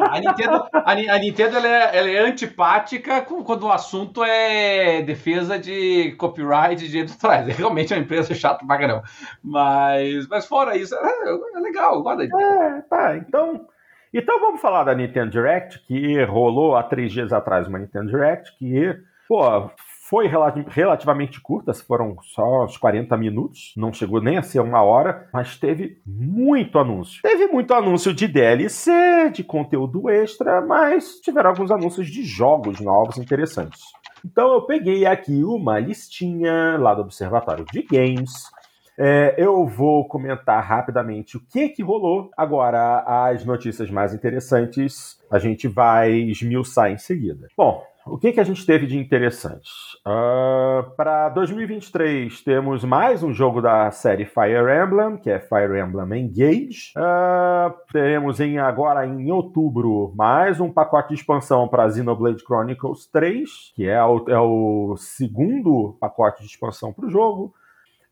A 0.01 0.19
Nintendo, 0.19 0.67
a, 0.73 0.93
a 0.93 1.19
Nintendo 1.19 1.59
ela 1.59 1.69
é, 1.69 1.97
ela 1.97 2.09
é, 2.09 2.19
antipática 2.19 3.21
quando 3.23 3.65
o 3.65 3.71
assunto 3.73 4.25
é 4.25 5.01
defesa 5.03 5.59
de 5.61 6.17
copyright 6.17 6.83
de 6.83 6.89
direito 6.89 7.13
atrás. 7.13 7.49
É 7.49 7.53
realmente 7.53 7.95
uma 7.95 8.01
empresa 8.01 8.35
chata 8.35 8.67
pra 8.67 8.79
caramba. 8.79 9.05
Mas, 9.45 10.27
mas 10.27 10.45
fora 10.45 10.77
isso, 10.77 10.95
é, 10.97 11.57
é 11.57 11.61
legal, 11.61 12.03
guarda. 12.03 12.25
É, 12.25 12.81
tá, 12.91 13.17
então. 13.17 13.69
Então 14.13 14.41
vamos 14.41 14.61
falar 14.61 14.85
da 14.85 14.95
Nintendo 14.95 15.31
Direct, 15.31 15.79
que 15.87 16.23
rolou 16.25 16.77
há 16.77 16.83
três 16.83 17.13
dias 17.13 17.33
atrás 17.33 17.69
uma 17.69 17.79
Nintendo 17.79 18.11
Direct, 18.11 18.59
que, 18.59 18.95
pô, 19.29 19.71
foi 20.13 20.29
relativamente 20.69 21.41
curta, 21.41 21.73
foram 21.73 22.19
só 22.21 22.67
uns 22.67 22.77
40 22.77 23.17
minutos, 23.17 23.73
não 23.79 23.95
chegou 23.95 24.21
nem 24.21 24.37
a 24.37 24.43
ser 24.43 24.61
uma 24.61 24.83
hora, 24.83 25.27
mas 25.33 25.57
teve 25.57 26.03
muito 26.05 26.79
anúncio. 26.79 27.23
Teve 27.23 27.47
muito 27.47 27.73
anúncio 27.73 28.13
de 28.13 28.29
DLC, 28.29 29.31
de 29.31 29.43
conteúdo 29.43 30.11
extra, 30.11 30.61
mas 30.61 31.19
tiveram 31.23 31.49
alguns 31.49 31.71
anúncios 31.71 32.09
de 32.09 32.23
jogos 32.25 32.79
novos 32.79 33.17
interessantes. 33.17 33.81
Então 34.23 34.53
eu 34.53 34.61
peguei 34.67 35.07
aqui 35.07 35.43
uma 35.45 35.79
listinha 35.79 36.77
lá 36.77 36.93
do 36.93 37.01
Observatório 37.01 37.65
de 37.73 37.83
Games. 37.83 38.51
É, 38.99 39.35
eu 39.39 39.67
vou 39.67 40.07
comentar 40.07 40.63
rapidamente 40.63 41.39
o 41.39 41.41
que 41.41 41.71
que 41.71 41.83
rolou. 41.83 42.31
Agora, 42.37 43.03
as 43.31 43.47
notícias 43.47 43.91
mais 43.91 44.13
interessantes 44.13 45.19
a 45.31 45.39
gente 45.39 45.67
vai 45.67 46.13
esmiuçar 46.13 46.91
em 46.91 46.99
seguida. 46.99 47.49
Bom, 47.57 47.83
o 48.07 48.19
que, 48.19 48.33
que 48.33 48.41
a 48.41 48.45
gente 48.45 48.67
teve 48.67 48.87
de 48.87 48.99
interessante? 48.99 49.71
Uh, 50.07 50.91
Para 50.97 51.29
2023, 51.29 52.43
temos 52.43 52.85
mais 52.85 53.23
um 53.23 53.33
jogo 53.33 53.61
da 53.61 53.91
série 53.91 54.25
Fire 54.25 54.71
Emblem, 54.71 55.17
que 55.17 55.31
é 55.31 55.39
Fire 55.39 55.79
Emblem 55.79 56.25
Engage. 56.25 56.93
Uh, 56.97 57.73
teremos 57.93 58.41
em, 58.41 58.59
agora 58.59 59.07
em 59.07 59.31
outubro 59.31 60.13
mais 60.17 60.61
um 60.61 60.71
pacote 60.71 61.11
de 61.11 61.15
expansão 61.15 61.69
para 61.69 61.89
Xenoblade 61.89 62.43
Chronicles 62.43 63.07
3, 63.07 63.73
que 63.77 63.89
é 63.89 64.03
o, 64.03 64.25
é 64.29 64.41
o 64.41 64.97
segundo 64.97 65.97
pacote 66.01 66.43
de 66.43 66.49
expansão 66.49 66.93
para 66.93 67.07
o 67.07 67.11
jogo. 67.11 67.55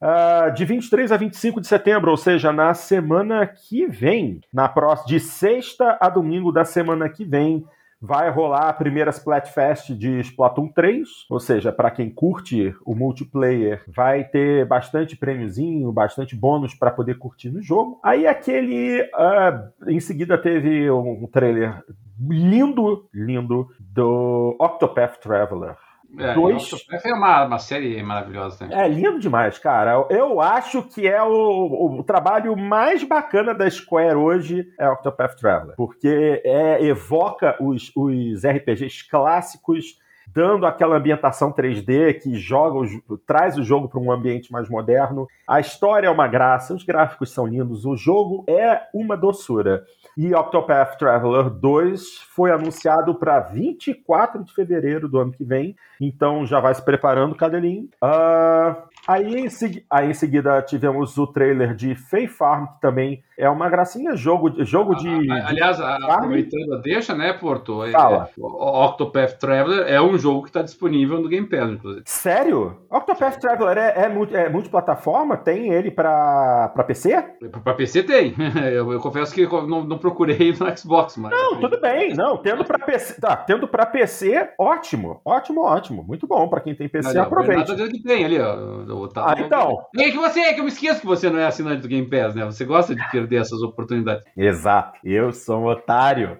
Uh, 0.00 0.54
de 0.54 0.64
23 0.64 1.12
a 1.12 1.16
25 1.16 1.60
de 1.60 1.66
setembro, 1.66 2.10
ou 2.10 2.16
seja, 2.16 2.52
na 2.52 2.72
semana 2.72 3.46
que 3.46 3.86
vem, 3.86 4.40
na 4.50 4.66
próxima, 4.66 5.08
de 5.08 5.20
sexta 5.20 5.98
a 6.00 6.08
domingo 6.08 6.50
da 6.50 6.64
semana 6.64 7.06
que 7.08 7.22
vem, 7.22 7.66
vai 8.00 8.30
rolar 8.30 8.68
a 8.68 8.72
primeira 8.72 9.10
Splatfest 9.10 9.90
de 9.90 10.20
Splatoon 10.20 10.68
3, 10.68 11.08
ou 11.28 11.38
seja, 11.38 11.70
para 11.70 11.90
quem 11.90 12.08
curte 12.08 12.74
o 12.84 12.94
multiplayer, 12.94 13.84
vai 13.86 14.24
ter 14.24 14.66
bastante 14.66 15.16
prêmiozinho, 15.16 15.92
bastante 15.92 16.34
bônus 16.34 16.74
para 16.74 16.90
poder 16.90 17.18
curtir 17.18 17.50
no 17.50 17.60
jogo. 17.60 18.00
Aí 18.02 18.26
aquele, 18.26 19.02
uh, 19.02 19.90
em 19.90 20.00
seguida 20.00 20.38
teve 20.38 20.90
um 20.90 21.26
trailer 21.26 21.84
lindo, 22.28 23.08
lindo 23.12 23.68
do 23.78 24.56
Octopath 24.58 25.18
Traveler. 25.20 25.76
É, 26.18 26.34
dois. 26.34 26.70
É 27.04 27.12
uma, 27.12 27.44
uma 27.44 27.58
série 27.58 28.02
maravilhosa 28.02 28.58
também. 28.58 28.78
É 28.78 28.88
lindo 28.88 29.18
demais, 29.18 29.58
cara. 29.58 30.06
Eu 30.10 30.40
acho 30.40 30.82
que 30.82 31.06
é 31.06 31.22
o, 31.22 31.98
o, 31.98 32.02
trabalho 32.02 32.56
mais 32.56 33.04
bacana 33.04 33.54
da 33.54 33.70
Square 33.70 34.16
hoje 34.16 34.72
é 34.78 34.88
Octopath 34.88 35.36
Traveler, 35.36 35.76
porque 35.76 36.42
é, 36.44 36.84
evoca 36.84 37.56
os, 37.60 37.92
os 37.94 38.44
RPGs 38.44 39.08
clássicos 39.08 39.98
dando 40.34 40.66
aquela 40.66 40.96
ambientação 40.96 41.52
3D 41.52 42.20
que 42.20 42.34
joga, 42.36 42.86
traz 43.26 43.56
o 43.56 43.64
jogo 43.64 43.88
para 43.88 44.00
um 44.00 44.12
ambiente 44.12 44.52
mais 44.52 44.68
moderno. 44.68 45.26
A 45.46 45.60
história 45.60 46.06
é 46.06 46.10
uma 46.10 46.28
graça, 46.28 46.74
os 46.74 46.84
gráficos 46.84 47.32
são 47.32 47.46
lindos, 47.46 47.84
o 47.84 47.96
jogo 47.96 48.44
é 48.48 48.82
uma 48.94 49.16
doçura. 49.16 49.84
E 50.16 50.34
Octopath 50.34 50.98
Traveler 50.98 51.50
2 51.50 52.18
foi 52.34 52.50
anunciado 52.50 53.14
para 53.14 53.40
24 53.40 54.44
de 54.44 54.52
fevereiro 54.52 55.08
do 55.08 55.18
ano 55.18 55.32
que 55.32 55.44
vem. 55.44 55.74
Então 56.00 56.46
já 56.46 56.60
vai 56.60 56.74
se 56.74 56.84
preparando, 56.84 57.34
Cadelinho. 57.34 57.88
Uh, 58.02 58.74
aí, 59.06 59.34
em 59.34 59.48
aí 59.90 60.10
em 60.10 60.14
seguida 60.14 60.62
tivemos 60.62 61.18
o 61.18 61.26
trailer 61.26 61.74
de 61.74 61.94
Fae 61.94 62.26
Farm, 62.26 62.66
que 62.66 62.80
também 62.80 63.22
é 63.36 63.48
uma 63.48 63.68
gracinha, 63.68 64.16
jogo, 64.16 64.64
jogo 64.64 64.94
de. 64.94 65.08
aliás, 65.30 65.80
aproveitando 65.80 66.74
a 66.74 66.80
deixa, 66.80 67.14
né, 67.14 67.32
Porto? 67.32 67.84
É, 67.84 67.90
Fala. 67.90 68.28
É, 68.36 68.40
o 68.40 68.84
Octopath 68.86 69.38
Traveler 69.38 69.86
é 69.86 70.00
um 70.00 70.18
jogo 70.20 70.42
que 70.42 70.50
está 70.50 70.62
disponível 70.62 71.20
no 71.20 71.28
Game 71.28 71.48
Pass, 71.48 71.70
inclusive. 71.70 72.02
Sério? 72.06 72.76
Octopath 72.90 73.38
Traveler 73.40 73.78
é, 73.78 74.02
é, 74.02 74.44
é 74.44 74.48
multiplataforma? 74.48 75.36
Tem 75.36 75.72
ele 75.72 75.90
para 75.90 76.68
PC? 76.86 77.22
Para 77.64 77.74
PC 77.74 78.02
tem. 78.04 78.34
Eu, 78.70 78.92
eu, 78.92 79.00
confesso 79.00 79.34
que 79.34 79.46
não, 79.46 79.84
não 79.84 79.98
procurei 79.98 80.52
no 80.52 80.76
Xbox, 80.76 81.16
mas. 81.16 81.30
Não, 81.30 81.58
tudo 81.60 81.80
bem. 81.80 82.14
Não, 82.14 82.36
tendo 82.36 82.64
para 82.64 82.78
PC, 82.78 83.20
tá, 83.20 83.36
tendo 83.36 83.66
para 83.66 83.86
PC, 83.86 84.50
ótimo, 84.58 85.20
ótimo, 85.24 85.62
ótimo, 85.62 86.04
muito 86.04 86.26
bom 86.26 86.48
para 86.48 86.60
quem 86.60 86.74
tem 86.74 86.88
PC, 86.88 87.14
não, 87.14 87.22
aproveite. 87.22 87.70
Nada 87.70 87.88
que 87.88 88.02
tem 88.02 88.24
ali, 88.24 88.38
ó. 88.38 89.08
Tá, 89.08 89.26
ah, 89.28 89.40
então. 89.40 89.78
É 89.96 90.10
que 90.10 90.18
você, 90.18 90.40
é 90.40 90.52
que 90.52 90.60
eu 90.60 90.64
me 90.64 90.70
esqueço 90.70 91.00
que 91.00 91.06
você 91.06 91.30
não 91.30 91.38
é 91.38 91.46
assinante 91.46 91.82
do 91.82 91.88
Game 91.88 92.08
Pass, 92.08 92.34
né? 92.34 92.44
Você 92.44 92.64
gosta 92.64 92.94
de 92.94 93.10
perder 93.10 93.40
essas 93.40 93.62
oportunidades. 93.62 94.24
Exato. 94.36 94.98
Eu 95.04 95.32
sou 95.32 95.60
um 95.60 95.66
otário. 95.66 96.38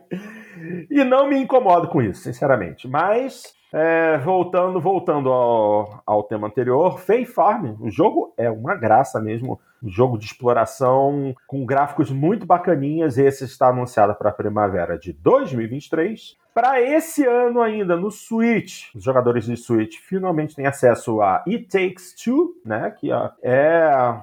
E 0.91 1.05
não 1.05 1.29
me 1.29 1.37
incomodo 1.37 1.89
com 1.89 2.03
isso, 2.03 2.23
sinceramente. 2.23 2.89
Mas 2.89 3.55
é, 3.73 4.19
voltando, 4.19 4.81
voltando 4.81 5.31
ao, 5.31 6.03
ao 6.05 6.23
tema 6.25 6.49
anterior, 6.49 6.99
Fae 6.99 7.25
Farm, 7.25 7.77
o 7.81 7.89
jogo 7.89 8.35
é 8.37 8.51
uma 8.51 8.75
graça 8.75 9.21
mesmo, 9.21 9.61
um 9.83 9.89
jogo 9.89 10.19
de 10.19 10.25
exploração 10.25 11.35
com 11.47 11.65
gráficos 11.65 12.11
muito 12.11 12.45
bacaninhas. 12.45 13.17
Esse 13.17 13.45
está 13.45 13.69
anunciado 13.69 14.15
para 14.15 14.31
a 14.31 14.35
primavera 14.35 14.99
de 14.99 15.13
2023. 15.13 16.37
Para 16.53 16.81
esse 16.81 17.25
ano 17.25 17.63
ainda 17.63 17.97
no 17.97 18.11
Switch, 18.11 18.93
os 18.95 19.05
jogadores 19.05 19.45
de 19.45 19.57
Switch 19.57 19.99
finalmente 19.99 20.57
têm 20.57 20.67
acesso 20.67 21.23
a 21.23 21.45
It 21.47 21.69
Takes 21.69 22.15
Two, 22.15 22.55
né? 22.65 22.91
Que 22.99 23.11
é 23.43 24.21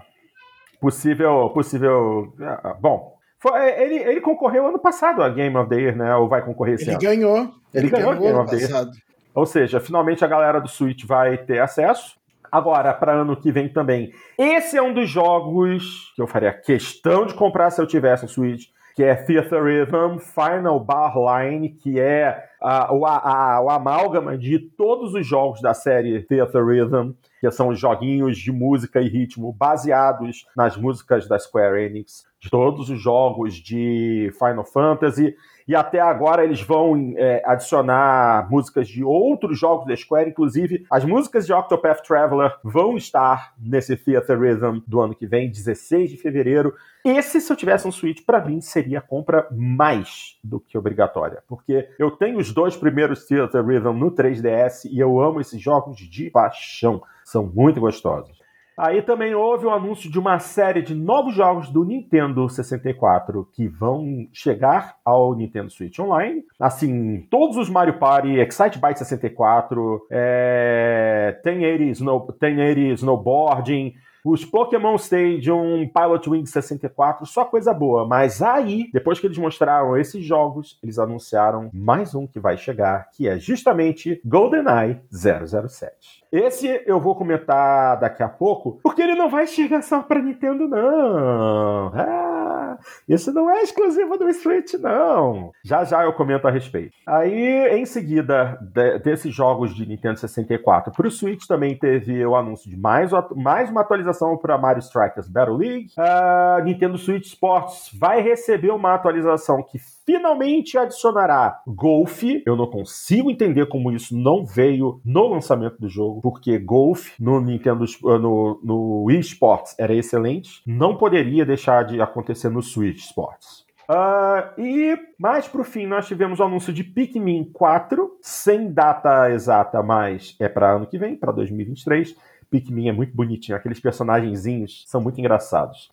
possível, 0.80 1.50
possível, 1.52 2.34
é, 2.40 2.74
bom. 2.80 3.17
Foi, 3.40 3.70
ele, 3.82 3.96
ele 3.96 4.22
concorreu 4.22 4.68
ano 4.68 4.80
passado 4.80 5.22
a 5.22 5.30
Game 5.30 5.56
of 5.56 5.70
the 5.70 5.76
Year, 5.76 5.96
né? 5.96 6.16
Ou 6.16 6.28
vai 6.28 6.44
concorrer 6.44 6.76
esse 6.76 6.86
ele 6.86 6.92
ano? 6.92 7.00
Ganhou. 7.00 7.38
Ele, 7.38 7.52
ele 7.74 7.90
ganhou. 7.90 8.12
Ele 8.12 8.20
ganhou 8.20 8.42
ano 8.42 8.50
passado. 8.50 8.92
Ou 9.36 9.46
seja, 9.46 9.80
finalmente 9.80 10.26
a 10.26 10.28
galera 10.28 10.60
do 10.60 10.68
Switch 10.68 11.06
vai 11.06 11.38
ter 11.38 11.60
acesso. 11.60 12.18
Agora, 12.52 12.94
para 12.94 13.14
ano 13.14 13.36
que 13.36 13.52
vem 13.52 13.70
também. 13.70 14.12
Esse 14.38 14.78
é 14.78 14.82
um 14.82 14.94
dos 14.94 15.10
jogos 15.10 16.12
que 16.16 16.22
eu 16.22 16.28
faria 16.28 16.52
questão 16.52 17.26
de 17.26 17.36
comprar 17.36 17.70
se 17.70 17.80
eu 17.80 17.86
tivesse 17.86 18.26
um 18.26 18.28
Switch, 18.28 18.70
que 18.98 19.04
é 19.04 19.14
Theater 19.14 19.64
Rhythm 19.64 20.18
Final 20.18 20.80
Bar 20.80 21.14
Line, 21.16 21.70
que 21.70 22.00
é 22.00 22.50
a, 22.60 22.92
o, 22.92 23.06
a, 23.06 23.62
o 23.62 23.70
amálgama 23.70 24.36
de 24.36 24.58
todos 24.58 25.14
os 25.14 25.24
jogos 25.24 25.62
da 25.62 25.72
série 25.76 26.24
Theater 26.24 26.66
Rhythm, 26.66 27.12
que 27.40 27.52
são 27.52 27.68
os 27.68 27.80
joguinhos 27.80 28.40
de 28.40 28.52
música 28.52 29.00
e 29.00 29.08
ritmo 29.08 29.54
baseados 29.54 30.48
nas 30.58 30.76
músicas 30.76 31.28
da 31.28 31.38
Square 31.38 31.80
Enix, 31.80 32.26
de 32.40 32.50
todos 32.50 32.90
os 32.90 33.00
jogos 33.00 33.54
de 33.54 34.34
Final 34.40 34.66
Fantasy 34.66 35.36
e 35.68 35.76
até 35.76 36.00
agora 36.00 36.44
eles 36.44 36.62
vão 36.62 37.14
é, 37.18 37.42
adicionar 37.46 38.50
músicas 38.50 38.88
de 38.88 39.04
outros 39.04 39.60
jogos 39.60 39.86
da 39.86 39.96
Square, 39.96 40.30
inclusive 40.30 40.86
as 40.90 41.04
músicas 41.04 41.46
de 41.46 41.54
Octopath 41.54 42.02
Traveler 42.08 42.56
vão 42.64 42.96
estar 42.96 43.54
nesse 43.60 43.96
Theater 43.98 44.40
Rhythm 44.40 44.80
do 44.88 45.02
ano 45.02 45.14
que 45.14 45.28
vem, 45.28 45.50
16 45.50 46.12
de 46.12 46.18
fevereiro. 46.18 46.74
Esse, 47.04 47.42
se 47.42 47.52
eu 47.52 47.58
tivesse 47.58 47.88
um 47.88 47.92
Switch, 47.92 48.26
para 48.26 48.44
mim 48.44 48.62
seria 48.62 49.02
compra 49.02 49.48
mais 49.52 50.38
do 50.44 50.60
que 50.60 50.78
obrigatória, 50.78 51.44
porque 51.48 51.90
eu 52.00 52.12
tenho 52.12 52.38
os 52.38 52.54
dois 52.54 52.76
primeiros 52.76 53.26
Theater 53.26 53.66
Rhythm 53.66 53.94
no 53.94 54.12
3DS 54.12 54.90
e 54.90 55.00
eu 55.00 55.20
amo 55.20 55.42
esses 55.42 55.62
jogos 55.62 55.98
de 55.98 56.30
paixão, 56.30 57.02
são 57.26 57.46
muito 57.46 57.80
gostosos. 57.80 58.37
Aí 58.78 59.02
também 59.02 59.34
houve 59.34 59.66
o 59.66 59.72
anúncio 59.72 60.12
de 60.12 60.20
uma 60.20 60.38
série 60.38 60.84
de 60.84 60.94
novos 60.94 61.34
jogos 61.34 61.70
do 61.70 61.84
Nintendo 61.84 62.48
64 62.48 63.50
que 63.52 63.68
vão 63.68 64.28
chegar 64.32 64.98
ao 65.04 65.34
Nintendo 65.34 65.72
Switch 65.72 65.98
Online. 65.98 66.44
Assim, 66.60 67.26
todos 67.32 67.58
os 67.58 67.70
Mario 67.70 67.98
Party, 67.98 68.36
Excite 68.38 68.78
Bike 68.78 69.00
64, 69.00 70.06
é... 70.12 71.40
tem 71.44 71.64
ele 71.64 71.90
Snow... 71.90 72.32
tem 72.40 72.60
ele 72.60 72.92
Snowboarding, 72.94 73.96
os 74.24 74.44
Pokémon 74.44 74.96
Stadium, 74.96 75.90
Pilot 75.90 76.30
Wing 76.30 76.46
64, 76.46 77.26
só 77.26 77.46
coisa 77.46 77.74
boa. 77.74 78.06
Mas 78.06 78.42
aí, 78.42 78.90
depois 78.92 79.20
que 79.20 79.26
eles 79.26 79.38
mostraram 79.38 79.98
esses 79.98 80.24
jogos, 80.24 80.78
eles 80.84 81.00
anunciaram 81.00 81.70
mais 81.74 82.14
um 82.14 82.28
que 82.28 82.40
vai 82.40 82.58
chegar, 82.58 83.10
que 83.12 83.28
é 83.28 83.40
justamente 83.40 84.22
GoldenEye 84.26 85.00
007. 85.10 86.24
Esse 86.38 86.84
eu 86.86 87.00
vou 87.00 87.16
comentar 87.16 88.00
daqui 88.00 88.22
a 88.22 88.30
pouco, 88.30 88.80
porque 88.84 89.02
ele 89.02 89.16
não 89.16 89.28
vai 89.28 89.48
chegar 89.48 89.82
só 89.82 90.04
para 90.04 90.22
Nintendo, 90.22 90.68
não. 90.68 91.92
Ah, 91.96 92.78
isso 93.10 93.34
não 93.34 93.50
é 93.50 93.64
exclusivo 93.64 94.18
do 94.18 94.32
Switch, 94.32 94.76
não. 94.76 95.52
Já 95.64 95.84
já 95.84 96.04
eu 96.04 96.14
comento 96.14 96.48
a 96.48 96.52
respeito. 96.52 96.96
Aí, 97.08 97.80
em 97.80 97.86
seguida 97.86 98.60
de, 98.62 99.00
desses 99.00 99.34
jogos 99.34 99.76
de 99.76 99.88
Nintendo 99.88 100.20
64 100.20 100.94
para 100.94 101.08
o 101.08 101.12
Switch, 101.12 101.48
também 101.48 101.76
teve 101.76 102.24
o 102.24 102.36
anúncio 102.36 102.70
de 102.70 102.78
mais, 102.78 103.10
mais 103.36 103.72
uma 103.72 103.82
atualização 103.82 104.38
para 104.38 104.60
Mario 104.60 104.82
Strikers 104.82 105.28
Battle 105.28 105.58
League. 105.58 105.90
Uh, 105.98 106.64
Nintendo 106.64 107.00
Switch 107.00 107.26
Sports 107.26 107.90
vai 107.98 108.22
receber 108.22 108.70
uma 108.70 108.94
atualização 108.94 109.64
que 109.64 109.80
finalmente 110.08 110.78
adicionará 110.78 111.62
Golf. 111.68 112.24
Eu 112.46 112.56
não 112.56 112.66
consigo 112.66 113.30
entender 113.30 113.68
como 113.68 113.92
isso 113.92 114.18
não 114.18 114.46
veio 114.46 115.02
no 115.04 115.28
lançamento 115.28 115.78
do 115.78 115.90
jogo, 115.90 116.22
porque 116.22 116.58
Golf 116.58 117.10
no 117.20 117.42
Nintendo 117.42 117.84
no, 118.02 118.60
no 118.64 119.04
Wii 119.04 119.20
Sports 119.20 119.76
era 119.78 119.94
excelente. 119.94 120.62
Não 120.66 120.96
poderia 120.96 121.46
deixar 121.46 121.84
de 121.84 122.02
acontecer 122.02 122.48
no 122.48 122.62
Switch 122.62 123.00
Sports. 123.00 123.68
Uh, 123.90 124.62
e 124.62 124.98
mais 125.20 125.48
pro 125.48 125.64
fim, 125.64 125.86
nós 125.86 126.08
tivemos 126.08 126.40
o 126.40 126.44
anúncio 126.44 126.72
de 126.72 126.84
Pikmin 126.84 127.50
4, 127.52 128.18
sem 128.22 128.72
data 128.72 129.30
exata, 129.32 129.84
mas 129.84 130.36
é 130.40 130.48
para 130.48 130.76
ano 130.76 130.88
que 130.88 130.98
vem, 130.98 131.18
para 131.18 131.34
2023. 131.34 132.16
Pikmin 132.50 132.88
é 132.88 132.94
muito 132.94 133.14
bonitinho, 133.14 133.58
aqueles 133.58 133.80
personagenzinhos 133.80 134.86
são 134.88 135.02
muito 135.02 135.20
engraçados 135.20 135.90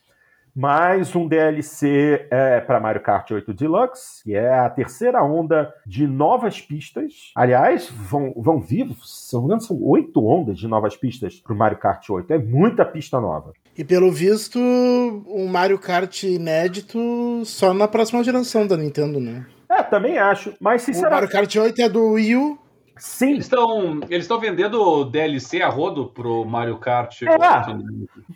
mais 0.55 1.17
um 1.17 1.27
DLC 1.27 2.29
é, 2.31 2.61
para 2.61 2.79
Mario 2.79 3.03
Kart 3.03 3.29
8 3.29 3.53
Deluxe, 3.53 4.23
que 4.23 4.37
é 4.37 4.55
a 4.55 4.71
terceira 4.71 5.21
onda 5.21 5.75
de 5.85 6.07
novas 6.07 6.61
pistas. 6.61 7.33
Aliás, 7.35 7.91
vão, 7.91 8.33
vão 8.37 8.61
vir, 8.61 8.89
se 9.05 9.35
não 9.35 9.41
me 9.41 9.47
engano, 9.47 9.61
são 9.63 9.83
oito 9.83 10.25
ondas 10.25 10.57
de 10.59 10.69
novas 10.69 10.97
pistas 10.97 11.41
para 11.41 11.53
o 11.53 11.57
Mario 11.57 11.79
Kart 11.79 12.09
8. 12.09 12.33
É 12.33 12.39
muita 12.39 12.85
pista 12.85 13.21
nova. 13.21 13.53
E 13.77 13.83
pelo 13.83 14.13
visto, 14.13 14.61
um 14.61 15.49
Mario 15.49 15.79
Kart 15.79 16.23
inédito 16.23 17.43
só 17.45 17.75
na 17.75 17.89
próxima 17.89 18.23
geração 18.23 18.65
da 18.65 18.77
Nintendo, 18.77 19.19
né? 19.19 19.45
É, 19.69 19.83
também 19.83 20.19
acho. 20.19 20.55
Mas 20.61 20.83
sinceramente. 20.83 21.13
O 21.13 21.15
Mario 21.15 21.31
Kart 21.31 21.57
8 21.57 21.83
é 21.83 21.89
do 21.89 22.13
Wii 22.13 22.37
U 22.37 22.59
Sim. 22.97 23.33
Eles 23.33 23.45
estão 23.45 24.01
eles 24.09 24.29
vendendo 24.41 25.05
DLC 25.05 25.61
a 25.63 25.69
rodo 25.69 26.07
pro 26.07 26.45
Mario 26.45 26.79
Kart. 26.79 27.23
É, 27.23 27.37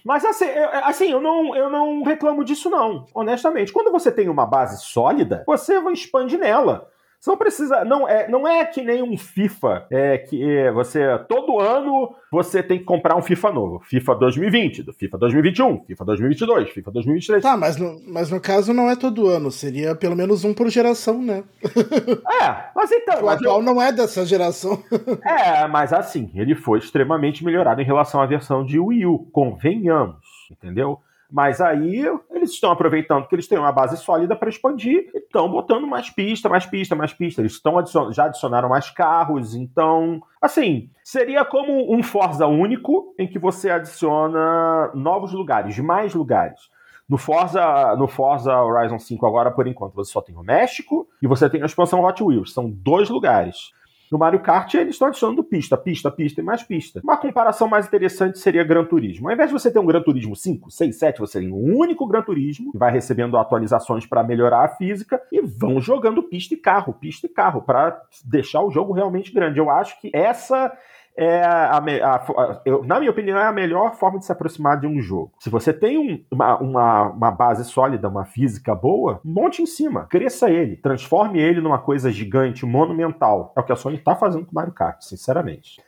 mas 0.05 0.25
assim 0.25 0.47
eu, 0.47 0.69
assim, 0.85 1.11
eu 1.13 1.21
não, 1.21 1.55
eu 1.55 1.71
não 1.71 2.03
reclamo 2.03 2.45
disso, 2.45 2.69
não. 2.69 3.07
Honestamente. 3.15 3.73
Quando 3.73 3.93
você 3.93 4.11
tem 4.11 4.29
uma 4.29 4.47
base 4.47 4.83
sólida, 4.83 5.45
você 5.47 5.79
expande 5.93 6.37
nela. 6.37 6.89
Você 7.21 7.31
não 7.31 7.37
precisa. 7.37 7.85
Não 7.85 8.09
é, 8.09 8.29
não 8.29 8.47
é 8.47 8.65
que 8.65 8.81
nem 8.81 9.03
um 9.03 9.19
FIFA, 9.19 9.87
é 9.91 10.19
que 10.19 10.41
é, 10.43 10.71
você. 10.71 11.01
Todo 11.29 11.59
ano 11.59 12.15
você 12.31 12.63
tem 12.63 12.79
que 12.79 12.85
comprar 12.85 13.17
um 13.17 13.23
FIFA 13.23 13.53
novo. 13.53 13.81
FIFA 13.81 14.15
2020, 14.15 14.83
do 14.85 14.93
FIFA 14.93 15.19
2021, 15.19 15.85
FIFA 15.85 16.05
2022, 16.05 16.71
FIFA 16.71 16.91
2023. 16.93 17.43
Tá, 17.43 17.57
mas 17.57 17.77
no, 17.77 18.01
mas 18.07 18.31
no 18.31 18.41
caso 18.41 18.73
não 18.73 18.89
é 18.89 18.95
todo 18.95 19.27
ano, 19.27 19.51
seria 19.51 19.97
pelo 19.97 20.15
menos 20.15 20.45
um 20.45 20.55
por 20.55 20.69
geração, 20.69 21.21
né? 21.21 21.43
É, 22.41 22.71
mas 22.75 22.93
então. 22.93 23.25
O 23.25 23.29
atual 23.29 23.59
eu... 23.59 23.63
não 23.65 23.83
é 23.83 23.91
dessa 23.91 24.25
geração. 24.25 24.83
É, 25.25 25.67
mas 25.67 25.93
assim, 25.93 26.31
ele 26.35 26.55
foi 26.55 26.79
extremamente 26.79 27.45
melhorado 27.45 27.81
em 27.81 27.85
relação 27.85 28.21
à 28.21 28.27
versão 28.27 28.65
de 28.65 28.79
Wii 28.79 29.07
U, 29.07 29.19
convenhamos, 29.33 30.17
entendeu? 30.51 31.01
Mas 31.31 31.61
aí 31.61 32.07
eles 32.31 32.53
estão 32.53 32.71
aproveitando 32.71 33.27
que 33.27 33.35
eles 33.35 33.47
têm 33.47 33.59
uma 33.59 33.71
base 33.71 33.99
sólida 33.99 34.35
para 34.35 34.49
expandir 34.49 35.11
e 35.15 35.19
estão 35.19 35.51
botando 35.51 35.87
mais 35.87 36.09
pista, 36.09 36.49
mais 36.49 36.65
pista, 36.65 36.97
mais 36.97 37.13
pista. 37.13 37.43
Eles 37.43 37.53
estão 37.53 37.79
adicion... 37.79 38.11
já 38.13 38.25
adicionaram 38.25 38.69
mais 38.69 38.91
carros, 38.91 39.55
então, 39.55 40.23
assim, 40.41 40.91
seria 41.05 41.45
como 41.45 41.95
um 41.95 42.03
Forza 42.03 42.47
único 42.47 43.15
em 43.19 43.27
que 43.27 43.39
você 43.39 43.71
adiciona 43.71 44.91
novos 44.95 45.33
lugares, 45.33 45.79
mais 45.79 46.15
lugares. 46.15 46.71
No 47.09 47.17
Forza, 47.17 47.97
no 47.97 48.07
Forza 48.07 48.55
Horizon 48.61 48.99
5 48.99 49.27
agora, 49.27 49.51
por 49.51 49.67
enquanto, 49.67 49.95
você 49.95 50.13
só 50.13 50.21
tem 50.21 50.37
o 50.37 50.43
México 50.43 51.09
e 51.23 51.27
você 51.27 51.49
tem 51.49 51.63
a 51.63 51.67
expansão 51.67 52.05
Hot 52.05 52.23
Wheels. 52.23 52.53
São 52.53 52.71
dois 52.71 53.09
lugares. 53.09 53.73
No 54.11 54.19
Mario 54.19 54.41
Kart, 54.41 54.73
eles 54.75 54.95
estão 54.95 55.09
adicionando 55.09 55.45
pista, 55.45 55.77
pista, 55.77 56.11
pista 56.11 56.41
e 56.41 56.45
mais 56.45 56.63
pista. 56.63 57.01
Uma 57.05 57.17
comparação 57.17 57.69
mais 57.69 57.87
interessante 57.87 58.39
seria 58.39 58.65
Gran 58.65 58.85
Turismo. 58.85 59.29
Ao 59.29 59.35
invés 59.35 59.51
de 59.51 59.53
você 59.53 59.71
ter 59.71 59.79
um 59.79 59.87
Gran 59.87 60.03
Turismo 60.03 60.35
5, 60.35 60.71
6, 60.71 60.99
7, 60.99 61.19
você 61.21 61.41
tem 61.41 61.53
um 61.53 61.77
único 61.77 62.07
Gran 62.07 62.23
Turismo 62.23 62.73
que 62.73 62.79
vai 62.79 62.91
recebendo 62.91 63.37
atualizações 63.37 64.07
para 64.07 64.25
melhorar 64.25 64.65
a 64.65 64.69
física 64.69 65.21
e 65.31 65.43
vão 65.43 65.81
jogando 65.81 66.23
pista 66.23 66.55
e 66.55 66.57
carro, 66.57 66.95
pista 66.95 67.27
e 67.27 67.31
carro, 67.31 67.63
para 67.63 68.01
deixar 68.25 68.63
o 68.63 68.71
jogo 68.71 68.93
realmente 68.93 69.33
grande. 69.33 69.59
Eu 69.59 69.71
acho 69.71 70.01
que 70.01 70.11
essa 70.15 70.73
é 71.19 71.43
a, 71.43 71.79
a, 71.79 72.15
a, 72.17 72.61
eu, 72.65 72.85
na 72.85 73.01
minha 73.01 73.11
opinião, 73.11 73.37
é 73.37 73.45
a 73.45 73.53
melhor 73.53 73.97
forma 73.97 74.21
de 74.21 74.25
se 74.25 74.31
aproximar 74.31 74.79
de 74.79 74.87
um 74.87 75.01
jogo. 75.03 75.33
Se 75.41 75.51
você 75.51 75.73
tem 75.73 75.99
um, 75.99 76.25
uma, 76.31 76.59
uma, 76.59 77.03
uma, 77.11 77.31
base 77.33 77.65
sólida, 77.65 78.09
uma 78.09 78.25
física 78.25 78.73
boa, 78.73 79.21
monte 79.25 79.61
em 79.61 79.67
cima, 79.67 80.07
cresça 80.07 80.49
ele, 80.49 80.77
transforme 80.77 81.41
ele 81.41 81.61
numa 81.61 81.79
coisa 81.79 82.13
gigante, 82.13 82.65
monumental. 82.65 83.53
É 83.57 83.61
o 83.61 83.65
que 83.65 83.73
a 83.73 83.77
Sony 83.77 83.97
está 83.97 84.15
fazendo 84.15 84.47
com 84.47 84.53
o 84.53 84.55
Mario 84.55 84.73
Kart, 84.73 85.03
sinceramente. 85.03 85.83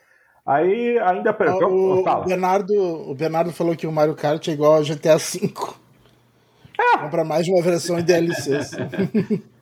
Aí 0.45 0.99
ainda. 0.99 1.33
O, 1.65 2.01
o, 2.01 2.25
Bernardo, 2.25 2.73
o 3.09 3.15
Bernardo 3.15 3.53
falou 3.53 3.73
que 3.75 3.87
o 3.87 3.91
Mario 3.91 4.15
Kart 4.15 4.45
é 4.49 4.51
igual 4.51 4.73
ao 4.73 4.83
GTA 4.83 5.17
V. 5.17 5.53
É. 6.77 6.97
Compra 6.97 7.23
mais 7.23 7.45
de 7.45 7.53
uma 7.53 7.61
versão 7.61 7.97
em 7.97 8.03
DLCs. 8.03 8.71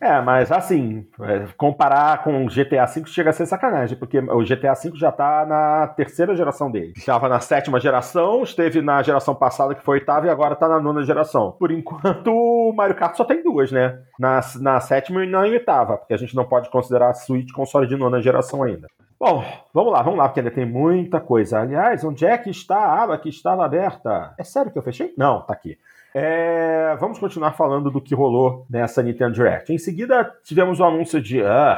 É, 0.00 0.20
mas 0.22 0.50
assim, 0.50 1.06
é, 1.20 1.46
comparar 1.58 2.22
com 2.24 2.46
o 2.46 2.48
GTA 2.48 2.86
V 2.86 3.04
chega 3.06 3.30
a 3.30 3.32
ser 3.32 3.44
sacanagem, 3.44 3.98
porque 3.98 4.18
o 4.18 4.42
GTA 4.42 4.72
V 4.72 4.92
já 4.94 5.12
tá 5.12 5.44
na 5.44 5.88
terceira 5.88 6.34
geração 6.34 6.70
dele. 6.70 6.94
Estava 6.96 7.28
na 7.28 7.38
sétima 7.38 7.78
geração, 7.78 8.42
esteve 8.42 8.80
na 8.80 9.02
geração 9.02 9.34
passada 9.34 9.74
que 9.74 9.84
foi 9.84 9.98
oitava 9.98 10.26
e 10.26 10.30
agora 10.30 10.56
tá 10.56 10.66
na 10.68 10.80
nona 10.80 11.02
geração. 11.02 11.52
Por 11.58 11.70
enquanto, 11.70 12.28
o 12.32 12.72
Mario 12.72 12.96
Kart 12.96 13.14
só 13.14 13.24
tem 13.24 13.42
duas, 13.42 13.70
né? 13.70 13.98
Na, 14.18 14.40
na 14.60 14.80
sétima 14.80 15.24
e 15.24 15.28
na 15.28 15.40
oitava, 15.40 15.98
porque 15.98 16.14
a 16.14 16.16
gente 16.16 16.34
não 16.34 16.46
pode 16.46 16.70
considerar 16.70 17.10
a 17.10 17.14
Switch 17.14 17.52
console 17.52 17.86
de 17.86 17.96
nona 17.96 18.22
geração 18.22 18.62
ainda. 18.62 18.88
Bom, 19.18 19.44
vamos 19.74 19.92
lá, 19.92 20.00
vamos 20.00 20.18
lá, 20.18 20.28
porque 20.28 20.40
ainda 20.40 20.50
tem 20.50 20.64
muita 20.64 21.20
coisa. 21.20 21.60
Aliás, 21.60 22.02
onde 22.04 22.24
é 22.24 22.38
que 22.38 22.48
está 22.48 22.78
a 22.78 23.02
aba 23.02 23.18
que 23.18 23.28
estava 23.28 23.66
aberta? 23.66 24.32
É 24.38 24.44
sério 24.44 24.72
que 24.72 24.78
eu 24.78 24.82
fechei? 24.82 25.12
Não, 25.18 25.42
tá 25.42 25.52
aqui. 25.52 25.76
É, 26.14 26.96
vamos 26.98 27.18
continuar 27.18 27.52
falando 27.52 27.90
do 27.90 28.00
que 28.00 28.14
rolou 28.14 28.66
nessa 28.68 29.02
Nintendo 29.02 29.34
Direct. 29.34 29.72
Em 29.72 29.78
seguida, 29.78 30.34
tivemos 30.42 30.80
o 30.80 30.84
anúncio 30.84 31.20
de 31.20 31.40
uh, 31.40 31.76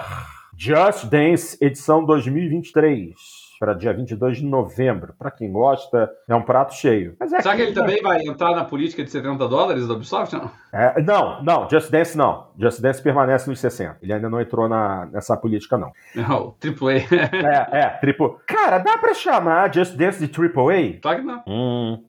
Just 0.57 1.07
Dance 1.07 1.59
edição 1.61 2.05
2023 2.05 3.43
para 3.63 3.75
dia 3.75 3.93
22 3.93 4.39
de 4.39 4.45
novembro. 4.45 5.15
Para 5.17 5.31
quem 5.31 5.53
gosta, 5.53 6.11
é 6.29 6.35
um 6.35 6.43
prato 6.43 6.75
cheio. 6.75 7.15
Mas 7.21 7.33
é 7.33 7.41
Será 7.41 7.55
que, 7.55 7.63
ele 7.63 7.73
também 7.73 8.03
vai 8.03 8.21
entrar 8.27 8.57
na 8.57 8.65
política 8.65 9.05
de 9.05 9.11
70 9.11 9.47
dólares 9.47 9.87
da 9.87 9.95
Ubisoft? 9.95 10.35
Não? 10.35 10.51
É, 10.73 11.01
não, 11.01 11.41
não, 11.45 11.71
Just 11.71 11.89
Dance 11.89 12.19
não. 12.19 12.49
Just 12.59 12.81
Dance 12.81 13.01
permanece 13.01 13.49
nos 13.49 13.61
60. 13.61 13.99
Ele 14.03 14.13
ainda 14.15 14.29
não 14.29 14.41
entrou 14.41 14.69
na, 14.69 15.07
nessa 15.13 15.37
política, 15.37 15.79
não. 15.79 15.93
Não, 16.13 16.57
AAA. 16.61 17.07
é, 17.73 18.01
é. 18.03 18.15
Cara, 18.47 18.79
dá 18.79 18.99
para 18.99 19.15
chamar 19.15 19.73
Just 19.73 19.95
Dance 19.95 20.27
de 20.27 20.41
AAA? 20.41 21.01
Claro 21.01 21.19
que 21.21 21.25
não. 21.25 21.43
Hum. 21.47 22.03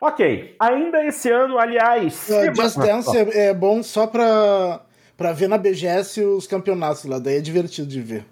Ok. 0.00 0.56
Ainda 0.58 1.04
esse 1.04 1.30
ano, 1.30 1.58
aliás. 1.58 2.28
Uh, 2.28 2.54
Just 2.54 2.78
Dance 2.78 3.16
é, 3.16 3.48
é, 3.48 3.54
bom 3.54 3.82
só 3.82 4.06
pra, 4.06 4.82
pra 5.16 5.32
ver 5.32 5.48
na 5.48 5.58
BGS 5.58 6.22
os 6.22 6.46
campeonatos 6.46 7.04
lá, 7.04 7.18
daí 7.18 7.36
é 7.36 7.40
divertido 7.40 7.88
de 7.88 8.00
ver. 8.00 8.26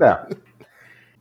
É. 0.00 0.36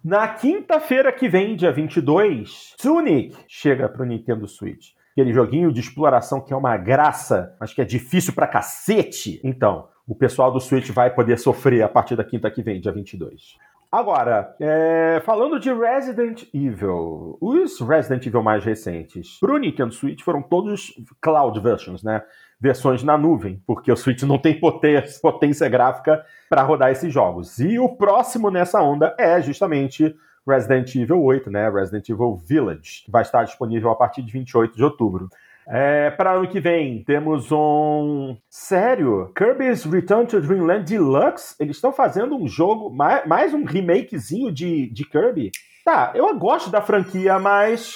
Na 0.03 0.27
quinta-feira 0.27 1.11
que 1.11 1.29
vem, 1.29 1.55
dia 1.55 1.71
22, 1.71 2.75
Tunic 2.81 3.37
chega 3.47 3.87
pro 3.87 4.03
Nintendo 4.03 4.47
Switch. 4.47 4.93
Aquele 5.11 5.31
joguinho 5.31 5.71
de 5.71 5.79
exploração 5.79 6.41
que 6.41 6.51
é 6.51 6.55
uma 6.55 6.75
graça, 6.75 7.55
mas 7.59 7.73
que 7.73 7.81
é 7.81 7.85
difícil 7.85 8.33
pra 8.33 8.47
cacete. 8.47 9.39
Então, 9.43 9.89
o 10.07 10.15
pessoal 10.15 10.51
do 10.51 10.59
Switch 10.59 10.89
vai 10.89 11.13
poder 11.13 11.37
sofrer 11.37 11.83
a 11.83 11.87
partir 11.87 12.15
da 12.15 12.23
quinta 12.23 12.49
que 12.49 12.63
vem, 12.63 12.81
dia 12.81 12.91
22. 12.91 13.57
Agora, 13.91 14.55
é, 14.57 15.21
falando 15.25 15.59
de 15.59 15.69
Resident 15.73 16.45
Evil, 16.53 17.37
os 17.41 17.77
Resident 17.81 18.25
Evil 18.25 18.41
mais 18.41 18.63
recentes 18.63 19.37
para 19.37 19.51
o 19.51 19.57
Nintendo 19.57 19.93
Switch 19.93 20.21
foram 20.21 20.41
todos 20.41 20.93
cloud 21.19 21.59
versions, 21.59 22.01
né? 22.01 22.23
Versões 22.57 23.03
na 23.03 23.17
nuvem, 23.17 23.61
porque 23.67 23.91
o 23.91 23.97
Switch 23.97 24.21
não 24.21 24.37
tem 24.37 24.57
potência, 24.57 25.19
potência 25.21 25.67
gráfica 25.67 26.23
para 26.49 26.63
rodar 26.63 26.89
esses 26.89 27.13
jogos. 27.13 27.59
E 27.59 27.77
o 27.79 27.89
próximo 27.89 28.49
nessa 28.49 28.81
onda 28.81 29.13
é 29.19 29.41
justamente 29.41 30.15
Resident 30.47 30.95
Evil 30.95 31.21
8, 31.21 31.51
né? 31.51 31.69
Resident 31.69 32.07
Evil 32.07 32.37
Village, 32.37 33.03
que 33.03 33.11
vai 33.11 33.23
estar 33.23 33.43
disponível 33.43 33.89
a 33.89 33.95
partir 33.95 34.21
de 34.21 34.31
28 34.31 34.73
de 34.73 34.85
outubro. 34.85 35.27
É, 35.73 36.09
para 36.09 36.33
ano 36.33 36.49
que 36.49 36.59
vem, 36.59 37.01
temos 37.01 37.49
um. 37.49 38.35
Sério? 38.49 39.31
Kirby's 39.33 39.85
Return 39.85 40.27
to 40.27 40.41
Dreamland 40.41 40.83
Deluxe? 40.83 41.55
Eles 41.61 41.77
estão 41.77 41.93
fazendo 41.93 42.35
um 42.35 42.45
jogo, 42.45 42.89
mais, 42.89 43.25
mais 43.25 43.53
um 43.53 43.63
remakezinho 43.63 44.51
de, 44.51 44.91
de 44.91 45.05
Kirby? 45.05 45.49
Tá, 45.85 46.11
eu 46.13 46.37
gosto 46.37 46.69
da 46.69 46.81
franquia, 46.81 47.39
mas 47.39 47.95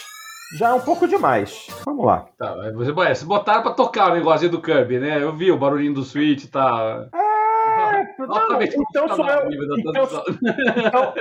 já 0.57 0.69
é 0.69 0.73
um 0.73 0.79
pouco 0.79 1.05
demais. 1.05 1.67
Vamos 1.85 2.05
lá. 2.05 2.25
Tá, 2.37 2.55
você, 2.73 2.93
vocês 2.93 3.23
botaram 3.23 3.61
pra 3.61 3.71
tocar 3.71 4.09
o 4.09 4.15
negócio 4.15 4.49
do 4.49 4.61
Kirby, 4.61 4.97
né? 4.97 5.21
Eu 5.21 5.33
vi 5.33 5.51
o 5.51 5.57
barulhinho 5.57 5.93
do 5.93 6.03
Switch 6.03 6.45
e 6.45 6.47
tá. 6.47 7.09
É, 7.13 7.24
não, 8.19 8.61
então 8.61 9.15
sou 9.15 9.27
eu. 9.27 9.49
Então, 9.77 9.93
então, 10.77 11.13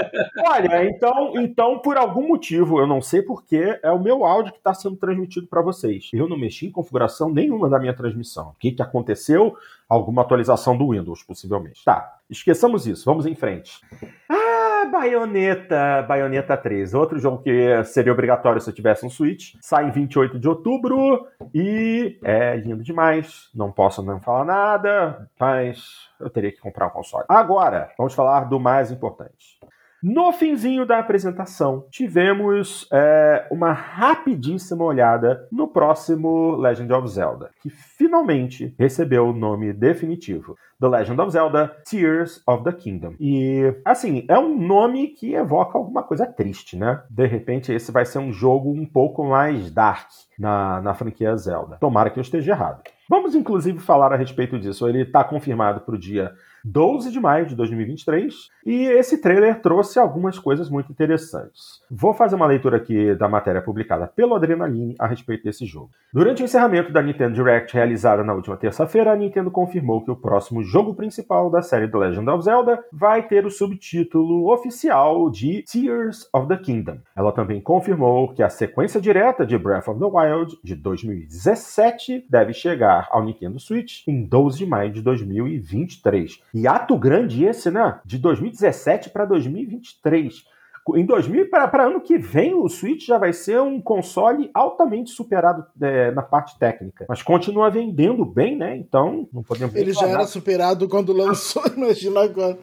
olha, 0.46 0.84
então, 0.84 1.32
então, 1.36 1.78
por 1.78 1.96
algum 1.96 2.28
motivo, 2.28 2.78
eu 2.78 2.86
não 2.86 3.00
sei 3.02 3.22
porquê, 3.22 3.78
é 3.82 3.90
o 3.90 3.98
meu 3.98 4.24
áudio 4.24 4.52
que 4.52 4.58
está 4.58 4.72
sendo 4.74 4.96
transmitido 4.96 5.46
para 5.46 5.62
vocês. 5.62 6.10
Eu 6.12 6.28
não 6.28 6.38
mexi 6.38 6.66
em 6.66 6.70
configuração 6.70 7.30
nenhuma 7.30 7.68
da 7.68 7.78
minha 7.78 7.94
transmissão. 7.94 8.50
O 8.50 8.58
que, 8.58 8.72
que 8.72 8.82
aconteceu? 8.82 9.56
Alguma 9.88 10.22
atualização 10.22 10.76
do 10.76 10.90
Windows, 10.90 11.22
possivelmente. 11.22 11.84
Tá, 11.84 12.18
esqueçamos 12.28 12.86
isso, 12.86 13.04
vamos 13.04 13.26
em 13.26 13.34
frente. 13.34 13.80
Ah, 14.28 14.86
Bayonetta, 14.90 16.02
Bayonetta 16.02 16.56
3, 16.56 16.94
outro 16.94 17.18
jogo 17.18 17.42
que 17.42 17.84
seria 17.84 18.12
obrigatório 18.12 18.60
se 18.60 18.70
eu 18.70 18.74
tivesse 18.74 19.04
um 19.04 19.10
Switch. 19.10 19.54
Sai 19.60 19.88
em 19.88 19.90
28 19.90 20.38
de 20.38 20.48
outubro 20.48 21.26
e 21.54 22.18
é 22.22 22.56
lindo 22.56 22.82
demais. 22.82 23.50
Não 23.54 23.70
posso 23.70 24.02
não 24.02 24.20
falar 24.20 24.44
nada, 24.44 25.28
mas 25.38 26.08
eu 26.20 26.30
teria 26.30 26.52
que 26.52 26.60
comprar 26.60 26.86
um 26.86 26.90
console. 26.90 27.24
Agora, 27.28 27.90
vamos 27.98 28.14
falar 28.14 28.44
do 28.44 28.60
mais 28.60 28.90
importante. 28.90 29.58
No 30.06 30.30
finzinho 30.32 30.84
da 30.84 30.98
apresentação, 30.98 31.86
tivemos 31.90 32.86
é, 32.92 33.48
uma 33.50 33.72
rapidíssima 33.72 34.84
olhada 34.84 35.48
no 35.50 35.66
próximo 35.66 36.56
Legend 36.56 36.92
of 36.92 37.08
Zelda, 37.08 37.50
que 37.62 37.70
finalmente 37.70 38.74
recebeu 38.78 39.28
o 39.28 39.32
nome 39.32 39.72
definitivo. 39.72 40.58
The 40.78 40.88
Legend 40.88 41.22
of 41.22 41.32
Zelda 41.32 41.74
Tears 41.88 42.42
of 42.46 42.64
the 42.64 42.72
Kingdom. 42.72 43.14
E, 43.18 43.74
assim, 43.82 44.26
é 44.28 44.38
um 44.38 44.54
nome 44.54 45.06
que 45.06 45.32
evoca 45.32 45.78
alguma 45.78 46.02
coisa 46.02 46.26
triste, 46.26 46.76
né? 46.76 47.02
De 47.08 47.24
repente, 47.24 47.72
esse 47.72 47.90
vai 47.90 48.04
ser 48.04 48.18
um 48.18 48.30
jogo 48.30 48.70
um 48.70 48.84
pouco 48.84 49.24
mais 49.24 49.70
dark 49.70 50.10
na, 50.38 50.82
na 50.82 50.92
franquia 50.92 51.34
Zelda. 51.34 51.78
Tomara 51.80 52.10
que 52.10 52.18
eu 52.18 52.22
esteja 52.22 52.52
errado. 52.52 52.82
Vamos, 53.08 53.34
inclusive, 53.34 53.78
falar 53.78 54.12
a 54.12 54.16
respeito 54.16 54.58
disso. 54.58 54.86
Ele 54.86 55.00
está 55.00 55.24
confirmado 55.24 55.80
para 55.80 55.94
o 55.94 55.98
dia 55.98 56.34
12 56.64 57.10
de 57.10 57.20
maio 57.20 57.44
de 57.44 57.54
2023, 57.54 58.48
e 58.64 58.86
esse 58.86 59.18
trailer 59.18 59.60
trouxe 59.60 59.98
algumas 59.98 60.38
coisas 60.38 60.70
muito 60.70 60.90
interessantes. 60.90 61.82
Vou 61.90 62.14
fazer 62.14 62.36
uma 62.36 62.46
leitura 62.46 62.78
aqui 62.78 63.14
da 63.14 63.28
matéria 63.28 63.60
publicada 63.60 64.06
pelo 64.06 64.34
Adrenaline 64.34 64.94
a 64.98 65.06
respeito 65.06 65.44
desse 65.44 65.66
jogo. 65.66 65.90
Durante 66.12 66.42
o 66.42 66.44
encerramento 66.44 66.90
da 66.90 67.02
Nintendo 67.02 67.34
Direct 67.34 67.74
realizada 67.74 68.24
na 68.24 68.32
última 68.32 68.56
terça-feira, 68.56 69.12
a 69.12 69.16
Nintendo 69.16 69.50
confirmou 69.50 70.02
que 70.02 70.10
o 70.10 70.16
próximo 70.16 70.62
jogo 70.62 70.94
principal 70.94 71.50
da 71.50 71.60
série 71.60 71.86
The 71.86 71.98
Legend 71.98 72.30
of 72.30 72.44
Zelda 72.44 72.82
vai 72.90 73.26
ter 73.28 73.44
o 73.44 73.50
subtítulo 73.50 74.50
oficial 74.50 75.28
de 75.28 75.62
Tears 75.70 76.26
of 76.32 76.48
the 76.48 76.56
Kingdom. 76.56 76.98
Ela 77.14 77.32
também 77.32 77.60
confirmou 77.60 78.32
que 78.32 78.42
a 78.42 78.48
sequência 78.48 79.00
direta 79.00 79.44
de 79.44 79.58
Breath 79.58 79.88
of 79.88 80.00
the 80.00 80.06
Wild 80.06 80.58
de 80.64 80.74
2017 80.74 82.24
deve 82.30 82.54
chegar 82.54 83.06
ao 83.10 83.22
Nintendo 83.22 83.60
Switch 83.60 84.06
em 84.08 84.24
12 84.24 84.58
de 84.58 84.66
maio 84.66 84.90
de 84.90 85.02
2023 85.02 86.42
e 86.54 86.68
ato 86.68 86.96
grande 86.96 87.44
esse, 87.44 87.68
né? 87.68 87.98
De 88.04 88.16
2017 88.16 89.10
para 89.10 89.24
2023. 89.24 90.44
Em 90.94 91.04
2000 91.04 91.50
para 91.50 91.86
ano 91.86 92.00
que 92.00 92.16
vem, 92.16 92.54
o 92.54 92.68
Switch 92.68 93.06
já 93.06 93.18
vai 93.18 93.32
ser 93.32 93.60
um 93.60 93.80
console 93.80 94.50
altamente 94.54 95.10
superado 95.10 95.66
é, 95.80 96.12
na 96.12 96.22
parte 96.22 96.56
técnica. 96.58 97.06
Mas 97.08 97.22
continua 97.22 97.70
vendendo 97.70 98.24
bem, 98.24 98.56
né? 98.56 98.76
Então, 98.76 99.26
não 99.32 99.42
podemos. 99.42 99.74
Ele 99.74 99.92
já 99.92 100.06
era 100.06 100.26
superado 100.26 100.86
quando 100.88 101.12
lançou, 101.12 101.62
imagina 101.74 102.20
agora. 102.20 102.58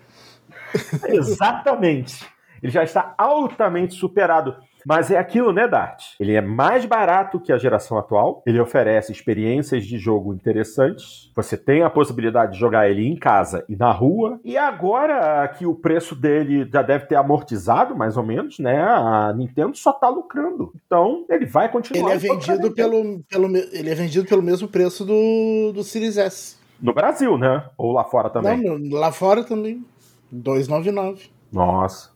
Exatamente. 1.09 2.25
Ele 2.61 2.71
já 2.71 2.83
está 2.83 3.13
altamente 3.17 3.95
superado. 3.95 4.55
Mas 4.85 5.11
é 5.11 5.17
aquilo, 5.17 5.51
né, 5.51 5.67
Dart? 5.67 6.03
Ele 6.19 6.33
é 6.33 6.41
mais 6.41 6.85
barato 6.85 7.39
que 7.39 7.51
a 7.51 7.57
geração 7.57 7.97
atual, 7.97 8.41
ele 8.45 8.59
oferece 8.59 9.11
experiências 9.11 9.85
de 9.85 9.97
jogo 9.97 10.33
interessantes, 10.33 11.31
você 11.35 11.57
tem 11.57 11.83
a 11.83 11.89
possibilidade 11.89 12.53
de 12.53 12.59
jogar 12.59 12.89
ele 12.89 13.07
em 13.07 13.15
casa 13.15 13.63
e 13.67 13.75
na 13.75 13.91
rua, 13.91 14.39
e 14.43 14.57
agora 14.57 15.47
que 15.47 15.65
o 15.65 15.75
preço 15.75 16.15
dele 16.15 16.67
já 16.71 16.81
deve 16.81 17.05
ter 17.05 17.15
amortizado, 17.15 17.95
mais 17.95 18.17
ou 18.17 18.23
menos, 18.23 18.59
né, 18.59 18.81
a 18.81 19.33
Nintendo 19.35 19.75
só 19.77 19.91
tá 19.93 20.09
lucrando. 20.09 20.73
Então, 20.85 21.25
ele 21.29 21.45
vai 21.45 21.69
continuar. 21.69 22.11
Ele 22.11 22.15
é 22.15 22.17
vendido, 22.17 22.71
pelo, 22.71 23.23
pelo, 23.29 23.47
ele 23.55 23.89
é 23.89 23.95
vendido 23.95 24.27
pelo 24.27 24.41
mesmo 24.41 24.67
preço 24.67 25.05
do, 25.05 25.71
do 25.73 25.83
Series 25.83 26.17
S. 26.17 26.57
No 26.81 26.93
Brasil, 26.93 27.37
né? 27.37 27.63
Ou 27.77 27.91
lá 27.91 28.03
fora 28.03 28.29
também? 28.29 28.57
Não, 28.57 28.99
lá 28.99 29.11
fora 29.11 29.43
também. 29.43 29.85
2,99. 30.33 31.29
Nossa. 31.51 32.09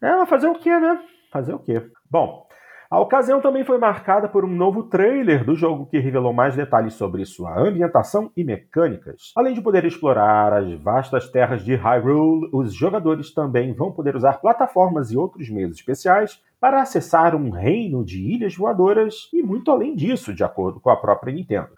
É, 0.00 0.24
fazer 0.26 0.48
o 0.48 0.54
quê, 0.54 0.70
né? 0.70 0.98
Fazer 1.32 1.54
o 1.54 1.58
quê? 1.58 1.82
Bom, 2.10 2.46
a 2.90 3.00
ocasião 3.00 3.40
também 3.40 3.64
foi 3.64 3.78
marcada 3.78 4.28
por 4.28 4.44
um 4.44 4.54
novo 4.54 4.82
trailer 4.82 5.46
do 5.46 5.56
jogo 5.56 5.86
que 5.86 5.98
revelou 5.98 6.34
mais 6.34 6.54
detalhes 6.54 6.92
sobre 6.92 7.24
sua 7.24 7.58
ambientação 7.58 8.30
e 8.36 8.44
mecânicas. 8.44 9.32
Além 9.34 9.54
de 9.54 9.62
poder 9.62 9.86
explorar 9.86 10.52
as 10.52 10.70
vastas 10.74 11.26
terras 11.30 11.64
de 11.64 11.74
Hyrule, 11.74 12.50
os 12.52 12.74
jogadores 12.74 13.32
também 13.32 13.72
vão 13.72 13.90
poder 13.90 14.14
usar 14.14 14.42
plataformas 14.42 15.10
e 15.10 15.16
outros 15.16 15.48
meios 15.48 15.74
especiais 15.74 16.38
para 16.60 16.82
acessar 16.82 17.34
um 17.34 17.48
reino 17.48 18.04
de 18.04 18.20
ilhas 18.20 18.54
voadoras 18.54 19.30
e 19.32 19.42
muito 19.42 19.70
além 19.70 19.96
disso, 19.96 20.34
de 20.34 20.44
acordo 20.44 20.78
com 20.78 20.90
a 20.90 20.96
própria 20.96 21.32
Nintendo. 21.32 21.70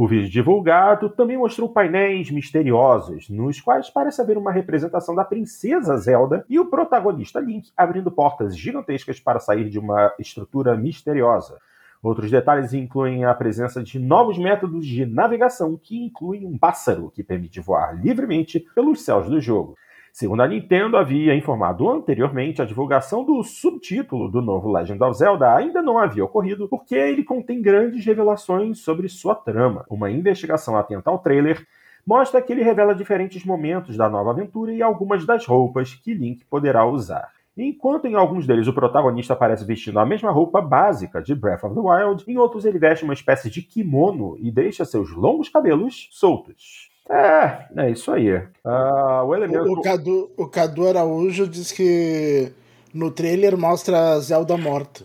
O 0.00 0.08
vídeo 0.08 0.30
divulgado 0.30 1.10
também 1.10 1.36
mostrou 1.36 1.68
painéis 1.68 2.30
misteriosos, 2.30 3.28
nos 3.28 3.60
quais 3.60 3.90
parece 3.90 4.22
haver 4.22 4.38
uma 4.38 4.50
representação 4.50 5.14
da 5.14 5.26
princesa 5.26 5.94
Zelda 5.98 6.42
e 6.48 6.58
o 6.58 6.70
protagonista 6.70 7.38
Link 7.38 7.70
abrindo 7.76 8.10
portas 8.10 8.56
gigantescas 8.56 9.20
para 9.20 9.38
sair 9.38 9.68
de 9.68 9.78
uma 9.78 10.10
estrutura 10.18 10.74
misteriosa. 10.74 11.58
Outros 12.02 12.30
detalhes 12.30 12.72
incluem 12.72 13.26
a 13.26 13.34
presença 13.34 13.82
de 13.82 13.98
novos 13.98 14.38
métodos 14.38 14.86
de 14.86 15.04
navegação, 15.04 15.76
que 15.76 16.02
incluem 16.02 16.46
um 16.46 16.56
pássaro 16.56 17.10
que 17.10 17.22
permite 17.22 17.60
voar 17.60 17.94
livremente 17.94 18.58
pelos 18.74 19.02
céus 19.02 19.28
do 19.28 19.38
jogo. 19.38 19.76
Segundo 20.12 20.42
a 20.42 20.48
Nintendo 20.48 20.96
havia 20.96 21.34
informado 21.34 21.88
anteriormente, 21.88 22.60
a 22.60 22.64
divulgação 22.64 23.24
do 23.24 23.42
subtítulo 23.42 24.28
do 24.30 24.42
novo 24.42 24.70
Legend 24.70 25.02
of 25.02 25.16
Zelda 25.16 25.54
ainda 25.54 25.80
não 25.80 25.98
havia 25.98 26.24
ocorrido 26.24 26.68
porque 26.68 26.94
ele 26.94 27.22
contém 27.22 27.62
grandes 27.62 28.04
revelações 28.04 28.80
sobre 28.80 29.08
sua 29.08 29.34
trama. 29.34 29.84
Uma 29.88 30.10
investigação 30.10 30.76
atenta 30.76 31.10
ao 31.10 31.20
trailer 31.20 31.64
mostra 32.04 32.42
que 32.42 32.52
ele 32.52 32.62
revela 32.62 32.94
diferentes 32.94 33.44
momentos 33.44 33.96
da 33.96 34.08
nova 34.08 34.30
aventura 34.30 34.72
e 34.72 34.82
algumas 34.82 35.24
das 35.24 35.46
roupas 35.46 35.94
que 35.94 36.12
Link 36.12 36.44
poderá 36.46 36.84
usar. 36.84 37.28
Enquanto 37.56 38.06
em 38.06 38.14
alguns 38.14 38.46
deles 38.46 38.66
o 38.66 38.72
protagonista 38.72 39.34
aparece 39.34 39.64
vestindo 39.64 39.98
a 39.98 40.06
mesma 40.06 40.30
roupa 40.30 40.60
básica 40.60 41.22
de 41.22 41.34
Breath 41.34 41.64
of 41.64 41.74
the 41.74 41.80
Wild, 41.80 42.24
em 42.26 42.36
outros 42.36 42.64
ele 42.64 42.78
veste 42.78 43.04
uma 43.04 43.14
espécie 43.14 43.50
de 43.50 43.62
kimono 43.62 44.36
e 44.38 44.50
deixa 44.50 44.84
seus 44.84 45.10
longos 45.10 45.48
cabelos 45.48 46.08
soltos. 46.10 46.89
É, 47.08 47.66
é 47.76 47.90
isso 47.90 48.10
aí. 48.12 48.36
Uh, 48.36 49.24
o, 49.26 49.34
elemento... 49.34 49.72
o, 49.72 49.82
Cadu, 49.82 50.30
o 50.36 50.46
Cadu 50.46 50.88
Araújo 50.88 51.46
diz 51.48 51.72
que 51.72 52.52
no 52.92 53.10
trailer 53.10 53.56
mostra 53.56 54.12
a 54.12 54.20
Zelda 54.20 54.56
morta. 54.56 55.04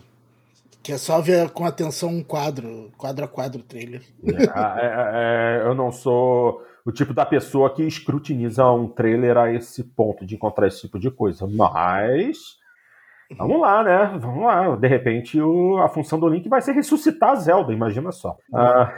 Que 0.82 0.92
é 0.92 0.98
só 0.98 1.20
ver 1.20 1.50
com 1.50 1.64
atenção 1.64 2.10
um 2.10 2.22
quadro, 2.22 2.92
quadro 2.96 3.24
a 3.24 3.28
quadro 3.28 3.62
trailer. 3.62 4.02
É, 4.24 4.32
é, 4.32 5.62
é, 5.64 5.66
eu 5.66 5.74
não 5.74 5.90
sou 5.90 6.62
o 6.84 6.92
tipo 6.92 7.12
da 7.12 7.26
pessoa 7.26 7.74
que 7.74 7.82
escrutiniza 7.82 8.64
um 8.70 8.86
trailer 8.86 9.36
a 9.36 9.52
esse 9.52 9.82
ponto 9.82 10.24
de 10.24 10.36
encontrar 10.36 10.68
esse 10.68 10.82
tipo 10.82 11.00
de 11.00 11.10
coisa. 11.10 11.44
Mas 11.48 12.55
Vamos 13.36 13.60
lá, 13.60 13.82
né? 13.82 14.18
Vamos 14.18 14.44
lá. 14.44 14.76
De 14.76 14.86
repente, 14.86 15.40
o, 15.40 15.78
a 15.78 15.88
função 15.88 16.18
do 16.18 16.28
Link 16.28 16.48
vai 16.48 16.60
ser 16.62 16.72
ressuscitar 16.72 17.30
a 17.30 17.34
Zelda, 17.36 17.72
imagina 17.72 18.12
só. 18.12 18.36
Ah. 18.54 18.92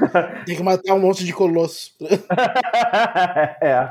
Tem 0.45 0.57
que 0.57 0.63
matar 0.63 0.95
um 0.95 1.01
monte 1.01 1.25
de 1.25 1.33
colosso. 1.33 1.93
é. 3.63 3.91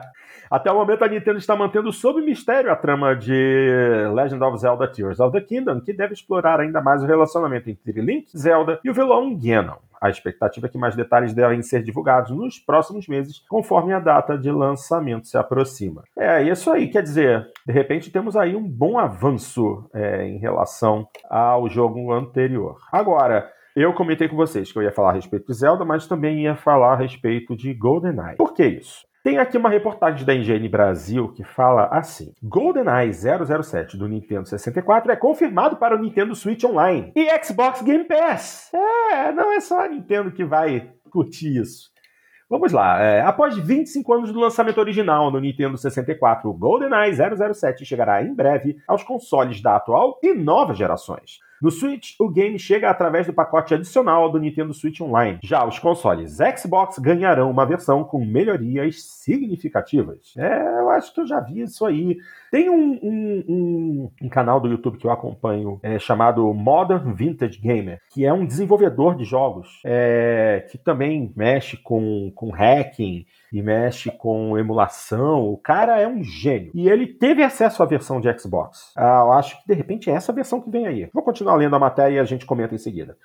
Até 0.49 0.71
o 0.71 0.75
momento, 0.75 1.03
a 1.03 1.07
Nintendo 1.07 1.37
está 1.37 1.55
mantendo 1.55 1.91
sob 1.91 2.21
mistério 2.21 2.71
a 2.71 2.75
trama 2.75 3.15
de 3.15 4.09
Legend 4.13 4.43
of 4.43 4.57
Zelda 4.57 4.87
Tears 4.87 5.19
of 5.19 5.31
the 5.31 5.41
Kingdom, 5.41 5.81
que 5.81 5.93
deve 5.93 6.13
explorar 6.13 6.59
ainda 6.59 6.81
mais 6.81 7.03
o 7.03 7.05
relacionamento 7.05 7.69
entre 7.69 8.01
Link, 8.01 8.37
Zelda 8.37 8.79
e 8.83 8.89
o 8.89 8.93
vilão 8.93 9.37
Ganon. 9.37 9.77
A 9.99 10.09
expectativa 10.09 10.67
é 10.67 10.69
que 10.69 10.77
mais 10.77 10.95
detalhes 10.95 11.33
devem 11.33 11.61
ser 11.61 11.81
divulgados 11.81 12.31
nos 12.31 12.59
próximos 12.59 13.07
meses, 13.07 13.43
conforme 13.49 13.93
a 13.93 13.99
data 13.99 14.37
de 14.37 14.51
lançamento 14.51 15.27
se 15.27 15.37
aproxima. 15.37 16.03
É 16.17 16.43
isso 16.43 16.71
aí, 16.71 16.87
quer 16.87 17.01
dizer, 17.01 17.47
de 17.65 17.73
repente 17.73 18.11
temos 18.11 18.37
aí 18.37 18.55
um 18.55 18.63
bom 18.63 18.99
avanço 18.99 19.89
é, 19.93 20.27
em 20.27 20.37
relação 20.37 21.07
ao 21.29 21.67
jogo 21.67 22.13
anterior. 22.13 22.77
Agora, 22.91 23.49
eu 23.75 23.93
comentei 23.93 24.27
com 24.27 24.35
vocês 24.35 24.71
que 24.71 24.77
eu 24.77 24.83
ia 24.83 24.91
falar 24.91 25.11
a 25.11 25.13
respeito 25.13 25.47
de 25.47 25.53
Zelda, 25.53 25.85
mas 25.85 26.07
também 26.07 26.43
ia 26.43 26.55
falar 26.55 26.93
a 26.93 26.97
respeito 26.97 27.55
de 27.55 27.73
GoldenEye. 27.73 28.35
Por 28.35 28.53
que 28.53 28.65
isso? 28.65 29.06
Tem 29.27 29.39
aqui 29.39 29.57
uma 29.57 29.69
reportagem 29.69 30.25
da 30.25 30.33
IGN 30.33 30.69
Brasil 30.69 31.27
que 31.33 31.43
fala 31.43 31.89
assim: 31.91 32.31
GoldenEye 32.41 33.11
007 33.13 33.97
do 33.97 34.07
Nintendo 34.07 34.47
64 34.47 35.11
é 35.11 35.17
confirmado 35.17 35.75
para 35.75 35.97
o 35.97 35.99
Nintendo 35.99 36.33
Switch 36.33 36.63
Online 36.63 37.11
e 37.13 37.27
Xbox 37.43 37.81
Game 37.81 38.05
Pass. 38.05 38.71
É, 38.73 39.33
não 39.33 39.51
é 39.51 39.59
só 39.59 39.81
a 39.81 39.89
Nintendo 39.89 40.31
que 40.31 40.45
vai 40.45 40.93
curtir 41.11 41.57
isso. 41.59 41.91
Vamos 42.49 42.71
lá. 42.71 43.01
É, 43.03 43.19
após 43.19 43.57
25 43.57 44.13
anos 44.13 44.31
do 44.31 44.39
lançamento 44.39 44.77
original 44.77 45.29
no 45.29 45.41
Nintendo 45.41 45.77
64, 45.77 46.49
o 46.49 46.53
GoldenEye 46.53 47.13
007 47.53 47.83
chegará 47.83 48.23
em 48.23 48.33
breve 48.33 48.77
aos 48.87 49.03
consoles 49.03 49.61
da 49.61 49.75
atual 49.75 50.17
e 50.23 50.33
nova 50.33 50.73
gerações. 50.73 51.39
No 51.61 51.71
Switch, 51.71 52.15
o 52.19 52.29
game 52.29 52.59
chega 52.59 52.89
através 52.89 53.25
do 53.25 53.33
pacote 53.33 53.73
adicional 53.73 54.31
do 54.31 54.39
Nintendo 54.39 54.73
Switch 54.73 55.01
Online. 55.01 55.39
Já 55.41 55.65
os 55.65 55.79
consoles 55.79 56.37
Xbox 56.57 56.99
ganharão 56.99 57.49
uma 57.49 57.65
versão 57.65 58.03
com 58.03 58.23
melhorias 58.23 59.01
significativas. 59.01 60.33
É, 60.37 60.79
eu 60.79 60.89
acho 60.91 61.13
que 61.13 61.21
eu 61.21 61.27
já 61.27 61.39
vi 61.39 61.61
isso 61.61 61.85
aí. 61.85 62.17
Tem 62.51 62.69
um, 62.69 62.99
um, 63.01 63.43
um, 63.47 64.11
um 64.23 64.29
canal 64.29 64.59
do 64.59 64.67
YouTube 64.67 64.97
que 64.97 65.07
eu 65.07 65.11
acompanho 65.11 65.79
é, 65.81 65.97
chamado 65.97 66.53
Modern 66.53 67.13
Vintage 67.13 67.59
Gamer, 67.59 68.01
que 68.09 68.25
é 68.25 68.31
um 68.31 68.45
desenvolvedor 68.45 69.15
de 69.15 69.23
jogos 69.23 69.81
é, 69.83 70.65
que 70.69 70.77
também 70.77 71.33
mexe 71.35 71.75
com, 71.77 72.31
com 72.35 72.51
hacking 72.51 73.25
e 73.51 73.61
mexe 73.61 74.11
com 74.11 74.57
emulação. 74.57 75.41
O 75.41 75.57
cara 75.57 75.99
é 75.99 76.07
um 76.07 76.23
gênio. 76.23 76.71
E 76.73 76.89
ele 76.89 77.07
teve 77.07 77.43
acesso 77.43 77.81
à 77.81 77.85
versão 77.85 78.19
de 78.19 78.39
Xbox. 78.39 78.91
Ah, 78.95 79.23
eu 79.25 79.31
acho 79.31 79.61
que 79.61 79.67
de 79.67 79.73
repente 79.73 80.09
é 80.09 80.13
essa 80.13 80.33
versão 80.33 80.61
que 80.61 80.69
vem 80.69 80.87
aí. 80.87 81.09
Vou 81.13 81.23
continuar 81.23 81.55
lendo 81.55 81.75
a 81.75 81.79
matéria 81.79 82.15
e 82.15 82.19
a 82.19 82.25
gente 82.25 82.45
comenta 82.45 82.75
em 82.75 82.79
seguida. 82.79 83.17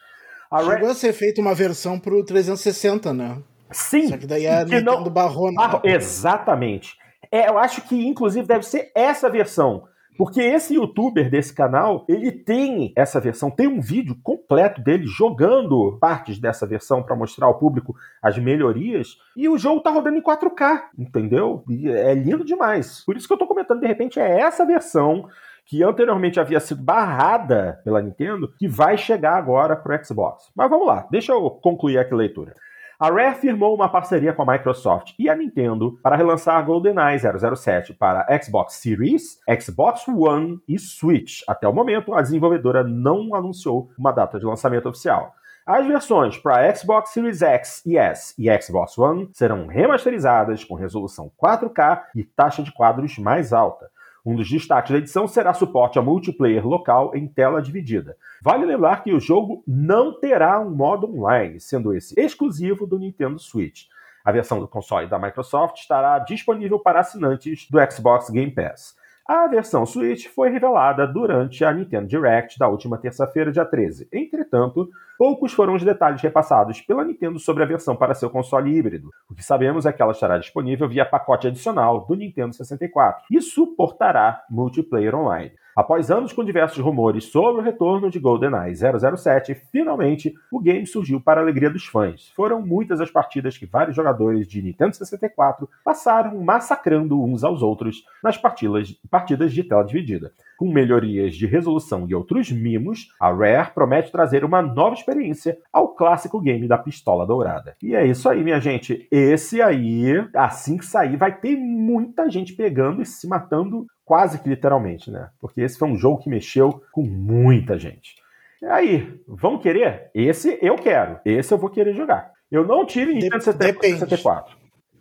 A 0.51 0.63
Chegou 0.63 0.91
a 0.91 0.95
ser 0.95 1.13
feita 1.13 1.41
uma 1.41 1.55
versão 1.55 1.99
pro 1.99 2.25
360, 2.25 3.13
né? 3.13 3.39
Sim. 3.71 4.09
Só 4.09 4.19
que 4.19 4.27
daí 4.27 4.47
a 4.47 4.65
que 4.65 4.81
não... 4.81 5.03
barrou, 5.05 5.51
né? 5.51 5.81
Exatamente. 5.85 6.97
É, 7.31 7.49
eu 7.49 7.57
acho 7.57 7.81
que, 7.83 8.07
inclusive, 8.07 8.47
deve 8.47 8.65
ser 8.65 8.93
essa 8.95 9.31
versão. 9.31 9.85
Porque 10.17 10.41
esse 10.41 10.75
youtuber 10.75 11.31
desse 11.31 11.55
canal, 11.55 12.05
ele 12.09 12.31
tem 12.31 12.93
essa 12.97 13.21
versão, 13.21 13.51
tem 13.51 13.67
um 13.67 13.81
vídeo 13.81 14.17
completo 14.23 14.83
dele 14.83 15.07
jogando 15.07 15.99
partes 16.01 16.39
dessa 16.39 16.67
versão 16.67 17.03
para 17.03 17.17
mostrar 17.17 17.47
ao 17.47 17.59
público 17.59 17.95
as 18.23 18.39
melhorias, 18.39 19.17
e 19.37 19.49
o 19.49 19.57
jogo 19.57 19.81
tá 19.81 19.91
rodando 19.91 20.19
em 20.19 20.23
4K, 20.23 20.83
entendeu? 20.99 21.65
E 21.69 21.89
é 21.89 22.15
lindo 22.15 22.45
demais. 22.45 23.03
Por 23.05 23.17
isso 23.17 23.27
que 23.27 23.33
eu 23.33 23.39
tô 23.39 23.47
comentando, 23.47 23.81
de 23.81 23.87
repente, 23.87 24.21
é 24.21 24.41
essa 24.41 24.67
versão 24.67 25.29
que 25.65 25.83
anteriormente 25.83 26.41
havia 26.41 26.61
sido 26.61 26.83
barrada 26.83 27.81
pela 27.85 28.03
Nintendo, 28.03 28.53
que 28.59 28.69
vai 28.69 28.99
chegar 28.99 29.37
agora 29.37 29.77
pro 29.77 30.05
Xbox. 30.05 30.51
Mas 30.55 30.69
vamos 30.69 30.87
lá, 30.87 31.07
deixa 31.11 31.33
eu 31.33 31.51
concluir 31.51 31.99
aqui 31.99 32.13
a 32.13 32.17
leitura. 32.17 32.55
A 33.03 33.11
Rare 33.11 33.35
firmou 33.35 33.75
uma 33.75 33.89
parceria 33.89 34.33
com 34.33 34.49
a 34.49 34.53
Microsoft 34.53 35.15
e 35.19 35.29
a 35.29 35.35
Nintendo 35.35 35.99
para 36.05 36.15
relançar 36.15 36.65
GoldenEye 36.65 37.19
007 37.19 37.95
para 37.95 38.25
Xbox 38.41 38.75
Series, 38.75 39.41
Xbox 39.61 40.07
One 40.07 40.61
e 40.69 40.79
Switch. 40.79 41.41
Até 41.49 41.67
o 41.67 41.73
momento, 41.73 42.15
a 42.15 42.23
desenvolvedora 42.23 42.85
não 42.85 43.35
anunciou 43.35 43.91
uma 43.99 44.13
data 44.13 44.39
de 44.39 44.47
lançamento 44.47 44.89
oficial. 44.89 45.35
As 45.67 45.85
versões 45.85 46.39
para 46.39 46.73
Xbox 46.73 47.11
Series 47.11 47.43
X 47.43 47.83
e 47.85 47.99
S 47.99 48.35
e 48.39 48.63
Xbox 48.63 48.97
One 48.97 49.29
serão 49.33 49.67
remasterizadas 49.67 50.63
com 50.63 50.77
resolução 50.77 51.29
4K 51.45 52.03
e 52.15 52.23
taxa 52.23 52.63
de 52.63 52.73
quadros 52.73 53.19
mais 53.19 53.53
alta. 53.53 53.91
Um 54.25 54.37
dos 54.37 54.49
destaques 54.49 54.93
da 54.93 54.99
edição 54.99 55.27
será 55.27 55.53
suporte 55.53 55.99
a 55.99 56.03
multiplayer 56.03 56.65
local 56.67 57.11
em 57.15 57.27
tela 57.27 57.61
dividida. 57.61 58.17
Vale 58.41 58.65
lembrar 58.65 59.03
que 59.03 59.13
o 59.13 59.19
jogo 59.19 59.65
não 59.67 60.19
terá 60.19 60.61
um 60.61 60.71
modo 60.71 61.13
online, 61.13 61.59
sendo 61.59 61.93
esse 61.93 62.15
exclusivo 62.19 62.87
do 62.87 62.99
Nintendo 62.99 63.39
Switch. 63.39 63.87
A 64.25 64.31
versão 64.31 64.61
do 64.61 64.69
console 64.69 65.09
da 65.09 65.19
Microsoft 65.19 65.79
estará 65.79 66.21
disponível 66.21 66.79
para 66.79 67.01
assinantes 67.01 67.67
do 67.69 67.79
Xbox 67.91 68.31
Game 68.31 68.53
Pass. 68.53 68.95
A 69.27 69.47
versão 69.47 69.87
Switch 69.87 70.27
foi 70.29 70.51
revelada 70.51 71.07
durante 71.07 71.65
a 71.65 71.73
Nintendo 71.73 72.07
Direct 72.07 72.59
da 72.59 72.69
última 72.69 72.99
terça-feira, 72.99 73.51
dia 73.51 73.65
13. 73.65 74.09
Entretanto, 74.13 74.89
poucos 75.23 75.53
foram 75.53 75.75
os 75.75 75.85
detalhes 75.85 76.21
repassados 76.21 76.81
pela 76.81 77.05
Nintendo 77.05 77.39
sobre 77.39 77.63
a 77.63 77.67
versão 77.67 77.95
para 77.95 78.13
seu 78.13 78.29
console 78.29 78.77
híbrido. 78.77 79.09
O 79.31 79.35
que 79.37 79.45
sabemos 79.45 79.87
é 79.87 79.93
que 79.93 80.03
ela 80.03 80.11
estará 80.11 80.37
disponível 80.37 80.89
via 80.89 81.07
pacote 81.07 81.47
adicional 81.47 82.05
do 82.05 82.17
Nintendo 82.17 82.53
64 82.53 83.23
e 83.31 83.41
suportará 83.41 84.43
multiplayer 84.51 85.15
online. 85.15 85.53
Após 85.77 86.11
anos 86.11 86.35
com 86.35 86.45
diversos 86.45 86.85
rumores 86.85 87.27
sobre 87.27 87.63
o 87.63 87.65
retorno 87.65 88.11
de 88.11 88.19
GoldenEye 88.19 88.75
007, 88.75 89.55
finalmente 89.71 90.35
o 90.51 90.61
game 90.61 90.87
surgiu 90.87 91.19
para 91.19 91.41
a 91.41 91.45
alegria 91.45 91.71
dos 91.71 91.87
fãs. 91.87 92.31
Foram 92.37 92.61
muitas 92.61 93.01
as 93.01 93.11
partidas 93.11 93.57
que 93.57 93.65
vários 93.65 93.97
jogadores 93.97 94.47
de 94.47 94.61
Nintendo 94.61 94.95
64 94.95 95.67
passaram 95.83 96.39
massacrando 96.43 97.23
uns 97.23 97.43
aos 97.43 97.63
outros 97.63 98.05
nas 98.23 98.37
partidas, 98.37 98.93
partidas 99.11 99.53
de 99.53 99.65
tela 99.65 99.85
dividida. 99.85 100.33
Com 100.63 100.73
melhorias 100.73 101.35
de 101.35 101.45
resolução 101.45 102.07
e 102.09 102.15
outros 102.15 102.53
mimos, 102.53 103.09
a 103.19 103.33
Rare 103.33 103.73
promete 103.75 104.13
trazer 104.13 104.45
uma 104.45 104.63
nova 104.63 104.95
experiência 104.95 105.59
ao 105.73 105.89
clássico 105.89 106.41
game 106.41 106.69
da 106.69 106.79
pistola 106.79 107.27
dourada. 107.27 107.75
E 107.83 107.97
é 107.97 108.07
isso 108.07 108.29
aí, 108.29 108.45
minha 108.45 108.61
gente. 108.61 109.09
Esse 109.11 109.61
aí, 109.61 110.25
assim 110.33 110.77
que 110.77 110.87
sair, 110.87 111.17
vai 111.17 111.35
ter 111.37 111.57
muita 111.57 112.31
gente 112.31 112.53
pegando 112.53 113.03
e 113.03 113.05
se 113.05 113.27
matando 113.27 113.87
quase 114.05 114.41
que 114.41 114.49
literalmente, 114.49 115.11
né? 115.11 115.31
Porque 115.41 115.63
esse 115.63 115.77
foi 115.77 115.89
um 115.89 115.97
jogo 115.97 116.23
que 116.23 116.31
mexeu 116.31 116.81
com 116.93 117.03
muita 117.03 117.77
gente. 117.77 118.15
E 118.63 118.67
aí, 118.67 119.21
vamos 119.27 119.63
querer? 119.63 120.13
Esse 120.15 120.61
eu 120.63 120.77
quero. 120.77 121.19
Esse 121.25 121.53
eu 121.53 121.59
vou 121.59 121.71
querer 121.71 121.93
jogar. 121.93 122.31
Eu 122.49 122.65
não 122.65 122.87
tive 122.87 123.15
Nintendo 123.15 123.53
Depende. 123.59 123.99
64. 123.99 124.57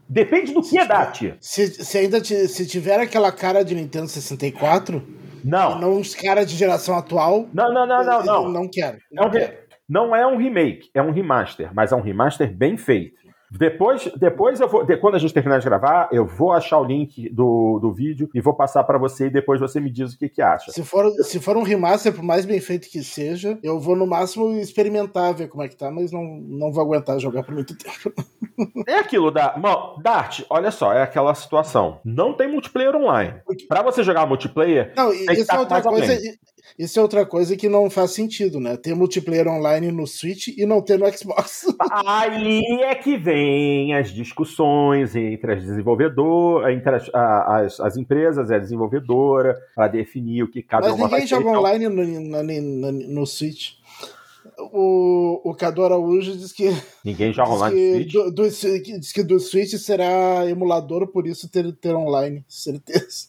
Depende 0.10 0.54
do 0.54 0.64
que 0.64 0.80
é 0.80 0.88
Dati. 0.88 1.36
Se, 1.40 1.68
se 1.68 1.98
ainda 2.00 2.24
se 2.24 2.66
tiver 2.66 3.00
aquela 3.00 3.32
cara 3.32 3.64
de 3.64 3.76
Nintendo 3.76 4.08
64, 4.08 5.02
não. 5.44 5.80
não 5.80 5.94
uns 5.98 6.16
cara 6.16 6.46
de 6.46 6.56
geração 6.56 6.98
atual. 6.98 7.48
Não, 7.54 7.74
não, 7.74 7.86
não, 7.86 8.04
não, 8.04 8.24
não. 8.24 8.50
Não 8.50 8.70
quero. 8.70 8.98
Não, 9.12 9.24
não, 9.24 9.32
quero. 9.32 9.58
não 9.88 10.16
é 10.16 10.26
um 10.26 10.38
remake, 10.38 10.90
é 10.94 11.02
um 11.02 11.12
remaster, 11.12 11.70
mas 11.74 11.92
é 11.92 11.96
um 11.96 12.02
remaster 12.02 12.52
bem 12.56 12.78
feito. 12.78 13.20
Depois, 13.52 14.10
depois 14.16 14.60
eu 14.60 14.68
vou, 14.68 14.86
de, 14.86 14.96
quando 14.98 15.16
a 15.16 15.20
gente 15.20 15.34
terminar 15.34 15.60
de 15.60 15.66
gravar, 15.66 16.08
eu 16.12 16.26
vou 16.26 16.54
achar 16.54 16.80
o 16.80 16.86
link 16.86 17.30
do, 17.30 17.80
do 17.80 17.92
vídeo 17.92 18.30
e 18.34 18.40
vou 18.40 18.54
passar 18.54 18.84
para 18.86 18.98
você 18.98 19.28
e 19.28 19.30
depois 19.30 19.60
você 19.60 19.80
me 19.80 19.92
diz 19.92 20.14
o 20.14 20.18
que, 20.18 20.30
que 20.30 20.42
acha. 20.42 20.72
Se 20.72 20.84
for, 20.84 21.12
se 21.24 21.40
for 21.40 21.58
um 21.58 21.64
remaster, 21.64 22.14
por 22.14 22.24
mais 22.24 22.46
bem 22.46 22.62
feito 22.62 22.90
que 22.90 23.04
seja, 23.04 23.60
eu 23.62 23.80
vou 23.80 23.96
no 23.96 24.08
máximo 24.08 24.52
experimentar, 24.58 25.34
ver 25.34 25.50
como 25.50 25.64
é 25.64 25.68
que 25.68 25.76
tá, 25.76 25.92
mas 25.92 26.12
não, 26.12 26.24
não 26.24 26.72
vou 26.72 26.82
aguentar 26.82 27.20
jogar 27.20 27.44
por 27.44 27.54
muito 27.54 27.76
tempo. 27.78 28.14
É 28.88 28.96
aquilo 28.96 29.32
da. 29.32 29.58
Mano, 29.58 30.00
Dart, 30.02 30.44
olha 30.50 30.72
só, 30.72 30.94
é 30.94 31.02
aquela 31.02 31.34
situação. 31.36 32.00
Não 32.06 32.34
tem 32.34 32.50
multiplayer 32.50 32.96
online. 32.96 33.42
Para 33.68 33.82
você 33.82 34.04
jogar 34.04 34.26
multiplayer. 34.26 34.94
Não, 34.96 35.12
isso 35.12 35.52
é 35.52 35.60
outra 35.60 35.82
coisa. 35.82 36.18
Isso 36.78 37.00
é 37.00 37.02
outra 37.02 37.26
coisa 37.26 37.56
que 37.56 37.70
não 37.70 37.90
faz 37.90 38.12
sentido, 38.12 38.60
né? 38.60 38.78
Ter 38.78 38.96
multiplayer 38.96 39.48
online 39.48 39.92
no 39.92 40.08
Switch 40.08 40.48
e 40.50 40.66
não 40.66 40.82
ter 40.82 40.98
no 40.98 41.12
Xbox. 41.12 41.66
Aí 42.06 42.62
é 42.84 42.96
que 42.96 43.18
vem 43.18 43.94
as 43.94 44.12
discussões 44.12 45.16
entre 45.16 45.54
as 45.54 45.64
desenvolvedoras, 45.64 46.74
entre 46.74 46.96
as, 46.96 47.10
as, 47.14 47.80
as 47.80 47.98
empresas 47.98 48.50
e 48.50 48.56
a 48.56 48.60
desenvolvedora, 48.60 49.58
para 49.76 49.88
definir 49.88 50.44
o 50.44 50.52
que 50.52 50.62
cada 50.62 50.88
Mas 50.88 50.96
uma 50.96 51.08
vai 51.08 51.22
Mas 51.22 51.30
ninguém 51.32 51.44
joga 51.46 51.58
online 51.58 51.90
no, 51.90 52.44
no, 52.44 52.92
no, 52.92 53.26
Switch. 53.26 53.74
O, 54.74 55.50
o 55.50 55.56
Cadu 55.56 55.84
Araújo 55.84 56.36
diz 56.36 56.52
que. 56.52 56.70
Ninguém 57.04 57.34
joga 57.34 57.52
online 57.52 57.94
Switch? 57.94 58.12
Do, 58.12 58.32
do, 58.32 58.44
diz 58.48 59.12
que 59.12 59.24
do 59.24 59.40
Switch 59.40 59.74
será 59.76 60.50
emulador, 60.50 61.08
por 61.08 61.28
isso 61.28 61.50
ter, 61.50 61.72
ter 61.74 61.96
online, 61.96 62.44
certeza. 62.48 63.28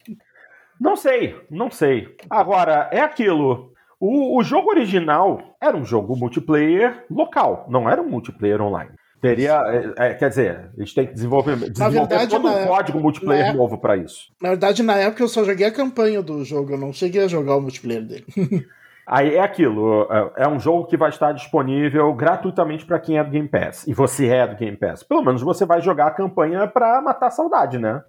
Não 0.82 0.96
sei, 0.96 1.36
não 1.48 1.70
sei. 1.70 2.08
Agora, 2.28 2.88
é 2.90 3.00
aquilo. 3.00 3.70
O, 4.00 4.36
o 4.36 4.42
jogo 4.42 4.70
original 4.70 5.40
era 5.60 5.76
um 5.76 5.84
jogo 5.84 6.16
multiplayer 6.16 7.04
local, 7.08 7.66
não 7.70 7.88
era 7.88 8.02
um 8.02 8.08
multiplayer 8.08 8.60
online. 8.60 8.90
Teria, 9.20 9.62
é, 9.96 10.08
é, 10.08 10.14
quer 10.14 10.28
dizer, 10.30 10.70
eles 10.76 10.92
têm 10.92 11.06
que 11.06 11.14
desenvolver, 11.14 11.54
desenvolver 11.70 12.08
verdade, 12.08 12.30
todo 12.30 12.48
um 12.48 12.66
código 12.66 12.98
multiplayer 12.98 13.44
época, 13.44 13.58
novo 13.58 13.78
para 13.78 13.96
isso. 13.96 14.32
Na 14.42 14.48
verdade, 14.48 14.82
na 14.82 14.96
época 14.96 15.22
eu 15.22 15.28
só 15.28 15.44
joguei 15.44 15.66
a 15.66 15.72
campanha 15.72 16.20
do 16.20 16.44
jogo, 16.44 16.72
eu 16.72 16.78
não 16.78 16.92
cheguei 16.92 17.22
a 17.22 17.28
jogar 17.28 17.54
o 17.54 17.60
multiplayer 17.60 18.02
dele. 18.02 18.26
Aí 19.06 19.36
é 19.36 19.40
aquilo, 19.40 20.08
é, 20.10 20.44
é 20.44 20.48
um 20.48 20.58
jogo 20.58 20.86
que 20.86 20.96
vai 20.96 21.10
estar 21.10 21.30
disponível 21.30 22.12
gratuitamente 22.14 22.84
para 22.84 22.98
quem 22.98 23.18
é 23.18 23.22
do 23.22 23.30
Game 23.30 23.48
Pass. 23.48 23.86
E 23.86 23.94
você 23.94 24.26
é 24.26 24.48
do 24.48 24.56
Game 24.56 24.76
Pass. 24.76 25.04
Pelo 25.04 25.22
menos 25.22 25.42
você 25.42 25.64
vai 25.64 25.80
jogar 25.80 26.08
a 26.08 26.12
campanha 26.12 26.66
para 26.66 27.00
matar 27.00 27.28
a 27.28 27.30
saudade, 27.30 27.78
né? 27.78 28.02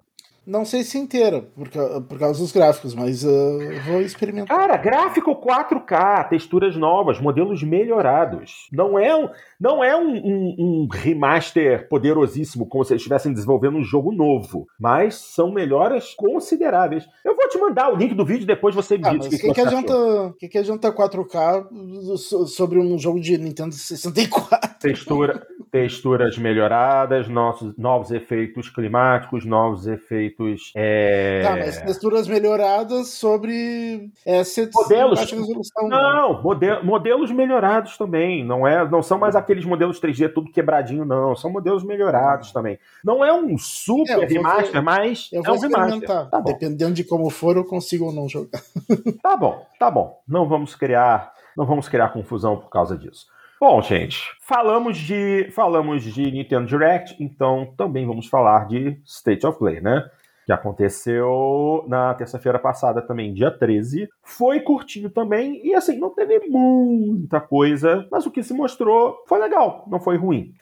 Não 0.46 0.64
sei 0.64 0.82
se 0.82 0.98
inteira, 0.98 1.40
por, 1.40 1.68
por 2.06 2.18
causa 2.18 2.38
dos 2.38 2.52
gráficos, 2.52 2.94
mas 2.94 3.24
uh, 3.24 3.58
vou 3.86 4.00
experimentar. 4.02 4.56
Cara, 4.56 4.76
gráfico 4.76 5.34
4K, 5.34 6.28
texturas 6.28 6.76
novas, 6.76 7.18
modelos 7.18 7.62
melhorados. 7.62 8.68
Não 8.70 8.98
é 8.98 9.16
um, 9.16 9.28
não 9.58 9.82
é 9.82 9.96
um, 9.96 10.14
um, 10.14 10.54
um 10.58 10.88
remaster 10.90 11.88
poderosíssimo, 11.88 12.66
como 12.66 12.84
se 12.84 12.92
eles 12.92 13.00
estivessem 13.00 13.32
desenvolvendo 13.32 13.78
um 13.78 13.84
jogo 13.84 14.12
novo. 14.12 14.66
Mas 14.78 15.14
são 15.14 15.50
melhoras 15.50 16.14
consideráveis. 16.14 17.06
Eu 17.24 17.34
vou 17.34 17.48
te 17.48 17.56
mandar 17.58 17.92
o 17.92 17.96
link 17.96 18.14
do 18.14 18.24
vídeo, 18.24 18.46
depois 18.46 18.74
você 18.74 18.98
me 18.98 19.06
ah, 19.06 19.16
diz 19.16 19.26
o 19.26 19.30
que, 19.30 19.38
que, 19.38 19.52
que, 19.52 19.60
adianta, 19.60 20.34
que, 20.38 20.48
que 20.48 20.58
adianta 20.58 20.92
4K 20.92 22.16
sobre 22.48 22.78
um 22.78 22.98
jogo 22.98 23.18
de 23.18 23.38
Nintendo 23.38 23.74
64? 23.74 24.78
Textura. 24.78 25.46
Texturas 25.74 26.38
melhoradas, 26.38 27.28
nossos, 27.28 27.76
novos 27.76 28.12
efeitos 28.12 28.70
climáticos, 28.70 29.44
novos 29.44 29.88
efeitos. 29.88 30.70
É... 30.76 31.42
Tá, 31.42 31.56
mas 31.56 31.82
texturas 31.82 32.28
melhoradas 32.28 33.08
sobre 33.08 34.08
assets 34.24 34.72
modelos. 34.72 35.18
resolução. 35.18 35.88
Né? 35.88 35.96
Não, 35.96 36.40
model, 36.40 36.84
modelos 36.84 37.32
melhorados 37.32 37.98
também. 37.98 38.44
Não, 38.44 38.64
é, 38.64 38.88
não 38.88 39.02
são 39.02 39.18
mais 39.18 39.34
aqueles 39.34 39.64
modelos 39.64 40.00
3D 40.00 40.32
tudo 40.32 40.52
quebradinho, 40.52 41.04
não. 41.04 41.34
São 41.34 41.50
modelos 41.50 41.82
melhorados 41.82 42.52
também. 42.52 42.78
Não 43.04 43.24
é 43.24 43.32
um 43.32 43.58
super 43.58 44.22
é, 44.22 44.26
remaster, 44.26 44.80
mas 44.80 45.28
eu 45.32 45.42
vou 45.42 45.56
é 45.56 45.58
um 45.58 45.60
remaster. 45.60 46.30
Tá 46.30 46.38
Dependendo 46.38 46.94
de 46.94 47.02
como 47.02 47.28
for, 47.30 47.56
eu 47.56 47.64
consigo 47.64 48.04
ou 48.04 48.12
não 48.12 48.28
jogar. 48.28 48.62
tá 49.20 49.36
bom, 49.36 49.66
tá 49.76 49.90
bom. 49.90 50.20
Não 50.28 50.46
vamos 50.48 50.76
criar, 50.76 51.32
não 51.56 51.66
vamos 51.66 51.88
criar 51.88 52.10
confusão 52.10 52.56
por 52.56 52.70
causa 52.70 52.96
disso. 52.96 53.33
Bom, 53.60 53.80
gente, 53.80 54.20
falamos 54.40 54.98
de 54.98 55.48
falamos 55.52 56.02
de 56.02 56.30
Nintendo 56.30 56.66
Direct, 56.66 57.16
então 57.22 57.72
também 57.76 58.06
vamos 58.06 58.26
falar 58.26 58.66
de 58.66 59.00
State 59.04 59.46
of 59.46 59.58
Play, 59.58 59.80
né? 59.80 60.04
Que 60.44 60.52
aconteceu 60.52 61.84
na 61.88 62.12
terça-feira 62.14 62.58
passada 62.58 63.00
também, 63.00 63.32
dia 63.32 63.50
13. 63.50 64.08
Foi 64.22 64.60
curtinho 64.60 65.08
também, 65.08 65.64
e 65.64 65.74
assim, 65.74 65.98
não 65.98 66.10
teve 66.10 66.46
muita 66.48 67.40
coisa, 67.40 68.06
mas 68.10 68.26
o 68.26 68.30
que 68.30 68.42
se 68.42 68.52
mostrou 68.52 69.16
foi 69.26 69.38
legal, 69.38 69.86
não 69.88 70.00
foi 70.00 70.16
ruim. 70.16 70.52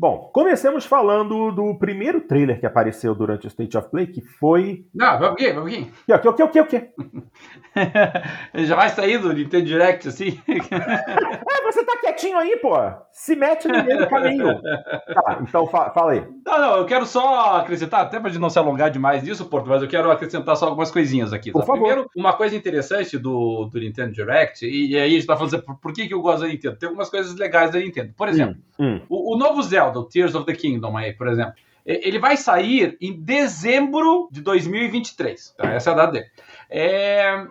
Bom, 0.00 0.30
comecemos 0.32 0.86
falando 0.86 1.52
do 1.52 1.78
primeiro 1.78 2.22
trailer 2.22 2.58
que 2.58 2.64
apareceu 2.64 3.14
durante 3.14 3.46
o 3.46 3.48
State 3.48 3.76
of 3.76 3.90
Play, 3.90 4.06
que 4.06 4.22
foi. 4.22 4.86
Não, 4.94 5.18
vai 5.18 5.28
o 5.28 5.34
quê? 5.34 5.52
Vai 5.52 5.62
o 5.62 5.66
quê? 5.66 5.86
O 6.08 6.18
quê? 6.18 6.28
O 6.28 6.32
quê? 6.32 6.42
O 6.42 6.48
quê? 6.48 6.60
O 6.60 6.66
quê? 6.66 6.90
Ele 8.54 8.66
já 8.66 8.76
vai 8.76 8.88
sair 8.88 9.18
do 9.18 9.32
Nintendo 9.32 9.66
Direct 9.66 10.08
assim? 10.08 10.40
é, 10.48 11.62
você 11.62 11.84
tá 11.84 11.98
quietinho 11.98 12.38
aí, 12.38 12.56
pô. 12.56 12.70
Se 13.12 13.36
mete 13.36 13.68
no 13.68 13.84
meio 13.84 13.98
do 13.98 14.08
caminho. 14.08 14.60
Tá, 14.62 15.38
então 15.42 15.66
fa 15.66 15.90
fala 15.90 16.12
aí. 16.12 16.26
Não, 16.44 16.58
não, 16.58 16.76
eu 16.78 16.86
quero 16.86 17.04
só 17.04 17.58
acrescentar, 17.58 18.00
até 18.00 18.18
para 18.18 18.32
não 18.38 18.50
se 18.50 18.58
alongar 18.58 18.90
demais 18.90 19.22
nisso, 19.22 19.44
Porto, 19.46 19.68
mas 19.68 19.82
eu 19.82 19.88
quero 19.88 20.10
acrescentar 20.10 20.56
só 20.56 20.66
algumas 20.66 20.90
coisinhas 20.90 21.32
aqui. 21.32 21.52
Tá? 21.52 21.58
Por 21.58 21.66
favor. 21.66 21.82
Primeiro, 21.82 22.10
uma 22.16 22.32
coisa 22.32 22.56
interessante 22.56 23.18
do, 23.18 23.66
do 23.66 23.78
Nintendo 23.78 24.12
Direct, 24.12 24.64
e, 24.64 24.92
e 24.92 24.96
aí 24.96 25.02
a 25.02 25.08
gente 25.08 25.26
tá 25.26 25.36
falando 25.36 25.54
assim, 25.54 25.64
por, 25.64 25.76
por 25.78 25.92
que, 25.92 26.08
que 26.08 26.14
eu 26.14 26.22
gosto 26.22 26.40
da 26.40 26.48
Nintendo? 26.48 26.76
Tem 26.76 26.88
algumas 26.88 27.10
coisas 27.10 27.34
legais 27.36 27.70
da 27.70 27.78
Nintendo. 27.78 28.12
Por 28.16 28.28
exemplo, 28.28 28.56
hum, 28.78 28.94
hum. 28.94 29.00
O, 29.08 29.34
o 29.34 29.38
novo 29.38 29.62
Zelda 29.62 29.89
Zelda, 29.90 30.00
o 30.00 30.04
Tears 30.04 30.34
of 30.34 30.46
the 30.46 30.54
Kingdom 30.54 30.96
aí, 30.96 31.12
por 31.12 31.28
exemplo. 31.28 31.54
Ele 31.84 32.18
vai 32.18 32.36
sair 32.36 32.96
em 33.00 33.20
dezembro 33.20 34.28
de 34.30 34.40
2023. 34.42 35.54
Tá? 35.56 35.72
Essa 35.72 35.90
é 35.90 35.92
a 35.92 35.96
data 35.96 36.12
dele. 36.12 36.26
É, 36.68 37.46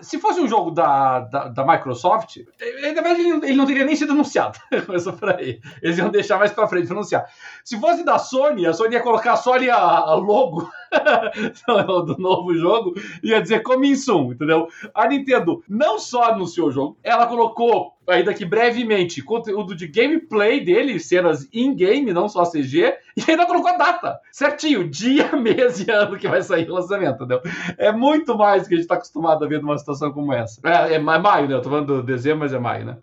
se 0.00 0.18
fosse 0.18 0.40
um 0.40 0.46
jogo 0.46 0.70
da, 0.70 1.20
da, 1.20 1.48
da 1.48 1.66
Microsoft, 1.66 2.36
ele, 2.60 2.98
ele, 2.98 3.54
não 3.54 3.66
teria 3.66 3.84
nem 3.84 3.96
sido 3.96 4.12
anunciado. 4.12 4.58
Começa 4.86 5.12
por 5.12 5.30
aí. 5.30 5.60
Eles 5.82 5.98
iam 5.98 6.10
deixar 6.10 6.38
mais 6.38 6.52
pra 6.52 6.68
frente 6.68 6.92
anunciar. 6.92 7.24
Se 7.64 7.80
fosse 7.80 8.04
da 8.04 8.18
Sony, 8.18 8.66
a 8.66 8.72
Sony 8.72 8.94
ia 8.94 9.02
colocar 9.02 9.36
só 9.36 9.54
ali 9.54 9.70
a, 9.70 9.78
a 9.78 10.14
logo 10.14 10.70
do 12.06 12.16
novo 12.18 12.54
jogo 12.54 12.94
ia 13.22 13.40
dizer 13.40 13.62
Coming 13.62 13.96
Soon, 13.96 14.32
entendeu? 14.32 14.68
A 14.94 15.08
Nintendo 15.08 15.62
não 15.68 15.98
só 15.98 16.24
anunciou 16.24 16.68
o 16.68 16.72
jogo, 16.72 16.98
ela 17.02 17.26
colocou 17.26 17.94
ainda 18.06 18.34
que 18.34 18.44
brevemente, 18.44 19.22
conteúdo 19.22 19.74
de 19.74 19.86
gameplay 19.86 20.62
dele, 20.62 21.00
cenas 21.00 21.48
in-game, 21.52 22.12
não 22.12 22.28
só 22.28 22.44
CG, 22.44 22.94
e 23.16 23.30
ainda 23.30 23.46
colocou 23.46 23.70
a 23.70 23.76
data, 23.76 24.20
certinho, 24.30 24.88
dia, 24.88 25.32
mês 25.36 25.80
e 25.80 25.90
ano 25.90 26.18
que 26.18 26.28
vai 26.28 26.42
sair 26.42 26.68
o 26.68 26.74
lançamento, 26.74 27.24
entendeu? 27.24 27.40
É 27.78 27.90
muito 27.92 28.36
mais 28.36 28.64
do 28.64 28.68
que 28.68 28.74
a 28.74 28.76
gente 28.76 28.84
está 28.84 28.96
acostumado 28.96 29.44
a 29.44 29.48
ver 29.48 29.60
numa 29.60 29.78
situação 29.78 30.12
como 30.12 30.32
essa. 30.32 30.60
É, 30.64 30.94
é 30.94 30.98
maio, 30.98 31.48
né? 31.48 31.54
Eu 31.54 31.62
tô 31.62 31.70
falando 31.70 32.00
de 32.00 32.06
dezembro, 32.06 32.40
mas 32.40 32.52
é 32.52 32.58
maio, 32.58 32.84
né? 32.84 32.96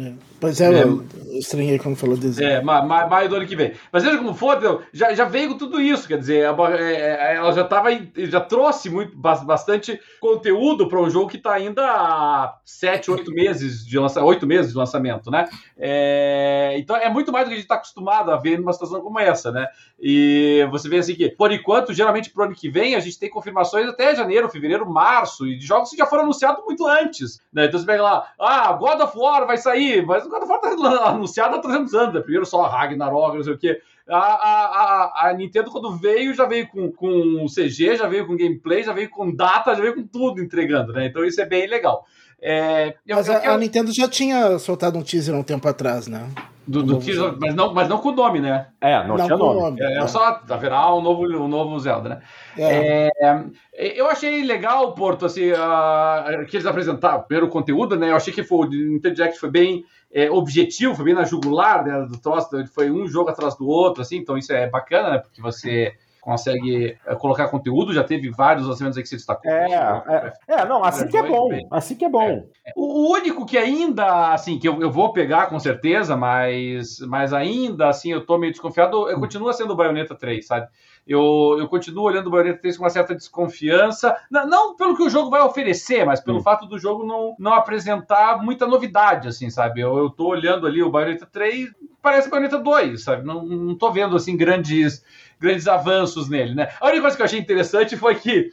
É. 0.00 0.31
Pois 0.42 0.60
é, 0.60 0.74
é, 0.74 0.82
eu 0.82 1.04
estranhei 1.38 1.78
quando 1.78 1.94
falou 1.94 2.16
dezembro. 2.16 2.52
É, 2.52 2.60
maio 2.60 3.28
do 3.28 3.36
ano 3.36 3.46
que 3.46 3.54
vem. 3.54 3.74
Mas 3.92 4.02
seja 4.02 4.18
como 4.18 4.34
for, 4.34 4.84
já, 4.92 5.14
já 5.14 5.24
veio 5.24 5.56
tudo 5.56 5.80
isso, 5.80 6.08
quer 6.08 6.18
dizer, 6.18 6.44
é, 6.44 6.92
é, 6.92 7.36
ela 7.36 7.52
já 7.52 7.62
tava, 7.62 7.90
já 8.16 8.40
trouxe 8.40 8.90
muito, 8.90 9.16
bastante 9.16 10.00
conteúdo 10.18 10.88
para 10.88 11.00
um 11.00 11.08
jogo 11.08 11.30
que 11.30 11.36
está 11.36 11.52
ainda 11.52 11.84
há 11.84 12.58
sete, 12.64 13.08
oito 13.08 13.30
meses 13.30 13.86
de 13.86 13.96
lançamento, 13.96 14.28
oito 14.30 14.44
meses 14.44 14.72
de 14.72 14.78
lançamento, 14.78 15.30
né? 15.30 15.48
É, 15.78 16.74
então 16.76 16.96
é 16.96 17.08
muito 17.08 17.30
mais 17.30 17.44
do 17.44 17.48
que 17.48 17.54
a 17.54 17.58
gente 17.58 17.66
está 17.66 17.76
acostumado 17.76 18.32
a 18.32 18.36
ver 18.36 18.58
numa 18.58 18.72
situação 18.72 19.00
como 19.00 19.20
essa, 19.20 19.52
né? 19.52 19.68
E 20.00 20.66
você 20.72 20.88
vê 20.88 20.98
assim 20.98 21.14
que, 21.14 21.28
por 21.30 21.52
enquanto, 21.52 21.94
geralmente 21.94 22.30
pro 22.30 22.42
ano 22.42 22.54
que 22.54 22.68
vem, 22.68 22.96
a 22.96 23.00
gente 23.00 23.16
tem 23.16 23.30
confirmações 23.30 23.88
até 23.88 24.12
janeiro, 24.16 24.48
fevereiro, 24.48 24.90
março, 24.90 25.46
e 25.46 25.56
de 25.56 25.64
jogos 25.64 25.90
que 25.90 25.96
já 25.96 26.06
foram 26.06 26.24
anunciados 26.24 26.64
muito 26.64 26.84
antes, 26.84 27.40
né? 27.52 27.66
Então 27.66 27.78
você 27.78 27.86
pega 27.86 28.02
lá, 28.02 28.26
ah, 28.40 28.72
God 28.72 29.00
of 29.00 29.16
War 29.16 29.46
vai 29.46 29.56
sair 29.56 29.92
mas 30.04 30.26
o 30.26 30.31
God 30.32 30.42
of 30.42 30.50
War 30.50 30.60
tá 30.60 31.08
anunciado 31.10 31.56
há 31.56 31.60
300 31.60 31.94
anos, 31.94 32.14
né? 32.14 32.20
Primeiro 32.20 32.46
só 32.46 32.62
Ragnarok, 32.62 33.36
não 33.36 33.44
sei 33.44 33.52
o 33.52 33.58
quê. 33.58 33.80
A, 34.08 34.16
a, 34.16 34.64
a, 34.64 35.28
a, 35.28 35.34
Nintendo, 35.34 35.70
quando 35.70 35.96
veio, 35.96 36.34
já 36.34 36.44
veio 36.44 36.66
com, 36.68 36.90
com 36.90 37.46
CG, 37.46 37.96
já 37.96 38.08
veio 38.08 38.26
com 38.26 38.36
gameplay, 38.36 38.82
já 38.82 38.92
veio 38.92 39.08
com 39.08 39.34
data, 39.34 39.74
já 39.74 39.80
veio 39.80 39.94
com 39.94 40.06
tudo 40.06 40.42
entregando, 40.42 40.92
né? 40.92 41.06
Então 41.06 41.24
isso 41.24 41.40
é 41.40 41.46
bem 41.46 41.68
legal. 41.68 42.04
É, 42.44 42.96
mas 43.08 43.28
eu, 43.28 43.34
a, 43.34 43.54
a, 43.54 43.58
Nintendo 43.58 43.92
já 43.92 44.08
tinha 44.08 44.58
soltado 44.58 44.98
um 44.98 45.02
teaser 45.02 45.32
um 45.32 45.44
tempo 45.44 45.68
atrás, 45.68 46.08
né? 46.08 46.28
Do, 46.66 46.82
do 46.82 46.98
teaser, 46.98 47.36
mas 47.40 47.54
não, 47.54 47.72
mas 47.72 47.88
não 47.88 47.98
com 47.98 48.08
o 48.08 48.12
nome, 48.12 48.40
né? 48.40 48.66
É, 48.80 48.98
não, 49.06 49.16
não 49.16 49.26
tinha 49.26 49.36
nome. 49.36 49.60
nome. 49.60 49.80
É, 49.80 49.98
é, 49.98 50.06
só 50.08 50.40
haverá 50.48 50.92
um 50.92 51.00
novo, 51.00 51.24
um 51.24 51.46
novo 51.46 51.78
Zelda, 51.78 52.08
né? 52.08 52.20
É. 52.58 53.08
É, 53.20 54.00
eu 54.00 54.08
achei 54.08 54.42
legal, 54.42 54.92
Porto, 54.92 55.24
assim, 55.24 55.52
uh, 55.52 56.44
que 56.48 56.56
eles 56.56 56.66
apresentaram 56.66 57.22
primeiro 57.22 57.46
o 57.46 57.50
conteúdo, 57.50 57.94
né? 57.96 58.10
Eu 58.10 58.16
achei 58.16 58.32
que 58.32 58.42
foi, 58.42 58.66
o 58.66 58.70
Nintendo 58.70 59.14
Direct 59.14 59.38
foi 59.38 59.50
bem 59.50 59.84
é, 60.12 60.30
objetivo, 60.30 60.94
foi 60.94 61.06
bem 61.06 61.14
na 61.14 61.24
jugular 61.24 61.84
né, 61.84 62.06
do 62.06 62.18
troço, 62.18 62.48
foi 62.68 62.90
um 62.90 63.08
jogo 63.08 63.30
atrás 63.30 63.56
do 63.56 63.66
outro, 63.66 64.02
assim, 64.02 64.16
então 64.16 64.36
isso 64.36 64.52
é 64.52 64.68
bacana, 64.68 65.10
né? 65.10 65.18
Porque 65.18 65.40
você 65.40 65.94
consegue 66.22 66.96
é, 67.04 67.14
colocar 67.16 67.48
conteúdo, 67.48 67.92
já 67.92 68.04
teve 68.04 68.30
vários 68.30 68.64
lançamentos 68.64 68.96
aí 68.96 69.02
que 69.02 69.08
você 69.08 69.16
destacou. 69.16 69.50
É, 69.50 70.32
é, 70.46 70.54
é 70.54 70.64
não, 70.64 70.84
assim 70.84 71.08
que 71.08 71.16
é 71.16 71.22
bom, 71.28 71.50
assim 71.68 71.96
que 71.96 72.04
é 72.04 72.08
bom. 72.08 72.46
É. 72.64 72.72
O 72.76 73.10
único 73.10 73.44
que 73.44 73.58
ainda, 73.58 74.32
assim, 74.32 74.56
que 74.56 74.68
eu, 74.68 74.80
eu 74.80 74.88
vou 74.88 75.12
pegar 75.12 75.48
com 75.48 75.58
certeza, 75.58 76.16
mas, 76.16 77.00
mas 77.00 77.32
ainda, 77.32 77.88
assim, 77.88 78.12
eu 78.12 78.24
tô 78.24 78.38
meio 78.38 78.52
desconfiado, 78.52 79.10
eu 79.10 79.18
continua 79.18 79.52
sendo 79.52 79.72
o 79.72 79.76
Bayonetta 79.76 80.14
3, 80.14 80.46
sabe? 80.46 80.68
Eu, 81.04 81.56
eu 81.58 81.66
continuo 81.66 82.04
olhando 82.04 82.28
o 82.28 82.30
Bayonetta 82.30 82.60
3 82.60 82.76
com 82.76 82.84
uma 82.84 82.90
certa 82.90 83.16
desconfiança, 83.16 84.16
não, 84.30 84.46
não 84.46 84.76
pelo 84.76 84.96
que 84.96 85.02
o 85.02 85.10
jogo 85.10 85.28
vai 85.28 85.42
oferecer, 85.42 86.06
mas 86.06 86.20
pelo 86.20 86.38
hum. 86.38 86.42
fato 86.42 86.66
do 86.66 86.78
jogo 86.78 87.04
não, 87.04 87.34
não 87.36 87.52
apresentar 87.52 88.40
muita 88.40 88.64
novidade, 88.64 89.26
assim, 89.26 89.50
sabe? 89.50 89.80
Eu, 89.80 89.98
eu 89.98 90.08
tô 90.08 90.28
olhando 90.28 90.68
ali 90.68 90.84
o 90.84 90.90
Bayonetta 90.90 91.26
3, 91.26 91.68
parece 92.00 92.30
Bayonetta 92.30 92.60
2, 92.60 93.02
sabe? 93.02 93.26
Não, 93.26 93.44
não 93.44 93.76
tô 93.76 93.90
vendo, 93.90 94.14
assim, 94.14 94.36
grandes 94.36 95.04
grandes 95.42 95.66
avanços 95.66 96.28
nele, 96.28 96.54
né? 96.54 96.68
A 96.80 96.86
única 96.86 97.02
coisa 97.02 97.16
que 97.16 97.22
eu 97.22 97.26
achei 97.26 97.38
interessante 97.40 97.96
foi 97.96 98.14
que 98.14 98.50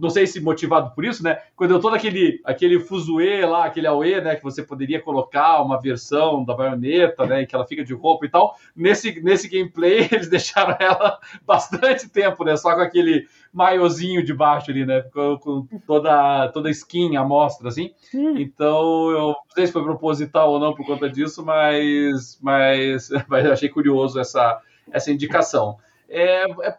não 0.00 0.10
sei 0.10 0.26
se 0.26 0.40
motivado 0.40 0.94
por 0.94 1.04
isso, 1.04 1.22
né? 1.22 1.38
Quando 1.56 1.70
eu 1.70 1.80
tô 1.80 1.90
naquele 1.90 2.40
aquele 2.44 2.80
fuzuê 2.80 3.44
lá, 3.46 3.64
aquele 3.64 3.86
AUE, 3.86 4.20
né? 4.20 4.36
Que 4.36 4.42
você 4.42 4.62
poderia 4.62 5.00
colocar 5.00 5.62
uma 5.62 5.80
versão 5.80 6.44
da 6.44 6.54
baioneta, 6.54 7.24
né? 7.24 7.46
Que 7.46 7.54
ela 7.54 7.66
fica 7.66 7.84
de 7.84 7.94
roupa 7.94 8.26
e 8.26 8.28
tal. 8.28 8.56
Nesse, 8.74 9.20
nesse 9.22 9.48
gameplay, 9.48 10.08
eles 10.12 10.28
deixaram 10.28 10.76
ela 10.78 11.18
bastante 11.46 12.08
tempo, 12.08 12.44
né? 12.44 12.56
Só 12.56 12.74
com 12.74 12.80
aquele 12.80 13.26
maiozinho 13.52 14.24
de 14.24 14.34
baixo 14.34 14.70
ali, 14.70 14.84
né? 14.84 15.02
Com, 15.12 15.38
com 15.38 15.78
toda, 15.86 16.48
toda 16.48 16.68
a 16.68 16.72
skin, 16.72 17.16
a 17.16 17.24
mostra, 17.24 17.68
assim. 17.68 17.92
Hum. 18.14 18.36
Então, 18.38 19.10
eu 19.10 19.18
não 19.28 19.36
sei 19.54 19.66
se 19.66 19.72
foi 19.72 19.82
proposital 19.82 20.50
ou 20.50 20.60
não 20.60 20.74
por 20.74 20.84
conta 20.84 21.08
disso, 21.08 21.44
mas, 21.44 22.38
mas, 22.42 23.08
mas 23.28 23.44
eu 23.44 23.52
achei 23.52 23.68
curioso 23.68 24.18
essa, 24.18 24.60
essa 24.92 25.10
indicação. 25.10 25.78
É, 26.12 26.42
é, 26.42 26.76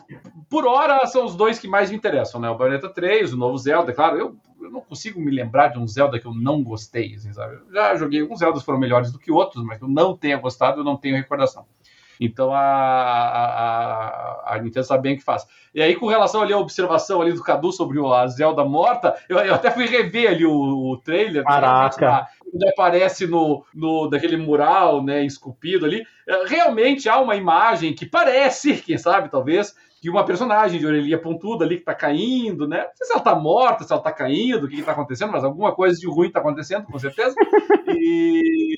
por 0.50 0.68
hora 0.68 1.06
são 1.08 1.24
os 1.24 1.38
dois 1.38 1.58
que 1.58 1.68
mais 1.68 1.90
me 1.90 1.96
interessam, 1.96 2.42
né? 2.42 2.50
O 2.50 2.58
Bayonetta 2.58 2.90
3, 2.90 3.34
o 3.34 3.38
novo 3.38 3.58
Zelda, 3.58 3.94
claro, 3.94 4.18
eu, 4.18 4.36
eu 4.62 4.70
não 4.70 4.82
consigo 4.82 5.22
me 5.22 5.32
lembrar 5.32 5.70
de 5.70 5.80
um 5.80 5.88
Zelda 5.88 6.20
que 6.20 6.26
eu 6.26 6.34
não 6.34 6.62
gostei, 6.62 7.16
assim, 7.16 7.32
sabe? 7.32 7.56
Eu 7.56 7.74
já 7.74 7.96
joguei 7.96 8.20
alguns 8.20 8.40
Zeldas 8.40 8.62
foram 8.62 8.78
melhores 8.78 9.10
do 9.10 9.18
que 9.18 9.32
outros, 9.32 9.64
mas 9.64 9.82
eu 9.82 9.88
não 9.88 10.18
tenha 10.18 10.36
gostado, 10.36 10.82
eu 10.82 10.84
não 10.84 10.98
tenho 10.98 11.16
recordação. 11.16 11.66
Então 12.22 12.54
a, 12.54 12.60
a, 12.60 14.54
a, 14.54 14.60
Nintendo 14.60 14.86
sabe 14.86 15.02
bem 15.02 15.16
o 15.16 15.18
que 15.18 15.24
faz. 15.24 15.48
E 15.74 15.82
aí, 15.82 15.96
com 15.96 16.06
relação 16.06 16.44
ali 16.44 16.54
à 16.54 16.58
observação 16.60 17.20
ali 17.20 17.34
do 17.34 17.42
Cadu 17.42 17.72
sobre 17.72 18.00
a 18.00 18.28
Zelda 18.28 18.64
morta, 18.64 19.16
eu, 19.28 19.40
eu 19.40 19.56
até 19.56 19.72
fui 19.72 19.88
rever 19.88 20.30
ali 20.30 20.46
o, 20.46 20.54
o 20.54 20.98
trailer. 20.98 21.44
Né, 21.44 21.50
Caraca! 21.50 22.28
Quando 22.40 22.70
aparece 22.70 23.26
no, 23.26 23.66
no 23.74 24.08
daquele 24.08 24.38
mural, 24.38 25.04
né, 25.04 25.26
esculpido 25.26 25.86
ali, 25.86 26.06
é, 26.28 26.46
realmente 26.46 27.10
há 27.10 27.20
uma 27.20 27.36
imagem 27.36 27.96
que 27.96 28.06
parece, 28.06 28.76
quem 28.78 29.00
sabe, 29.00 29.30
talvez, 29.30 29.74
de 30.02 30.10
uma 30.10 30.26
personagem 30.26 30.80
de 30.80 30.86
orelhinha 30.86 31.18
pontuda 31.18 31.64
ali 31.64 31.78
que 31.78 31.86
tá 31.86 31.94
caindo, 31.94 32.68
né? 32.68 32.80
Não 32.80 32.96
sei 32.96 33.08
se 33.08 33.14
ela 33.14 33.22
tá 33.22 33.36
morta, 33.36 33.84
se 33.84 33.94
ela 33.94 34.02
tá 34.02 34.12
caindo, 34.12 34.66
o 34.66 34.68
que, 34.68 34.78
que 34.78 34.84
tá 34.84 34.92
acontecendo, 34.94 35.32
mas 35.32 35.44
alguma 35.44 35.74
coisa 35.74 36.00
de 36.00 36.08
ruim 36.08 36.32
tá 36.32 36.40
acontecendo, 36.40 36.86
com 36.86 36.98
certeza. 36.98 37.36
E, 37.88 38.76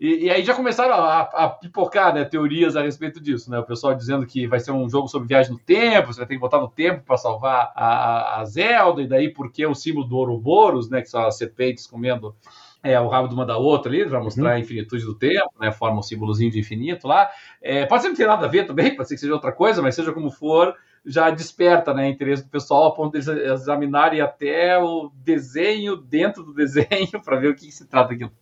e, 0.00 0.24
e 0.24 0.30
aí 0.30 0.42
já 0.42 0.54
começaram 0.54 0.94
a, 0.94 1.20
a, 1.20 1.48
pipocar 1.48 2.14
né, 2.14 2.24
teorias 2.24 2.76
a 2.76 2.82
respeito 2.82 3.20
disso, 3.20 3.50
né? 3.50 3.58
O 3.58 3.64
pessoal 3.64 3.94
dizendo 3.94 4.26
que 4.26 4.46
vai 4.46 4.60
ser 4.60 4.72
um 4.72 4.88
jogo 4.88 5.08
sobre 5.08 5.28
viagem 5.28 5.52
no 5.52 5.58
tempo, 5.58 6.12
você 6.12 6.20
vai 6.20 6.26
ter 6.26 6.34
que 6.34 6.40
voltar 6.40 6.60
no 6.60 6.68
tempo 6.68 7.02
para 7.04 7.16
salvar 7.16 7.72
a, 7.74 8.40
a 8.40 8.44
Zelda, 8.44 9.02
e 9.02 9.06
daí 9.06 9.32
porque 9.32 9.64
o 9.66 9.74
símbolo 9.74 10.06
do 10.06 10.16
Ouroboros, 10.16 10.90
né? 10.90 11.00
Que 11.00 11.08
são 11.08 11.24
as 11.24 11.36
serpentes 11.36 11.86
comendo 11.86 12.34
é, 12.82 12.98
o 13.00 13.08
rabo 13.08 13.28
de 13.28 13.34
uma 13.34 13.44
da 13.44 13.56
outra 13.56 13.90
ali, 13.90 14.08
para 14.08 14.20
mostrar 14.20 14.50
uhum. 14.50 14.56
a 14.56 14.58
infinitude 14.58 15.04
do 15.04 15.14
tempo, 15.14 15.50
né? 15.60 15.72
Forma 15.72 15.98
um 15.98 16.02
símbolozinho 16.02 16.50
de 16.50 16.60
infinito 16.60 17.06
lá. 17.06 17.28
É, 17.60 17.86
pode 17.86 18.02
ser 18.02 18.08
que 18.08 18.12
não 18.12 18.16
tenha 18.16 18.28
nada 18.28 18.46
a 18.46 18.50
ver 18.50 18.66
também, 18.66 18.94
pode 18.94 19.08
ser 19.08 19.14
que 19.14 19.20
seja 19.20 19.34
outra 19.34 19.52
coisa, 19.52 19.82
mas 19.82 19.94
seja 19.94 20.12
como 20.12 20.30
for, 20.30 20.74
já 21.04 21.30
desperta 21.30 21.94
né, 21.94 22.08
interesse 22.08 22.44
do 22.44 22.50
pessoal 22.50 22.86
a 22.86 22.94
ponto 22.94 23.18
de 23.18 23.30
eles 23.30 23.60
examinarem 23.60 24.20
até 24.20 24.78
o 24.78 25.10
desenho 25.14 25.96
dentro 25.96 26.42
do 26.42 26.52
desenho 26.54 27.22
para 27.24 27.36
ver 27.36 27.48
o 27.48 27.54
que, 27.54 27.66
que 27.66 27.72
se 27.72 27.86
trata 27.86 28.12
aquilo. 28.12 28.32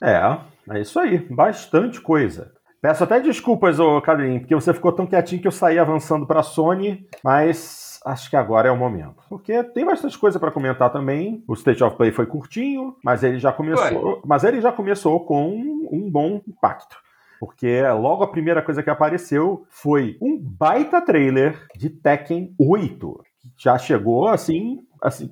É, 0.00 0.38
é 0.70 0.80
isso 0.80 0.98
aí, 0.98 1.18
bastante 1.18 2.00
coisa. 2.00 2.52
Peço 2.80 3.04
até 3.04 3.20
desculpas, 3.20 3.78
ô 3.78 4.00
Cadrinho, 4.00 4.40
porque 4.40 4.54
você 4.54 4.74
ficou 4.74 4.90
tão 4.90 5.06
quietinho 5.06 5.40
que 5.40 5.46
eu 5.46 5.52
saí 5.52 5.78
avançando 5.78 6.26
para 6.26 6.40
a 6.40 6.42
Sony, 6.42 7.06
mas 7.22 8.00
acho 8.04 8.28
que 8.28 8.36
agora 8.36 8.68
é 8.68 8.72
o 8.72 8.76
momento. 8.76 9.22
Porque 9.28 9.62
tem 9.62 9.84
bastante 9.84 10.18
coisa 10.18 10.40
para 10.40 10.50
comentar 10.50 10.90
também. 10.90 11.44
O 11.46 11.54
State 11.54 11.84
of 11.84 11.96
Play 11.96 12.10
foi 12.10 12.26
curtinho, 12.26 12.96
mas 13.04 13.22
ele 13.22 13.38
já 13.38 13.52
começou, 13.52 14.20
mas 14.24 14.42
ele 14.42 14.60
já 14.60 14.72
começou 14.72 15.24
com 15.24 15.48
um 15.92 16.10
bom 16.10 16.40
impacto. 16.46 16.96
Porque 17.38 17.82
logo 17.88 18.24
a 18.24 18.30
primeira 18.30 18.62
coisa 18.62 18.82
que 18.82 18.90
apareceu 18.90 19.64
foi 19.68 20.16
um 20.20 20.38
baita 20.38 21.00
trailer 21.00 21.60
de 21.76 21.88
Tekken 21.88 22.54
8. 22.58 23.20
Já 23.56 23.78
chegou 23.78 24.28
assim, 24.28 24.80
assim 25.00 25.30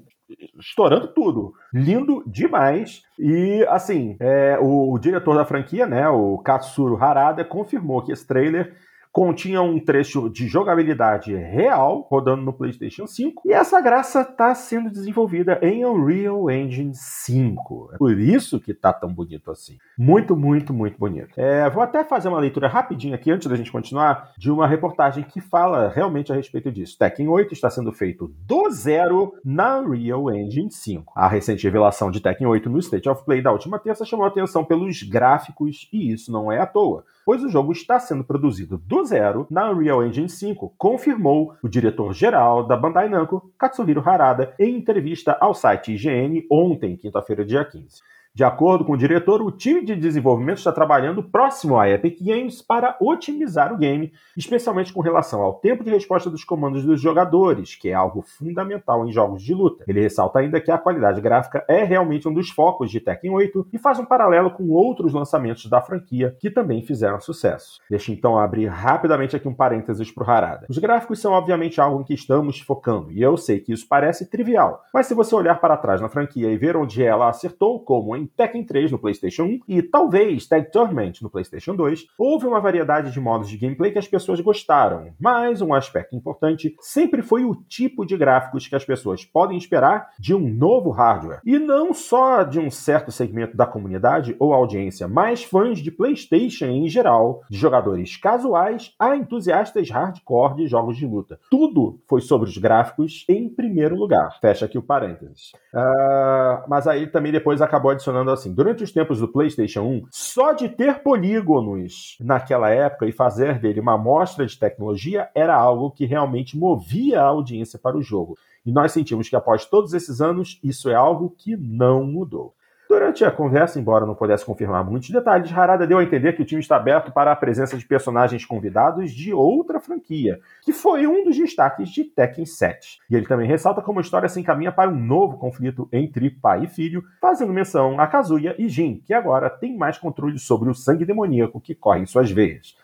estourando 0.59 1.09
tudo. 1.09 1.53
Lindo 1.73 2.23
demais. 2.27 3.03
E, 3.19 3.65
assim, 3.69 4.17
é, 4.21 4.59
o, 4.61 4.93
o, 4.93 4.99
diretor 4.99 5.37
da 5.37 5.45
franquia, 5.45 5.87
né, 5.87 6.09
o 6.09 6.39
Katsuro 6.39 7.03
Harada, 7.03 7.45
confirmou 7.45 8.03
que 8.03 8.13
esse 8.13 8.27
trailer 8.27 8.75
continha 9.13 9.61
um 9.61 9.79
trecho 9.79 10.29
de 10.29 10.47
jogabilidade 10.47 11.35
real 11.35 12.07
rodando 12.09 12.43
no 12.43 12.53
PlayStation 12.53 13.07
5 13.07 13.43
e 13.45 13.53
essa 13.53 13.81
graça 13.81 14.23
está 14.23 14.55
sendo 14.55 14.91
desenvolvida 14.91 15.59
em 15.63 15.85
Unreal 15.85 16.51
Engine 16.51 16.93
5. 16.95 17.91
É 17.95 17.99
por 17.99 18.19
isso 18.19 18.61
que 18.61 18.73
tá 18.73 18.93
tão 18.93 19.13
bonito 19.13 19.51
assim. 19.51 19.79
Muito, 19.99 20.37
muito, 20.37 20.73
muito 20.73 20.99
bonito. 20.99 21.31
É, 21.37 21.69
vou 21.69 21.83
até 21.83 22.05
fazer 22.05 22.29
uma 22.29 22.39
leitura 22.39 22.69
rapidinha 22.69 23.17
aqui 23.17 23.31
antes 23.31 23.49
da 23.49 23.57
gente 23.57 23.73
continuar 23.73 24.33
de 24.39 24.51
uma 24.51 24.67
reportagem 24.67 25.25
que 25.25 25.41
fala 25.41 25.89
realmente 25.89 26.33
a 26.33 26.37
respeito 26.37 26.71
disso. 26.71 26.97
Tekken 26.99 27.29
8 27.29 27.53
está 27.53 27.69
sendo 27.69 27.93
feito 27.93 28.33
do 28.47 28.71
zero 28.71 29.35
na 29.45 29.79
Unreal 29.79 30.31
Engine 30.33 30.71
5. 30.71 31.13
A 31.17 31.27
recente 31.27 31.65
revelação 31.65 32.11
de 32.11 32.21
Tekken 32.21 32.47
8 32.47 32.71
no 32.71 32.79
State 32.79 33.09
of 33.09 33.25
Play 33.25 33.43
da 33.43 33.53
última 33.53 33.79
terça 33.79 34.05
chamou 34.05 34.25
a 34.25 34.29
atenção 34.29 34.65
pelos 34.65 35.03
gráficos 35.03 35.89
e 35.93 36.13
isso 36.13 36.31
não 36.31 36.51
é 36.51 36.61
à 36.61 36.67
toa 36.67 37.05
pois 37.31 37.45
o 37.45 37.49
jogo 37.49 37.71
está 37.71 38.01
sendo 38.01 38.25
produzido 38.25 38.77
do 38.77 39.05
zero 39.05 39.47
na 39.49 39.71
Unreal 39.71 40.05
Engine 40.05 40.29
5, 40.29 40.75
confirmou 40.77 41.55
o 41.63 41.69
diretor-geral 41.69 42.67
da 42.67 42.77
Bandai 42.77 43.09
Namco, 43.09 43.53
Katsuhiro 43.57 44.03
Harada, 44.05 44.53
em 44.59 44.75
entrevista 44.75 45.39
ao 45.41 45.55
site 45.55 45.93
IGN 45.93 46.45
ontem, 46.51 46.97
quinta-feira, 46.97 47.45
dia 47.45 47.65
15. 47.65 48.03
De 48.33 48.45
acordo 48.45 48.85
com 48.85 48.93
o 48.93 48.97
diretor, 48.97 49.43
o 49.43 49.51
time 49.51 49.85
de 49.85 49.97
desenvolvimento 49.97 50.59
está 50.59 50.71
trabalhando 50.71 51.21
próximo 51.21 51.77
à 51.77 51.91
Epic 51.91 52.23
Games 52.23 52.63
para 52.63 52.97
otimizar 53.01 53.75
o 53.75 53.77
game, 53.77 54.13
especialmente 54.37 54.93
com 54.93 55.01
relação 55.01 55.43
ao 55.43 55.55
tempo 55.55 55.83
de 55.83 55.91
resposta 55.91 56.31
dos 56.31 56.45
comandos 56.45 56.85
dos 56.85 57.01
jogadores, 57.01 57.75
que 57.75 57.89
é 57.89 57.93
algo 57.93 58.23
fundamental 58.23 59.05
em 59.05 59.11
jogos 59.11 59.43
de 59.43 59.53
luta. 59.53 59.85
Ele 59.89 60.01
ressalta 60.01 60.39
ainda 60.39 60.61
que 60.61 60.71
a 60.71 60.79
qualidade 60.79 61.21
gráfica 61.21 61.65
é 61.69 61.83
realmente 61.83 62.29
um 62.29 62.33
dos 62.33 62.51
focos 62.51 62.89
de 62.89 63.01
Tekken 63.01 63.33
8 63.33 63.67
e 63.73 63.79
faz 63.79 63.99
um 63.99 64.05
paralelo 64.05 64.53
com 64.53 64.69
outros 64.71 65.13
lançamentos 65.13 65.67
da 65.67 65.83
franquia 65.83 66.37
que 66.39 66.51
também 66.51 66.83
fizeram 66.83 67.21
sucesso. 67.21 67.81
Deixa 67.91 68.13
então 68.13 68.39
abrir 68.39 68.67
rapidamente 68.67 69.35
aqui 69.35 69.49
um 69.49 69.55
parênteses 69.55 70.09
para 70.13 70.25
o 70.25 70.31
Harada. 70.31 70.67
Os 70.69 70.79
gráficos 70.79 71.19
são 71.19 71.33
obviamente 71.33 71.81
algo 71.81 72.01
em 72.01 72.05
que 72.05 72.15
estamos 72.15 72.61
focando, 72.61 73.11
e 73.11 73.21
eu 73.21 73.37
sei 73.37 73.59
que 73.59 73.73
isso 73.73 73.87
parece 73.89 74.31
trivial, 74.31 74.85
mas 74.95 75.07
se 75.07 75.15
você 75.15 75.35
olhar 75.35 75.61
para 75.61 75.77
trás 75.77 76.01
na 76.01 76.09
franquia 76.09 76.49
e 76.49 76.57
ver 76.57 76.77
onde 76.77 77.03
ela 77.03 77.29
acertou, 77.29 77.81
como 77.81 78.15
em 78.20 78.20
Tekken 78.27 78.65
3 78.65 78.93
no 78.93 78.99
PlayStation 78.99 79.45
1 79.45 79.61
e 79.69 79.83
talvez 79.83 80.47
Tag 80.47 80.71
Tournament 80.71 81.21
no 81.23 81.31
PlayStation 81.31 81.75
2, 81.75 82.07
houve 82.19 82.47
uma 82.47 82.61
variedade 82.61 83.13
de 83.13 83.21
modos 83.21 83.49
de 83.49 83.57
gameplay 83.57 83.91
que 83.91 83.99
as 83.99 84.09
pessoas 84.09 84.41
gostaram, 84.41 85.13
mas 85.19 85.61
um 85.61 85.75
aspecto 85.75 86.17
importante 86.17 86.75
sempre 86.81 87.23
foi 87.23 87.45
o 87.45 87.55
tipo 87.55 88.05
de 88.05 88.17
gráficos 88.17 88.67
que 88.67 88.77
as 88.77 88.85
pessoas 88.85 89.25
podem 89.25 89.57
esperar 89.57 90.11
de 90.19 90.35
um 90.35 90.49
novo 90.49 90.91
hardware. 90.91 91.41
E 91.45 91.59
não 91.59 91.93
só 91.93 92.43
de 92.43 92.59
um 92.59 92.71
certo 92.71 93.13
segmento 93.13 93.57
da 93.57 93.67
comunidade 93.67 94.35
ou 94.39 94.53
audiência, 94.53 95.09
mas 95.09 95.45
fãs 95.45 95.79
de 95.79 95.91
PlayStation 95.91 96.67
em 96.67 96.89
geral, 96.89 97.43
de 97.49 97.59
jogadores 97.59 98.17
casuais 98.17 98.95
a 98.99 99.17
entusiastas 99.17 99.91
hardcore 99.91 100.57
de 100.57 100.67
jogos 100.67 100.97
de 100.97 101.07
luta. 101.07 101.39
Tudo 101.51 102.01
foi 102.09 102.21
sobre 102.21 102.49
os 102.49 102.59
gráficos 102.59 103.25
em 103.29 103.49
primeiro 103.49 103.97
lugar. 103.97 104.39
Fecha 104.41 104.67
aqui 104.67 104.79
o 104.79 104.83
parênteses. 104.83 105.53
Uh, 105.73 106.69
mas 106.69 106.87
aí 106.87 107.07
também 107.07 107.33
depois 107.33 107.63
acabou 107.63 107.91
adicionando 107.91 108.10
adicionando 108.11 108.31
assim: 108.31 108.53
durante 108.53 108.83
os 108.83 108.93
tempos 108.93 109.21
do 109.21 109.29
PlayStation 109.29 109.83
1, 109.83 110.07
só 110.11 110.53
de 110.53 110.69
ter 110.69 111.03
polígonos 111.03 112.17
naquela 112.21 112.71
época 112.71 113.07
e 113.07 113.13
fazer 113.13 113.59
dele 113.59 113.81
uma 113.81 113.95
amostra 113.95 114.45
de 114.45 114.59
tecnologia 114.59 115.31
era 115.35 115.55
algo 115.55 115.91
que 115.91 116.05
realmente 116.05 116.59
movia 116.59 117.21
a 117.21 117.27
audiência 117.27 117.79
para 117.79 117.97
o 117.97 118.03
jogo. 118.03 118.37
E 118.67 118.73
nós 118.73 118.93
sentimos 118.93 119.29
que 119.29 119.37
após 119.37 119.65
todos 119.65 119.95
esses 119.95 120.21
anos, 120.21 120.59
isso 120.63 120.91
é 120.91 120.95
algo 120.95 121.31
que 121.31 121.57
não 121.57 122.05
mudou. 122.05 122.55
Durante 122.91 123.25
a 123.25 123.31
conversa, 123.31 123.79
embora 123.79 124.05
não 124.05 124.17
pudesse 124.17 124.45
confirmar 124.45 124.85
muitos 124.85 125.11
detalhes, 125.11 125.57
Harada 125.57 125.87
deu 125.87 125.99
a 125.99 126.03
entender 126.03 126.33
que 126.33 126.43
o 126.43 126.45
time 126.45 126.61
está 126.61 126.75
aberto 126.75 127.13
para 127.13 127.31
a 127.31 127.37
presença 127.37 127.79
de 127.79 127.87
personagens 127.87 128.45
convidados 128.45 129.13
de 129.13 129.33
outra 129.33 129.79
franquia, 129.79 130.41
que 130.61 130.73
foi 130.73 131.07
um 131.07 131.23
dos 131.23 131.39
destaques 131.39 131.89
de 131.91 132.03
Tekken 132.03 132.45
7. 132.45 132.99
E 133.09 133.15
ele 133.15 133.29
também 133.29 133.47
ressalta 133.47 133.81
como 133.81 134.01
a 134.01 134.03
história 134.03 134.29
se 134.29 134.41
encaminha 134.41 134.73
para 134.73 134.91
um 134.91 134.99
novo 134.99 135.39
conflito 135.39 135.89
entre 135.93 136.31
pai 136.31 136.65
e 136.65 136.67
filho, 136.67 137.05
fazendo 137.21 137.53
menção 137.53 138.01
a 138.01 138.09
Kazuya 138.09 138.57
e 138.59 138.69
Jin, 138.69 139.01
que 139.07 139.15
agora 139.15 139.49
tem 139.49 139.77
mais 139.77 139.97
controle 139.97 140.37
sobre 140.41 140.69
o 140.69 140.75
sangue 140.75 141.05
demoníaco 141.05 141.61
que 141.61 141.77
corre 141.77 142.01
em 142.01 142.07
suas 142.07 142.29
veias. 142.33 142.75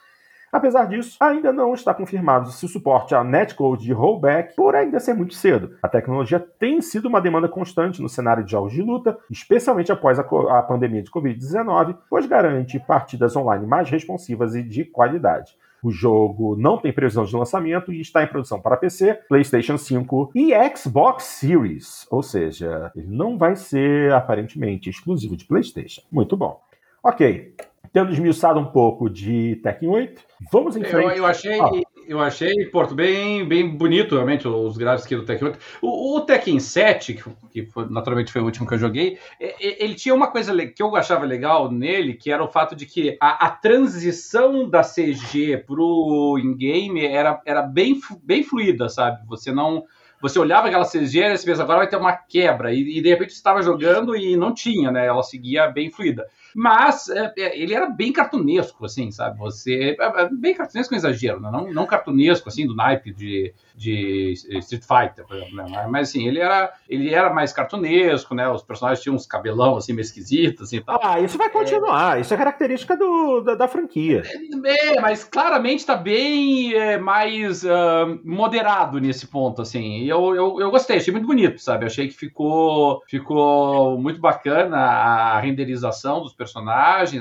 Apesar 0.57 0.87
disso, 0.87 1.19
ainda 1.21 1.53
não 1.53 1.75
está 1.75 1.93
confirmado 1.93 2.51
se 2.51 2.65
o 2.65 2.69
suporte 2.69 3.15
a 3.15 3.23
netcode 3.23 3.85
de 3.85 3.93
rollback 3.93 4.57
por 4.57 4.75
ainda 4.75 4.99
ser 4.99 5.13
muito 5.13 5.35
cedo. 5.35 5.77
A 5.83 5.89
tecnologia 5.89 6.41
tem 6.41 6.81
sido 6.81 7.09
uma 7.09 7.21
demanda 7.21 7.47
constante 7.47 8.01
no 8.01 8.09
cenário 8.09 8.43
de 8.43 8.53
jogos 8.53 8.73
de 8.73 8.81
luta, 8.81 9.19
especialmente 9.31 9.93
após 9.93 10.19
a, 10.19 10.23
a 10.23 10.63
pandemia 10.63 11.03
de 11.03 11.11
Covid-19, 11.11 11.99
pois 12.09 12.25
garante 12.25 12.79
partidas 12.79 13.37
online 13.37 13.67
mais 13.67 13.91
responsivas 13.91 14.55
e 14.55 14.63
de 14.63 14.87
qualidade. 14.87 15.53
O 15.83 15.91
jogo 15.91 16.57
não 16.57 16.79
tem 16.79 16.91
previsão 16.91 17.27
de 17.27 17.37
lançamento 17.37 17.93
e 17.93 18.01
está 18.01 18.23
em 18.23 18.27
produção 18.27 18.59
para 18.59 18.79
PC, 18.79 19.13
PlayStation 19.29 19.77
5 19.77 20.31
e 20.35 20.53
Xbox 20.75 21.25
Series. 21.25 22.07
Ou 22.11 22.23
seja, 22.23 22.91
ele 22.97 23.15
não 23.15 23.37
vai 23.37 23.57
ser 23.57 24.11
aparentemente 24.11 24.89
exclusivo 24.89 25.37
de 25.37 25.45
PlayStation. 25.45 26.01
Muito 26.11 26.35
bom. 26.35 26.59
Ok, 27.05 27.55
tendo 27.97 28.13
esmiuçado 28.13 28.61
um 28.61 28.67
pouco 28.67 29.09
de 29.09 29.57
Tekken 29.63 29.89
8, 29.89 30.23
vamos 30.53 30.77
em 30.77 30.85
frente. 30.85 31.13
Eu, 31.13 31.13
eu 31.13 31.25
achei, 31.25 31.59
ah. 31.59 31.71
eu 32.07 32.21
achei, 32.21 32.67
Porto, 32.67 32.95
bem, 32.95 33.49
bem 33.49 33.75
bonito, 33.75 34.17
realmente, 34.17 34.47
os 34.47 34.77
gráficos 34.77 35.07
aqui 35.07 35.17
do 35.17 35.25
Tekken 35.25 35.49
8. 35.49 35.59
O, 35.81 36.19
o 36.19 36.21
Tekken 36.21 36.61
7, 36.61 37.15
que, 37.15 37.23
que 37.51 37.71
foi, 37.71 37.89
naturalmente 37.89 38.31
foi 38.31 38.43
o 38.43 38.45
último 38.45 38.69
que 38.69 38.75
eu 38.75 38.79
joguei, 38.79 39.19
ele 39.41 39.95
tinha 39.95 40.15
uma 40.15 40.27
coisa 40.27 40.55
que 40.67 40.83
eu 40.83 40.95
achava 40.95 41.25
legal 41.25 41.73
nele, 41.73 42.13
que 42.13 42.31
era 42.31 42.45
o 42.45 42.49
fato 42.49 42.77
de 42.77 42.85
que 42.85 43.17
a, 43.19 43.47
a 43.47 43.49
transição 43.49 44.69
da 44.69 44.83
CG 44.83 45.65
pro 45.67 46.39
in-game 46.39 47.03
era, 47.03 47.41
era 47.47 47.63
bem, 47.63 47.99
bem 48.23 48.43
fluida, 48.43 48.91
sabe? 48.91 49.27
Você 49.27 49.51
não 49.51 49.85
você 50.21 50.39
olhava 50.39 50.69
aquela 50.69 50.85
CG 50.85 51.19
e 51.19 51.37
você 51.37 51.47
pensa, 51.47 51.63
agora 51.63 51.81
vai 51.81 51.89
ter 51.89 51.97
uma 51.97 52.13
quebra. 52.13 52.73
E, 52.73 52.99
e 52.99 53.03
de 53.03 53.09
repente 53.09 53.33
você 53.33 53.37
estava 53.37 53.63
jogando 53.63 54.17
e 54.17 54.37
não 54.37 54.53
tinha, 54.53 54.91
né? 54.91 55.07
Ela 55.07 55.23
seguia 55.23 55.69
bem 55.69 55.91
fluida. 55.91 56.27
Mas 56.59 57.11
é, 57.11 57.35
é, 57.37 57.61
ele 57.61 57.75
era 57.75 57.87
bem 57.87 58.11
cartunesco, 58.11 58.87
assim, 58.87 59.11
sabe? 59.11 59.39
Você. 59.39 59.95
É, 60.01 60.23
é, 60.23 60.29
bem 60.33 60.55
cartunesco 60.55 60.89
com 60.89 60.97
exagero, 60.97 61.39
né? 61.39 61.51
não, 61.53 61.71
não 61.71 61.87
cartunesco, 61.87 62.49
assim, 62.49 62.67
do 62.67 62.75
naipe 62.75 63.13
de, 63.13 63.53
de 63.75 64.33
Street 64.33 64.83
Fighter, 64.83 65.27
por 65.27 65.37
exemplo, 65.37 65.55
né? 65.55 65.87
Mas 65.91 66.09
assim, 66.09 66.27
ele 66.27 66.39
era, 66.39 66.73
ele 66.89 67.13
era 67.13 67.29
mais 67.29 67.53
cartunesco, 67.53 68.35
né? 68.35 68.49
Os 68.49 68.63
personagens 68.63 69.03
tinham 69.03 69.15
uns 69.15 69.27
cabelão 69.27 69.77
assim, 69.77 69.93
meio 69.93 70.01
esquisitos 70.01 70.63
assim, 70.63 70.81
tal. 70.81 70.99
Ah, 71.03 71.21
isso 71.21 71.37
vai 71.37 71.51
continuar, 71.51 72.17
é... 72.17 72.23
isso 72.23 72.33
é 72.33 72.37
característica 72.39 72.97
do, 72.97 73.43
da, 73.43 73.55
da 73.55 73.69
franquia. 73.69 74.23
É, 74.65 74.99
mas 74.99 75.25
claramente 75.25 75.81
está 75.81 75.95
bem 75.95 76.73
é, 76.73 76.97
mais 76.97 77.65
uh, 77.65 78.19
moderado 78.25 78.99
nesse 78.99 79.27
ponto, 79.27 79.61
assim. 79.61 80.05
Eu, 80.05 80.35
eu, 80.35 80.61
eu 80.61 80.71
gostei, 80.71 80.97
achei 80.97 81.13
muito 81.13 81.27
bonito, 81.27 81.61
sabe? 81.61 81.85
Achei 81.85 82.09
que 82.09 82.15
ficou, 82.15 83.03
ficou 83.07 83.99
muito 83.99 84.21
bacana 84.21 84.79
a 84.79 85.41
renderização 85.41 86.23
dos 86.23 86.33
personagens, 86.33 86.46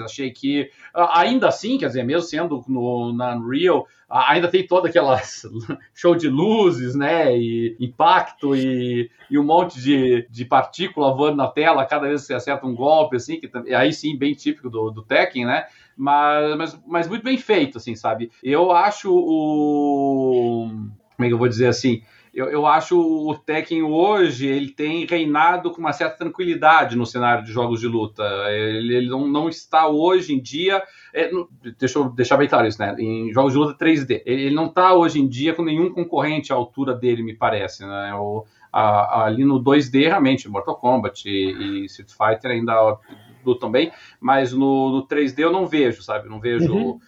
achei 0.03 0.31
que, 0.31 0.69
ainda 0.93 1.47
assim, 1.47 1.77
quer 1.77 1.87
dizer, 1.87 2.03
mesmo 2.03 2.21
sendo 2.21 2.63
no, 2.67 3.13
na 3.13 3.35
Unreal, 3.35 3.87
ainda 4.09 4.47
tem 4.47 4.65
toda 4.65 4.87
aquela 4.87 5.19
show 5.93 6.15
de 6.15 6.29
luzes, 6.29 6.95
né, 6.95 7.35
e 7.37 7.75
impacto 7.79 8.55
e, 8.55 9.09
e 9.29 9.37
um 9.37 9.43
monte 9.43 9.81
de, 9.81 10.27
de 10.29 10.45
partícula 10.45 11.15
voando 11.15 11.37
na 11.37 11.47
tela 11.47 11.85
cada 11.85 12.07
vez 12.07 12.21
que 12.21 12.27
você 12.27 12.33
acerta 12.33 12.65
um 12.65 12.75
golpe, 12.75 13.15
assim, 13.15 13.39
que 13.39 13.49
aí 13.73 13.91
sim, 13.91 14.17
bem 14.17 14.33
típico 14.33 14.69
do, 14.69 14.91
do 14.91 15.01
Tekken, 15.03 15.45
né, 15.45 15.65
mas, 15.97 16.57
mas, 16.57 16.79
mas 16.85 17.07
muito 17.07 17.23
bem 17.23 17.37
feito, 17.37 17.77
assim, 17.77 17.95
sabe? 17.95 18.31
Eu 18.43 18.71
acho 18.71 19.11
o... 19.11 20.69
como 21.15 21.25
é 21.25 21.27
que 21.27 21.33
eu 21.33 21.37
vou 21.37 21.47
dizer 21.47 21.67
assim? 21.67 22.03
Eu, 22.35 22.47
eu 22.47 22.65
acho 22.67 22.99
o 22.99 23.33
Tekken 23.33 23.81
hoje, 23.83 24.45
ele 24.45 24.69
tem 24.69 25.05
reinado 25.05 25.71
com 25.71 25.79
uma 25.79 25.93
certa 25.93 26.17
tranquilidade 26.17 26.97
no 26.97 27.05
cenário 27.05 27.45
de 27.45 27.51
jogos 27.51 27.79
de 27.79 27.87
luta. 27.87 28.23
Ele, 28.49 28.93
ele 28.93 29.09
não, 29.09 29.25
não, 29.25 29.47
está 29.47 29.87
hoje 29.87 30.33
em 30.33 30.41
dia. 30.41 30.83
É, 31.13 31.31
deixa 31.79 31.97
eu 31.97 32.09
deixar 32.09 32.35
bem 32.35 32.49
claro 32.49 32.67
isso, 32.67 32.81
né? 32.81 32.93
Em 32.99 33.31
jogos 33.31 33.53
de 33.53 33.59
luta 33.59 33.77
3D. 33.77 34.21
Ele, 34.25 34.43
ele 34.47 34.55
não 34.55 34.65
está 34.65 34.93
hoje 34.93 35.21
em 35.21 35.27
dia 35.29 35.53
com 35.53 35.63
nenhum 35.63 35.93
concorrente 35.93 36.51
à 36.51 36.55
altura 36.57 36.93
dele, 36.93 37.23
me 37.23 37.33
parece. 37.33 37.85
Né? 37.85 38.13
O, 38.15 38.45
a, 38.69 39.23
ali 39.23 39.45
no 39.45 39.63
2D, 39.63 40.01
realmente, 40.01 40.49
Mortal 40.49 40.75
Kombat 40.75 41.29
e, 41.29 41.53
e 41.53 41.85
Street 41.85 42.11
Fighter 42.11 42.51
ainda 42.51 42.97
lutam 43.45 43.71
bem, 43.71 43.91
mas 44.19 44.51
no, 44.51 44.89
no 44.89 45.07
3D 45.07 45.39
eu 45.39 45.51
não 45.51 45.67
vejo, 45.67 46.01
sabe? 46.01 46.29
Não 46.29 46.39
vejo 46.39 46.73
uhum. 46.73 46.99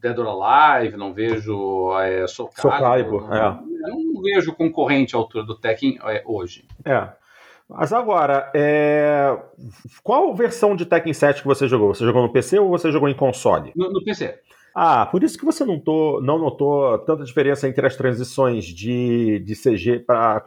Dead 0.00 0.18
or 0.18 0.28
Alive, 0.28 0.96
não 0.96 1.12
vejo 1.12 1.92
é, 1.98 2.26
Soul 2.26 2.50
Calibur. 2.50 3.32
é. 3.32 3.46
Eu 3.88 3.94
não 3.94 4.22
vejo 4.22 4.52
concorrente 4.54 5.14
à 5.14 5.18
altura 5.18 5.44
do 5.44 5.56
Tekken 5.56 5.98
é, 6.04 6.22
hoje. 6.26 6.64
É. 6.84 7.08
Mas 7.68 7.92
agora, 7.92 8.50
é... 8.54 9.36
qual 10.02 10.34
versão 10.34 10.76
de 10.76 10.86
Tekken 10.86 11.12
7 11.12 11.42
que 11.42 11.48
você 11.48 11.66
jogou? 11.66 11.94
Você 11.94 12.04
jogou 12.04 12.22
no 12.22 12.32
PC 12.32 12.58
ou 12.58 12.68
você 12.68 12.92
jogou 12.92 13.08
em 13.08 13.14
console? 13.14 13.72
No, 13.74 13.92
no 13.92 14.04
PC. 14.04 14.38
Ah, 14.78 15.06
por 15.06 15.24
isso 15.24 15.38
que 15.38 15.44
você 15.44 15.64
não, 15.64 15.80
tô, 15.80 16.20
não 16.22 16.38
notou 16.38 16.98
tanta 16.98 17.24
diferença 17.24 17.66
entre 17.66 17.86
as 17.86 17.96
transições 17.96 18.66
de, 18.66 19.40
de 19.40 19.54
CG 19.54 20.00
para 20.00 20.42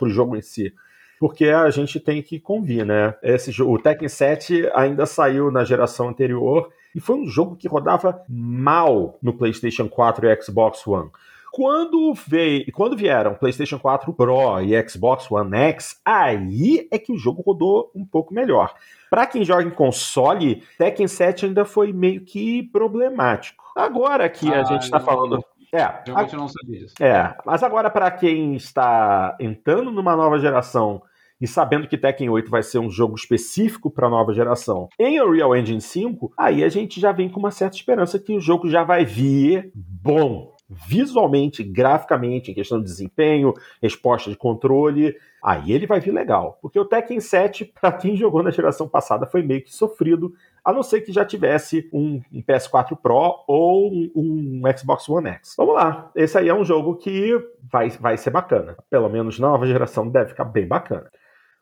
o 0.00 0.08
jogo 0.08 0.36
em 0.36 0.42
si. 0.42 0.72
Porque 1.18 1.46
a 1.46 1.70
gente 1.70 2.00
tem 2.00 2.22
que 2.22 2.38
convir, 2.38 2.84
né? 2.84 3.14
Esse, 3.22 3.62
o 3.62 3.78
Tekken 3.78 4.08
7 4.08 4.70
ainda 4.74 5.06
saiu 5.06 5.50
na 5.50 5.64
geração 5.64 6.08
anterior 6.08 6.70
e 6.94 7.00
foi 7.00 7.16
um 7.16 7.26
jogo 7.26 7.56
que 7.56 7.68
rodava 7.68 8.22
mal 8.28 9.18
no 9.22 9.32
PlayStation 9.32 9.88
4 9.88 10.28
e 10.28 10.42
Xbox 10.42 10.86
One. 10.86 11.10
Quando, 11.52 12.12
veio, 12.14 12.66
quando 12.72 12.96
vieram 12.96 13.36
PlayStation 13.36 13.78
4 13.78 14.12
Pro 14.12 14.60
e 14.60 14.88
Xbox 14.88 15.30
One 15.30 15.56
X, 15.56 16.00
aí 16.04 16.88
é 16.90 16.98
que 16.98 17.12
o 17.12 17.16
jogo 17.16 17.42
rodou 17.42 17.92
um 17.94 18.04
pouco 18.04 18.34
melhor. 18.34 18.74
Para 19.08 19.24
quem 19.24 19.44
joga 19.44 19.62
em 19.62 19.70
console, 19.70 20.64
Tekken 20.76 21.06
7 21.06 21.46
ainda 21.46 21.64
foi 21.64 21.92
meio 21.92 22.22
que 22.22 22.64
problemático. 22.64 23.62
Agora 23.76 24.28
que 24.28 24.52
ah, 24.52 24.62
a 24.62 24.64
gente 24.64 24.82
está 24.82 24.98
falando. 24.98 25.44
É, 25.74 26.02
eu 26.06 26.38
não 26.38 26.48
sabia 26.48 26.80
disso. 26.80 26.94
É, 27.00 27.34
mas 27.44 27.62
agora 27.62 27.90
para 27.90 28.10
quem 28.10 28.54
está 28.54 29.36
entrando 29.40 29.90
numa 29.90 30.14
nova 30.14 30.38
geração 30.38 31.02
e 31.40 31.48
sabendo 31.48 31.88
que 31.88 31.98
Tekken 31.98 32.30
8 32.30 32.48
vai 32.48 32.62
ser 32.62 32.78
um 32.78 32.88
jogo 32.88 33.16
específico 33.16 33.90
para 33.90 34.06
a 34.06 34.10
nova 34.10 34.32
geração 34.32 34.88
em 34.98 35.20
Unreal 35.20 35.56
Engine 35.56 35.80
5, 35.80 36.32
aí 36.38 36.62
a 36.62 36.68
gente 36.68 37.00
já 37.00 37.10
vem 37.10 37.28
com 37.28 37.40
uma 37.40 37.50
certa 37.50 37.76
esperança 37.76 38.20
que 38.20 38.36
o 38.36 38.40
jogo 38.40 38.68
já 38.68 38.84
vai 38.84 39.04
vir 39.04 39.72
bom 39.74 40.54
visualmente, 40.68 41.62
graficamente, 41.62 42.50
em 42.50 42.54
questão 42.54 42.78
de 42.78 42.84
desempenho, 42.84 43.52
resposta 43.82 44.30
de 44.30 44.36
controle, 44.36 45.14
aí 45.42 45.72
ele 45.72 45.86
vai 45.86 46.00
vir 46.00 46.12
legal. 46.12 46.58
Porque 46.62 46.78
o 46.78 46.84
Tekken 46.84 47.20
7, 47.20 47.64
para 47.80 47.92
quem 47.92 48.16
jogou 48.16 48.42
na 48.42 48.50
geração 48.50 48.88
passada, 48.88 49.26
foi 49.26 49.42
meio 49.42 49.62
que 49.62 49.74
sofrido, 49.74 50.32
a 50.64 50.72
não 50.72 50.82
ser 50.82 51.02
que 51.02 51.12
já 51.12 51.24
tivesse 51.24 51.88
um, 51.92 52.20
um 52.32 52.42
PS4 52.42 52.96
Pro 52.96 53.44
ou 53.46 53.92
um, 53.92 54.10
um, 54.16 54.62
Xbox 54.76 55.08
One 55.08 55.28
X. 55.28 55.54
Vamos 55.58 55.74
lá, 55.74 56.10
esse 56.16 56.38
aí 56.38 56.48
é 56.48 56.54
um 56.54 56.64
jogo 56.64 56.96
que 56.96 57.38
vai, 57.70 57.90
vai 57.90 58.16
ser 58.16 58.30
bacana. 58.30 58.76
Pelo 58.88 59.08
menos 59.08 59.38
na 59.38 59.48
nova 59.48 59.66
geração 59.66 60.08
deve 60.08 60.30
ficar 60.30 60.44
bem 60.44 60.66
bacana. 60.66 61.10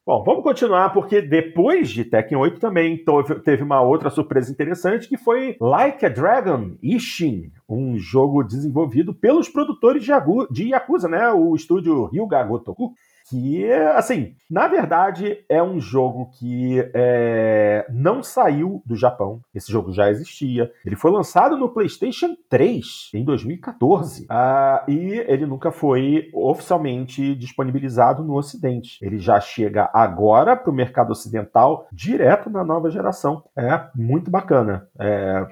Bom, 0.04 0.24
vamos 0.24 0.42
continuar, 0.42 0.90
porque 0.90 1.22
depois 1.22 1.88
de 1.88 2.04
Tekken 2.04 2.36
8 2.36 2.58
também 2.58 3.04
teve 3.44 3.62
uma 3.62 3.80
outra 3.80 4.10
surpresa 4.10 4.50
interessante, 4.50 5.08
que 5.08 5.16
foi 5.16 5.56
Like 5.60 6.04
a 6.04 6.08
Dragon 6.08 6.72
Ishin, 6.82 7.52
um 7.68 7.96
jogo 7.96 8.42
desenvolvido 8.42 9.14
pelos 9.14 9.48
produtores 9.48 10.04
de 10.50 10.70
Yakuza, 10.70 11.08
né? 11.08 11.30
O 11.30 11.54
estúdio 11.54 12.06
Ryuga 12.06 12.42
Gotoku 12.42 12.94
que, 13.28 13.70
assim, 13.94 14.34
na 14.50 14.68
verdade 14.68 15.44
é 15.48 15.62
um 15.62 15.80
jogo 15.80 16.30
que 16.38 16.78
é, 16.94 17.86
não 17.90 18.22
saiu 18.22 18.82
do 18.84 18.96
Japão. 18.96 19.40
Esse 19.54 19.70
jogo 19.70 19.92
já 19.92 20.10
existia. 20.10 20.70
Ele 20.84 20.96
foi 20.96 21.10
lançado 21.10 21.56
no 21.56 21.68
PlayStation 21.68 22.36
3 22.48 23.10
em 23.14 23.24
2014 23.24 24.24
uh, 24.24 24.26
ah, 24.30 24.84
e 24.88 25.24
ele 25.26 25.46
nunca 25.46 25.70
foi 25.70 26.30
oficialmente 26.32 27.34
disponibilizado 27.34 28.22
no 28.22 28.36
Ocidente. 28.36 28.98
Ele 29.02 29.18
já 29.18 29.40
chega 29.40 29.90
agora 29.92 30.56
para 30.56 30.70
o 30.70 30.74
mercado 30.74 31.10
ocidental 31.10 31.86
direto 31.92 32.50
na 32.50 32.64
nova 32.64 32.90
geração. 32.90 33.44
É 33.56 33.86
muito 33.94 34.30
bacana. 34.30 34.88
É, 34.98 35.46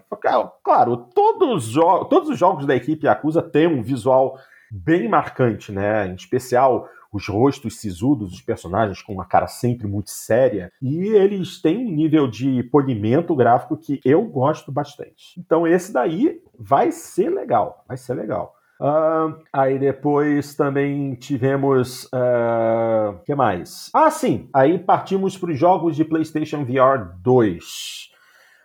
claro, 0.62 0.96
todos, 1.14 1.72
todos 2.08 2.28
os 2.28 2.38
jogos 2.38 2.66
da 2.66 2.76
equipe 2.76 3.06
Yakuza 3.06 3.42
têm 3.42 3.66
um 3.66 3.82
visual 3.82 4.36
bem 4.70 5.08
marcante, 5.08 5.72
né? 5.72 6.06
Em 6.06 6.14
especial 6.14 6.88
os 7.12 7.26
rostos 7.28 7.80
sisudos 7.80 8.30
dos 8.30 8.40
personagens 8.40 9.02
com 9.02 9.12
uma 9.12 9.24
cara 9.24 9.46
sempre 9.46 9.86
muito 9.86 10.10
séria. 10.10 10.72
E 10.80 11.08
eles 11.08 11.60
têm 11.60 11.86
um 11.86 11.90
nível 11.90 12.28
de 12.28 12.62
polimento 12.64 13.34
gráfico 13.34 13.76
que 13.76 14.00
eu 14.04 14.22
gosto 14.24 14.70
bastante. 14.70 15.38
Então 15.38 15.66
esse 15.66 15.92
daí 15.92 16.40
vai 16.58 16.92
ser 16.92 17.30
legal, 17.30 17.84
vai 17.88 17.96
ser 17.96 18.14
legal. 18.14 18.54
Uh, 18.80 19.36
aí 19.52 19.78
depois 19.78 20.54
também 20.54 21.14
tivemos. 21.14 22.04
O 22.04 22.16
uh, 22.16 23.18
que 23.26 23.34
mais? 23.34 23.90
Ah, 23.92 24.10
sim! 24.10 24.48
Aí 24.54 24.78
partimos 24.78 25.36
para 25.36 25.50
os 25.50 25.58
jogos 25.58 25.94
de 25.94 26.02
PlayStation 26.02 26.64
VR 26.64 27.14
2 27.22 28.08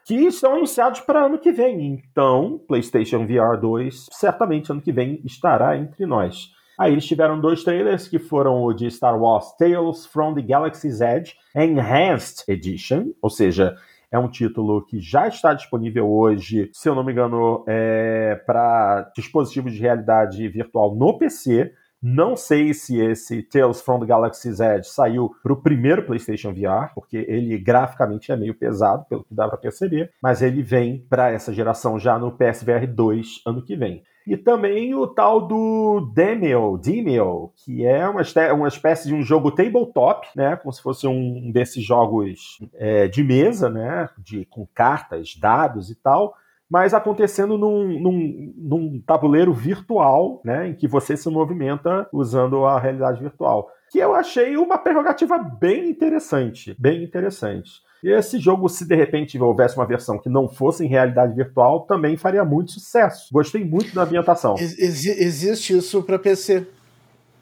que 0.05 0.13
estão 0.13 0.53
anunciados 0.53 1.01
para 1.01 1.25
ano 1.25 1.39
que 1.39 1.51
vem. 1.51 2.03
Então, 2.11 2.61
PlayStation 2.67 3.25
VR 3.25 3.59
2 3.59 4.05
certamente 4.11 4.71
ano 4.71 4.81
que 4.81 4.91
vem 4.91 5.19
estará 5.25 5.75
entre 5.75 6.05
nós. 6.05 6.54
Aí 6.77 6.91
eles 6.91 7.05
tiveram 7.05 7.39
dois 7.39 7.63
trailers 7.63 8.07
que 8.07 8.19
foram 8.19 8.63
o 8.63 8.73
de 8.73 8.89
Star 8.91 9.19
Wars 9.19 9.55
Tales 9.57 10.05
from 10.05 10.33
the 10.33 10.41
Galaxy's 10.41 10.99
Edge 10.99 11.35
Enhanced 11.55 12.43
Edition, 12.47 13.11
ou 13.21 13.29
seja, 13.29 13.75
é 14.11 14.19
um 14.19 14.29
título 14.29 14.85
que 14.85 14.99
já 14.99 15.27
está 15.27 15.53
disponível 15.53 16.09
hoje, 16.09 16.69
se 16.73 16.87
eu 16.87 16.95
não 16.95 17.03
me 17.03 17.11
engano, 17.11 17.63
é 17.67 18.35
para 18.45 19.11
dispositivos 19.15 19.73
de 19.73 19.79
realidade 19.79 20.47
virtual 20.47 20.95
no 20.95 21.17
PC. 21.17 21.71
Não 22.01 22.35
sei 22.35 22.73
se 22.73 23.01
esse 23.01 23.41
Tales 23.41 23.81
from 23.81 23.99
the 23.99 24.05
Galaxy's 24.05 24.59
Edge 24.59 24.87
saiu 24.87 25.31
para 25.41 25.53
o 25.53 25.61
primeiro 25.61 26.05
PlayStation 26.05 26.53
VR, 26.53 26.93
porque 26.93 27.17
ele 27.27 27.57
graficamente 27.57 28.31
é 28.31 28.35
meio 28.35 28.53
pesado, 28.53 29.05
pelo 29.09 29.23
que 29.23 29.33
dá 29.33 29.47
para 29.47 29.57
perceber, 29.57 30.11
mas 30.21 30.41
ele 30.41 30.61
vem 30.61 30.99
para 31.09 31.31
essa 31.31 31.51
geração 31.51 31.97
já 31.97 32.19
no 32.19 32.31
PSVR 32.31 32.85
2 32.85 33.41
ano 33.47 33.63
que 33.63 33.75
vem. 33.75 34.03
E 34.27 34.35
também 34.35 34.95
o 34.95 35.05
tal 35.05 35.47
do 35.47 36.11
Demio, 36.13 36.77
Demio, 36.77 37.51
que 37.55 37.85
é 37.85 38.07
uma, 38.07 38.21
uma 38.53 38.67
espécie 38.67 39.07
de 39.07 39.13
um 39.13 39.21
jogo 39.21 39.51
tabletop, 39.51 40.27
né? 40.35 40.55
Como 40.55 40.73
se 40.73 40.81
fosse 40.81 41.07
um 41.07 41.51
desses 41.51 41.83
jogos 41.83 42.59
é, 42.73 43.07
de 43.07 43.23
mesa, 43.23 43.69
né? 43.69 44.09
De, 44.17 44.45
com 44.45 44.67
cartas, 44.73 45.35
dados 45.39 45.89
e 45.89 45.95
tal 45.95 46.35
mas 46.69 46.93
acontecendo 46.93 47.57
num, 47.57 47.99
num, 47.99 48.53
num, 48.57 49.01
tabuleiro 49.05 49.53
virtual, 49.53 50.41
né, 50.43 50.69
em 50.69 50.73
que 50.73 50.87
você 50.87 51.15
se 51.15 51.29
movimenta 51.29 52.07
usando 52.11 52.65
a 52.65 52.79
realidade 52.79 53.21
virtual. 53.21 53.69
Que 53.91 53.99
eu 53.99 54.15
achei 54.15 54.57
uma 54.57 54.77
prerrogativa 54.77 55.37
bem 55.37 55.89
interessante, 55.89 56.75
bem 56.79 57.03
interessante. 57.03 57.84
E 58.03 58.09
esse 58.09 58.39
jogo, 58.39 58.69
se 58.69 58.87
de 58.87 58.95
repente 58.95 59.39
houvesse 59.39 59.75
uma 59.75 59.85
versão 59.85 60.19
que 60.19 60.29
não 60.29 60.47
fosse 60.47 60.85
em 60.85 60.87
realidade 60.87 61.35
virtual, 61.35 61.81
também 61.81 62.15
faria 62.15 62.45
muito 62.45 62.71
sucesso. 62.71 63.29
Gostei 63.31 63.65
muito 63.65 63.93
da 63.95 64.03
ambientação. 64.03 64.55
Ex 64.57 64.77
existe 64.79 65.77
isso 65.77 66.03
para 66.03 66.19
PC. 66.19 66.67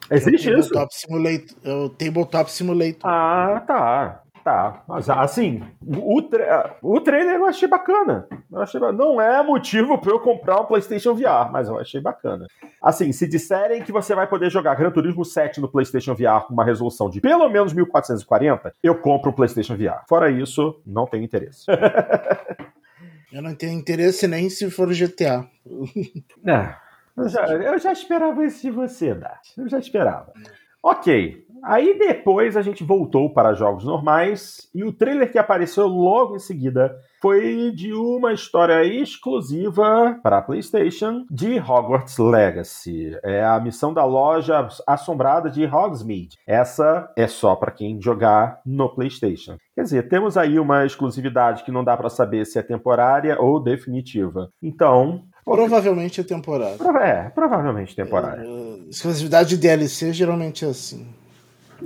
Existe 0.10 0.49
é 0.49 0.60
isso? 0.60 0.72
Simulator, 0.91 1.58
é 1.64 1.74
o 1.74 1.89
Tabletop 1.89 2.51
Simulator. 2.51 3.01
Ah, 3.04 3.64
tá. 3.66 4.22
Tá, 4.44 4.84
mas 4.86 5.10
assim, 5.10 5.64
o, 5.82 6.22
tra 6.22 6.76
o 6.82 7.00
trailer 7.00 7.36
eu 7.36 7.46
achei 7.46 7.66
bacana. 7.66 8.28
Eu 8.52 8.62
achei, 8.62 8.78
não 8.80 9.22
é 9.22 9.41
motivo 9.41 9.98
para 9.98 10.12
eu 10.12 10.20
comprar 10.20 10.60
um 10.60 10.66
PlayStation 10.66 11.16
VR, 11.16 11.50
mas 11.50 11.70
eu 11.70 11.80
achei 11.80 12.02
bacana. 12.02 12.46
Assim, 12.82 13.14
se 13.14 13.26
disserem 13.26 13.82
que 13.82 13.91
você 13.91 14.14
vai 14.14 14.28
poder 14.28 14.50
jogar 14.50 14.76
Gran 14.76 14.91
Turismo 14.91 15.24
7 15.24 15.62
no 15.62 15.70
PlayStation 15.70 16.14
VR 16.14 16.46
com 16.46 16.54
uma 16.54 16.66
resolução 16.66 17.10
de 17.10 17.22
pelo 17.22 17.48
menos 17.48 17.72
1440, 17.72 18.74
eu 18.84 18.96
compro 18.96 19.32
o 19.32 19.34
PlayStation 19.34 19.78
VR. 19.78 20.04
Fora 20.10 20.30
isso, 20.30 20.82
não 20.86 21.08
tenho 21.08 21.24
interesse. 21.24 21.64
eu 23.32 23.41
não 23.41 23.56
tenho 23.56 23.72
interesse 23.72 24.28
nem 24.28 24.50
se 24.50 24.70
for 24.70 24.89
GTA. 24.94 25.48
É, 26.46 26.76
eu, 27.16 27.30
já, 27.30 27.46
eu 27.46 27.80
já 27.80 27.94
esperava 27.94 28.44
isso 28.44 28.64
de 28.64 28.72
você, 28.72 29.14
Dart. 29.14 29.58
Eu 29.58 29.70
já 29.70 29.80
esperava. 29.80 30.34
Ok, 30.82 31.43
Aí 31.64 31.97
depois 31.97 32.57
a 32.57 32.61
gente 32.61 32.84
voltou 32.84 33.30
para 33.30 33.53
jogos 33.53 33.86
normais 33.86 34.70
e 34.76 34.84
o 34.84 34.91
trailer 34.91 35.32
que 35.32 35.38
apareceu 35.38 35.88
logo 35.88 36.36
em 36.36 36.39
seguida 36.39 36.93
foi 37.22 37.72
de 37.72 37.93
uma 37.93 38.34
história 38.34 38.84
exclusiva 38.84 40.20
para 40.22 40.41
PlayStation 40.41 41.26
de 41.32 41.57
Hogwarts 41.57 42.18
Legacy. 42.18 43.18
É 43.24 43.45
a 43.45 43.57
missão 43.61 43.93
da 43.93 44.03
loja 44.03 44.68
assombrada 44.86 45.49
de 45.49 45.66
Hogsmeade. 45.66 46.38
Essa 46.45 47.09
é 47.16 47.28
só 47.28 47.55
para 47.55 47.72
quem 47.72 48.01
jogar 48.01 48.59
no 48.66 48.93
PlayStation. 48.93 49.55
Quer 49.74 49.84
dizer, 49.84 50.09
temos 50.09 50.36
aí 50.36 50.59
uma 50.59 50.86
exclusividade 50.86 51.64
que 51.64 51.72
não 51.72 51.84
dá 51.84 51.95
para 51.95 52.09
saber 52.09 52.45
se 52.45 52.59
é 52.59 52.61
temporária 52.61 53.39
ou 53.39 53.57
definitiva. 53.64 54.51
Então, 54.61 55.24
Provavelmente 55.45 56.22
é 56.22 56.24
temporário. 56.24 56.78
É, 57.01 57.30
provavelmente. 57.30 57.95
É, 57.99 58.90
exclusividade 58.90 59.49
de 59.49 59.57
DLC 59.57 60.14
geralmente 60.14 60.64
é 60.65 60.69
assim. 60.69 61.06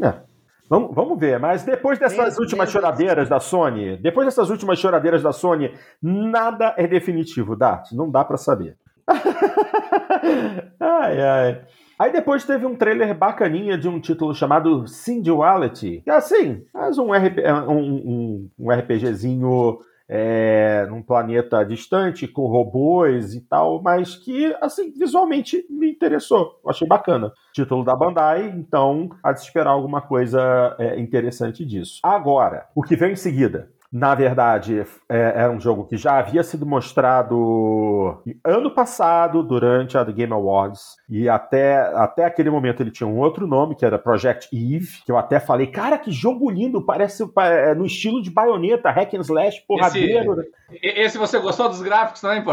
É. 0.02 0.28
Vamos, 0.70 0.94
vamos 0.94 1.18
ver, 1.18 1.40
mas 1.40 1.64
depois 1.64 1.98
dessas 1.98 2.38
últimas 2.38 2.70
choradeiras 2.70 3.30
da 3.30 3.40
Sony, 3.40 3.96
depois 3.98 4.28
dessas 4.28 4.50
últimas 4.50 4.78
choradeiras 4.78 5.24
da 5.24 5.32
Sony, 5.32 5.74
nada 6.02 6.74
é 6.78 6.86
definitivo, 6.86 7.56
Dart. 7.56 7.94
Não 7.94 8.12
dá 8.12 8.26
para 8.26 8.36
saber. 8.36 8.76
ai, 10.80 11.22
ai. 11.22 11.62
Aí 11.98 12.12
depois 12.12 12.44
teve 12.44 12.66
um 12.66 12.76
trailer 12.76 13.18
bacaninha 13.18 13.78
de 13.78 13.88
um 13.88 14.00
título 14.00 14.36
chamado 14.36 14.86
Sinduality. 14.88 16.02
Que 16.04 16.12
é 16.12 16.16
assim, 16.16 16.64
faz 16.72 16.98
um, 16.98 17.12
RP, 17.14 17.40
um, 17.68 17.72
um, 17.72 18.50
um 18.60 18.72
RPGzinho 18.72 19.80
é, 20.10 20.86
num 20.90 21.02
planeta 21.02 21.64
distante, 21.64 22.28
com 22.28 22.48
robôs 22.48 23.34
e 23.34 23.42
tal, 23.42 23.82
mas 23.82 24.16
que, 24.16 24.56
assim, 24.62 24.92
visualmente 24.92 25.66
me 25.70 25.92
interessou. 25.92 26.60
Eu 26.64 26.70
achei 26.70 26.88
bacana. 26.88 27.32
Título 27.54 27.84
da 27.84 27.96
Bandai, 27.96 28.50
então 28.56 29.10
há 29.24 29.34
de 29.34 29.42
esperar 29.42 29.72
alguma 29.72 30.02
coisa 30.02 30.76
é, 30.80 31.00
interessante 31.00 31.66
disso. 31.66 32.00
Agora, 32.04 32.68
o 32.74 32.82
que 32.82 32.96
vem 32.96 33.12
em 33.12 33.16
seguida? 33.16 33.70
Na 33.92 34.14
verdade, 34.14 34.86
é, 35.10 35.18
era 35.36 35.52
um 35.52 35.60
jogo 35.60 35.86
que 35.86 35.96
já 35.96 36.20
havia 36.20 36.44
sido 36.44 36.66
mostrado 36.66 38.22
ano 38.44 38.72
passado, 38.72 39.42
durante 39.42 39.98
a 39.98 40.04
The 40.04 40.12
Game 40.12 40.34
Awards. 40.34 40.98
E 41.10 41.30
até, 41.30 41.78
até 41.96 42.26
aquele 42.26 42.50
momento 42.50 42.82
ele 42.82 42.92
tinha 42.92 43.08
um 43.08 43.18
outro 43.18 43.48
nome, 43.48 43.76
que 43.76 43.86
era 43.86 43.98
Project 43.98 44.50
Eve, 44.54 45.04
que 45.06 45.12
eu 45.12 45.18
até 45.18 45.40
falei, 45.40 45.68
cara, 45.68 45.98
que 45.98 46.12
jogo 46.12 46.50
lindo, 46.50 46.86
parece 46.86 47.24
é, 47.38 47.74
no 47.74 47.86
estilo 47.86 48.22
de 48.22 48.30
baioneta, 48.30 48.92
hack 48.92 49.14
and 49.14 49.22
slash, 49.22 49.64
porradeiro. 49.68 50.44
Esse, 50.72 51.00
esse 51.00 51.18
você 51.18 51.40
gostou 51.40 51.70
dos 51.70 51.82
gráficos 51.82 52.22
também, 52.22 52.44
pô? 52.44 52.52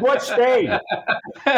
Gostei! 0.00 0.68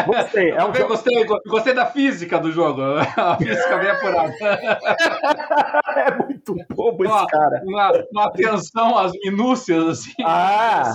Gostei. 0.06 0.50
É 0.50 0.64
um 0.64 0.74
jogo... 0.74 0.88
gostei, 0.88 1.26
gostei 1.46 1.74
da 1.74 1.86
física 1.86 2.38
do 2.38 2.52
jogo. 2.52 2.82
A 3.16 3.36
física 3.36 3.78
bem 3.78 3.90
apurada. 3.90 4.34
É 5.94 6.10
muito 6.16 6.56
bobo 6.74 7.04
uma, 7.04 7.18
esse 7.18 7.26
cara. 7.28 7.62
Uma, 7.64 7.92
uma 8.10 8.24
atenção 8.26 8.98
às 8.98 9.12
minúcias, 9.12 9.84
assim. 9.86 10.12
Ah! 10.24 10.92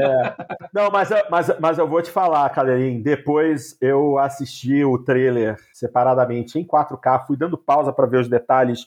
É. 0.00 0.34
Não, 0.72 0.90
mas, 0.90 1.10
mas, 1.30 1.58
mas 1.60 1.78
eu 1.78 1.86
vou 1.86 2.00
te 2.00 2.10
falar, 2.10 2.48
Cadeirinho. 2.50 3.02
Depois 3.02 3.76
eu 3.80 4.18
assisti 4.18 4.84
o 4.84 4.98
trailer 4.98 5.58
separadamente 5.72 6.58
em 6.58 6.64
4K, 6.64 7.26
fui 7.26 7.36
dando 7.36 7.58
pausa 7.58 7.92
para 7.92 8.06
ver 8.06 8.20
os 8.20 8.28
detalhes 8.28 8.86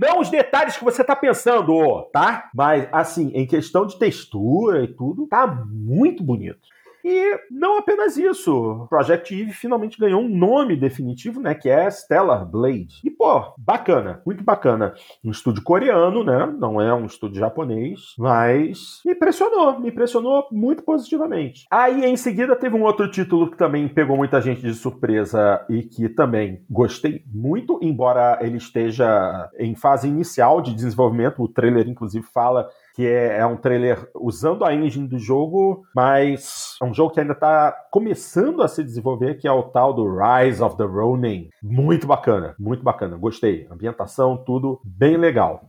não 0.00 0.20
os 0.20 0.30
detalhes 0.30 0.76
que 0.76 0.84
você 0.84 1.04
tá 1.04 1.14
pensando, 1.14 2.08
tá? 2.12 2.48
Mas, 2.54 2.88
assim, 2.90 3.30
em 3.34 3.46
questão 3.46 3.86
de 3.86 3.98
textura 3.98 4.84
e 4.84 4.88
tudo, 4.88 5.26
tá 5.26 5.46
muito 5.46 6.22
bonito. 6.22 6.60
E 7.04 7.38
não 7.50 7.78
apenas 7.78 8.16
isso, 8.16 8.86
Project 8.88 9.34
Eve 9.34 9.52
finalmente 9.52 9.98
ganhou 9.98 10.22
um 10.22 10.28
nome 10.28 10.76
definitivo, 10.76 11.40
né, 11.40 11.54
que 11.54 11.68
é 11.68 11.90
Stellar 11.90 12.44
Blade. 12.46 13.00
E 13.04 13.10
pô, 13.10 13.54
bacana, 13.58 14.22
muito 14.24 14.44
bacana. 14.44 14.94
Um 15.24 15.30
estúdio 15.30 15.62
coreano, 15.62 16.24
né, 16.24 16.52
não 16.58 16.80
é 16.80 16.92
um 16.94 17.06
estúdio 17.06 17.40
japonês, 17.40 18.14
mas 18.18 19.00
me 19.04 19.12
impressionou, 19.12 19.80
me 19.80 19.88
impressionou 19.88 20.46
muito 20.50 20.82
positivamente. 20.82 21.66
Aí 21.70 22.04
em 22.04 22.16
seguida 22.16 22.56
teve 22.56 22.76
um 22.76 22.82
outro 22.82 23.10
título 23.10 23.50
que 23.50 23.56
também 23.56 23.88
pegou 23.88 24.16
muita 24.16 24.40
gente 24.40 24.60
de 24.60 24.74
surpresa 24.74 25.64
e 25.68 25.82
que 25.82 26.08
também 26.08 26.64
gostei 26.68 27.22
muito, 27.32 27.78
embora 27.82 28.38
ele 28.40 28.56
esteja 28.56 29.50
em 29.58 29.74
fase 29.74 30.08
inicial 30.08 30.60
de 30.60 30.74
desenvolvimento, 30.74 31.42
o 31.42 31.48
trailer 31.48 31.88
inclusive 31.88 32.24
fala 32.32 32.68
que 33.00 33.06
é, 33.06 33.38
é, 33.38 33.46
um 33.46 33.56
trailer 33.56 34.10
usando 34.14 34.62
a 34.62 34.74
engine 34.74 35.08
do 35.08 35.18
jogo, 35.18 35.86
mas 35.96 36.76
é 36.82 36.84
um 36.84 36.92
jogo 36.92 37.14
que 37.14 37.20
ainda 37.20 37.32
está 37.32 37.72
começando 37.90 38.62
a 38.62 38.68
se 38.68 38.84
desenvolver, 38.84 39.38
que 39.38 39.48
é 39.48 39.50
o 39.50 39.62
tal 39.62 39.94
do 39.94 40.04
Rise 40.04 40.62
of 40.62 40.76
the 40.76 40.84
Ronin. 40.84 41.48
Muito 41.62 42.06
bacana, 42.06 42.54
muito 42.58 42.84
bacana, 42.84 43.16
gostei. 43.16 43.66
Ambientação, 43.70 44.36
tudo 44.36 44.82
bem 44.84 45.16
legal. 45.16 45.62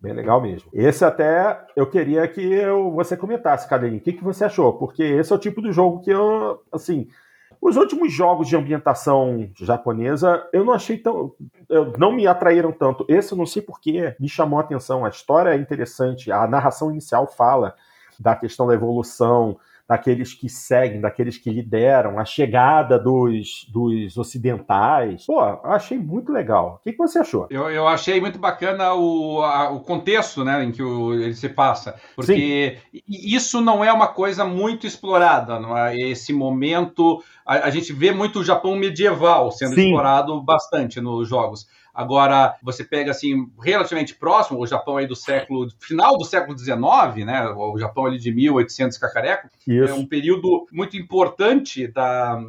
Bem 0.00 0.14
legal 0.14 0.40
mesmo. 0.40 0.70
Esse 0.72 1.04
até 1.04 1.66
eu 1.76 1.86
queria 1.86 2.26
que 2.26 2.40
eu, 2.40 2.90
você 2.92 3.14
comentasse, 3.14 3.68
Cadeirinho. 3.68 4.00
O 4.00 4.02
que, 4.02 4.14
que 4.14 4.24
você 4.24 4.46
achou? 4.46 4.72
Porque 4.72 5.02
esse 5.02 5.34
é 5.34 5.36
o 5.36 5.38
tipo 5.38 5.60
do 5.60 5.70
jogo 5.70 6.00
que 6.00 6.10
eu, 6.10 6.62
assim, 6.72 7.08
os 7.64 7.76
últimos 7.76 8.12
jogos 8.12 8.46
de 8.46 8.54
ambientação 8.54 9.48
japonesa, 9.56 10.46
eu 10.52 10.66
não 10.66 10.74
achei 10.74 10.98
tão. 10.98 11.32
não 11.98 12.12
me 12.12 12.26
atraíram 12.26 12.70
tanto. 12.70 13.06
Esse 13.08 13.32
eu 13.32 13.38
não 13.38 13.46
sei 13.46 13.62
porquê, 13.62 14.14
me 14.20 14.28
chamou 14.28 14.58
a 14.58 14.62
atenção. 14.62 15.02
A 15.02 15.08
história 15.08 15.48
é 15.48 15.56
interessante, 15.56 16.30
a 16.30 16.46
narração 16.46 16.90
inicial 16.90 17.26
fala 17.26 17.74
da 18.20 18.36
questão 18.36 18.66
da 18.66 18.74
evolução, 18.74 19.58
daqueles 19.88 20.32
que 20.32 20.48
seguem, 20.48 21.00
daqueles 21.00 21.36
que 21.36 21.50
lideram, 21.50 22.18
a 22.18 22.24
chegada 22.24 22.98
dos, 22.98 23.66
dos 23.70 24.16
ocidentais. 24.16 25.26
Pô, 25.26 25.40
achei 25.40 25.98
muito 25.98 26.32
legal. 26.32 26.78
O 26.80 26.84
que, 26.84 26.92
que 26.92 26.98
você 26.98 27.18
achou? 27.18 27.46
Eu, 27.50 27.70
eu 27.70 27.86
achei 27.86 28.20
muito 28.20 28.38
bacana 28.38 28.94
o, 28.94 29.42
a, 29.42 29.70
o 29.70 29.80
contexto 29.80 30.44
né, 30.44 30.64
em 30.64 30.72
que 30.72 30.82
o, 30.82 31.12
ele 31.12 31.34
se 31.34 31.48
passa, 31.48 31.94
porque 32.16 32.78
Sim. 32.92 33.02
isso 33.06 33.60
não 33.60 33.84
é 33.84 33.92
uma 33.92 34.08
coisa 34.08 34.44
muito 34.44 34.86
explorada, 34.86 35.60
não 35.60 35.76
é? 35.76 35.94
esse 35.98 36.32
momento. 36.32 37.22
A, 37.46 37.66
a 37.66 37.70
gente 37.70 37.92
vê 37.92 38.10
muito 38.10 38.40
o 38.40 38.44
Japão 38.44 38.76
medieval 38.76 39.50
sendo 39.50 39.74
Sim. 39.74 39.88
explorado 39.88 40.42
bastante 40.42 41.00
nos 41.00 41.28
jogos. 41.28 41.66
Agora, 41.94 42.56
você 42.60 42.82
pega 42.82 43.12
assim, 43.12 43.48
relativamente 43.62 44.14
próximo, 44.16 44.58
o 44.58 44.66
Japão 44.66 44.96
aí 44.96 45.06
do 45.06 45.14
século, 45.14 45.68
final 45.78 46.18
do 46.18 46.24
século 46.24 46.58
XIX, 46.58 47.24
né? 47.24 47.48
O 47.50 47.78
Japão 47.78 48.06
ali 48.06 48.18
de 48.18 48.32
1800 48.32 48.98
cacareco, 48.98 49.48
Isso. 49.66 49.92
é 49.92 49.94
um 49.94 50.04
período 50.04 50.66
muito 50.72 50.96
importante 50.96 51.86
da 51.86 52.42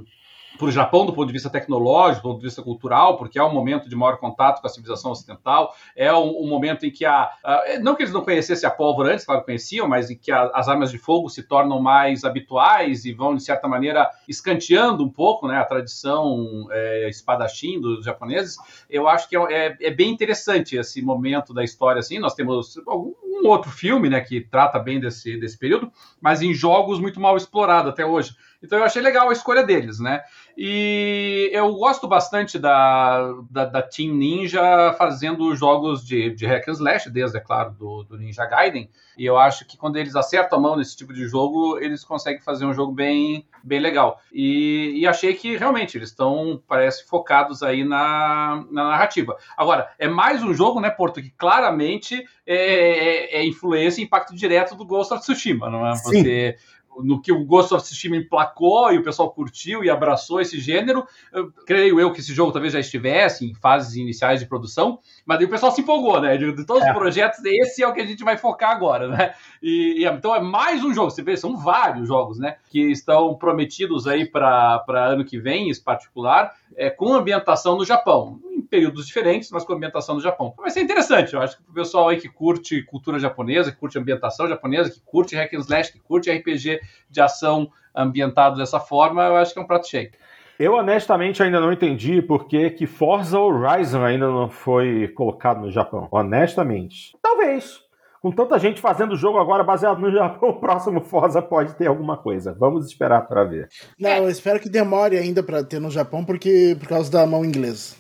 para 0.58 0.68
o 0.68 0.72
Japão 0.72 1.06
do 1.06 1.14
ponto 1.14 1.28
de 1.28 1.34
vista 1.34 1.50
tecnológico, 1.50 2.22
do 2.22 2.32
ponto 2.32 2.40
de 2.40 2.46
vista 2.46 2.62
cultural, 2.62 3.18
porque 3.18 3.40
é 3.40 3.44
um 3.44 3.54
momento 3.54 3.90
de 3.90 3.96
maior 3.96 4.18
contato 4.18 4.62
com 4.62 4.68
a 4.68 4.70
civilização 4.70 5.12
ocidental, 5.12 5.74
é 5.96 6.14
um, 6.14 6.44
um 6.44 6.48
momento 6.48 6.86
em 6.86 6.92
que 6.92 7.06
a, 7.06 7.30
a, 7.44 7.80
não 7.82 7.96
que 7.96 8.04
eles 8.04 8.14
não 8.14 8.24
conhecessem 8.24 8.68
a 8.68 8.72
pólvora 8.72 9.14
antes, 9.14 9.26
claro 9.26 9.42
que 9.42 9.48
conheciam, 9.48 9.88
mas 9.88 10.10
em 10.10 10.18
que 10.18 10.32
a, 10.32 10.50
as 10.54 10.68
armas 10.68 10.92
de 10.92 10.98
fogo 10.98 11.30
se 11.30 11.44
tornam 11.44 11.82
mais 11.82 12.24
habituais 12.24 13.06
e 13.06 13.14
vão 13.14 13.36
de 13.36 13.44
certa 13.44 13.68
maneira 13.68 14.10
escanteando 14.28 15.04
um 15.04 15.10
pouco, 15.10 15.48
né, 15.48 15.58
a 15.58 15.66
tradição 15.66 16.68
é, 16.72 17.10
espadachim 17.10 17.80
dos 17.80 18.06
japoneses. 18.06 18.58
Eu 18.90 19.08
acho 19.08 19.30
que 19.30 19.36
é, 19.36 19.68
é, 19.68 19.78
é, 19.82 19.92
bem 19.92 20.12
interessante 20.12 20.76
esse 20.76 21.02
momento 21.02 21.54
da 21.54 21.64
história. 21.64 22.00
Assim, 22.00 22.20
nós 22.20 22.34
temos 22.34 22.78
algum 22.88 23.14
um 23.36 23.48
outro 23.48 23.70
filme, 23.70 24.10
né, 24.10 24.22
que 24.22 24.42
trata 24.42 24.80
bem 24.80 25.00
desse 25.00 25.38
desse 25.38 25.58
período, 25.58 25.92
mas 26.22 26.42
em 26.42 26.54
jogos 26.54 27.00
muito 27.00 27.20
mal 27.20 27.36
explorado 27.36 27.90
até 27.90 28.06
hoje. 28.06 28.36
Então 28.62 28.80
eu 28.80 28.86
achei 28.86 29.02
legal 29.02 29.30
a 29.30 29.34
escolha 29.34 29.64
deles, 29.64 30.00
né? 30.00 30.22
E 30.58 31.50
eu 31.52 31.74
gosto 31.74 32.08
bastante 32.08 32.58
da, 32.58 33.34
da, 33.50 33.66
da 33.66 33.82
Team 33.82 34.14
Ninja 34.14 34.94
fazendo 34.98 35.54
jogos 35.54 36.06
de, 36.06 36.34
de 36.34 36.46
hack 36.46 36.70
and 36.70 36.74
slash, 36.74 37.10
desde, 37.10 37.38
é 37.38 37.42
claro, 37.42 37.72
do, 37.72 38.04
do, 38.04 38.18
Ninja 38.18 38.46
Gaiden. 38.46 38.90
E 39.18 39.26
eu 39.26 39.38
acho 39.38 39.66
que 39.66 39.78
quando 39.78 39.98
eles 39.98 40.16
acertam 40.16 40.58
a 40.58 40.62
mão 40.62 40.78
nesse 40.78 40.96
tipo 40.96 41.14
de 41.14 41.28
jogo, 41.28 41.78
eles 41.80 42.06
conseguem 42.06 42.42
fazer 42.42 42.66
um 42.66 42.74
jogo 42.74 42.94
bem, 42.94 43.46
bem 43.64 43.80
legal. 43.80 44.22
E, 44.32 44.94
e 44.96 45.06
achei 45.06 45.34
que 45.34 45.58
realmente 45.58 45.98
eles 45.98 46.10
estão, 46.10 46.62
parece, 46.68 47.06
focados 47.06 47.62
aí 47.62 47.84
na, 47.84 48.66
na 48.72 48.86
narrativa. 48.90 49.38
Agora, 49.58 49.90
é 50.00 50.08
mais 50.08 50.42
um 50.42 50.54
jogo, 50.54 50.80
né, 50.80 50.90
Porto, 50.90 51.22
que 51.22 51.32
claramente 51.32 52.26
é, 52.48 52.56
é, 52.56 53.38
é 53.38 53.46
influência 53.46 54.02
e 54.02 54.06
impacto 54.06 54.36
direto 54.36 54.76
do 54.76 54.86
Ghost 54.86 55.14
of 55.14 55.22
Tsushima, 55.22 55.70
não 55.70 55.86
é? 55.86 55.96
Sim. 55.96 56.24
Você 56.24 56.58
no 57.04 57.22
que 57.22 57.32
o 57.32 57.44
Ghost 57.44 57.74
of 57.74 57.84
Tsushima 57.84 58.16
emplacou 58.16 58.92
e 58.92 58.98
o 58.98 59.04
pessoal 59.04 59.32
curtiu 59.32 59.84
e 59.84 59.90
abraçou 59.90 60.42
esse 60.42 60.60
gênero. 60.60 61.06
Eu, 61.32 61.52
creio 61.66 62.00
eu 62.00 62.12
que 62.12 62.20
esse 62.20 62.34
jogo 62.34 62.52
talvez 62.52 62.74
já 62.74 62.80
estivesse 62.80 63.46
em 63.46 63.54
fases 63.54 63.96
iniciais 63.96 64.40
de 64.40 64.46
produção, 64.46 65.00
mas 65.26 65.40
aí 65.40 65.46
o 65.46 65.50
pessoal 65.50 65.72
se 65.72 65.82
empolgou, 65.82 66.20
né? 66.22 66.38
De, 66.38 66.52
de 66.52 66.66
todos 66.66 66.84
é. 66.84 66.92
os 66.92 66.98
projetos, 66.98 67.40
esse 67.44 67.84
é 67.84 67.88
o 67.88 67.94
que 67.94 68.02
a 68.02 68.06
gente 68.06 68.24
vai 68.24 68.38
focar 68.38 68.72
agora, 68.72 69.08
né? 69.08 69.34
E, 69.62 70.04
e, 70.04 70.06
então 70.06 70.36
é 70.36 70.42
mais 70.42 70.84
um 70.84 70.94
jogo. 70.94 71.10
Você 71.10 71.24
vê, 71.24 71.36
são 71.36 71.58
vários 71.58 72.08
jogos, 72.08 72.38
né? 72.38 72.58
Que 72.70 72.92
estão 72.92 73.36
prometidos 73.36 74.08
aí 74.08 74.26
para 74.26 74.84
ano 74.88 75.26
que 75.26 75.40
vem, 75.40 75.70
em 75.70 75.82
particular, 75.82 76.54
é, 76.76 76.90
com 76.90 77.14
ambientação 77.14 77.78
no 77.78 77.86
Japão 77.86 78.40
períodos 78.70 79.06
diferentes, 79.06 79.50
mas 79.52 79.64
com 79.64 79.74
ambientação 79.74 80.16
do 80.16 80.22
Japão. 80.22 80.54
Vai 80.58 80.70
ser 80.70 80.82
interessante, 80.82 81.34
eu 81.34 81.42
acho 81.42 81.58
que 81.58 81.64
o 81.70 81.74
pessoal 81.74 82.10
aí 82.10 82.18
que 82.18 82.30
curte 82.30 82.82
cultura 82.84 83.20
japonesa, 83.20 83.72
que 83.72 83.78
curte 83.78 83.98
ambientação 83.98 84.48
japonesa, 84.48 84.90
que 84.90 85.02
curte 85.06 85.36
hack 85.36 85.54
and 85.54 85.60
slash, 85.60 85.92
que 85.92 86.00
curte 86.00 86.32
RPG 86.32 86.80
de 87.10 87.22
ação 87.22 87.70
ambientado 87.96 88.58
dessa 88.58 88.80
forma, 88.80 89.24
eu 89.24 89.36
acho 89.38 89.54
que 89.54 89.60
é 89.60 89.62
um 89.62 89.68
prato 89.68 89.88
cheio. 89.88 90.12
Eu 90.58 90.74
honestamente 90.74 91.44
ainda 91.44 91.60
não 91.60 91.72
entendi 91.72 92.22
por 92.22 92.48
que, 92.48 92.70
que 92.70 92.88
Forza 92.88 93.38
Horizon 93.38 94.04
ainda 94.04 94.28
não 94.28 94.50
foi 94.50 95.10
colocado 95.10 95.60
no 95.60 95.70
Japão. 95.70 96.08
Honestamente. 96.10 97.16
Talvez. 97.22 97.84
Com 98.22 98.32
tanta 98.32 98.58
gente 98.58 98.82
fazendo 98.82 99.18
jogo 99.18 99.38
agora 99.38 99.64
baseado 99.64 100.00
no 100.00 100.10
Japão, 100.10 100.50
o 100.52 100.60
próximo 100.60 101.02
Forza 101.02 101.42
pode 101.42 101.76
ter 101.76 101.88
alguma 101.88 102.18
coisa. 102.18 102.56
Vamos 102.58 102.86
esperar 102.88 103.28
para 103.28 103.44
ver. 103.44 103.68
Não, 104.00 104.10
eu 104.10 104.30
espero 104.30 104.60
que 104.60 104.70
demore 104.70 105.18
ainda 105.18 105.44
para 105.44 105.64
ter 105.64 105.80
no 105.80 105.92
Japão, 105.92 106.24
porque 106.24 106.76
por 106.80 106.88
causa 106.88 107.12
da 107.12 107.28
mão 107.28 107.44
inglesa. 107.44 107.96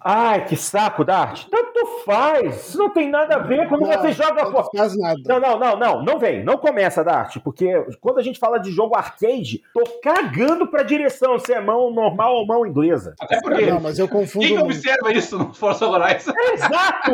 Ai, 0.00 0.44
que 0.46 0.56
saco, 0.56 1.04
Dart. 1.04 1.46
Tanto 1.50 1.86
faz. 2.04 2.68
Isso 2.68 2.78
não 2.78 2.90
tem 2.90 3.10
nada 3.10 3.36
a 3.36 3.38
ver 3.38 3.68
quando 3.68 3.82
Não, 3.82 3.92
você 3.92 4.12
joga. 4.12 4.44
Não 4.44 4.64
faz 4.64 4.96
nada. 4.96 5.20
Não, 5.26 5.40
não, 5.40 5.58
não, 5.58 5.76
não, 5.78 6.02
não 6.04 6.18
vem, 6.18 6.42
não 6.44 6.56
começa, 6.58 7.04
Dart, 7.04 7.38
porque 7.42 7.84
quando 8.00 8.18
a 8.18 8.22
gente 8.22 8.38
fala 8.38 8.58
de 8.58 8.70
jogo 8.70 8.96
arcade, 8.96 9.62
tô 9.72 9.82
cagando 10.02 10.66
pra 10.66 10.82
direção, 10.82 11.38
se 11.38 11.52
é 11.52 11.60
mão 11.60 11.90
normal 11.90 12.36
ou 12.36 12.46
mão 12.46 12.66
inglesa. 12.66 13.14
Até 13.20 13.40
porque. 13.40 13.66
Não, 13.66 13.80
mas 13.80 13.98
eu 13.98 14.08
confundo 14.08 14.46
Quem 14.46 14.56
muito. 14.56 14.66
observa 14.66 15.12
isso 15.12 15.38
no 15.38 15.54
Forza 15.54 15.86
Horizon? 15.86 16.32
Exato! 16.52 17.12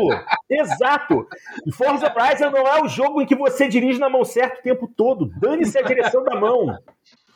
Exato! 0.51 1.27
E 1.67 1.73
Forza 1.73 2.13
Horizon 2.15 2.51
não 2.51 2.67
é 2.67 2.83
o 2.83 2.89
jogo 2.89 3.21
em 3.23 3.27
que 3.27 3.35
você 3.35 3.69
dirige 3.69 3.99
na 3.99 4.09
mão 4.09 4.25
certa 4.25 4.61
o 4.61 4.63
tempo 4.63 4.89
todo. 4.97 5.31
Dane-se 5.39 5.79
a 5.79 5.83
direção 5.83 6.23
da 6.23 6.39
mão. 6.39 6.77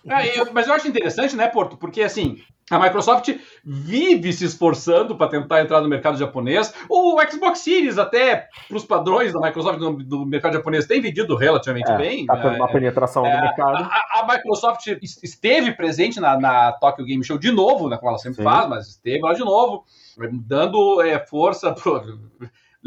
Ah, 0.08 0.26
eu- 0.26 0.48
mas 0.52 0.66
eu 0.68 0.74
acho 0.74 0.86
interessante, 0.88 1.34
né, 1.36 1.48
Porto? 1.48 1.76
Porque 1.76 2.02
assim. 2.02 2.38
A 2.70 2.78
Microsoft 2.78 3.30
vive 3.64 4.30
se 4.30 4.44
esforçando 4.44 5.16
para 5.16 5.30
tentar 5.30 5.62
entrar 5.62 5.80
no 5.80 5.88
mercado 5.88 6.18
japonês. 6.18 6.74
O 6.86 7.16
Xbox 7.26 7.60
Series, 7.60 7.96
até 7.96 8.46
para 8.68 8.76
os 8.76 8.84
padrões 8.84 9.32
da 9.32 9.40
Microsoft 9.40 9.78
do, 9.78 9.90
do 9.94 10.26
mercado 10.26 10.52
japonês, 10.52 10.86
tem 10.86 11.00
vendido 11.00 11.34
relativamente 11.34 11.90
É, 11.90 11.96
bem. 11.96 12.26
tá 12.26 12.36
tendo 12.36 12.56
uma 12.56 12.68
É, 12.68 12.72
penetração 12.72 13.24
é, 13.24 13.34
do 13.36 13.40
mercado. 13.42 13.74
A, 13.90 14.20
a 14.20 14.26
Microsoft 14.30 14.86
es- 15.00 15.18
esteve 15.22 15.72
presente 15.72 16.20
na, 16.20 16.38
na 16.38 16.72
Tokyo 16.72 17.06
Game 17.06 17.24
Show 17.24 17.38
de 17.38 17.50
novo, 17.50 17.88
né, 17.88 17.96
como 17.96 18.10
ela 18.10 18.18
sempre 18.18 18.36
Sim. 18.36 18.44
faz, 18.44 18.68
mas 18.68 18.86
esteve 18.88 19.20
lá 19.22 19.32
de 19.32 19.40
novo, 19.40 19.84
dando 20.46 21.00
é, 21.00 21.18
força. 21.26 21.72
Pro... 21.72 22.02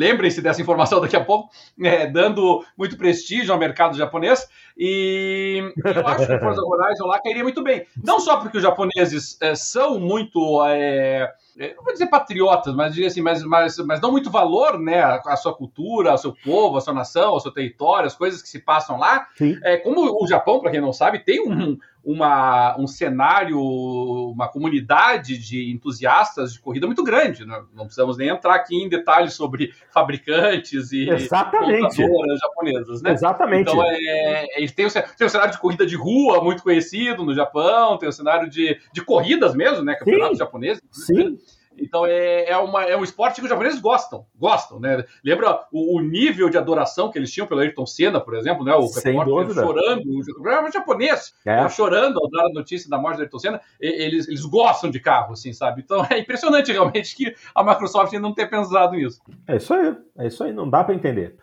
Lembrem-se 0.02 0.42
dessa 0.42 0.60
informação 0.60 1.00
daqui 1.00 1.16
a 1.16 1.24
pouco, 1.24 1.52
é, 1.80 2.08
dando 2.08 2.66
muito 2.76 2.98
prestígio 2.98 3.54
ao 3.54 3.60
mercado 3.60 3.96
japonês. 3.96 4.48
E 4.76 5.62
eu 5.86 6.08
acho 6.08 6.26
que 6.26 6.34
o 6.34 6.40
Forza 6.42 6.64
Horizon 6.64 7.06
lá 7.06 7.22
cairia 7.22 7.44
muito 7.44 7.62
bem. 7.62 7.86
Não 8.04 8.20
só 8.20 8.38
porque 8.38 8.58
os 8.58 8.64
japoneses 8.64 9.38
é, 9.40 9.54
são 9.54 10.00
muito. 10.00 10.66
É, 10.66 11.32
não 11.58 11.84
vou 11.84 11.94
dizer 11.94 12.08
patriotas, 12.08 12.74
mas 12.74 12.94
diria 12.94 13.08
assim, 13.08 13.22
mas, 13.22 13.44
mas, 13.44 13.78
mas 13.80 14.00
dão 14.00 14.12
muito 14.12 14.30
valor 14.30 14.80
né, 14.80 15.02
à, 15.02 15.36
sua 15.36 15.54
cultura, 15.54 16.12
ao 16.12 16.18
seu 16.18 16.34
povo, 16.34 16.78
à 16.78 16.82
sua 16.82 16.94
nação, 16.94 17.30
ao 17.30 17.40
seu 17.40 17.52
território, 17.52 18.08
as 18.08 18.16
coisas 18.16 18.42
que 18.42 18.50
se 18.50 18.60
passam 18.60 18.98
lá. 18.98 19.28
Sim. 19.36 19.58
É, 19.64 19.78
como 19.78 20.24
o 20.24 20.28
Japão, 20.28 20.60
para 20.60 20.72
quem 20.72 20.82
não 20.82 20.94
sabe, 20.94 21.20
tem 21.20 21.42
um, 21.42 21.78
uma, 22.04 22.76
um 22.80 22.88
cenário, 22.88 23.60
uma 23.60 24.48
comunidade 24.48 25.38
de 25.38 25.72
entusiastas 25.72 26.54
de 26.54 26.60
corrida 26.60 26.88
muito 26.88 27.04
grande. 27.04 27.46
né? 27.46 27.62
Não 27.74 27.86
precisamos 27.86 28.18
nem 28.18 28.30
entrar 28.30 28.56
aqui 28.56 28.76
em 28.76 28.90
detalhes 28.90 29.34
sobre 29.34 29.72
fabricantes 29.94 30.92
e 30.92 31.10
Exatamente. 31.10 31.98
japonesas, 32.40 33.02
né? 33.02 33.12
Exatamente. 33.12 33.72
Então, 33.72 33.84
é, 33.84 34.58
eles 34.58 34.72
têm 34.72 34.86
o, 34.86 34.92
tem 34.92 35.28
o 35.28 35.30
cenário 35.30 35.54
de 35.54 35.60
corrida 35.60 35.86
de 35.86 35.96
rua 35.96 36.44
muito 36.44 36.64
conhecido 36.64 37.24
no 37.24 37.36
Japão, 37.36 37.98
tem 37.98 38.10
o 38.10 38.14
cenário 38.14 38.50
de, 38.50 38.80
de 38.92 39.04
corridas 39.04 39.54
mesmo, 39.54 39.84
né? 39.84 39.96
Campeonatos 39.96 40.40
japoneses. 40.40 40.82
Sim. 40.92 41.38
Então 41.82 42.06
é, 42.06 42.50
é, 42.50 42.58
uma, 42.58 42.84
é 42.84 42.96
um 42.96 43.04
esporte 43.04 43.36
que 43.36 43.44
os 43.44 43.50
japoneses 43.50 43.80
gostam, 43.80 44.26
gostam, 44.36 44.80
né? 44.80 45.04
Lembra 45.24 45.66
o, 45.72 45.98
o 45.98 46.02
nível 46.02 46.50
de 46.50 46.58
adoração 46.58 47.12
que 47.12 47.18
eles 47.18 47.32
tinham 47.32 47.48
pelo 47.48 47.62
Ayrton 47.62 47.86
Senna, 47.86 48.20
por 48.20 48.36
exemplo, 48.36 48.64
né? 48.64 48.74
O 48.76 48.88
Sem 48.88 49.18
repórter 49.18 49.56
chorando, 49.56 50.02
o 50.02 50.34
programa 50.36 50.72
japonês, 50.72 51.34
É. 51.46 51.58
tava 51.58 51.70
chorando 51.70 52.20
ao 52.20 52.30
dar 52.30 52.46
a 52.46 52.54
notícia 52.54 52.90
da 52.90 52.98
morte 52.98 53.18
do 53.18 53.22
Ayrton 53.24 53.40
Senna, 53.40 53.62
eles, 53.80 54.28
eles 54.28 54.46
gostam 54.46 54.90
de 54.90 55.00
carro, 55.00 55.34
assim, 55.34 55.54
sabe? 55.54 55.82
Então 55.84 56.06
é 56.10 56.20
impressionante 56.20 56.72
realmente 56.72 57.16
que 57.16 57.36
a 57.56 57.64
Microsoft 57.64 58.14
ainda 58.14 58.28
não 58.28 58.34
tenha 58.34 58.50
pensado 58.50 58.96
nisso. 58.96 59.22
É 59.48 59.58
isso 59.58 59.74
aí, 59.74 59.96
é 60.20 60.28
isso 60.28 60.44
aí, 60.44 60.54
não 60.54 60.70
dá 60.70 60.84
para 60.84 60.96
entender. 60.96 61.36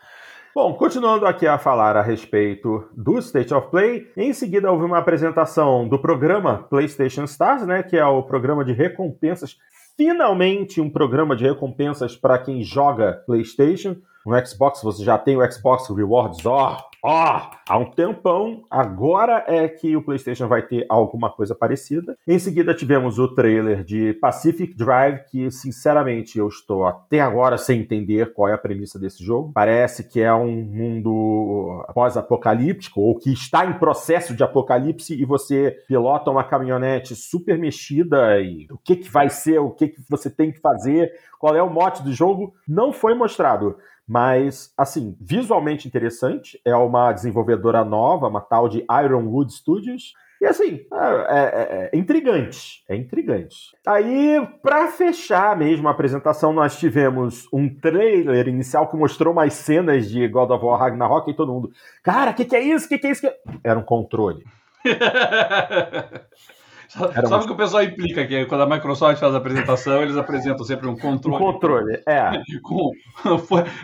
Bom, 0.55 0.75
continuando 0.75 1.25
aqui 1.25 1.47
a 1.47 1.57
falar 1.57 1.97
a 1.97 2.03
respeito 2.03 2.89
do 2.93 3.19
State 3.19 3.55
of 3.55 3.71
Play, 3.71 4.11
em 4.17 4.33
seguida 4.33 4.73
houve 4.73 4.85
uma 4.85 4.99
apresentação 4.99 5.87
do 5.87 5.99
programa 6.01 6.67
PlayStation 6.69 7.25
Stars, 7.25 7.65
né, 7.65 7.83
que 7.83 7.97
é 7.97 8.05
o 8.05 8.25
programa 8.25 8.65
de 8.65 8.73
recompensas, 8.73 9.57
finalmente 9.99 10.81
um 10.81 10.89
programa 10.89 11.35
de 11.35 11.43
recompensas 11.45 12.17
para 12.17 12.39
quem 12.39 12.63
joga 12.63 13.25
PlayStation. 13.27 13.97
No 14.29 14.47
Xbox 14.47 14.83
você 14.83 15.03
já 15.03 15.17
tem 15.17 15.39
o 15.39 15.51
Xbox 15.51 15.89
Rewards, 15.89 16.45
ó, 16.45 16.77
ó, 17.03 17.51
há 17.67 17.79
um 17.79 17.91
tempão. 17.91 18.63
Agora 18.71 19.43
é 19.49 19.67
que 19.67 19.97
o 19.97 20.03
PlayStation 20.03 20.47
vai 20.47 20.61
ter 20.61 20.85
alguma 20.87 21.31
coisa 21.31 21.55
parecida. 21.55 22.15
Em 22.27 22.39
seguida 22.39 22.75
tivemos 22.75 23.19
o 23.19 23.35
trailer 23.35 23.83
de 23.83 24.13
Pacific 24.21 24.77
Drive, 24.77 25.25
que 25.31 25.51
sinceramente 25.51 26.39
eu 26.39 26.47
estou 26.47 26.85
até 26.85 27.23
agora 27.23 27.57
sem 27.57 27.81
entender 27.81 28.35
qual 28.35 28.51
é 28.51 28.53
a 28.53 28.59
premissa 28.59 28.99
desse 28.99 29.25
jogo. 29.25 29.53
Parece 29.55 30.07
que 30.07 30.21
é 30.21 30.35
um 30.35 30.63
mundo 30.63 31.83
pós-apocalíptico 31.95 33.01
ou 33.01 33.19
que 33.19 33.33
está 33.33 33.65
em 33.65 33.79
processo 33.79 34.37
de 34.37 34.45
apocalipse 34.45 35.15
e 35.15 35.25
você 35.25 35.75
pilota 35.89 36.31
uma 36.31 36.45
caminhonete 36.45 37.17
super 37.17 37.59
mexida 37.59 38.39
e 38.43 38.67
o 38.71 38.77
que 38.77 38.97
que 38.97 39.09
vai 39.09 39.31
ser, 39.31 39.59
o 39.59 39.71
que 39.71 39.89
que 39.89 40.03
você 40.07 40.29
tem 40.29 40.53
que 40.53 40.61
fazer, 40.61 41.13
qual 41.39 41.57
é 41.57 41.63
o 41.63 41.71
mote 41.71 42.03
do 42.03 42.13
jogo, 42.13 42.53
não 42.69 42.93
foi 42.93 43.15
mostrado. 43.15 43.77
Mas, 44.09 44.73
assim, 44.77 45.15
visualmente 45.21 45.87
interessante. 45.87 46.59
É 46.65 46.75
uma 46.75 47.13
desenvolvedora 47.13 47.85
nova, 47.85 48.29
uma 48.29 48.41
tal 48.41 48.69
de 48.69 48.85
Ironwood 49.05 49.53
Studios. 49.53 50.15
E 50.41 50.47
assim, 50.47 50.81
é, 50.93 51.89
é- 51.91 51.91
é 51.93 51.99
intrigante. 51.99 52.85
É 52.89 52.95
intrigante. 52.97 53.57
Aí, 53.87 54.41
pra 54.63 54.87
fechar 54.87 55.57
mesmo 55.59 55.89
a 55.89 55.91
apresentação, 55.91 56.53
nós 56.53 56.79
tivemos 56.79 57.47
um 57.53 57.69
trailer 57.69 58.47
inicial 58.49 58.87
que 58.89 58.97
mostrou 58.97 59.33
umas 59.33 59.53
cenas 59.55 60.09
de 60.09 60.27
God 60.29 60.51
of 60.51 60.65
War 60.65 60.79
Ragnarok 60.81 61.29
e 61.31 61.35
todo 61.35 61.53
mundo. 61.53 61.71
Cara, 62.03 62.31
o 62.31 62.35
que, 62.35 62.45
que 62.45 62.55
é 62.57 62.63
isso? 62.63 62.87
O 62.87 62.89
que, 62.89 62.99
que 62.99 63.09
é 63.09 63.11
isso? 63.11 63.27
Era 63.65 63.79
um 63.79 63.83
controle. 63.83 64.45
Sabe 66.89 67.45
o 67.45 67.47
que 67.47 67.53
o 67.53 67.57
pessoal 67.57 67.83
implica 67.83 68.27
que 68.27 68.47
quando 68.47 68.63
a 68.63 68.67
Microsoft 68.67 69.21
faz 69.21 69.35
a 69.35 69.39
apresentação, 69.39 70.01
eles 70.03 70.17
apresentam 70.17 70.65
sempre 70.65 70.89
um 70.89 70.93
Um 70.93 70.97
controle 70.99 71.39
controle, 71.39 72.03
é. 72.07 72.31
com 72.63 72.93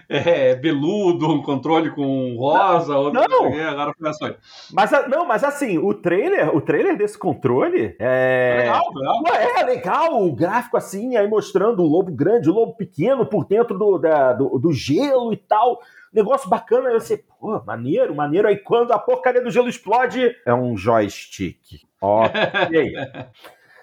é, 0.09 0.55
beludo, 0.55 1.29
um 1.31 1.43
controle 1.43 1.91
com 1.91 2.35
rosa, 2.37 2.97
outro 2.97 3.21
Não. 3.29 3.51
quê, 3.53 3.61
agora 3.61 3.93
foi 3.99 4.09
a 4.09 4.13
Sony. 4.13 4.35
Mas, 4.73 4.93
a- 4.93 5.07
não, 5.09 5.27
mas 5.27 5.45
assim, 5.45 5.77
o 5.79 5.93
trailer, 5.93 6.55
o 6.57 6.61
trailer 6.61 6.97
desse 6.97 7.19
controle 7.19 7.95
é. 7.99 8.55
Legal, 8.59 8.93
legal. 8.95 9.23
Pô, 9.23 9.35
É 9.35 9.63
legal, 9.65 10.23
o 10.27 10.33
gráfico 10.35 10.77
assim, 10.77 11.17
aí 11.17 11.29
mostrando 11.29 11.83
o 11.83 11.87
lobo 11.87 12.11
grande, 12.11 12.49
o 12.49 12.55
lobo 12.55 12.75
pequeno 12.75 13.27
por 13.27 13.45
dentro 13.47 13.79
do, 13.79 13.99
da- 13.99 14.33
do, 14.33 14.59
do 14.59 14.73
gelo 14.73 15.33
e 15.33 15.37
tal. 15.37 15.79
Negócio 16.13 16.49
bacana, 16.49 16.91
aí 16.91 16.95
você, 16.95 17.19
pô, 17.41 17.61
maneiro, 17.67 18.15
maneiro. 18.15 18.47
Aí 18.49 18.57
quando 18.57 18.93
a 18.93 18.99
porcaria 18.99 19.43
do 19.43 19.51
gelo 19.51 19.69
explode, 19.69 20.35
é 20.47 20.55
um 20.55 20.77
joystick. 20.77 21.81
Ok. 22.05 22.93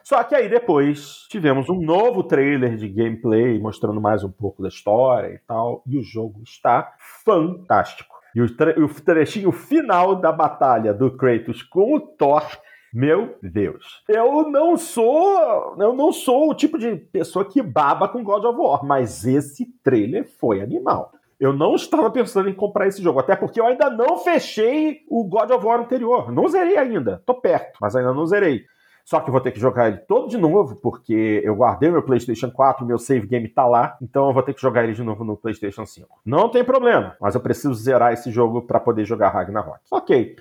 Só 0.03 0.23
que 0.23 0.35
aí 0.35 0.49
depois 0.49 1.25
tivemos 1.29 1.69
um 1.69 1.79
novo 1.79 2.23
trailer 2.23 2.75
de 2.75 2.87
gameplay 2.87 3.59
mostrando 3.59 4.01
mais 4.01 4.23
um 4.23 4.31
pouco 4.31 4.61
da 4.61 4.67
história 4.67 5.33
e 5.35 5.39
tal. 5.39 5.83
E 5.87 5.97
o 5.97 6.03
jogo 6.03 6.41
está 6.43 6.93
fantástico. 7.23 8.13
E 8.35 8.41
o, 8.41 8.55
tre- 8.55 8.79
o 8.81 8.87
trechinho 8.89 9.51
final 9.51 10.15
da 10.15 10.31
batalha 10.31 10.93
do 10.93 11.15
Kratos 11.15 11.61
com 11.63 11.95
o 11.95 11.99
Thor 11.99 12.43
meu 12.93 13.37
Deus. 13.41 14.03
Eu 14.09 14.49
não 14.49 14.75
sou. 14.75 15.75
Eu 15.79 15.93
não 15.93 16.11
sou 16.11 16.49
o 16.49 16.53
tipo 16.53 16.77
de 16.77 16.93
pessoa 16.97 17.45
que 17.45 17.61
baba 17.61 18.09
com 18.09 18.21
God 18.21 18.43
of 18.43 18.59
War, 18.59 18.83
mas 18.85 19.25
esse 19.25 19.65
trailer 19.81 20.27
foi 20.39 20.61
animal. 20.61 21.13
Eu 21.41 21.51
não 21.51 21.73
estava 21.73 22.11
pensando 22.11 22.49
em 22.49 22.53
comprar 22.53 22.85
esse 22.87 23.01
jogo, 23.01 23.19
até 23.19 23.35
porque 23.35 23.59
eu 23.59 23.65
ainda 23.65 23.89
não 23.89 24.19
fechei 24.19 24.99
o 25.09 25.23
God 25.23 25.49
of 25.49 25.65
War 25.65 25.79
anterior. 25.79 26.31
Não 26.31 26.47
zerei 26.47 26.77
ainda. 26.77 27.23
Tô 27.25 27.33
perto, 27.33 27.79
mas 27.81 27.95
ainda 27.95 28.13
não 28.13 28.27
zerei. 28.27 28.63
Só 29.03 29.19
que 29.19 29.27
eu 29.27 29.31
vou 29.31 29.41
ter 29.41 29.51
que 29.51 29.59
jogar 29.59 29.87
ele 29.87 29.97
todo 29.97 30.29
de 30.29 30.37
novo, 30.37 30.75
porque 30.75 31.41
eu 31.43 31.55
guardei 31.55 31.89
meu 31.89 32.03
PlayStation 32.03 32.51
4, 32.51 32.85
meu 32.85 32.99
save 32.99 33.25
game 33.25 33.47
tá 33.47 33.65
lá, 33.65 33.97
então 33.99 34.27
eu 34.27 34.33
vou 34.35 34.43
ter 34.43 34.53
que 34.53 34.61
jogar 34.61 34.83
ele 34.83 34.93
de 34.93 35.03
novo 35.03 35.23
no 35.23 35.35
PlayStation 35.35 35.83
5. 35.83 36.07
Não 36.23 36.47
tem 36.47 36.63
problema, 36.63 37.17
mas 37.19 37.33
eu 37.33 37.41
preciso 37.41 37.73
zerar 37.73 38.13
esse 38.13 38.29
jogo 38.29 38.61
para 38.61 38.79
poder 38.79 39.03
jogar 39.03 39.29
Ragnarok. 39.29 39.79
Ok. 39.89 40.35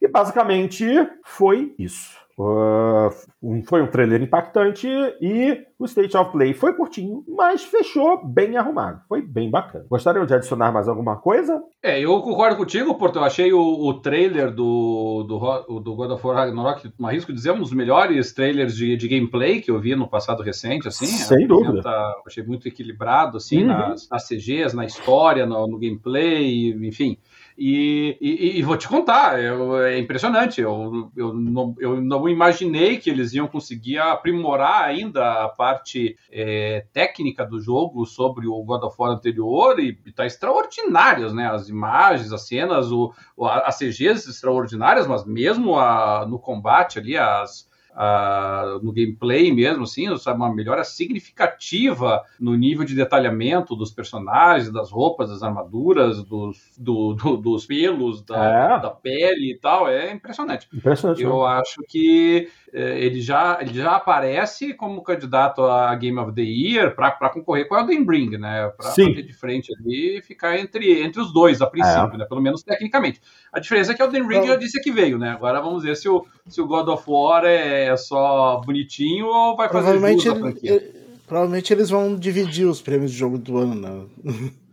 E 0.00 0.06
basicamente 0.06 0.86
foi 1.24 1.74
isso. 1.76 2.16
Uh, 2.42 3.10
um- 3.42 3.62
foi 3.62 3.82
um 3.82 3.86
trailer 3.86 4.22
impactante 4.22 4.88
e 5.20 5.62
o 5.78 5.84
State 5.84 6.16
of 6.16 6.32
Play 6.32 6.54
foi 6.54 6.72
curtinho, 6.72 7.22
mas 7.28 7.62
fechou 7.62 8.24
bem 8.26 8.56
arrumado. 8.56 9.02
Foi 9.08 9.20
bem 9.20 9.50
bacana. 9.50 9.84
Gostariam 9.90 10.24
de 10.24 10.32
adicionar 10.34 10.72
mais 10.72 10.88
alguma 10.88 11.16
coisa? 11.16 11.62
É, 11.82 12.00
eu 12.00 12.18
concordo 12.22 12.56
contigo, 12.56 12.94
Porto. 12.94 13.16
Eu 13.18 13.24
achei 13.24 13.52
o, 13.52 13.60
o 13.60 13.94
trailer 14.00 14.50
do, 14.50 15.24
do, 15.28 15.80
do 15.80 15.94
God 15.94 16.10
of 16.12 16.26
War 16.26 16.36
Ragnarok, 16.36 16.90
não 16.98 17.08
arrisco 17.08 17.32
dizer, 17.32 17.50
um 17.52 17.58
dos 17.60 17.72
melhores 17.74 18.32
trailers 18.32 18.74
de, 18.74 18.96
de 18.96 19.08
gameplay 19.08 19.60
que 19.60 19.70
eu 19.70 19.78
vi 19.78 19.94
no 19.94 20.08
passado 20.08 20.42
recente, 20.42 20.88
assim. 20.88 21.06
Sem 21.06 21.46
dúvida. 21.46 21.80
Apresenta- 21.80 22.14
Achei 22.26 22.42
muito 22.44 22.66
equilibrado, 22.68 23.36
assim, 23.36 23.60
Uhum. 23.62 23.68
nas, 23.68 24.08
nas 24.08 24.26
CGs, 24.26 24.74
na 24.74 24.84
história, 24.86 25.44
no, 25.44 25.66
no 25.66 25.78
gameplay, 25.78 26.70
enfim. 26.86 27.18
E, 27.62 28.16
e- 28.22 28.58
e 28.58 28.62
vou 28.62 28.74
te 28.74 28.88
contar, 28.88 29.38
eu- 29.38 29.76
é 29.82 29.98
impressionante. 29.98 30.62
Eu, 30.62 31.10
eu, 31.14 31.34
não, 31.34 31.74
eu 31.78 32.00
não 32.00 32.26
imaginei 32.26 32.96
que 32.96 33.10
eles 33.10 33.34
iam 33.34 33.46
conseguir 33.46 33.98
aprimorar 33.98 34.84
ainda 34.84 35.44
a 35.44 35.48
parte 35.50 36.16
é, 36.32 36.86
técnica 36.90 37.44
do 37.44 37.60
jogo 37.60 38.06
sobre 38.06 38.46
o 38.48 38.62
God 38.64 38.82
of 38.84 38.96
War 38.98 39.10
anterior 39.12 39.78
e 39.78 39.98
está 40.06 40.24
extraordinárias, 40.24 41.34
né? 41.34 41.48
As 41.50 41.68
imagens, 41.68 42.32
as 42.32 42.46
cenas, 42.48 42.90
o, 42.90 43.12
as 43.38 43.76
CGs 43.76 44.26
extraordinárias, 44.30 45.06
mas 45.06 45.26
mesmo 45.26 45.78
a- 45.78 46.24
no 46.26 46.38
combate 46.38 46.98
ali, 46.98 47.14
as, 47.18 47.68
uh, 47.94 48.82
no 48.82 48.92
gameplay 48.92 49.52
mesmo, 49.52 49.84
assim, 49.84 50.16
sabe, 50.16 50.38
uma 50.38 50.54
melhora 50.54 50.84
significativa 50.84 52.22
no 52.38 52.54
nível 52.56 52.84
de 52.84 52.94
detalhamento 52.94 53.76
dos 53.76 53.90
personagens, 53.90 54.72
das 54.72 54.90
roupas, 54.90 55.30
das 55.30 55.42
armaduras, 55.42 56.22
dos, 56.24 56.58
do, 56.78 57.14
do, 57.14 57.36
dos 57.36 57.66
pelos, 57.66 58.22
da, 58.22 58.44
é. 58.44 58.80
da, 58.80 58.90
pele 58.90 59.52
e 59.52 59.58
tal. 59.58 59.88
É 59.88 60.12
impressionante. 60.12 60.68
Impressionante. 60.72 61.22
Eu 61.22 61.40
né? 61.40 61.46
acho 61.46 61.82
que 61.88 62.48
ele, 62.72 63.20
já, 63.20 63.58
ele 63.60 63.74
já 63.74 63.96
aparece 63.96 64.74
como 64.74 65.02
candidato 65.02 65.62
a 65.62 65.94
Game 65.94 66.18
of 66.18 66.32
the 66.32 66.42
Year 66.42 66.94
para 66.94 67.30
concorrer 67.30 67.66
com 67.68 67.74
o 67.74 67.78
Elden 67.78 68.06
Ring, 68.08 68.30
né? 68.38 68.68
Para 68.76 68.90
fazer 68.90 69.22
de 69.22 69.32
frente 69.32 69.72
ali 69.74 70.18
e 70.18 70.22
ficar 70.22 70.58
entre, 70.58 71.02
entre 71.02 71.20
os 71.20 71.32
dois, 71.32 71.60
a 71.60 71.66
princípio, 71.66 72.14
é. 72.14 72.18
né? 72.18 72.24
Pelo 72.24 72.40
menos 72.40 72.62
tecnicamente. 72.62 73.20
A 73.52 73.58
diferença 73.58 73.92
é 73.92 73.94
que 73.94 74.02
o 74.02 74.06
Elden 74.06 74.26
Ring 74.26 74.46
já 74.46 74.56
disse 74.56 74.80
que 74.80 74.90
veio, 74.90 75.18
né? 75.18 75.30
Agora 75.30 75.60
vamos 75.60 75.82
ver 75.82 75.96
se 75.96 76.08
o, 76.08 76.24
se 76.46 76.60
o 76.60 76.66
God 76.66 76.88
of 76.88 77.04
War 77.06 77.44
é 77.44 77.96
só 77.96 78.60
bonitinho 78.64 79.26
ou 79.26 79.56
vai 79.56 79.68
fazer 79.68 79.98
provavelmente 79.98 80.28
ele, 80.62 81.00
Provavelmente 81.26 81.72
eles 81.72 81.88
vão 81.90 82.16
dividir 82.16 82.66
os 82.66 82.82
prêmios 82.82 83.12
de 83.12 83.16
jogo 83.16 83.38
do 83.38 83.56
ano, 83.56 83.74
né? 83.74 84.06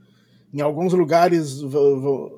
em 0.53 0.61
alguns 0.61 0.93
lugares, 0.93 1.61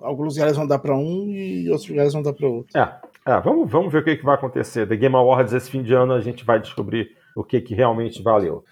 alguns 0.01 0.35
lugares 0.35 0.57
vão 0.57 0.67
dar 0.67 0.79
para 0.79 0.93
um 0.95 1.29
e 1.29 1.69
outros 1.69 1.87
lugares 1.87 2.11
vão 2.11 2.21
dar 2.21 2.33
para 2.33 2.47
outro. 2.47 2.77
É, 2.77 2.95
é 3.29 3.41
vamos, 3.41 3.69
vamos 3.69 3.91
ver 3.91 3.99
o 3.99 4.03
que, 4.03 4.15
que 4.17 4.25
vai 4.25 4.35
acontecer. 4.35 4.87
The 4.87 4.95
Game 4.95 5.15
Awards 5.15 5.53
esse 5.53 5.69
fim 5.69 5.83
de 5.83 5.93
ano 5.93 6.13
a 6.13 6.21
gente 6.21 6.43
vai 6.43 6.59
descobrir 6.59 7.09
o 7.35 7.43
que, 7.43 7.61
que 7.61 7.75
realmente 7.75 8.21
valeu. 8.21 8.63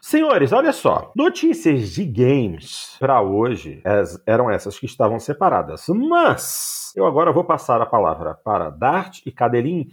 Senhores, 0.00 0.52
olha 0.52 0.72
só. 0.72 1.12
Notícias 1.14 1.90
de 1.90 2.04
games 2.04 2.96
para 2.98 3.22
hoje 3.22 3.80
eram 4.26 4.50
essas 4.50 4.76
que 4.76 4.84
estavam 4.84 5.20
separadas. 5.20 5.86
Mas 5.88 6.92
eu 6.96 7.06
agora 7.06 7.30
vou 7.30 7.44
passar 7.44 7.80
a 7.80 7.86
palavra 7.86 8.34
para 8.34 8.68
Dart 8.68 9.20
e 9.24 9.30
Cadelin, 9.30 9.88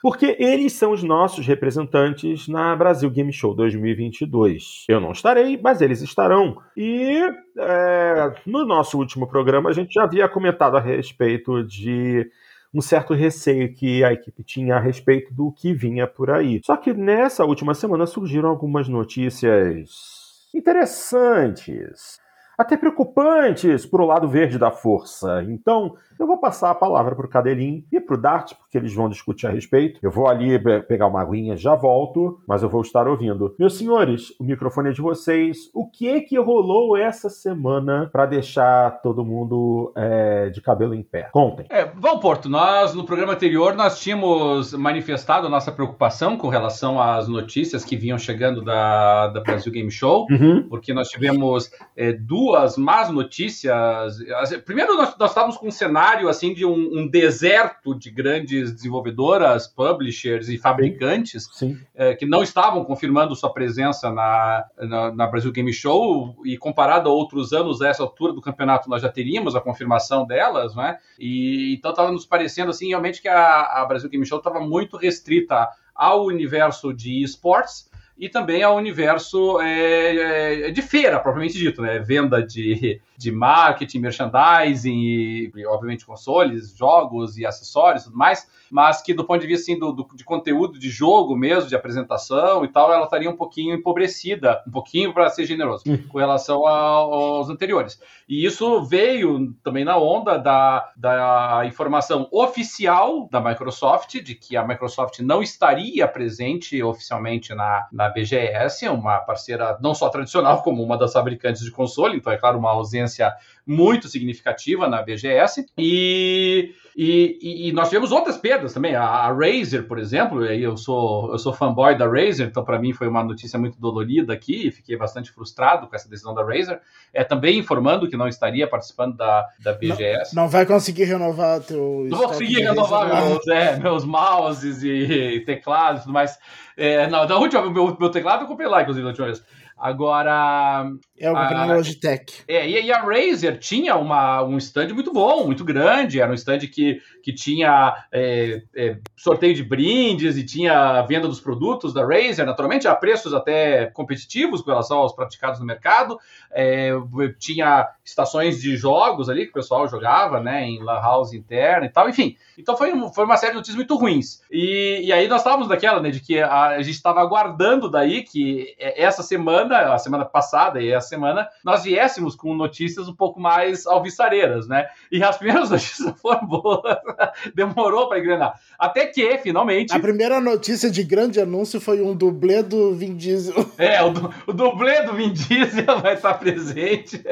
porque 0.00 0.34
eles 0.38 0.72
são 0.72 0.92
os 0.92 1.02
nossos 1.02 1.46
representantes 1.46 2.48
na 2.48 2.74
Brasil 2.74 3.10
Game 3.10 3.30
Show 3.34 3.54
2022. 3.54 4.86
Eu 4.88 4.98
não 4.98 5.12
estarei, 5.12 5.60
mas 5.62 5.82
eles 5.82 6.00
estarão. 6.00 6.56
E 6.74 7.20
é, 7.58 8.32
no 8.46 8.64
nosso 8.64 8.96
último 8.96 9.28
programa 9.28 9.68
a 9.68 9.74
gente 9.74 9.92
já 9.92 10.04
havia 10.04 10.26
comentado 10.26 10.78
a 10.78 10.80
respeito 10.80 11.62
de 11.62 12.26
um 12.72 12.80
certo 12.80 13.14
receio 13.14 13.74
que 13.74 14.04
a 14.04 14.12
equipe 14.12 14.44
tinha 14.44 14.76
a 14.76 14.80
respeito 14.80 15.34
do 15.34 15.52
que 15.52 15.74
vinha 15.74 16.06
por 16.06 16.30
aí. 16.30 16.60
Só 16.64 16.76
que 16.76 16.92
nessa 16.92 17.44
última 17.44 17.74
semana 17.74 18.06
surgiram 18.06 18.48
algumas 18.48 18.88
notícias 18.88 20.48
interessantes 20.54 22.20
até 22.60 22.76
preocupantes 22.76 23.86
para 23.86 24.02
o 24.02 24.06
lado 24.06 24.28
verde 24.28 24.58
da 24.58 24.70
força. 24.70 25.42
Então, 25.48 25.94
eu 26.18 26.26
vou 26.26 26.36
passar 26.36 26.70
a 26.70 26.74
palavra 26.74 27.16
para 27.16 27.24
o 27.24 27.28
Cadelin 27.28 27.86
e 27.90 27.98
para 27.98 28.14
o 28.14 28.20
Dart, 28.20 28.52
porque 28.52 28.76
eles 28.76 28.94
vão 28.94 29.08
discutir 29.08 29.46
a 29.46 29.50
respeito. 29.50 29.98
Eu 30.02 30.10
vou 30.10 30.28
ali 30.28 30.58
pegar 30.82 31.06
uma 31.06 31.22
aguinha, 31.22 31.56
já 31.56 31.74
volto, 31.74 32.38
mas 32.46 32.62
eu 32.62 32.68
vou 32.68 32.82
estar 32.82 33.08
ouvindo. 33.08 33.54
Meus 33.58 33.78
senhores, 33.78 34.34
o 34.38 34.44
microfone 34.44 34.90
é 34.90 34.92
de 34.92 35.00
vocês. 35.00 35.70
O 35.72 35.88
que 35.90 36.06
é 36.06 36.20
que 36.20 36.38
rolou 36.38 36.98
essa 36.98 37.30
semana 37.30 38.10
para 38.12 38.26
deixar 38.26 39.00
todo 39.00 39.24
mundo 39.24 39.90
é, 39.96 40.50
de 40.50 40.60
cabelo 40.60 40.92
em 40.92 41.02
pé? 41.02 41.30
Contem. 41.32 41.64
É, 41.70 41.86
bom, 41.86 42.18
Porto, 42.18 42.50
nós 42.50 42.92
no 42.92 43.04
programa 43.04 43.32
anterior 43.32 43.74
nós 43.74 43.98
tínhamos 43.98 44.74
manifestado 44.74 45.46
a 45.46 45.50
nossa 45.50 45.72
preocupação 45.72 46.36
com 46.36 46.48
relação 46.48 47.00
às 47.00 47.26
notícias 47.26 47.86
que 47.86 47.96
vinham 47.96 48.18
chegando 48.18 48.62
da, 48.62 49.28
da 49.28 49.40
Brasil 49.40 49.72
Game 49.72 49.90
Show, 49.90 50.26
uhum. 50.30 50.66
porque 50.68 50.92
nós 50.92 51.08
tivemos 51.08 51.70
é, 51.96 52.12
duas 52.12 52.49
más 52.76 53.10
notícias. 53.10 54.18
Primeiro, 54.64 54.96
nós, 54.96 55.16
nós 55.18 55.30
estávamos 55.30 55.56
com 55.56 55.68
um 55.68 55.70
cenário 55.70 56.20
cenário 56.20 56.28
assim 56.28 56.54
de 56.54 56.64
um, 56.64 57.00
um, 57.00 57.08
deserto 57.08 57.94
de 57.94 58.10
grandes 58.10 58.72
desenvolvedoras, 58.72 59.66
publishers 59.66 60.48
e 60.48 60.58
fabricantes 60.58 61.48
Sim. 61.52 61.74
Sim. 61.74 61.80
É, 61.94 62.14
que 62.14 62.26
não 62.26 62.42
estavam 62.42 62.84
confirmando 62.84 63.34
sua 63.36 63.52
presença 63.52 64.10
na, 64.10 64.64
na, 64.78 65.12
na, 65.12 65.26
Brasil 65.26 65.52
Game 65.52 65.72
Show 65.72 66.36
e 66.44 66.56
comparado 66.56 67.08
a 67.08 67.12
outros 67.12 67.52
anos 67.52 67.82
a 67.82 67.88
essa 67.88 68.02
altura 68.02 68.32
do 68.32 68.40
campeonato 68.40 68.88
nós 68.88 69.02
já 69.02 69.08
teríamos 69.08 69.54
a 69.54 69.60
confirmação 69.60 70.26
delas, 70.26 70.74
né? 70.74 70.98
E 71.18 71.74
então 71.74 71.90
estava 71.90 72.10
nos 72.10 72.24
parecendo 72.24 72.70
assim 72.70 72.88
realmente 72.88 73.20
que 73.20 73.28
a, 73.28 73.82
a 73.82 73.84
Brasil 73.84 74.08
Game 74.08 74.24
Show 74.24 74.38
estava 74.38 74.60
muito 74.60 74.96
restrita 74.96 75.68
ao 75.94 76.24
universo 76.24 76.92
de 76.94 77.22
esportes 77.22 77.89
e 78.20 78.28
também 78.28 78.62
ao 78.62 78.76
universo 78.76 79.58
é, 79.62 80.66
é, 80.66 80.70
de 80.70 80.82
feira, 80.82 81.18
propriamente 81.18 81.56
dito, 81.56 81.80
né? 81.80 81.98
Venda 81.98 82.42
de, 82.42 83.00
de 83.16 83.32
marketing, 83.32 84.00
merchandising 84.00 85.00
e, 85.00 85.52
obviamente, 85.66 86.04
consoles, 86.04 86.76
jogos 86.76 87.38
e 87.38 87.46
acessórios 87.46 88.02
e 88.02 88.06
tudo 88.08 88.18
mais, 88.18 88.46
mas 88.70 89.02
que 89.02 89.12
do 89.12 89.24
ponto 89.24 89.40
de 89.40 89.46
vista 89.46 89.70
assim, 89.70 89.78
do, 89.78 89.92
do, 89.92 90.06
de 90.14 90.24
conteúdo 90.24 90.78
de 90.78 90.88
jogo 90.88 91.36
mesmo, 91.36 91.68
de 91.68 91.74
apresentação 91.74 92.64
e 92.64 92.68
tal, 92.68 92.92
ela 92.92 93.04
estaria 93.04 93.28
um 93.28 93.36
pouquinho 93.36 93.74
empobrecida, 93.74 94.62
um 94.66 94.70
pouquinho 94.70 95.12
para 95.12 95.28
ser 95.28 95.44
generoso, 95.44 95.84
hum. 95.86 95.98
com 96.08 96.18
relação 96.18 96.66
aos 96.66 97.50
anteriores. 97.50 98.00
E 98.28 98.44
isso 98.46 98.82
veio 98.84 99.52
também 99.62 99.84
na 99.84 99.98
onda 99.98 100.38
da, 100.38 100.92
da 100.96 101.62
informação 101.66 102.28
oficial 102.30 103.28
da 103.30 103.40
Microsoft, 103.40 104.20
de 104.22 104.34
que 104.34 104.56
a 104.56 104.66
Microsoft 104.66 105.18
não 105.18 105.42
estaria 105.42 106.06
presente 106.06 106.80
oficialmente 106.82 107.54
na, 107.54 107.88
na 107.92 108.08
BGS, 108.08 108.88
uma 108.88 109.18
parceira 109.18 109.76
não 109.80 109.94
só 109.94 110.08
tradicional, 110.08 110.62
como 110.62 110.82
uma 110.82 110.96
das 110.96 111.12
fabricantes 111.12 111.62
de 111.62 111.70
console, 111.70 112.16
então 112.16 112.32
é 112.32 112.38
claro, 112.38 112.58
uma 112.58 112.70
ausência 112.70 113.32
muito 113.66 114.08
significativa 114.08 114.88
na 114.88 115.02
BGS. 115.02 115.66
E, 115.76 116.74
e, 117.02 117.68
e 117.68 117.72
nós 117.72 117.88
tivemos 117.88 118.12
outras 118.12 118.36
perdas 118.36 118.74
também. 118.74 118.94
A, 118.94 119.02
a 119.02 119.32
Razer, 119.32 119.88
por 119.88 119.98
exemplo, 119.98 120.42
aí 120.42 120.62
eu 120.62 120.76
sou, 120.76 121.32
eu 121.32 121.38
sou 121.38 121.50
fanboy 121.50 121.96
da 121.96 122.06
Razer, 122.06 122.46
então 122.46 122.62
para 122.62 122.78
mim 122.78 122.92
foi 122.92 123.08
uma 123.08 123.24
notícia 123.24 123.58
muito 123.58 123.80
dolorida 123.80 124.34
aqui, 124.34 124.70
fiquei 124.70 124.98
bastante 124.98 125.32
frustrado 125.32 125.86
com 125.86 125.96
essa 125.96 126.06
decisão 126.10 126.34
da 126.34 126.44
Razer. 126.44 126.78
É 127.14 127.24
também 127.24 127.58
informando 127.58 128.06
que 128.06 128.18
não 128.18 128.28
estaria 128.28 128.68
participando 128.68 129.16
da, 129.16 129.46
da 129.60 129.72
BGS. 129.72 130.36
Não, 130.36 130.42
não 130.42 130.50
vai 130.50 130.66
conseguir 130.66 131.04
renovar 131.04 131.60
teu. 131.62 132.06
Não 132.06 132.18
vou 132.18 132.28
conseguir 132.28 132.60
renovar 132.60 133.08
meus, 133.08 133.48
é, 133.48 133.78
meus 133.78 134.04
mouses 134.04 134.82
e, 134.82 134.90
e 134.90 135.40
teclados 135.46 136.02
e 136.02 136.04
tudo 136.04 136.12
mais. 136.12 136.38
É, 136.76 137.08
não, 137.08 137.26
da 137.26 137.38
última, 137.38 137.62
meu, 137.70 137.96
meu 137.98 138.10
teclado 138.10 138.44
eu 138.44 138.46
comprei 138.46 138.68
lá, 138.68 138.82
inclusive, 138.82 139.04
da 139.04 139.08
última 139.08 139.26
vez. 139.26 139.42
Agora. 139.78 140.84
É 141.20 141.30
o 141.30 141.36
a, 141.36 141.66
Logitech. 141.66 142.42
É, 142.48 142.66
e, 142.66 142.90
a 142.90 143.02
Razer 143.02 143.58
tinha 143.58 143.94
uma, 143.94 144.42
um 144.42 144.56
stand 144.56 144.88
muito 144.94 145.12
bom, 145.12 145.44
muito 145.44 145.62
grande. 145.62 146.18
Era 146.18 146.32
um 146.32 146.34
stand 146.34 146.60
que, 146.60 146.98
que 147.22 147.30
tinha 147.30 147.94
é, 148.10 148.62
é, 148.74 148.96
sorteio 149.14 149.54
de 149.54 149.62
brindes 149.62 150.38
e 150.38 150.44
tinha 150.44 151.02
venda 151.02 151.28
dos 151.28 151.38
produtos 151.38 151.92
da 151.92 152.06
Razer, 152.06 152.46
naturalmente, 152.46 152.88
a 152.88 152.94
preços 152.94 153.34
até 153.34 153.86
competitivos 153.86 154.62
com 154.62 154.70
relação 154.70 154.96
aos 154.96 155.12
praticados 155.12 155.60
no 155.60 155.66
mercado. 155.66 156.18
É, 156.50 156.92
tinha 157.38 157.90
estações 158.02 158.58
de 158.58 158.74
jogos 158.74 159.28
ali 159.28 159.44
que 159.44 159.50
o 159.50 159.54
pessoal 159.54 159.86
jogava, 159.86 160.40
né, 160.40 160.64
em 160.66 160.82
Lan 160.82 161.00
House 161.02 161.34
interna 161.34 161.84
e 161.84 161.90
tal. 161.90 162.08
Enfim, 162.08 162.34
então 162.56 162.74
foi, 162.74 162.92
foi 163.10 163.24
uma 163.26 163.36
série 163.36 163.52
de 163.52 163.56
notícias 163.56 163.76
muito 163.76 163.94
ruins. 163.94 164.42
E, 164.50 165.02
e 165.04 165.12
aí 165.12 165.28
nós 165.28 165.40
estávamos 165.42 165.68
daquela, 165.68 166.00
né, 166.00 166.10
de 166.10 166.20
que 166.20 166.40
a, 166.40 166.68
a 166.68 166.82
gente 166.82 166.94
estava 166.94 167.20
aguardando 167.20 167.90
daí 167.90 168.22
que 168.22 168.74
essa 168.78 169.22
semana 169.22 169.92
a 169.92 169.98
semana 169.98 170.24
passada 170.24 170.80
e 170.80 170.94
a 170.94 171.09
semana, 171.10 171.48
nós 171.64 171.84
viéssemos 171.84 172.34
com 172.34 172.54
notícias 172.54 173.08
um 173.08 173.14
pouco 173.14 173.38
mais 173.38 173.86
alvissareiras, 173.86 174.66
né? 174.66 174.86
E 175.12 175.22
as 175.22 175.36
primeiras 175.36 175.68
notícias 175.70 176.18
foram 176.20 176.46
boas, 176.46 176.96
demorou 177.54 178.08
para 178.08 178.18
engrenar. 178.18 178.58
Até 178.78 179.06
que, 179.06 179.36
finalmente. 179.38 179.94
A 179.94 180.00
primeira 180.00 180.40
notícia 180.40 180.90
de 180.90 181.02
grande 181.02 181.40
anúncio 181.40 181.80
foi 181.80 182.00
um 182.00 182.14
dublê 182.14 182.62
do 182.62 182.94
Vin 182.94 183.16
Diesel. 183.16 183.68
É, 183.80 184.02
o, 184.04 184.12
o 184.46 184.52
dublê 184.52 185.02
do 185.02 185.14
Vin 185.14 185.32
Diesel 185.32 186.00
vai 186.00 186.14
estar 186.14 186.34
presente. 186.34 187.22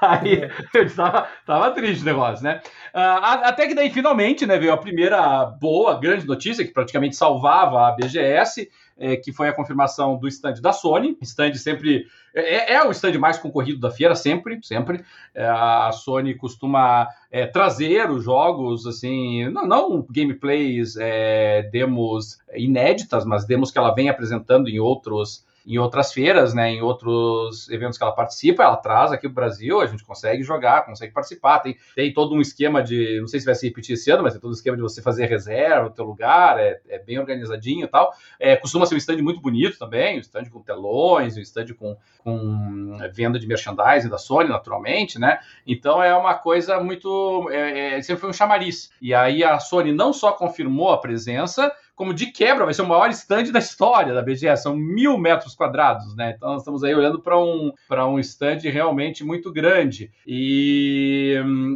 Aí 0.00 0.48
eu 0.74 0.94
tava, 0.94 1.28
tava 1.46 1.70
triste 1.70 2.02
o 2.02 2.04
negócio, 2.04 2.44
né? 2.44 2.60
Uh, 2.94 3.44
até 3.44 3.66
que 3.66 3.74
daí, 3.74 3.90
finalmente, 3.90 4.46
né, 4.46 4.58
veio 4.58 4.72
a 4.72 4.76
primeira 4.76 5.46
boa, 5.46 5.98
grande 5.98 6.26
notícia, 6.26 6.64
que 6.64 6.72
praticamente 6.72 7.16
salvava 7.16 7.88
a 7.88 7.92
BGS 7.92 8.68
é, 8.98 9.16
que 9.16 9.32
foi 9.32 9.48
a 9.48 9.52
confirmação 9.52 10.16
do 10.18 10.28
stand 10.28 10.60
da 10.60 10.72
Sony. 10.72 11.16
Stand 11.22 11.54
sempre 11.54 12.06
é, 12.34 12.72
é, 12.72 12.72
é 12.74 12.84
o 12.84 12.90
stand 12.90 13.18
mais 13.18 13.38
concorrido 13.38 13.80
da 13.80 13.90
feira, 13.90 14.14
sempre, 14.14 14.58
sempre. 14.62 15.04
É, 15.34 15.46
a 15.46 15.90
Sony 15.92 16.34
costuma 16.34 17.08
é, 17.30 17.46
trazer 17.46 18.10
os 18.10 18.24
jogos, 18.24 18.86
assim, 18.86 19.48
não, 19.50 19.66
não 19.66 20.06
gameplays, 20.10 20.96
é, 20.96 21.62
demos 21.70 22.38
inéditas, 22.54 23.24
mas 23.24 23.44
demos 23.46 23.70
que 23.70 23.78
ela 23.78 23.94
vem 23.94 24.08
apresentando 24.08 24.68
em 24.68 24.78
outros 24.78 25.46
em 25.68 25.76
outras 25.76 26.14
feiras, 26.14 26.54
né, 26.54 26.70
em 26.70 26.80
outros 26.80 27.68
eventos 27.68 27.98
que 27.98 28.02
ela 28.02 28.14
participa, 28.14 28.62
ela 28.62 28.76
traz 28.76 29.12
aqui 29.12 29.26
o 29.26 29.30
Brasil, 29.30 29.82
a 29.82 29.86
gente 29.86 30.02
consegue 30.02 30.42
jogar, 30.42 30.86
consegue 30.86 31.12
participar, 31.12 31.58
tem, 31.58 31.76
tem 31.94 32.10
todo 32.10 32.34
um 32.34 32.40
esquema 32.40 32.82
de, 32.82 33.20
não 33.20 33.28
sei 33.28 33.38
se 33.38 33.44
vai 33.44 33.54
se 33.54 33.68
repetir 33.68 33.92
esse 33.92 34.10
ano, 34.10 34.22
mas 34.22 34.32
tem 34.32 34.40
todo 34.40 34.50
um 34.50 34.54
esquema 34.54 34.78
de 34.78 34.82
você 34.82 35.02
fazer 35.02 35.26
reserva, 35.26 35.88
o 35.88 35.90
teu 35.90 36.06
lugar, 36.06 36.58
é, 36.58 36.80
é 36.88 36.98
bem 36.98 37.18
organizadinho 37.18 37.84
e 37.84 37.88
tal, 37.88 38.14
é, 38.40 38.56
costuma 38.56 38.86
ser 38.86 38.94
um 38.94 38.98
stand 38.98 39.18
muito 39.18 39.42
bonito 39.42 39.78
também, 39.78 40.16
um 40.16 40.20
stand 40.20 40.46
com 40.46 40.62
telões, 40.62 41.36
um 41.36 41.40
stand 41.42 41.74
com, 41.78 41.94
com 42.24 42.96
venda 43.12 43.38
de 43.38 43.46
merchandising 43.46 44.08
da 44.08 44.16
Sony, 44.16 44.48
naturalmente, 44.48 45.18
né, 45.18 45.38
então 45.66 46.02
é 46.02 46.16
uma 46.16 46.34
coisa 46.34 46.80
muito, 46.80 47.46
é, 47.52 47.96
é, 47.96 48.02
sempre 48.02 48.22
foi 48.22 48.30
um 48.30 48.32
chamariz, 48.32 48.90
e 49.02 49.12
aí 49.12 49.44
a 49.44 49.60
Sony 49.60 49.92
não 49.92 50.14
só 50.14 50.32
confirmou 50.32 50.88
a 50.92 50.98
presença, 50.98 51.70
como 51.98 52.14
de 52.14 52.26
quebra 52.26 52.64
vai 52.64 52.72
ser 52.72 52.82
o 52.82 52.86
maior 52.86 53.10
stand 53.10 53.50
da 53.50 53.58
história 53.58 54.14
da 54.14 54.22
BGS, 54.22 54.62
são 54.62 54.76
mil 54.76 55.18
metros 55.18 55.56
quadrados, 55.56 56.14
né? 56.14 56.32
Então 56.36 56.50
nós 56.50 56.60
estamos 56.60 56.84
aí 56.84 56.94
olhando 56.94 57.18
para 57.18 57.36
um, 57.36 57.72
um 57.90 58.18
stand 58.20 58.60
realmente 58.62 59.24
muito 59.24 59.52
grande. 59.52 60.12
E, 60.24 61.34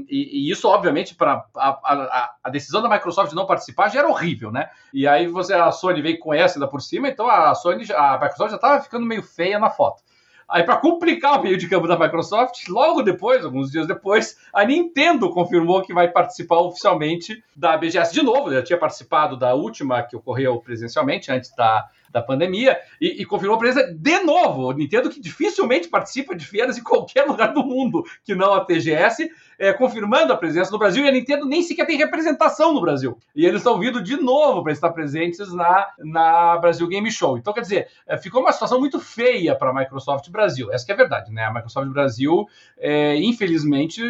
e, 0.08 0.46
e 0.46 0.50
isso, 0.50 0.68
obviamente, 0.68 1.16
para 1.16 1.44
a, 1.56 1.68
a, 1.68 2.34
a, 2.44 2.50
decisão 2.50 2.80
da 2.80 2.88
Microsoft 2.88 3.32
não 3.32 3.46
participar 3.46 3.88
já 3.88 3.98
era 3.98 4.08
horrível, 4.08 4.52
né? 4.52 4.70
E 4.94 5.08
aí 5.08 5.26
você, 5.26 5.54
a 5.54 5.72
Sony 5.72 6.00
veio 6.00 6.20
com 6.20 6.32
essa 6.32 6.56
ainda 6.56 6.68
por 6.68 6.80
cima, 6.80 7.08
então 7.08 7.28
a 7.28 7.52
Sony, 7.56 7.84
a 7.92 8.12
Microsoft 8.12 8.50
já 8.50 8.56
estava 8.56 8.80
ficando 8.80 9.04
meio 9.04 9.24
feia 9.24 9.58
na 9.58 9.70
foto. 9.70 10.04
Aí, 10.52 10.62
para 10.64 10.76
complicar 10.76 11.40
o 11.40 11.42
meio 11.42 11.56
de 11.56 11.66
campo 11.66 11.88
da 11.88 11.98
Microsoft, 11.98 12.68
logo 12.68 13.00
depois, 13.00 13.42
alguns 13.42 13.70
dias 13.70 13.86
depois, 13.86 14.36
a 14.52 14.62
Nintendo 14.62 15.30
confirmou 15.30 15.80
que 15.80 15.94
vai 15.94 16.08
participar 16.08 16.58
oficialmente 16.58 17.42
da 17.56 17.74
BGS 17.74 18.12
de 18.12 18.22
novo. 18.22 18.52
Já 18.52 18.62
tinha 18.62 18.78
participado 18.78 19.34
da 19.34 19.54
última 19.54 20.02
que 20.02 20.14
ocorreu 20.14 20.60
presencialmente, 20.60 21.32
antes 21.32 21.54
da, 21.56 21.88
da 22.10 22.20
pandemia, 22.20 22.78
e, 23.00 23.22
e 23.22 23.24
confirmou 23.24 23.56
a 23.56 23.58
presença 23.58 23.94
de 23.94 24.18
novo. 24.20 24.72
Nintendo, 24.72 25.08
que 25.08 25.22
dificilmente 25.22 25.88
participa 25.88 26.36
de 26.36 26.44
feiras 26.44 26.76
em 26.76 26.82
qualquer 26.82 27.24
lugar 27.24 27.54
do 27.54 27.64
mundo 27.64 28.04
que 28.22 28.34
não 28.34 28.52
a 28.52 28.62
TGS, 28.62 29.30
é, 29.62 29.72
confirmando 29.72 30.32
a 30.32 30.36
presença 30.36 30.72
no 30.72 30.78
Brasil, 30.78 31.04
e 31.04 31.08
a 31.08 31.12
Nintendo 31.12 31.46
nem 31.46 31.62
sequer 31.62 31.86
tem 31.86 31.96
representação 31.96 32.74
no 32.74 32.80
Brasil. 32.80 33.16
E 33.32 33.46
eles 33.46 33.58
estão 33.58 33.78
vindo 33.78 34.02
de 34.02 34.16
novo 34.16 34.60
para 34.60 34.72
estar 34.72 34.90
presentes 34.90 35.52
na, 35.54 35.86
na 36.00 36.58
Brasil 36.58 36.88
Game 36.88 37.08
Show. 37.12 37.38
Então, 37.38 37.52
quer 37.52 37.60
dizer, 37.60 37.88
é, 38.04 38.18
ficou 38.18 38.40
uma 38.40 38.50
situação 38.50 38.80
muito 38.80 38.98
feia 38.98 39.54
para 39.54 39.70
a 39.70 39.72
Microsoft 39.72 40.28
Brasil. 40.30 40.72
Essa 40.72 40.90
é 40.90 40.94
a 40.94 40.96
verdade, 40.96 41.30
né? 41.30 41.44
A 41.44 41.54
Microsoft 41.54 41.88
Brasil, 41.90 42.44
é, 42.76 43.14
infelizmente, 43.18 44.02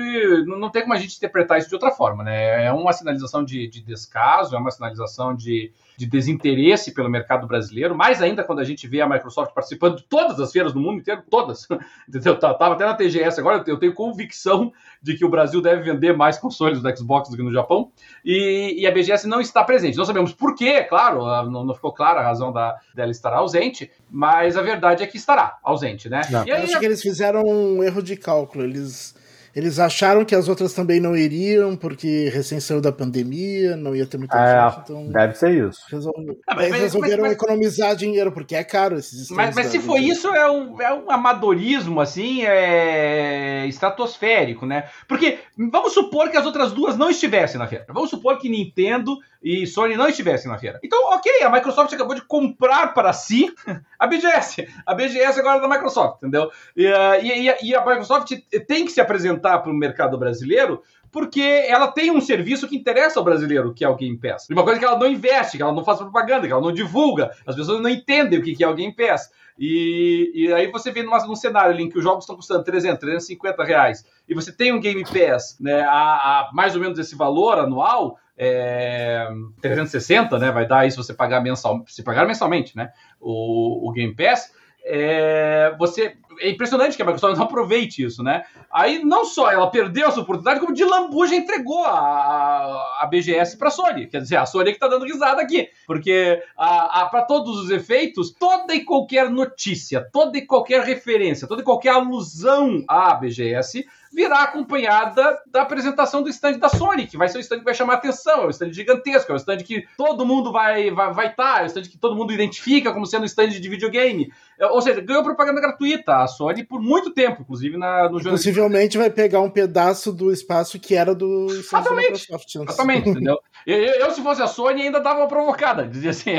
não, 0.46 0.70
tem 0.70 0.80
como 0.80 0.94
a 0.94 0.98
gente 0.98 1.18
interpretar 1.18 1.58
isso 1.58 1.68
de 1.68 1.74
outra 1.74 1.90
forma, 1.90 2.24
né? 2.24 2.64
É 2.64 2.72
uma 2.72 2.94
sinalização 2.94 3.44
de, 3.44 3.68
de 3.68 3.82
descaso, 3.82 4.56
é 4.56 4.58
uma 4.58 4.70
sinalização 4.70 5.36
de 5.36 5.70
de 5.96 6.06
desinteresse 6.06 6.92
pelo 6.92 7.08
mercado 7.08 7.46
brasileiro, 7.46 7.94
mais 7.94 8.22
ainda 8.22 8.44
quando 8.44 8.60
a 8.60 8.64
gente 8.64 8.86
vê 8.86 9.00
a 9.00 9.08
Microsoft 9.08 9.52
participando 9.52 9.96
de 9.96 10.04
todas 10.04 10.40
as 10.40 10.52
feiras 10.52 10.72
do 10.72 10.80
mundo 10.80 10.98
inteiro, 10.98 11.22
todas. 11.28 11.66
Entendeu? 12.08 12.38
Tava 12.38 12.54
tá, 12.54 12.72
até 12.72 12.84
na 12.84 12.94
TGS 12.94 13.38
agora, 13.38 13.62
eu 13.66 13.78
tenho 13.78 13.94
convicção 13.94 14.72
de 15.02 15.16
que 15.16 15.24
o 15.24 15.28
Brasil 15.28 15.60
deve 15.60 15.82
vender 15.82 16.16
mais 16.16 16.38
consoles 16.38 16.80
do 16.80 16.96
Xbox 16.96 17.28
do 17.28 17.36
que 17.36 17.42
no 17.42 17.52
Japão, 17.52 17.90
e, 18.24 18.76
e 18.78 18.86
a 18.86 18.90
BGS 18.90 19.26
não 19.26 19.40
está 19.40 19.64
presente. 19.64 19.96
Não 19.96 20.04
sabemos 20.04 20.32
por 20.32 20.54
quê, 20.54 20.82
claro, 20.84 21.24
não, 21.50 21.64
não, 21.64 21.74
ficou 21.74 21.92
clara 21.92 22.20
a 22.20 22.24
razão 22.24 22.52
da, 22.52 22.76
dela 22.94 23.10
estar 23.10 23.32
ausente, 23.32 23.90
mas 24.10 24.56
a 24.56 24.62
verdade 24.62 25.02
é 25.02 25.06
que 25.06 25.16
estará 25.16 25.58
ausente, 25.62 26.08
né? 26.08 26.22
Não, 26.30 26.46
e 26.46 26.52
aí, 26.52 26.58
eu 26.60 26.64
acho 26.64 26.78
que 26.78 26.84
eles 26.84 27.02
fizeram 27.02 27.42
um 27.42 27.82
erro 27.82 28.02
de 28.02 28.16
cálculo, 28.16 28.64
eles 28.64 29.14
eles 29.54 29.78
acharam 29.78 30.24
que 30.24 30.34
as 30.34 30.48
outras 30.48 30.72
também 30.72 30.98
não 30.98 31.16
iriam, 31.16 31.76
porque 31.76 32.30
recém 32.30 32.58
saiu 32.58 32.80
da 32.80 32.90
pandemia, 32.90 33.76
não 33.76 33.94
ia 33.94 34.06
ter 34.06 34.16
muita 34.16 34.38
é, 34.38 34.70
gente. 34.70 34.80
Então 34.84 35.06
deve 35.08 35.34
ser 35.34 35.68
isso. 35.68 35.82
Resolve... 35.90 36.38
Ah, 36.46 36.54
mas, 36.54 36.72
resolveram 36.72 37.22
mas, 37.22 37.32
mas, 37.32 37.42
economizar 37.42 37.94
dinheiro, 37.94 38.32
porque 38.32 38.54
é 38.54 38.64
caro 38.64 38.96
esses 38.96 39.30
Mas, 39.30 39.54
mas 39.54 39.66
se 39.66 39.78
for 39.78 39.98
isso, 39.98 40.28
é 40.28 40.50
um, 40.50 40.80
é 40.80 40.92
um 40.92 41.10
amadorismo, 41.10 42.00
assim, 42.00 42.44
é 42.44 43.66
estratosférico, 43.66 44.64
né? 44.64 44.88
Porque 45.06 45.38
vamos 45.56 45.92
supor 45.92 46.30
que 46.30 46.36
as 46.36 46.46
outras 46.46 46.72
duas 46.72 46.96
não 46.96 47.10
estivessem 47.10 47.58
na 47.58 47.66
feira. 47.66 47.84
Vamos 47.88 48.10
supor 48.10 48.38
que 48.38 48.48
Nintendo 48.48 49.18
e 49.42 49.66
Sony 49.66 49.96
não 49.96 50.08
estivessem 50.08 50.50
na 50.50 50.58
feira. 50.58 50.78
Então, 50.82 51.12
ok, 51.12 51.42
a 51.42 51.50
Microsoft 51.50 51.92
acabou 51.92 52.14
de 52.14 52.22
comprar 52.22 52.94
para 52.94 53.12
si 53.12 53.52
a 53.98 54.06
BGS. 54.06 54.68
A 54.86 54.94
BGS 54.94 55.40
agora 55.40 55.58
é 55.58 55.60
da 55.60 55.68
Microsoft, 55.68 56.18
entendeu? 56.18 56.50
E, 56.76 56.86
uh, 56.86 57.22
e, 57.22 57.68
e 57.68 57.74
a 57.74 57.84
Microsoft 57.84 58.32
tem 58.66 58.84
que 58.84 58.92
se 58.92 59.00
apresentar 59.00 59.58
para 59.58 59.70
o 59.70 59.74
mercado 59.74 60.16
brasileiro 60.16 60.82
porque 61.10 61.42
ela 61.68 61.88
tem 61.88 62.10
um 62.10 62.22
serviço 62.22 62.66
que 62.66 62.74
interessa 62.74 63.20
ao 63.20 63.24
brasileiro, 63.24 63.74
que 63.74 63.84
é 63.84 63.88
o 63.88 63.94
Game 63.94 64.16
Pass. 64.16 64.48
Uma 64.48 64.64
coisa 64.64 64.78
que 64.78 64.84
ela 64.84 64.98
não 64.98 65.06
investe, 65.06 65.58
que 65.58 65.62
ela 65.62 65.72
não 65.72 65.84
faz 65.84 65.98
propaganda, 65.98 66.46
que 66.46 66.52
ela 66.52 66.62
não 66.62 66.72
divulga. 66.72 67.30
As 67.46 67.54
pessoas 67.54 67.82
não 67.82 67.90
entendem 67.90 68.38
o 68.38 68.42
que 68.42 68.64
é 68.64 68.66
o 68.66 68.74
Game 68.74 68.96
Pass. 68.96 69.30
E, 69.58 70.32
e 70.34 70.52
aí 70.52 70.70
você 70.70 70.90
vê 70.90 71.02
numa, 71.02 71.18
num 71.26 71.36
cenário 71.36 71.78
em 71.78 71.88
que 71.88 71.98
os 71.98 72.02
jogos 72.02 72.24
estão 72.24 72.36
custando 72.36 72.64
300, 72.64 72.98
350 72.98 73.62
reais, 73.62 74.04
e 74.26 74.34
você 74.34 74.50
tem 74.50 74.72
um 74.72 74.80
Game 74.80 75.04
Pass 75.04 75.58
né, 75.60 75.82
a, 75.82 75.92
a 75.92 76.50
mais 76.54 76.74
ou 76.74 76.80
menos 76.80 76.98
esse 76.98 77.14
valor 77.14 77.58
anual, 77.58 78.18
é, 78.44 79.28
360, 79.60 80.36
né? 80.38 80.50
Vai 80.50 80.66
dar 80.66 80.80
aí 80.80 80.90
se 80.90 80.96
você 80.96 81.14
pagar 81.14 81.40
mensal, 81.40 81.84
se 81.86 82.02
pagar 82.02 82.26
mensalmente, 82.26 82.76
né? 82.76 82.90
O, 83.20 83.88
o 83.88 83.92
Game 83.92 84.14
Pass. 84.14 84.52
É, 84.84 85.72
você 85.78 86.16
é 86.40 86.50
impressionante 86.50 86.96
que 86.96 87.02
a 87.02 87.04
Microsoft 87.04 87.36
não 87.38 87.44
aproveite 87.44 88.02
isso, 88.02 88.22
né? 88.22 88.44
Aí 88.72 89.04
não 89.04 89.24
só 89.24 89.50
ela 89.50 89.70
perdeu 89.70 90.08
essa 90.08 90.20
oportunidade, 90.20 90.60
como 90.60 90.72
de 90.72 90.84
lambuja 90.84 91.34
entregou 91.34 91.84
a, 91.84 93.00
a 93.00 93.06
BGS 93.10 93.56
para 93.56 93.68
a 93.68 93.70
Sony. 93.70 94.06
Quer 94.06 94.22
dizer, 94.22 94.36
a 94.36 94.46
Sony 94.46 94.70
que 94.70 94.76
está 94.76 94.88
dando 94.88 95.04
risada 95.04 95.42
aqui, 95.42 95.68
porque 95.86 96.42
para 96.56 97.22
todos 97.22 97.58
os 97.58 97.70
efeitos, 97.70 98.32
toda 98.32 98.74
e 98.74 98.84
qualquer 98.84 99.30
notícia, 99.30 100.06
toda 100.12 100.38
e 100.38 100.46
qualquer 100.46 100.82
referência, 100.82 101.46
toda 101.46 101.62
e 101.62 101.64
qualquer 101.64 101.90
alusão 101.90 102.84
à 102.88 103.14
BGS 103.14 103.86
virá 104.12 104.42
acompanhada 104.42 105.40
da 105.46 105.62
apresentação 105.62 106.22
do 106.22 106.28
stand 106.28 106.58
da 106.58 106.68
Sony, 106.68 107.06
que 107.06 107.16
vai 107.16 107.28
ser 107.28 107.38
um 107.38 107.40
stand 107.40 107.60
que 107.60 107.64
vai 107.64 107.74
chamar 107.74 107.94
atenção, 107.94 108.42
é 108.42 108.46
um 108.46 108.50
stand 108.50 108.72
gigantesco, 108.72 109.32
é 109.32 109.34
um 109.34 109.38
stand 109.38 109.58
que 109.58 109.86
todo 109.96 110.26
mundo 110.26 110.52
vai 110.52 110.88
estar, 110.88 110.94
vai, 110.94 111.14
vai 111.14 111.34
tá, 111.34 111.60
é 111.60 111.62
um 111.62 111.66
stand 111.66 111.82
que 111.82 111.96
todo 111.96 112.14
mundo 112.14 112.32
identifica 112.32 112.92
como 112.92 113.06
sendo 113.06 113.22
um 113.22 113.26
stand 113.26 113.48
de 113.48 113.68
videogame. 113.68 114.30
É, 114.58 114.66
ou 114.66 114.82
seja, 114.82 115.00
ganhou 115.00 115.22
propaganda 115.22 115.60
gratuita 115.60 116.21
a 116.22 116.26
Sony 116.26 116.64
por 116.64 116.80
muito 116.80 117.12
tempo, 117.12 117.42
inclusive 117.42 117.76
na, 117.76 118.08
no 118.08 118.18
jogo. 118.18 118.36
Possivelmente 118.36 118.98
vai 118.98 119.10
pegar 119.10 119.40
um 119.40 119.50
pedaço 119.50 120.12
do 120.12 120.32
espaço 120.32 120.78
que 120.78 120.94
era 120.94 121.14
do 121.14 121.46
Exatamente, 121.50 122.28
exatamente, 122.32 123.08
entendeu? 123.08 123.38
Eu, 123.66 123.76
eu, 123.76 124.10
se 124.10 124.22
fosse 124.22 124.42
a 124.42 124.46
Sony, 124.46 124.82
ainda 124.82 125.00
dava 125.00 125.20
uma 125.20 125.28
provocada. 125.28 125.86
Dizia 125.86 126.10
assim: 126.10 126.32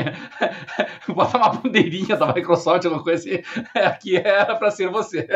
bota 1.08 1.38
uma 1.38 1.50
bandeirinha 1.50 2.16
da 2.16 2.32
Microsoft, 2.32 2.84
alguma 2.84 3.02
coisa 3.02 3.28
assim, 3.28 3.42
que 4.00 4.16
era 4.16 4.56
para 4.56 4.70
ser 4.70 4.88
você. 4.88 5.26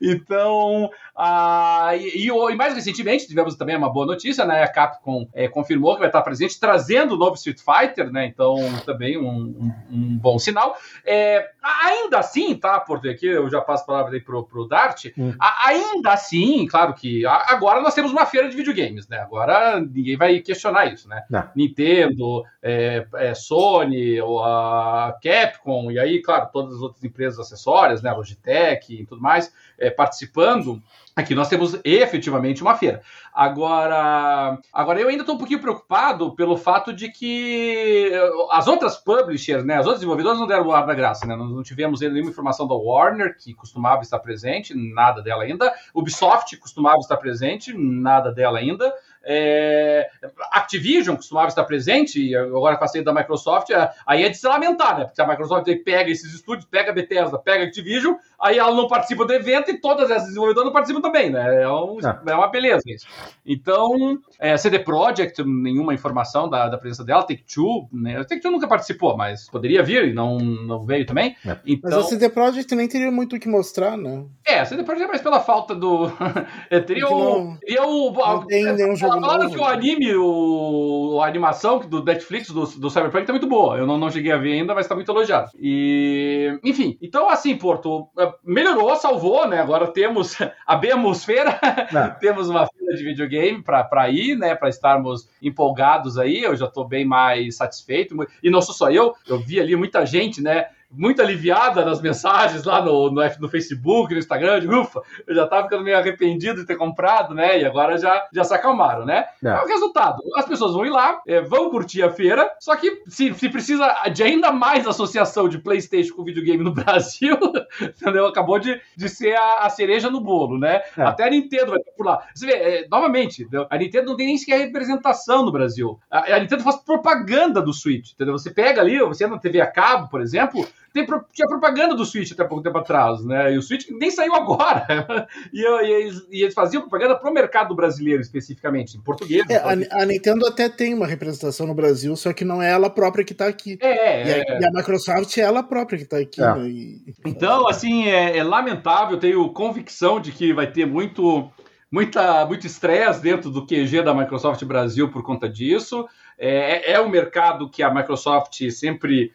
Então, 0.00 0.90
ah, 1.14 1.90
e, 1.96 2.26
e, 2.26 2.56
mais 2.56 2.74
recentemente, 2.74 3.26
tivemos 3.26 3.56
também 3.56 3.76
uma 3.76 3.92
boa 3.92 4.06
notícia, 4.06 4.44
né? 4.44 4.62
A 4.62 4.68
Capcom 4.68 5.28
é, 5.34 5.48
confirmou 5.48 5.94
que 5.94 6.00
vai 6.00 6.08
estar 6.08 6.22
presente, 6.22 6.58
trazendo 6.58 7.14
o 7.14 7.18
novo 7.18 7.34
Street 7.34 7.58
Fighter, 7.60 8.10
né? 8.10 8.26
Então, 8.26 8.56
também 8.86 9.18
um, 9.18 9.28
um, 9.30 9.72
um 9.90 10.18
bom 10.18 10.38
sinal. 10.38 10.76
É, 11.04 11.46
ainda 11.62 12.18
assim, 12.18 12.54
tá, 12.54 12.80
Porto? 12.80 13.08
Aqui 13.08 13.26
eu 13.26 13.50
já 13.50 13.60
passo 13.60 13.77
a 13.82 13.86
palavra 13.86 14.14
aí 14.14 14.20
pro, 14.20 14.44
pro 14.44 14.66
Dart. 14.66 15.06
Hum. 15.16 15.34
A, 15.38 15.68
ainda 15.68 16.12
assim, 16.12 16.66
claro 16.66 16.94
que 16.94 17.24
a, 17.26 17.46
agora 17.48 17.80
nós 17.80 17.94
temos 17.94 18.12
uma 18.12 18.26
feira 18.26 18.48
de 18.48 18.56
videogames, 18.56 19.08
né? 19.08 19.18
Agora 19.18 19.80
ninguém 19.80 20.16
vai 20.16 20.38
questionar 20.40 20.86
isso, 20.86 21.08
né? 21.08 21.24
Não. 21.28 21.48
Nintendo, 21.54 22.44
é, 22.62 23.06
é, 23.14 23.34
Sony, 23.34 24.18
a 24.20 25.16
Capcom, 25.22 25.90
e 25.90 25.98
aí, 25.98 26.22
claro, 26.22 26.48
todas 26.52 26.74
as 26.74 26.80
outras 26.80 27.02
empresas 27.04 27.38
acessórias, 27.38 28.02
né? 28.02 28.12
Logitech 28.12 28.94
e 28.94 29.06
tudo 29.06 29.20
mais, 29.20 29.52
é, 29.78 29.90
participando. 29.90 30.82
Aqui 31.14 31.34
nós 31.34 31.48
temos 31.48 31.78
efetivamente 31.84 32.62
uma 32.62 32.76
feira. 32.76 33.02
Agora, 33.34 34.56
agora 34.72 35.00
eu 35.00 35.08
ainda 35.08 35.22
estou 35.22 35.34
um 35.34 35.38
pouquinho 35.38 35.60
preocupado 35.60 36.34
pelo 36.36 36.56
fato 36.56 36.92
de 36.92 37.08
que 37.08 38.12
as 38.52 38.68
outras 38.68 38.96
publishers, 38.96 39.64
né, 39.64 39.74
as 39.74 39.80
outras 39.80 39.96
desenvolvedoras 39.96 40.38
não 40.38 40.46
deram 40.46 40.66
o 40.66 40.72
ar 40.72 40.86
da 40.86 40.94
graça, 40.94 41.26
né? 41.26 41.34
Nós 41.34 41.50
não 41.50 41.62
tivemos 41.62 42.00
nenhuma 42.00 42.30
informação 42.30 42.68
da 42.68 42.74
Warner, 42.74 43.36
que 43.36 43.52
costumava 43.52 44.02
estar 44.02 44.20
presente, 44.20 44.74
nada 44.74 45.20
dela 45.20 45.42
ainda. 45.42 45.72
Ubisoft 45.92 46.56
costumava 46.56 46.98
estar 46.98 47.16
presente, 47.16 47.72
nada 47.76 48.30
dela 48.30 48.58
ainda. 48.58 48.94
É, 49.30 50.08
Activision 50.52 51.14
costumava 51.14 51.48
estar 51.48 51.64
presente, 51.64 52.18
e 52.18 52.34
agora 52.34 52.78
com 52.78 52.84
a 52.84 52.88
saída 52.88 53.12
da 53.12 53.20
Microsoft, 53.20 53.68
é, 53.68 53.92
aí 54.06 54.24
é 54.24 54.30
de 54.30 54.38
se 54.38 54.46
lamentar, 54.46 54.98
né? 54.98 55.04
Porque 55.04 55.20
a 55.20 55.26
Microsoft 55.26 55.66
pega 55.84 56.10
esses 56.10 56.32
estúdios, 56.32 56.64
pega 56.64 56.90
a 56.90 56.94
Bethesda, 56.94 57.38
pega 57.38 57.64
a 57.64 57.66
Activision, 57.66 58.14
aí 58.40 58.58
ela 58.58 58.74
não 58.74 58.88
participa 58.88 59.26
do 59.26 59.32
evento 59.34 59.70
e 59.70 59.78
todas 59.78 60.10
essas 60.10 60.28
desenvolvedoras 60.28 60.66
não 60.66 60.72
participam 60.72 61.02
também, 61.02 61.28
né? 61.28 61.62
É, 61.62 61.68
um, 61.68 61.98
é. 62.00 62.32
é 62.32 62.34
uma 62.34 62.48
beleza 62.48 62.82
isso. 62.86 63.06
Então, 63.44 64.18
é, 64.38 64.56
CD 64.56 64.78
Projekt, 64.78 65.42
nenhuma 65.44 65.92
informação 65.92 66.48
da, 66.48 66.68
da 66.68 66.78
presença 66.78 67.04
dela, 67.04 67.22
Take-Two, 67.22 67.88
né? 67.92 68.24
Take-Two 68.24 68.50
nunca 68.50 68.66
participou, 68.66 69.14
mas 69.14 69.50
poderia 69.50 69.82
vir 69.82 70.08
e 70.08 70.14
não, 70.14 70.38
não 70.38 70.86
veio 70.86 71.04
também. 71.04 71.36
É. 71.44 71.58
Então, 71.66 71.90
mas 71.90 71.98
a 71.98 72.02
CD 72.04 72.30
Projekt 72.30 72.74
nem 72.74 72.88
teria 72.88 73.10
muito 73.10 73.36
o 73.36 73.40
que 73.40 73.48
mostrar, 73.48 73.96
né? 73.96 74.24
É, 74.46 74.60
a 74.60 74.64
CD 74.64 74.84
Projekt 74.84 75.04
é 75.04 75.08
mais 75.08 75.20
pela 75.20 75.40
falta 75.40 75.74
do... 75.74 76.10
Teria 76.86 77.08
o... 77.08 77.56
Teria 77.58 77.84
o... 77.84 78.12
Não 78.12 78.46
tem 78.46 78.72
nenhum 78.72 78.96
jogo 78.96 79.17
Falaram 79.20 79.50
que 79.50 79.58
o 79.58 79.64
anime, 79.64 80.14
o, 80.16 81.20
a 81.22 81.26
animação 81.26 81.78
do 81.80 82.02
Netflix, 82.02 82.48
do, 82.48 82.66
do 82.66 82.90
Cyberpunk, 82.90 83.26
tá 83.26 83.32
muito 83.32 83.46
boa. 83.46 83.76
Eu 83.76 83.86
não, 83.86 83.98
não 83.98 84.10
cheguei 84.10 84.32
a 84.32 84.36
ver 84.36 84.52
ainda, 84.52 84.74
mas 84.74 84.86
tá 84.86 84.94
muito 84.94 85.10
elogiado. 85.10 85.50
E, 85.58 86.58
enfim, 86.64 86.98
então 87.00 87.28
assim, 87.28 87.56
Porto, 87.56 88.08
é, 88.18 88.32
melhorou, 88.44 88.94
salvou, 88.96 89.46
né? 89.48 89.60
Agora 89.60 89.86
temos, 89.88 90.36
abemos 90.66 91.24
feira, 91.24 91.58
temos 92.20 92.48
uma 92.48 92.66
feira 92.66 92.96
de 92.96 93.04
videogame 93.04 93.62
para 93.62 94.10
ir, 94.10 94.36
né? 94.36 94.54
Para 94.54 94.68
estarmos 94.68 95.28
empolgados 95.42 96.18
aí. 96.18 96.42
Eu 96.42 96.56
já 96.56 96.66
tô 96.66 96.84
bem 96.84 97.04
mais 97.04 97.56
satisfeito. 97.56 98.16
E 98.42 98.50
não 98.50 98.60
sou 98.60 98.74
só 98.74 98.90
eu, 98.90 99.14
eu 99.26 99.38
vi 99.38 99.60
ali 99.60 99.76
muita 99.76 100.04
gente, 100.06 100.42
né? 100.42 100.66
Muito 100.90 101.20
aliviada 101.22 101.84
nas 101.84 102.00
mensagens 102.00 102.64
lá 102.64 102.82
no, 102.82 103.10
no, 103.10 103.22
no 103.40 103.48
Facebook, 103.48 104.12
no 104.12 104.18
Instagram, 104.18 104.60
de 104.60 104.68
ufa, 104.68 105.00
eu 105.26 105.34
já 105.34 105.44
estava 105.44 105.64
ficando 105.64 105.84
meio 105.84 105.96
arrependido 105.96 106.60
de 106.60 106.66
ter 106.66 106.76
comprado, 106.76 107.34
né? 107.34 107.60
E 107.60 107.64
agora 107.64 107.96
já, 107.98 108.26
já 108.32 108.44
se 108.44 108.54
acalmaram, 108.54 109.04
né? 109.04 109.26
É. 109.44 109.48
é 109.48 109.62
o 109.62 109.66
resultado. 109.66 110.22
As 110.36 110.46
pessoas 110.46 110.72
vão 110.72 110.86
ir 110.86 110.90
lá, 110.90 111.20
é, 111.26 111.40
vão 111.40 111.70
curtir 111.70 112.02
a 112.02 112.10
feira, 112.10 112.50
só 112.58 112.74
que 112.76 113.02
se, 113.06 113.32
se 113.34 113.48
precisa 113.48 113.86
de 114.12 114.22
ainda 114.22 114.50
mais 114.50 114.86
associação 114.86 115.48
de 115.48 115.58
PlayStation 115.58 116.14
com 116.14 116.24
videogame 116.24 116.64
no 116.64 116.72
Brasil, 116.74 117.38
entendeu? 117.80 118.26
Acabou 118.26 118.58
de, 118.58 118.80
de 118.96 119.08
ser 119.08 119.36
a, 119.36 119.66
a 119.66 119.70
cereja 119.70 120.10
no 120.10 120.20
bolo, 120.20 120.58
né? 120.58 120.82
É. 120.96 121.02
Até 121.02 121.24
a 121.24 121.30
Nintendo 121.30 121.72
vai 121.72 121.80
por 121.96 122.06
lá. 122.06 122.26
Você 122.34 122.46
vê, 122.46 122.52
é, 122.52 122.88
novamente, 122.88 123.42
entendeu? 123.42 123.66
a 123.70 123.76
Nintendo 123.76 124.06
não 124.06 124.16
tem 124.16 124.26
nem 124.26 124.38
sequer 124.38 124.58
representação 124.58 125.44
no 125.44 125.52
Brasil. 125.52 125.98
A, 126.10 126.34
a 126.34 126.38
Nintendo 126.38 126.62
faz 126.62 126.76
propaganda 126.76 127.60
do 127.60 127.72
Switch, 127.72 128.12
entendeu? 128.12 128.36
Você 128.36 128.50
pega 128.50 128.80
ali, 128.80 128.98
você 129.00 129.26
na 129.26 129.38
TV 129.38 129.60
a 129.60 129.66
cabo, 129.66 130.08
por 130.08 130.20
exemplo, 130.20 130.66
tem, 131.06 131.20
tinha 131.32 131.48
propaganda 131.48 131.94
do 131.94 132.04
Switch 132.04 132.32
até 132.32 132.44
pouco 132.44 132.62
tempo 132.62 132.78
atrás, 132.78 133.24
né? 133.24 133.52
E 133.52 133.58
o 133.58 133.62
Switch 133.62 133.88
nem 133.90 134.10
saiu 134.10 134.34
agora. 134.34 134.86
e, 135.52 135.60
e, 135.60 135.92
eles, 135.92 136.26
e, 136.30 136.42
eles, 136.42 136.54
faziam 136.54 136.82
propaganda 136.82 137.16
para 137.16 137.30
o 137.30 137.32
mercado 137.34 137.74
brasileiro, 137.74 138.20
especificamente, 138.20 138.96
em 138.96 139.00
português. 139.00 139.44
É, 139.48 139.56
a, 139.56 140.02
a, 140.02 140.06
Nintendo 140.06 140.46
até 140.46 140.68
tem 140.68 140.94
uma 140.94 141.06
representação 141.06 141.66
no 141.66 141.74
Brasil, 141.74 142.14
só 142.16 142.32
que 142.32 142.44
não 142.44 142.62
é 142.62 142.70
ela 142.70 142.90
própria 142.90 143.24
que 143.24 143.32
está 143.32 143.46
aqui. 143.46 143.78
É, 143.80 144.26
e, 144.26 144.30
é. 144.30 144.52
A, 144.52 144.60
e 144.60 144.64
a 144.64 144.70
Microsoft 144.72 145.36
é 145.36 145.42
ela 145.42 145.62
própria 145.62 145.98
que 145.98 146.04
está 146.04 146.18
aqui. 146.18 146.42
É. 146.42 146.54
Né? 146.54 146.68
E... 146.68 147.14
Então, 147.24 147.68
assim, 147.68 148.08
é, 148.08 148.36
é 148.36 148.42
lamentável, 148.42 149.18
tenho 149.18 149.48
convicção 149.52 150.20
de 150.20 150.32
que 150.32 150.52
vai 150.52 150.70
ter 150.70 150.86
muito 150.86 151.50
muita, 151.90 152.44
muito 152.46 152.66
estresse 152.66 153.20
dentro 153.20 153.50
do 153.50 153.66
QG 153.66 154.02
da 154.02 154.14
Microsoft 154.14 154.62
Brasil 154.64 155.10
por 155.10 155.22
conta 155.22 155.48
disso. 155.48 156.06
É, 156.38 156.92
é 156.92 157.00
um 157.00 157.08
mercado 157.08 157.68
que 157.68 157.82
a 157.82 157.92
Microsoft 157.92 158.70
sempre, 158.70 159.32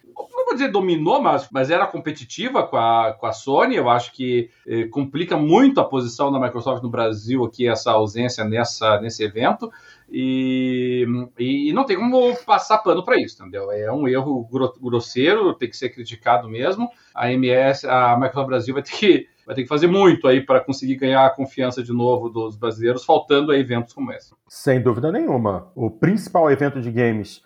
vou 0.54 0.58
dizer 0.58 0.72
dominou, 0.72 1.22
mas, 1.22 1.48
mas 1.52 1.70
era 1.70 1.88
competitiva 1.88 2.64
com 2.64 2.78
a, 2.78 3.14
com 3.14 3.26
a 3.26 3.34
Sony. 3.34 3.76
Eu 3.76 3.90
acho 3.90 4.14
que 4.14 4.50
eh, 4.66 4.86
complica 4.86 5.36
muito 5.36 5.82
a 5.82 5.86
posição 5.86 6.32
da 6.32 6.40
Microsoft 6.40 6.82
no 6.84 6.90
Brasil 6.90 7.44
aqui, 7.44 7.68
essa 7.68 7.92
ausência 7.92 8.44
nessa, 8.46 9.02
nesse 9.02 9.24
evento. 9.24 9.72
E, 10.10 11.06
e 11.40 11.74
não 11.74 11.86
tem 11.86 11.98
como 11.98 12.36
passar 12.46 12.78
pano 12.78 13.04
para 13.04 13.20
isso, 13.20 13.42
entendeu? 13.42 13.72
É 13.72 13.92
um 13.92 14.08
erro 14.08 14.48
grosseiro, 14.80 15.54
tem 15.56 15.70
que 15.70 15.76
ser 15.76 15.90
criticado 15.90 16.48
mesmo. 16.48 16.88
A 17.16 17.32
MS, 17.32 17.88
a 17.88 18.16
Microsoft 18.16 18.48
Brasil 18.48 18.74
vai 18.74 18.84
ter 18.84 18.92
que 18.92 19.28
vai 19.46 19.54
ter 19.54 19.64
que 19.64 19.68
fazer 19.68 19.88
muito 19.88 20.26
aí 20.26 20.40
para 20.40 20.62
conseguir 20.62 20.96
ganhar 20.96 21.26
a 21.26 21.30
confiança 21.30 21.84
de 21.84 21.92
novo 21.92 22.30
dos 22.30 22.56
brasileiros, 22.56 23.04
faltando 23.04 23.52
a 23.52 23.58
eventos 23.58 23.94
como 23.94 24.14
esse. 24.14 24.34
Sem 24.48 24.82
dúvida 24.82 25.12
nenhuma. 25.12 25.70
O 25.76 25.92
principal 25.92 26.50
evento 26.50 26.80
de 26.80 26.90
games. 26.90 27.42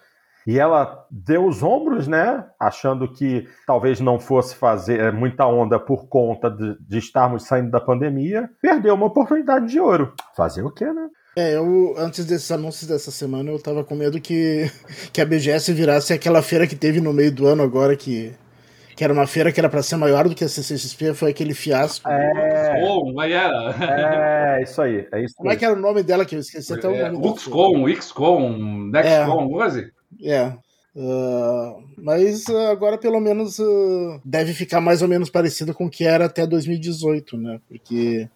E 0.48 0.58
ela 0.58 1.06
deu 1.12 1.46
os 1.46 1.62
ombros, 1.62 2.08
né? 2.08 2.46
Achando 2.58 3.12
que 3.12 3.46
talvez 3.66 4.00
não 4.00 4.18
fosse 4.18 4.56
fazer 4.56 4.98
é, 5.02 5.12
muita 5.12 5.46
onda 5.46 5.78
por 5.78 6.08
conta 6.08 6.50
de, 6.50 6.78
de 6.80 6.98
estarmos 6.98 7.44
saindo 7.44 7.70
da 7.70 7.82
pandemia. 7.82 8.50
Perdeu 8.62 8.94
uma 8.94 9.08
oportunidade 9.08 9.68
de 9.68 9.78
ouro. 9.78 10.14
Fazer 10.38 10.64
o 10.64 10.72
quê, 10.72 10.86
né? 10.86 11.10
É, 11.36 11.58
eu, 11.58 11.94
antes 11.98 12.26
desses 12.26 12.50
anúncios 12.50 12.88
dessa 12.88 13.12
semana, 13.12 13.52
eu 13.52 13.62
tava 13.62 13.84
com 13.84 13.94
medo 13.94 14.22
que, 14.22 14.72
que 15.12 15.20
a 15.20 15.26
BGS 15.26 15.74
virasse 15.74 16.14
aquela 16.14 16.42
feira 16.42 16.66
que 16.66 16.78
teve 16.78 17.02
no 17.02 17.12
meio 17.12 17.32
do 17.32 17.46
ano 17.46 17.62
agora, 17.62 17.96
que 17.98 18.34
que 18.96 19.04
era 19.04 19.14
uma 19.14 19.28
feira 19.28 19.52
que 19.52 19.60
era 19.60 19.70
para 19.70 19.84
ser 19.84 19.96
maior 19.96 20.28
do 20.28 20.34
que 20.34 20.44
a 20.44 20.50
CCXP, 20.50 21.14
foi 21.14 21.30
aquele 21.30 21.54
fiasco. 21.54 22.10
É, 22.10 22.84
oh, 22.84 23.14
mas 23.14 23.32
era. 23.32 24.58
É, 24.58 24.64
isso 24.64 24.82
aí. 24.82 25.08
É 25.14 25.24
isso 25.24 25.36
Como 25.38 25.52
é 25.52 25.56
que 25.56 25.64
era 25.64 25.76
o 25.76 25.80
nome 25.80 26.02
dela 26.02 26.26
que 26.26 26.34
eu 26.34 26.40
esqueci 26.40 26.74
até 26.74 26.88
o 26.88 26.96
é, 26.96 27.12
nome? 27.12 27.38
XCOM, 27.38 27.88
XCOM, 27.88 28.90
Nextcom, 28.90 29.46
é, 29.46 29.50
coisa 29.52 29.97
É. 30.22 30.54
Uh, 30.96 31.84
mas 32.00 32.50
agora 32.50 32.98
pelo 32.98 33.20
menos 33.20 33.60
uh, 33.60 34.20
deve 34.26 34.52
ficar 34.52 34.82
mais 34.82 35.04
ou 35.04 35.08
menos 35.08 35.30
parecido 35.30 35.72
com 35.72 35.86
o 35.86 35.90
que 35.92 36.04
era 36.04 36.26
até 36.26 36.48
2018, 36.48 37.38
né? 37.38 37.62
Porque 37.68 38.28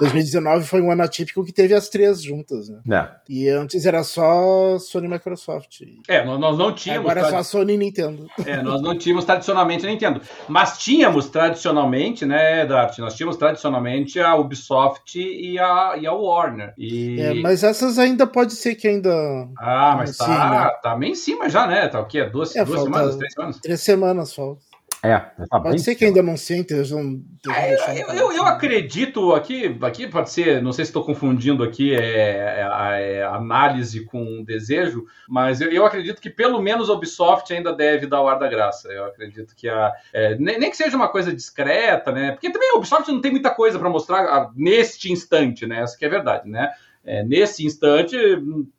2019 0.00 0.66
foi 0.66 0.80
um 0.80 0.90
ano 0.90 1.02
atípico 1.02 1.44
que 1.44 1.52
teve 1.52 1.74
as 1.74 1.88
três 1.88 2.22
juntas, 2.22 2.68
né? 2.68 2.80
É. 2.90 3.08
E 3.28 3.48
antes 3.48 3.84
era 3.84 4.02
só 4.02 4.78
Sony 4.78 5.06
e 5.06 5.10
Microsoft. 5.10 5.82
É, 6.08 6.24
nós 6.24 6.58
não 6.58 6.74
tínhamos. 6.74 7.10
Agora 7.10 7.26
é 7.26 7.30
só 7.30 7.42
Sony 7.42 7.74
e 7.74 7.76
Nintendo. 7.76 8.26
É, 8.46 8.62
nós 8.62 8.80
não 8.80 8.96
tínhamos 8.96 9.24
tradicionalmente 9.24 9.86
a 9.86 9.90
Nintendo. 9.90 10.20
Mas 10.48 10.78
tínhamos 10.78 11.28
tradicionalmente, 11.28 12.24
né, 12.24 12.64
Dart? 12.64 12.98
Nós 12.98 13.14
tínhamos 13.14 13.36
tradicionalmente 13.36 14.18
a 14.18 14.34
Ubisoft 14.34 15.16
e 15.16 15.58
a, 15.58 15.96
e 16.00 16.06
a 16.06 16.12
Warner. 16.12 16.72
E... 16.78 17.20
É, 17.20 17.34
mas 17.34 17.62
essas 17.62 17.98
ainda 17.98 18.26
pode 18.26 18.54
ser 18.54 18.74
que 18.74 18.88
ainda. 18.88 19.10
Ah, 19.58 19.94
mas 19.98 20.16
tá, 20.16 20.24
assim, 20.24 20.64
né? 20.64 20.70
tá 20.82 20.96
meio 20.96 21.12
em 21.12 21.16
cima 21.16 21.48
já, 21.48 21.66
né? 21.66 21.86
Tá 21.88 22.00
o 22.00 22.06
quê? 22.06 22.24
Duas, 22.24 22.56
é, 22.56 22.64
duas 22.64 22.82
semanas, 22.82 23.16
três 23.16 23.32
semanas? 23.34 23.58
Três 23.60 23.80
semanas 23.80 24.34
falta. 24.34 24.69
É, 25.02 25.18
tá 25.18 25.58
pode 25.58 25.80
ser 25.80 25.94
que 25.94 26.04
ainda 26.04 26.22
não 26.22 26.36
sentem. 26.36 26.76
É, 26.78 28.02
eu, 28.02 28.08
eu, 28.08 28.32
eu, 28.32 28.44
acredito 28.44 29.32
aqui, 29.32 29.78
aqui 29.80 30.06
pode 30.06 30.30
ser, 30.30 30.60
não 30.60 30.72
sei 30.72 30.84
se 30.84 30.90
estou 30.90 31.02
confundindo 31.02 31.64
aqui 31.64 31.94
é, 31.94 32.60
é, 32.60 33.18
é, 33.18 33.22
análise 33.24 34.04
com 34.04 34.44
desejo, 34.44 35.06
mas 35.26 35.62
eu, 35.62 35.70
eu, 35.70 35.86
acredito 35.86 36.20
que 36.20 36.28
pelo 36.28 36.60
menos 36.60 36.90
a 36.90 36.92
Ubisoft 36.92 37.50
ainda 37.50 37.72
deve 37.72 38.06
dar 38.06 38.20
o 38.20 38.28
ar 38.28 38.38
da 38.38 38.46
graça. 38.46 38.88
Eu 38.88 39.06
acredito 39.06 39.56
que 39.56 39.70
a 39.70 39.90
é, 40.12 40.36
nem, 40.36 40.58
nem, 40.58 40.70
que 40.70 40.76
seja 40.76 40.96
uma 40.96 41.08
coisa 41.08 41.32
discreta, 41.32 42.12
né? 42.12 42.32
Porque 42.32 42.50
também 42.50 42.70
a 42.70 42.76
Ubisoft 42.76 43.10
não 43.10 43.22
tem 43.22 43.30
muita 43.30 43.50
coisa 43.50 43.78
para 43.78 43.88
mostrar 43.88 44.24
ah, 44.24 44.50
neste 44.54 45.10
instante, 45.10 45.66
né? 45.66 45.80
Essa 45.80 45.96
que 45.96 46.04
é 46.04 46.10
verdade, 46.10 46.46
né? 46.46 46.72
É, 47.10 47.24
nesse 47.24 47.66
instante, 47.66 48.16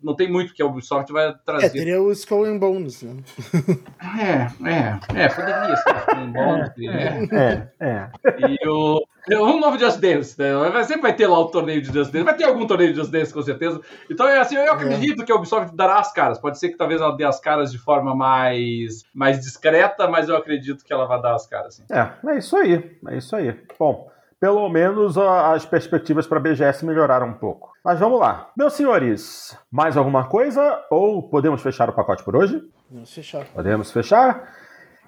não 0.01 0.15
tem 0.15 0.31
muito 0.31 0.53
que 0.53 0.63
a 0.63 0.65
Ubisoft 0.65 1.11
vai 1.11 1.35
trazer. 1.45 1.65
É, 1.65 1.69
teria 1.69 2.01
o 2.01 2.09
Skull 2.13 2.45
and 2.45 2.59
Bones, 2.59 3.03
né? 3.03 3.17
É, 4.21 4.69
é, 4.69 5.23
é, 5.23 5.27
poderia 5.27 5.75
ser 5.75 5.95
Skull 5.97 6.15
and 6.15 6.31
Bones. 6.31 6.69
É, 6.79 7.35
é, 7.35 7.69
é. 7.81 8.09
E 8.39 8.67
o, 8.69 9.03
um 9.31 9.59
novo 9.59 9.77
Just 9.77 9.99
Dance, 9.99 10.39
né? 10.39 10.53
Sempre 10.85 11.01
vai 11.01 11.13
ter 11.13 11.27
lá 11.27 11.39
o 11.39 11.49
torneio 11.49 11.81
de 11.81 11.91
Just 11.91 12.09
Dance, 12.13 12.23
vai 12.23 12.37
ter 12.37 12.45
algum 12.45 12.65
torneio 12.65 12.93
de 12.93 12.99
Just 12.99 13.11
Dance 13.11 13.33
com 13.33 13.41
certeza. 13.41 13.81
Então, 14.09 14.25
é 14.25 14.39
assim, 14.39 14.55
eu 14.55 14.71
acredito 14.71 15.23
é. 15.23 15.25
que 15.25 15.31
a 15.33 15.35
Ubisoft 15.35 15.75
dará 15.75 15.99
as 15.99 16.13
caras. 16.13 16.39
Pode 16.39 16.57
ser 16.57 16.69
que 16.69 16.77
talvez 16.77 17.01
ela 17.01 17.17
dê 17.17 17.25
as 17.25 17.41
caras 17.41 17.69
de 17.69 17.79
forma 17.79 18.15
mais, 18.15 19.03
mais 19.13 19.41
discreta, 19.41 20.07
mas 20.07 20.29
eu 20.29 20.37
acredito 20.37 20.85
que 20.85 20.93
ela 20.93 21.05
vai 21.05 21.21
dar 21.21 21.35
as 21.35 21.45
caras. 21.45 21.75
Sim. 21.75 21.83
É, 21.91 22.31
é 22.31 22.37
isso 22.37 22.55
aí, 22.55 22.97
é 23.09 23.17
isso 23.17 23.35
aí. 23.35 23.53
Bom, 23.77 24.09
pelo 24.41 24.67
menos 24.69 25.19
as 25.19 25.67
perspectivas 25.67 26.25
para 26.25 26.39
a 26.39 26.41
BGS 26.41 26.83
melhoraram 26.83 27.27
um 27.27 27.33
pouco. 27.33 27.73
Mas 27.85 27.99
vamos 27.99 28.19
lá. 28.19 28.49
Meus 28.57 28.73
senhores, 28.73 29.55
mais 29.71 29.95
alguma 29.95 30.27
coisa? 30.27 30.83
Ou 30.89 31.21
podemos 31.29 31.61
fechar 31.61 31.87
o 31.87 31.93
pacote 31.93 32.23
por 32.23 32.35
hoje? 32.35 32.59
Podemos 32.89 33.13
fechar. 33.13 33.45
Podemos 33.53 33.91
fechar? 33.91 34.51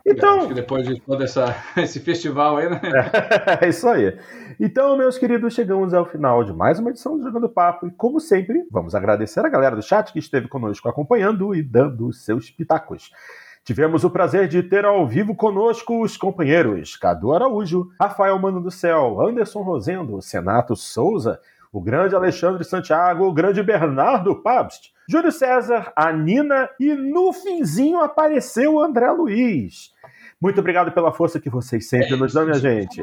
Então. 0.05 0.37
Acho 0.37 0.49
que 0.49 0.53
depois 0.53 0.87
de 0.87 1.01
todo 1.01 1.23
essa, 1.23 1.55
esse 1.77 1.99
festival 1.99 2.57
aí, 2.57 2.69
né? 2.69 2.79
É, 3.59 3.65
é 3.65 3.69
isso 3.69 3.89
aí. 3.89 4.15
Então, 4.59 4.95
meus 4.95 5.17
queridos, 5.17 5.55
chegamos 5.55 5.95
ao 5.95 6.05
final 6.05 6.43
de 6.43 6.53
mais 6.53 6.77
uma 6.77 6.91
edição 6.91 7.17
do 7.17 7.23
Jogando 7.23 7.49
Papo. 7.49 7.87
E, 7.87 7.91
como 7.91 8.19
sempre, 8.19 8.67
vamos 8.69 8.93
agradecer 8.93 9.39
a 9.39 9.49
galera 9.49 9.75
do 9.75 9.81
chat 9.81 10.13
que 10.13 10.19
esteve 10.19 10.47
conosco 10.47 10.87
acompanhando 10.87 11.55
e 11.55 11.63
dando 11.63 12.07
os 12.07 12.23
seus 12.23 12.51
pitacos. 12.51 13.09
Tivemos 13.65 14.03
o 14.03 14.09
prazer 14.09 14.49
de 14.49 14.61
ter 14.61 14.83
ao 14.83 15.07
vivo 15.07 15.33
conosco 15.33 16.03
os 16.03 16.17
companheiros 16.17 16.97
Cadu 16.97 17.31
Araújo, 17.31 17.87
Rafael 17.97 18.37
Mano 18.37 18.59
do 18.59 18.69
Céu, 18.69 19.21
Anderson 19.21 19.61
Rosendo, 19.61 20.21
Senato 20.21 20.75
Souza, 20.75 21.39
o 21.71 21.79
grande 21.79 22.13
Alexandre 22.13 22.65
Santiago, 22.65 23.25
o 23.25 23.33
grande 23.33 23.63
Bernardo 23.63 24.35
Pabst, 24.35 24.91
Júlio 25.07 25.31
César, 25.31 25.93
a 25.95 26.11
Nina 26.11 26.69
e 26.77 26.93
no 26.93 27.31
finzinho 27.31 28.01
apareceu 28.01 28.73
o 28.73 28.81
André 28.81 29.09
Luiz. 29.11 29.92
Muito 30.43 30.59
obrigado 30.59 30.91
pela 30.91 31.13
força 31.13 31.39
que 31.39 31.49
vocês 31.49 31.87
sempre 31.87 32.17
nos 32.17 32.33
dão, 32.33 32.43
minha 32.43 32.59
gente. 32.59 32.99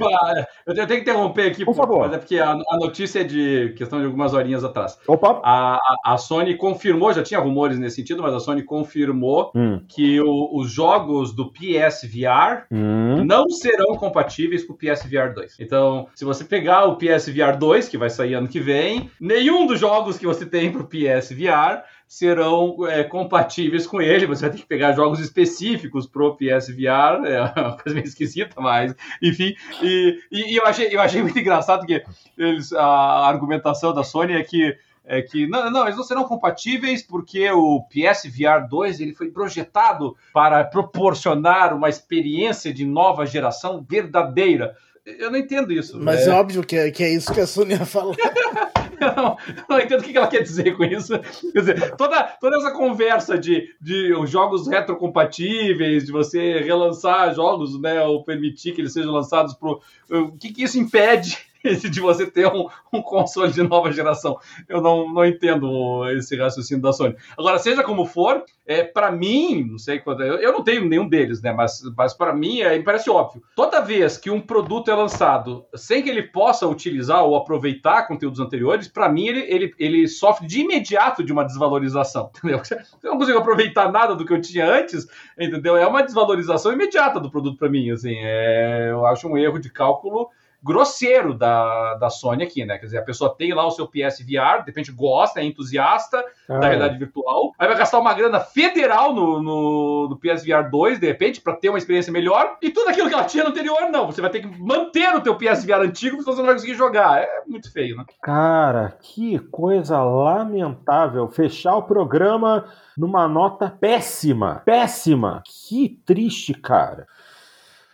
Eu 0.66 0.74
tenho 0.74 0.86
que 0.86 0.94
interromper 0.96 1.50
aqui, 1.50 1.64
por 1.64 1.74
favor. 1.74 2.00
Mas 2.00 2.12
é 2.12 2.18
porque 2.18 2.38
a, 2.38 2.50
a, 2.50 2.76
notícia 2.76 3.20
é 3.20 3.24
de 3.24 3.72
questão 3.78 3.98
de 3.98 4.04
algumas 4.04 4.34
horinhas 4.34 4.62
atrás. 4.62 4.98
Opa! 5.06 5.40
A, 5.42 5.76
a, 5.76 6.12
a 6.12 6.18
Sony 6.18 6.54
confirmou, 6.54 7.14
já 7.14 7.22
tinha 7.22 7.40
rumores 7.40 7.78
nesse 7.78 7.96
sentido, 7.96 8.22
mas 8.22 8.34
a 8.34 8.40
Sony 8.40 8.62
confirmou 8.62 9.50
hum. 9.56 9.80
que 9.88 10.20
o, 10.20 10.50
os 10.52 10.70
jogos 10.70 11.34
do 11.34 11.50
PSVR 11.50 12.66
hum. 12.70 13.24
não 13.24 13.48
serão 13.48 13.96
compatíveis 13.96 14.62
com 14.62 14.74
o 14.74 14.76
PSVR 14.76 15.32
2. 15.34 15.60
Então, 15.60 16.08
se 16.14 16.26
você 16.26 16.44
pegar 16.44 16.84
o 16.84 16.96
PSVR 16.96 17.56
2, 17.58 17.88
que 17.88 17.96
vai 17.96 18.10
sair 18.10 18.34
ano 18.34 18.48
que 18.48 18.60
vem, 18.60 19.10
nenhum 19.18 19.66
dos 19.66 19.80
jogos 19.80 20.18
que 20.18 20.26
você 20.26 20.44
tem 20.44 20.70
para 20.70 20.82
o 20.82 20.86
PSVR 20.86 21.84
serão 22.10 22.76
é, 22.88 23.04
compatíveis 23.04 23.86
com 23.86 24.02
ele. 24.02 24.26
Você 24.26 24.40
vai 24.40 24.50
ter 24.50 24.58
que 24.58 24.66
pegar 24.66 24.90
jogos 24.90 25.20
específicos 25.20 26.08
pro 26.08 26.36
PSVR, 26.36 27.24
é 27.24 27.40
uma 27.40 27.76
coisa 27.76 27.94
meio 27.94 28.04
esquisita, 28.04 28.60
mas 28.60 28.92
enfim. 29.22 29.54
E, 29.80 30.18
e, 30.28 30.52
e, 30.52 30.56
eu, 30.56 30.66
achei, 30.66 30.88
eu 30.90 31.00
achei 31.00 31.22
muito 31.22 31.38
engraçado 31.38 31.86
que 31.86 32.02
eles, 32.36 32.72
a 32.72 33.28
argumentação 33.28 33.94
da 33.94 34.02
Sony 34.02 34.32
é 34.32 34.42
que 34.42 34.76
é 35.04 35.22
que 35.22 35.46
não, 35.46 35.70
não, 35.70 35.84
eles 35.84 35.96
não 35.96 36.04
serão 36.04 36.24
compatíveis 36.24 37.00
porque 37.00 37.48
o 37.50 37.84
PSVR 37.84 38.68
2 38.68 39.00
ele 39.00 39.14
foi 39.14 39.30
projetado 39.30 40.16
para 40.32 40.64
proporcionar 40.64 41.72
uma 41.74 41.88
experiência 41.88 42.74
de 42.74 42.84
nova 42.84 43.24
geração 43.24 43.84
verdadeira. 43.88 44.76
Eu 45.06 45.30
não 45.30 45.38
entendo 45.38 45.72
isso. 45.72 45.98
Mas 45.98 46.26
é, 46.26 46.30
é 46.30 46.34
óbvio 46.34 46.64
que 46.64 46.76
é, 46.76 46.90
que 46.90 47.04
é 47.04 47.08
isso 47.08 47.32
que 47.32 47.40
a 47.40 47.46
Sony 47.46 47.74
ia 47.74 47.86
falar. 47.86 48.16
Não, 49.00 49.36
não 49.68 49.80
entendo 49.80 50.00
o 50.00 50.04
que 50.04 50.16
ela 50.16 50.28
quer 50.28 50.42
dizer 50.42 50.76
com 50.76 50.84
isso. 50.84 51.18
Quer 51.52 51.60
dizer, 51.60 51.96
toda, 51.96 52.22
toda 52.40 52.56
essa 52.56 52.70
conversa 52.72 53.38
de, 53.38 53.74
de 53.80 54.14
jogos 54.26 54.68
retrocompatíveis, 54.68 56.04
de 56.04 56.12
você 56.12 56.60
relançar 56.60 57.34
jogos, 57.34 57.80
né, 57.80 58.02
ou 58.02 58.22
permitir 58.22 58.72
que 58.72 58.80
eles 58.80 58.92
sejam 58.92 59.12
lançados 59.12 59.54
pro. 59.54 59.80
O 60.10 60.32
que, 60.32 60.52
que 60.52 60.62
isso 60.62 60.78
impede 60.78 61.49
de 61.62 62.00
você 62.00 62.30
ter 62.30 62.46
um, 62.46 62.68
um, 62.92 63.02
console 63.02 63.52
de 63.52 63.62
nova 63.62 63.92
geração. 63.92 64.38
Eu 64.68 64.80
não, 64.80 65.12
não 65.12 65.24
entendo 65.24 66.08
esse 66.10 66.36
raciocínio 66.36 66.82
da 66.82 66.92
Sony. 66.92 67.14
Agora, 67.36 67.58
seja 67.58 67.82
como 67.82 68.06
for, 68.06 68.42
é, 68.66 68.82
para 68.82 69.10
mim, 69.10 69.64
não 69.70 69.78
sei 69.78 69.98
quando. 69.98 70.22
Eu, 70.22 70.36
eu 70.36 70.52
não 70.52 70.62
tenho 70.62 70.86
nenhum 70.86 71.08
deles, 71.08 71.42
né? 71.42 71.52
Mas, 71.52 71.82
mas 71.96 72.14
para 72.14 72.34
mim 72.34 72.60
é, 72.60 72.80
parece 72.82 73.10
óbvio. 73.10 73.42
Toda 73.54 73.80
vez 73.80 74.16
que 74.16 74.30
um 74.30 74.40
produto 74.40 74.90
é 74.90 74.94
lançado 74.94 75.64
sem 75.74 76.02
que 76.02 76.08
ele 76.08 76.22
possa 76.22 76.66
utilizar 76.66 77.24
ou 77.24 77.36
aproveitar 77.36 78.06
conteúdos 78.06 78.40
anteriores, 78.40 78.88
para 78.88 79.08
mim 79.08 79.26
ele, 79.26 79.40
ele, 79.40 79.74
ele 79.78 80.08
sofre 80.08 80.46
de 80.46 80.60
imediato 80.60 81.22
de 81.22 81.32
uma 81.32 81.44
desvalorização. 81.44 82.30
Entendeu? 82.40 82.62
Eu 83.02 83.10
não 83.10 83.18
consigo 83.18 83.38
aproveitar 83.38 83.90
nada 83.90 84.14
do 84.14 84.24
que 84.24 84.32
eu 84.32 84.40
tinha 84.40 84.66
antes, 84.66 85.06
entendeu? 85.38 85.76
É 85.76 85.86
uma 85.86 86.02
desvalorização 86.02 86.72
imediata 86.72 87.20
do 87.20 87.30
produto 87.30 87.58
para 87.58 87.68
mim. 87.68 87.90
Assim, 87.90 88.14
é, 88.16 88.88
eu 88.90 89.04
acho 89.06 89.28
um 89.28 89.36
erro 89.36 89.58
de 89.58 89.70
cálculo 89.70 90.28
grosseiro 90.62 91.34
da, 91.34 91.94
da 91.94 92.10
Sony 92.10 92.42
aqui, 92.42 92.64
né? 92.64 92.78
Quer 92.78 92.86
dizer, 92.86 92.98
a 92.98 93.04
pessoa 93.04 93.34
tem 93.34 93.52
lá 93.52 93.66
o 93.66 93.70
seu 93.70 93.86
PSVR, 93.86 94.60
de 94.60 94.66
repente 94.66 94.92
gosta, 94.92 95.40
é 95.40 95.44
entusiasta 95.44 96.24
ah, 96.48 96.58
da 96.58 96.68
realidade 96.68 96.98
virtual, 96.98 97.52
aí 97.58 97.66
vai 97.66 97.76
gastar 97.76 97.98
uma 97.98 98.12
grana 98.14 98.40
federal 98.40 99.14
no, 99.14 99.42
no, 99.42 100.08
no 100.10 100.18
PSVR 100.18 100.70
2, 100.70 100.98
de 100.98 101.06
repente, 101.06 101.40
para 101.40 101.54
ter 101.54 101.68
uma 101.68 101.78
experiência 101.78 102.12
melhor, 102.12 102.56
e 102.60 102.70
tudo 102.70 102.88
aquilo 102.88 103.08
que 103.08 103.14
ela 103.14 103.24
tinha 103.24 103.44
no 103.44 103.50
anterior, 103.50 103.90
não. 103.90 104.06
Você 104.06 104.20
vai 104.20 104.30
ter 104.30 104.40
que 104.40 104.60
manter 104.60 105.14
o 105.14 105.20
teu 105.20 105.36
PSVR 105.36 105.80
antigo, 105.80 106.16
porque 106.16 106.30
você 106.30 106.38
não 106.38 106.46
vai 106.46 106.54
conseguir 106.54 106.74
jogar. 106.74 107.22
É 107.22 107.42
muito 107.46 107.72
feio, 107.72 107.96
né? 107.96 108.04
Cara, 108.22 108.96
que 109.00 109.38
coisa 109.50 110.02
lamentável. 110.02 111.28
Fechar 111.28 111.76
o 111.76 111.82
programa 111.82 112.66
numa 112.96 113.26
nota 113.26 113.70
péssima. 113.70 114.62
Péssima. 114.64 115.42
Que 115.46 116.00
triste, 116.04 116.54
cara. 116.54 117.06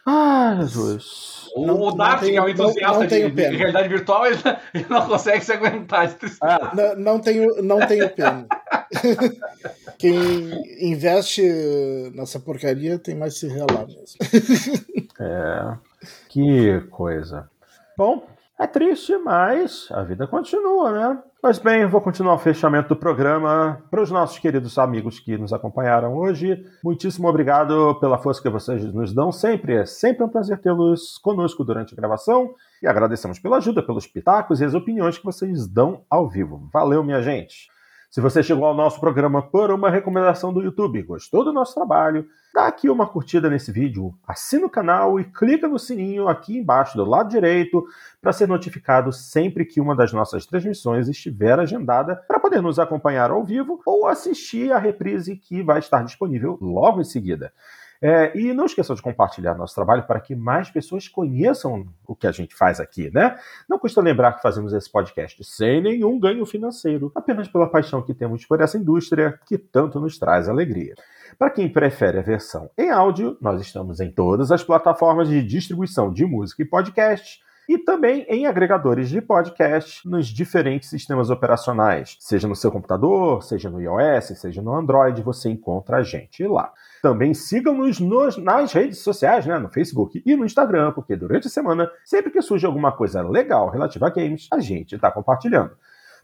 Ah, 0.06 0.56
Jesus. 0.60 1.50
O, 1.56 1.66
não, 1.66 1.80
o 1.80 1.90
Dart, 1.90 2.20
que 2.20 2.36
é 2.36 2.40
um 2.40 2.48
entusiasta 2.48 3.00
não, 3.00 3.06
de, 3.06 3.30
de, 3.30 3.42
realidade 3.56 3.88
virtual, 3.88 4.26
ele, 4.26 4.38
ele, 4.72 4.86
não 4.88 5.08
consegue 5.08 5.44
se 5.44 5.52
aguentar 5.52 6.06
de 6.06 6.14
tristeza. 6.14 6.58
Ah, 6.60 6.72
não, 6.74 6.96
não, 6.96 7.20
tenho, 7.20 7.62
não 7.62 7.78
tenho 7.86 8.08
pena. 8.10 8.46
Quem 9.98 10.52
investe 10.80 11.42
nessa 12.14 12.38
porcaria 12.38 12.98
tem 12.98 13.16
mais 13.16 13.38
se 13.38 13.48
relar 13.48 13.86
mesmo. 13.86 14.18
é, 15.18 15.76
que 16.28 16.80
coisa. 16.90 17.50
Bom, 17.96 18.24
é 18.60 18.66
triste, 18.66 19.16
mas 19.18 19.88
a 19.90 20.04
vida 20.04 20.26
continua, 20.26 20.92
né? 20.92 21.22
Mas 21.46 21.60
bem, 21.60 21.86
vou 21.86 22.00
continuar 22.00 22.34
o 22.34 22.38
fechamento 22.40 22.88
do 22.88 22.96
programa. 22.96 23.80
Para 23.88 24.02
os 24.02 24.10
nossos 24.10 24.36
queridos 24.36 24.76
amigos 24.78 25.20
que 25.20 25.38
nos 25.38 25.52
acompanharam 25.52 26.16
hoje, 26.16 26.66
muitíssimo 26.82 27.28
obrigado 27.28 27.94
pela 28.00 28.18
força 28.18 28.42
que 28.42 28.48
vocês 28.48 28.82
nos 28.92 29.14
dão 29.14 29.30
sempre. 29.30 29.76
É 29.76 29.86
sempre 29.86 30.24
um 30.24 30.28
prazer 30.28 30.58
tê-los 30.58 31.18
conosco 31.18 31.62
durante 31.62 31.94
a 31.94 31.96
gravação 31.96 32.52
e 32.82 32.88
agradecemos 32.88 33.38
pela 33.38 33.58
ajuda, 33.58 33.80
pelos 33.80 34.08
pitacos 34.08 34.60
e 34.60 34.64
as 34.64 34.74
opiniões 34.74 35.18
que 35.18 35.24
vocês 35.24 35.68
dão 35.68 36.02
ao 36.10 36.28
vivo. 36.28 36.68
Valeu, 36.72 37.04
minha 37.04 37.22
gente! 37.22 37.68
Se 38.10 38.20
você 38.20 38.42
chegou 38.42 38.64
ao 38.64 38.74
nosso 38.74 39.00
programa 39.00 39.42
por 39.42 39.70
uma 39.70 39.90
recomendação 39.90 40.52
do 40.52 40.62
YouTube, 40.62 41.02
gostou 41.02 41.44
do 41.44 41.52
nosso 41.52 41.74
trabalho, 41.74 42.26
dá 42.54 42.66
aqui 42.66 42.88
uma 42.88 43.06
curtida 43.06 43.50
nesse 43.50 43.72
vídeo, 43.72 44.14
assina 44.26 44.64
o 44.64 44.70
canal 44.70 45.18
e 45.18 45.24
clica 45.24 45.68
no 45.68 45.78
sininho 45.78 46.28
aqui 46.28 46.56
embaixo 46.56 46.96
do 46.96 47.04
lado 47.04 47.28
direito 47.28 47.84
para 48.22 48.32
ser 48.32 48.46
notificado 48.46 49.12
sempre 49.12 49.64
que 49.64 49.80
uma 49.80 49.94
das 49.94 50.12
nossas 50.12 50.46
transmissões 50.46 51.08
estiver 51.08 51.58
agendada 51.58 52.16
para 52.16 52.40
poder 52.40 52.62
nos 52.62 52.78
acompanhar 52.78 53.30
ao 53.30 53.44
vivo 53.44 53.80
ou 53.84 54.06
assistir 54.06 54.72
a 54.72 54.78
reprise 54.78 55.36
que 55.36 55.62
vai 55.62 55.80
estar 55.80 56.02
disponível 56.04 56.56
logo 56.60 57.00
em 57.00 57.04
seguida. 57.04 57.52
É, 58.00 58.36
e 58.38 58.52
não 58.52 58.66
esqueçam 58.66 58.94
de 58.94 59.02
compartilhar 59.02 59.54
nosso 59.54 59.74
trabalho 59.74 60.06
para 60.06 60.20
que 60.20 60.34
mais 60.34 60.70
pessoas 60.70 61.08
conheçam 61.08 61.86
o 62.06 62.14
que 62.14 62.26
a 62.26 62.32
gente 62.32 62.54
faz 62.54 62.78
aqui, 62.78 63.10
né? 63.12 63.38
Não 63.68 63.78
custa 63.78 64.00
lembrar 64.00 64.32
que 64.32 64.42
fazemos 64.42 64.72
esse 64.72 64.90
podcast 64.90 65.42
sem 65.44 65.82
nenhum 65.82 66.18
ganho 66.18 66.44
financeiro, 66.44 67.10
apenas 67.14 67.48
pela 67.48 67.68
paixão 67.68 68.02
que 68.02 68.14
temos 68.14 68.44
por 68.44 68.60
essa 68.60 68.76
indústria 68.76 69.38
que 69.46 69.56
tanto 69.56 70.00
nos 70.00 70.18
traz 70.18 70.48
alegria. 70.48 70.94
Para 71.38 71.50
quem 71.50 71.68
prefere 71.68 72.18
a 72.18 72.22
versão 72.22 72.70
em 72.76 72.90
áudio, 72.90 73.36
nós 73.40 73.60
estamos 73.60 74.00
em 74.00 74.10
todas 74.10 74.52
as 74.52 74.62
plataformas 74.62 75.28
de 75.28 75.42
distribuição 75.42 76.12
de 76.12 76.24
música 76.24 76.62
e 76.62 76.66
podcast 76.66 77.40
e 77.68 77.78
também 77.78 78.24
em 78.28 78.46
agregadores 78.46 79.08
de 79.08 79.20
podcast 79.20 80.08
nos 80.08 80.28
diferentes 80.28 80.88
sistemas 80.88 81.30
operacionais. 81.30 82.16
Seja 82.20 82.46
no 82.46 82.54
seu 82.54 82.70
computador, 82.70 83.42
seja 83.42 83.68
no 83.68 83.80
iOS, 83.80 84.38
seja 84.38 84.62
no 84.62 84.72
Android, 84.72 85.20
você 85.22 85.50
encontra 85.50 85.98
a 85.98 86.02
gente 86.02 86.46
lá. 86.46 86.72
Também 87.06 87.32
sigam-nos 87.34 88.00
nas 88.36 88.72
redes 88.72 88.98
sociais, 88.98 89.46
né, 89.46 89.56
no 89.60 89.68
Facebook 89.68 90.20
e 90.26 90.34
no 90.34 90.44
Instagram, 90.44 90.90
porque 90.90 91.14
durante 91.14 91.46
a 91.46 91.50
semana, 91.50 91.88
sempre 92.04 92.32
que 92.32 92.42
surge 92.42 92.66
alguma 92.66 92.90
coisa 92.90 93.22
legal 93.22 93.70
relativa 93.70 94.08
a 94.08 94.10
games, 94.10 94.48
a 94.52 94.58
gente 94.58 94.96
está 94.96 95.12
compartilhando. 95.12 95.70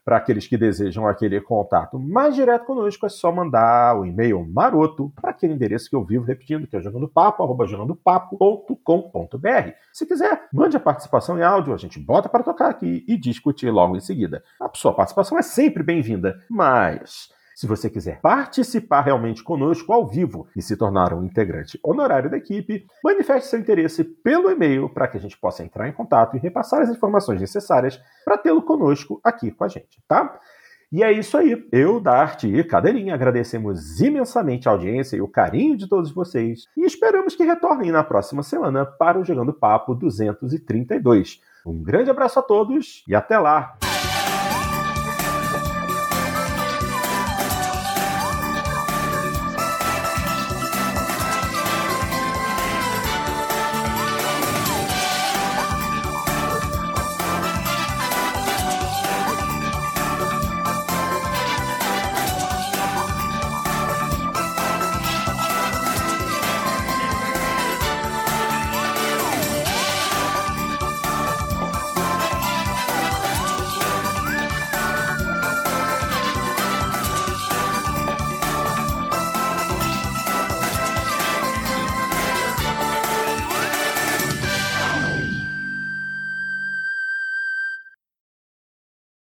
Para 0.05 0.17
aqueles 0.17 0.49
que 0.49 0.57
desejam 0.57 1.07
aquele 1.07 1.41
contato 1.41 2.01
mais 2.01 2.35
direto 2.35 2.65
conosco, 2.65 3.07
é 3.07 3.09
só 3.09 3.31
mandar 3.31 3.97
o 3.97 4.05
e-mail 4.05 4.45
maroto 4.45 5.13
para 5.15 5.31
aquele 5.31 5.55
endereço 5.55 5.89
que 5.89 5.95
eu 5.95 6.05
vivo 6.05 6.25
repetindo, 6.25 6.67
que 6.67 6.75
é 6.75 6.81
jogandopapo, 6.81 7.45
arroba 7.45 7.65
jogandopapo.com.br. 7.65 9.71
Se 9.93 10.05
quiser, 10.05 10.49
mande 10.53 10.77
a 10.77 10.81
participação 10.81 11.39
em 11.39 11.45
áudio, 11.45 11.73
a 11.73 11.79
gente 11.79 12.01
bota 12.01 12.29
para 12.29 12.43
tocar 12.43 12.69
aqui 12.69 13.05
e 13.07 13.17
discutir 13.17 13.71
logo 13.71 13.97
em 13.97 14.01
seguida. 14.01 14.43
A 14.61 14.69
sua 14.75 14.93
participação 14.93 15.39
é 15.39 15.43
sempre 15.43 15.85
bem-vinda, 15.85 16.41
mas 16.51 17.29
se 17.55 17.67
você 17.67 17.89
quiser 17.91 18.21
participar 18.21 19.03
realmente 19.03 19.43
conosco 19.43 19.93
ao 19.93 20.07
vivo 20.07 20.47
e 20.57 20.63
se 20.63 20.77
tornar 20.77 21.13
um 21.13 21.25
integrante 21.25 21.79
honorário 21.83 22.31
da 22.31 22.37
equipe, 22.37 22.87
manifeste 23.03 23.49
seu 23.49 23.59
interesse 23.59 24.05
pelo 24.05 24.51
e-mail 24.51 24.89
para 24.89 25.09
que 25.09 25.17
a 25.17 25.21
gente 25.21 25.39
possa 25.39 25.63
entrar 25.63 25.89
em 25.89 25.93
contato 25.93 26.37
e 26.37 26.41
repassar 26.41 26.81
as 26.83 26.91
informações 26.91 27.41
necessárias 27.41 28.01
para 28.25 28.39
tê-lo 28.39 28.63
conosco 28.63 29.21
aqui 29.23 29.51
com 29.51 29.65
a 29.65 29.69
gente, 29.69 30.03
tá? 30.09 30.39
E 30.93 31.03
é 31.03 31.11
isso 31.11 31.39
aí. 31.39 31.67
Eu, 31.73 31.99
Dart 31.99 32.45
e 32.45 32.63
Cadeirinha 32.63 33.15
agradecemos 33.15 33.99
imensamente 33.99 34.69
a 34.69 34.73
audiência 34.73 35.17
e 35.17 35.23
o 35.23 35.29
carinho 35.29 35.75
de 35.75 35.89
todos 35.89 36.13
vocês 36.13 36.67
e 36.77 36.85
esperamos 36.85 37.35
que 37.35 37.45
retornem 37.45 37.91
na 37.91 38.05
próxima 38.05 38.43
semana 38.43 38.85
para 38.85 39.19
o 39.19 39.25
Jogando 39.25 39.55
Papo 39.55 39.95
232. 39.95 41.41
Um 41.65 41.83
grande 41.83 42.11
abraço 42.11 42.39
a 42.39 42.43
todos 42.43 43.03
e 43.09 43.15
até 43.15 43.39
lá! 43.39 43.79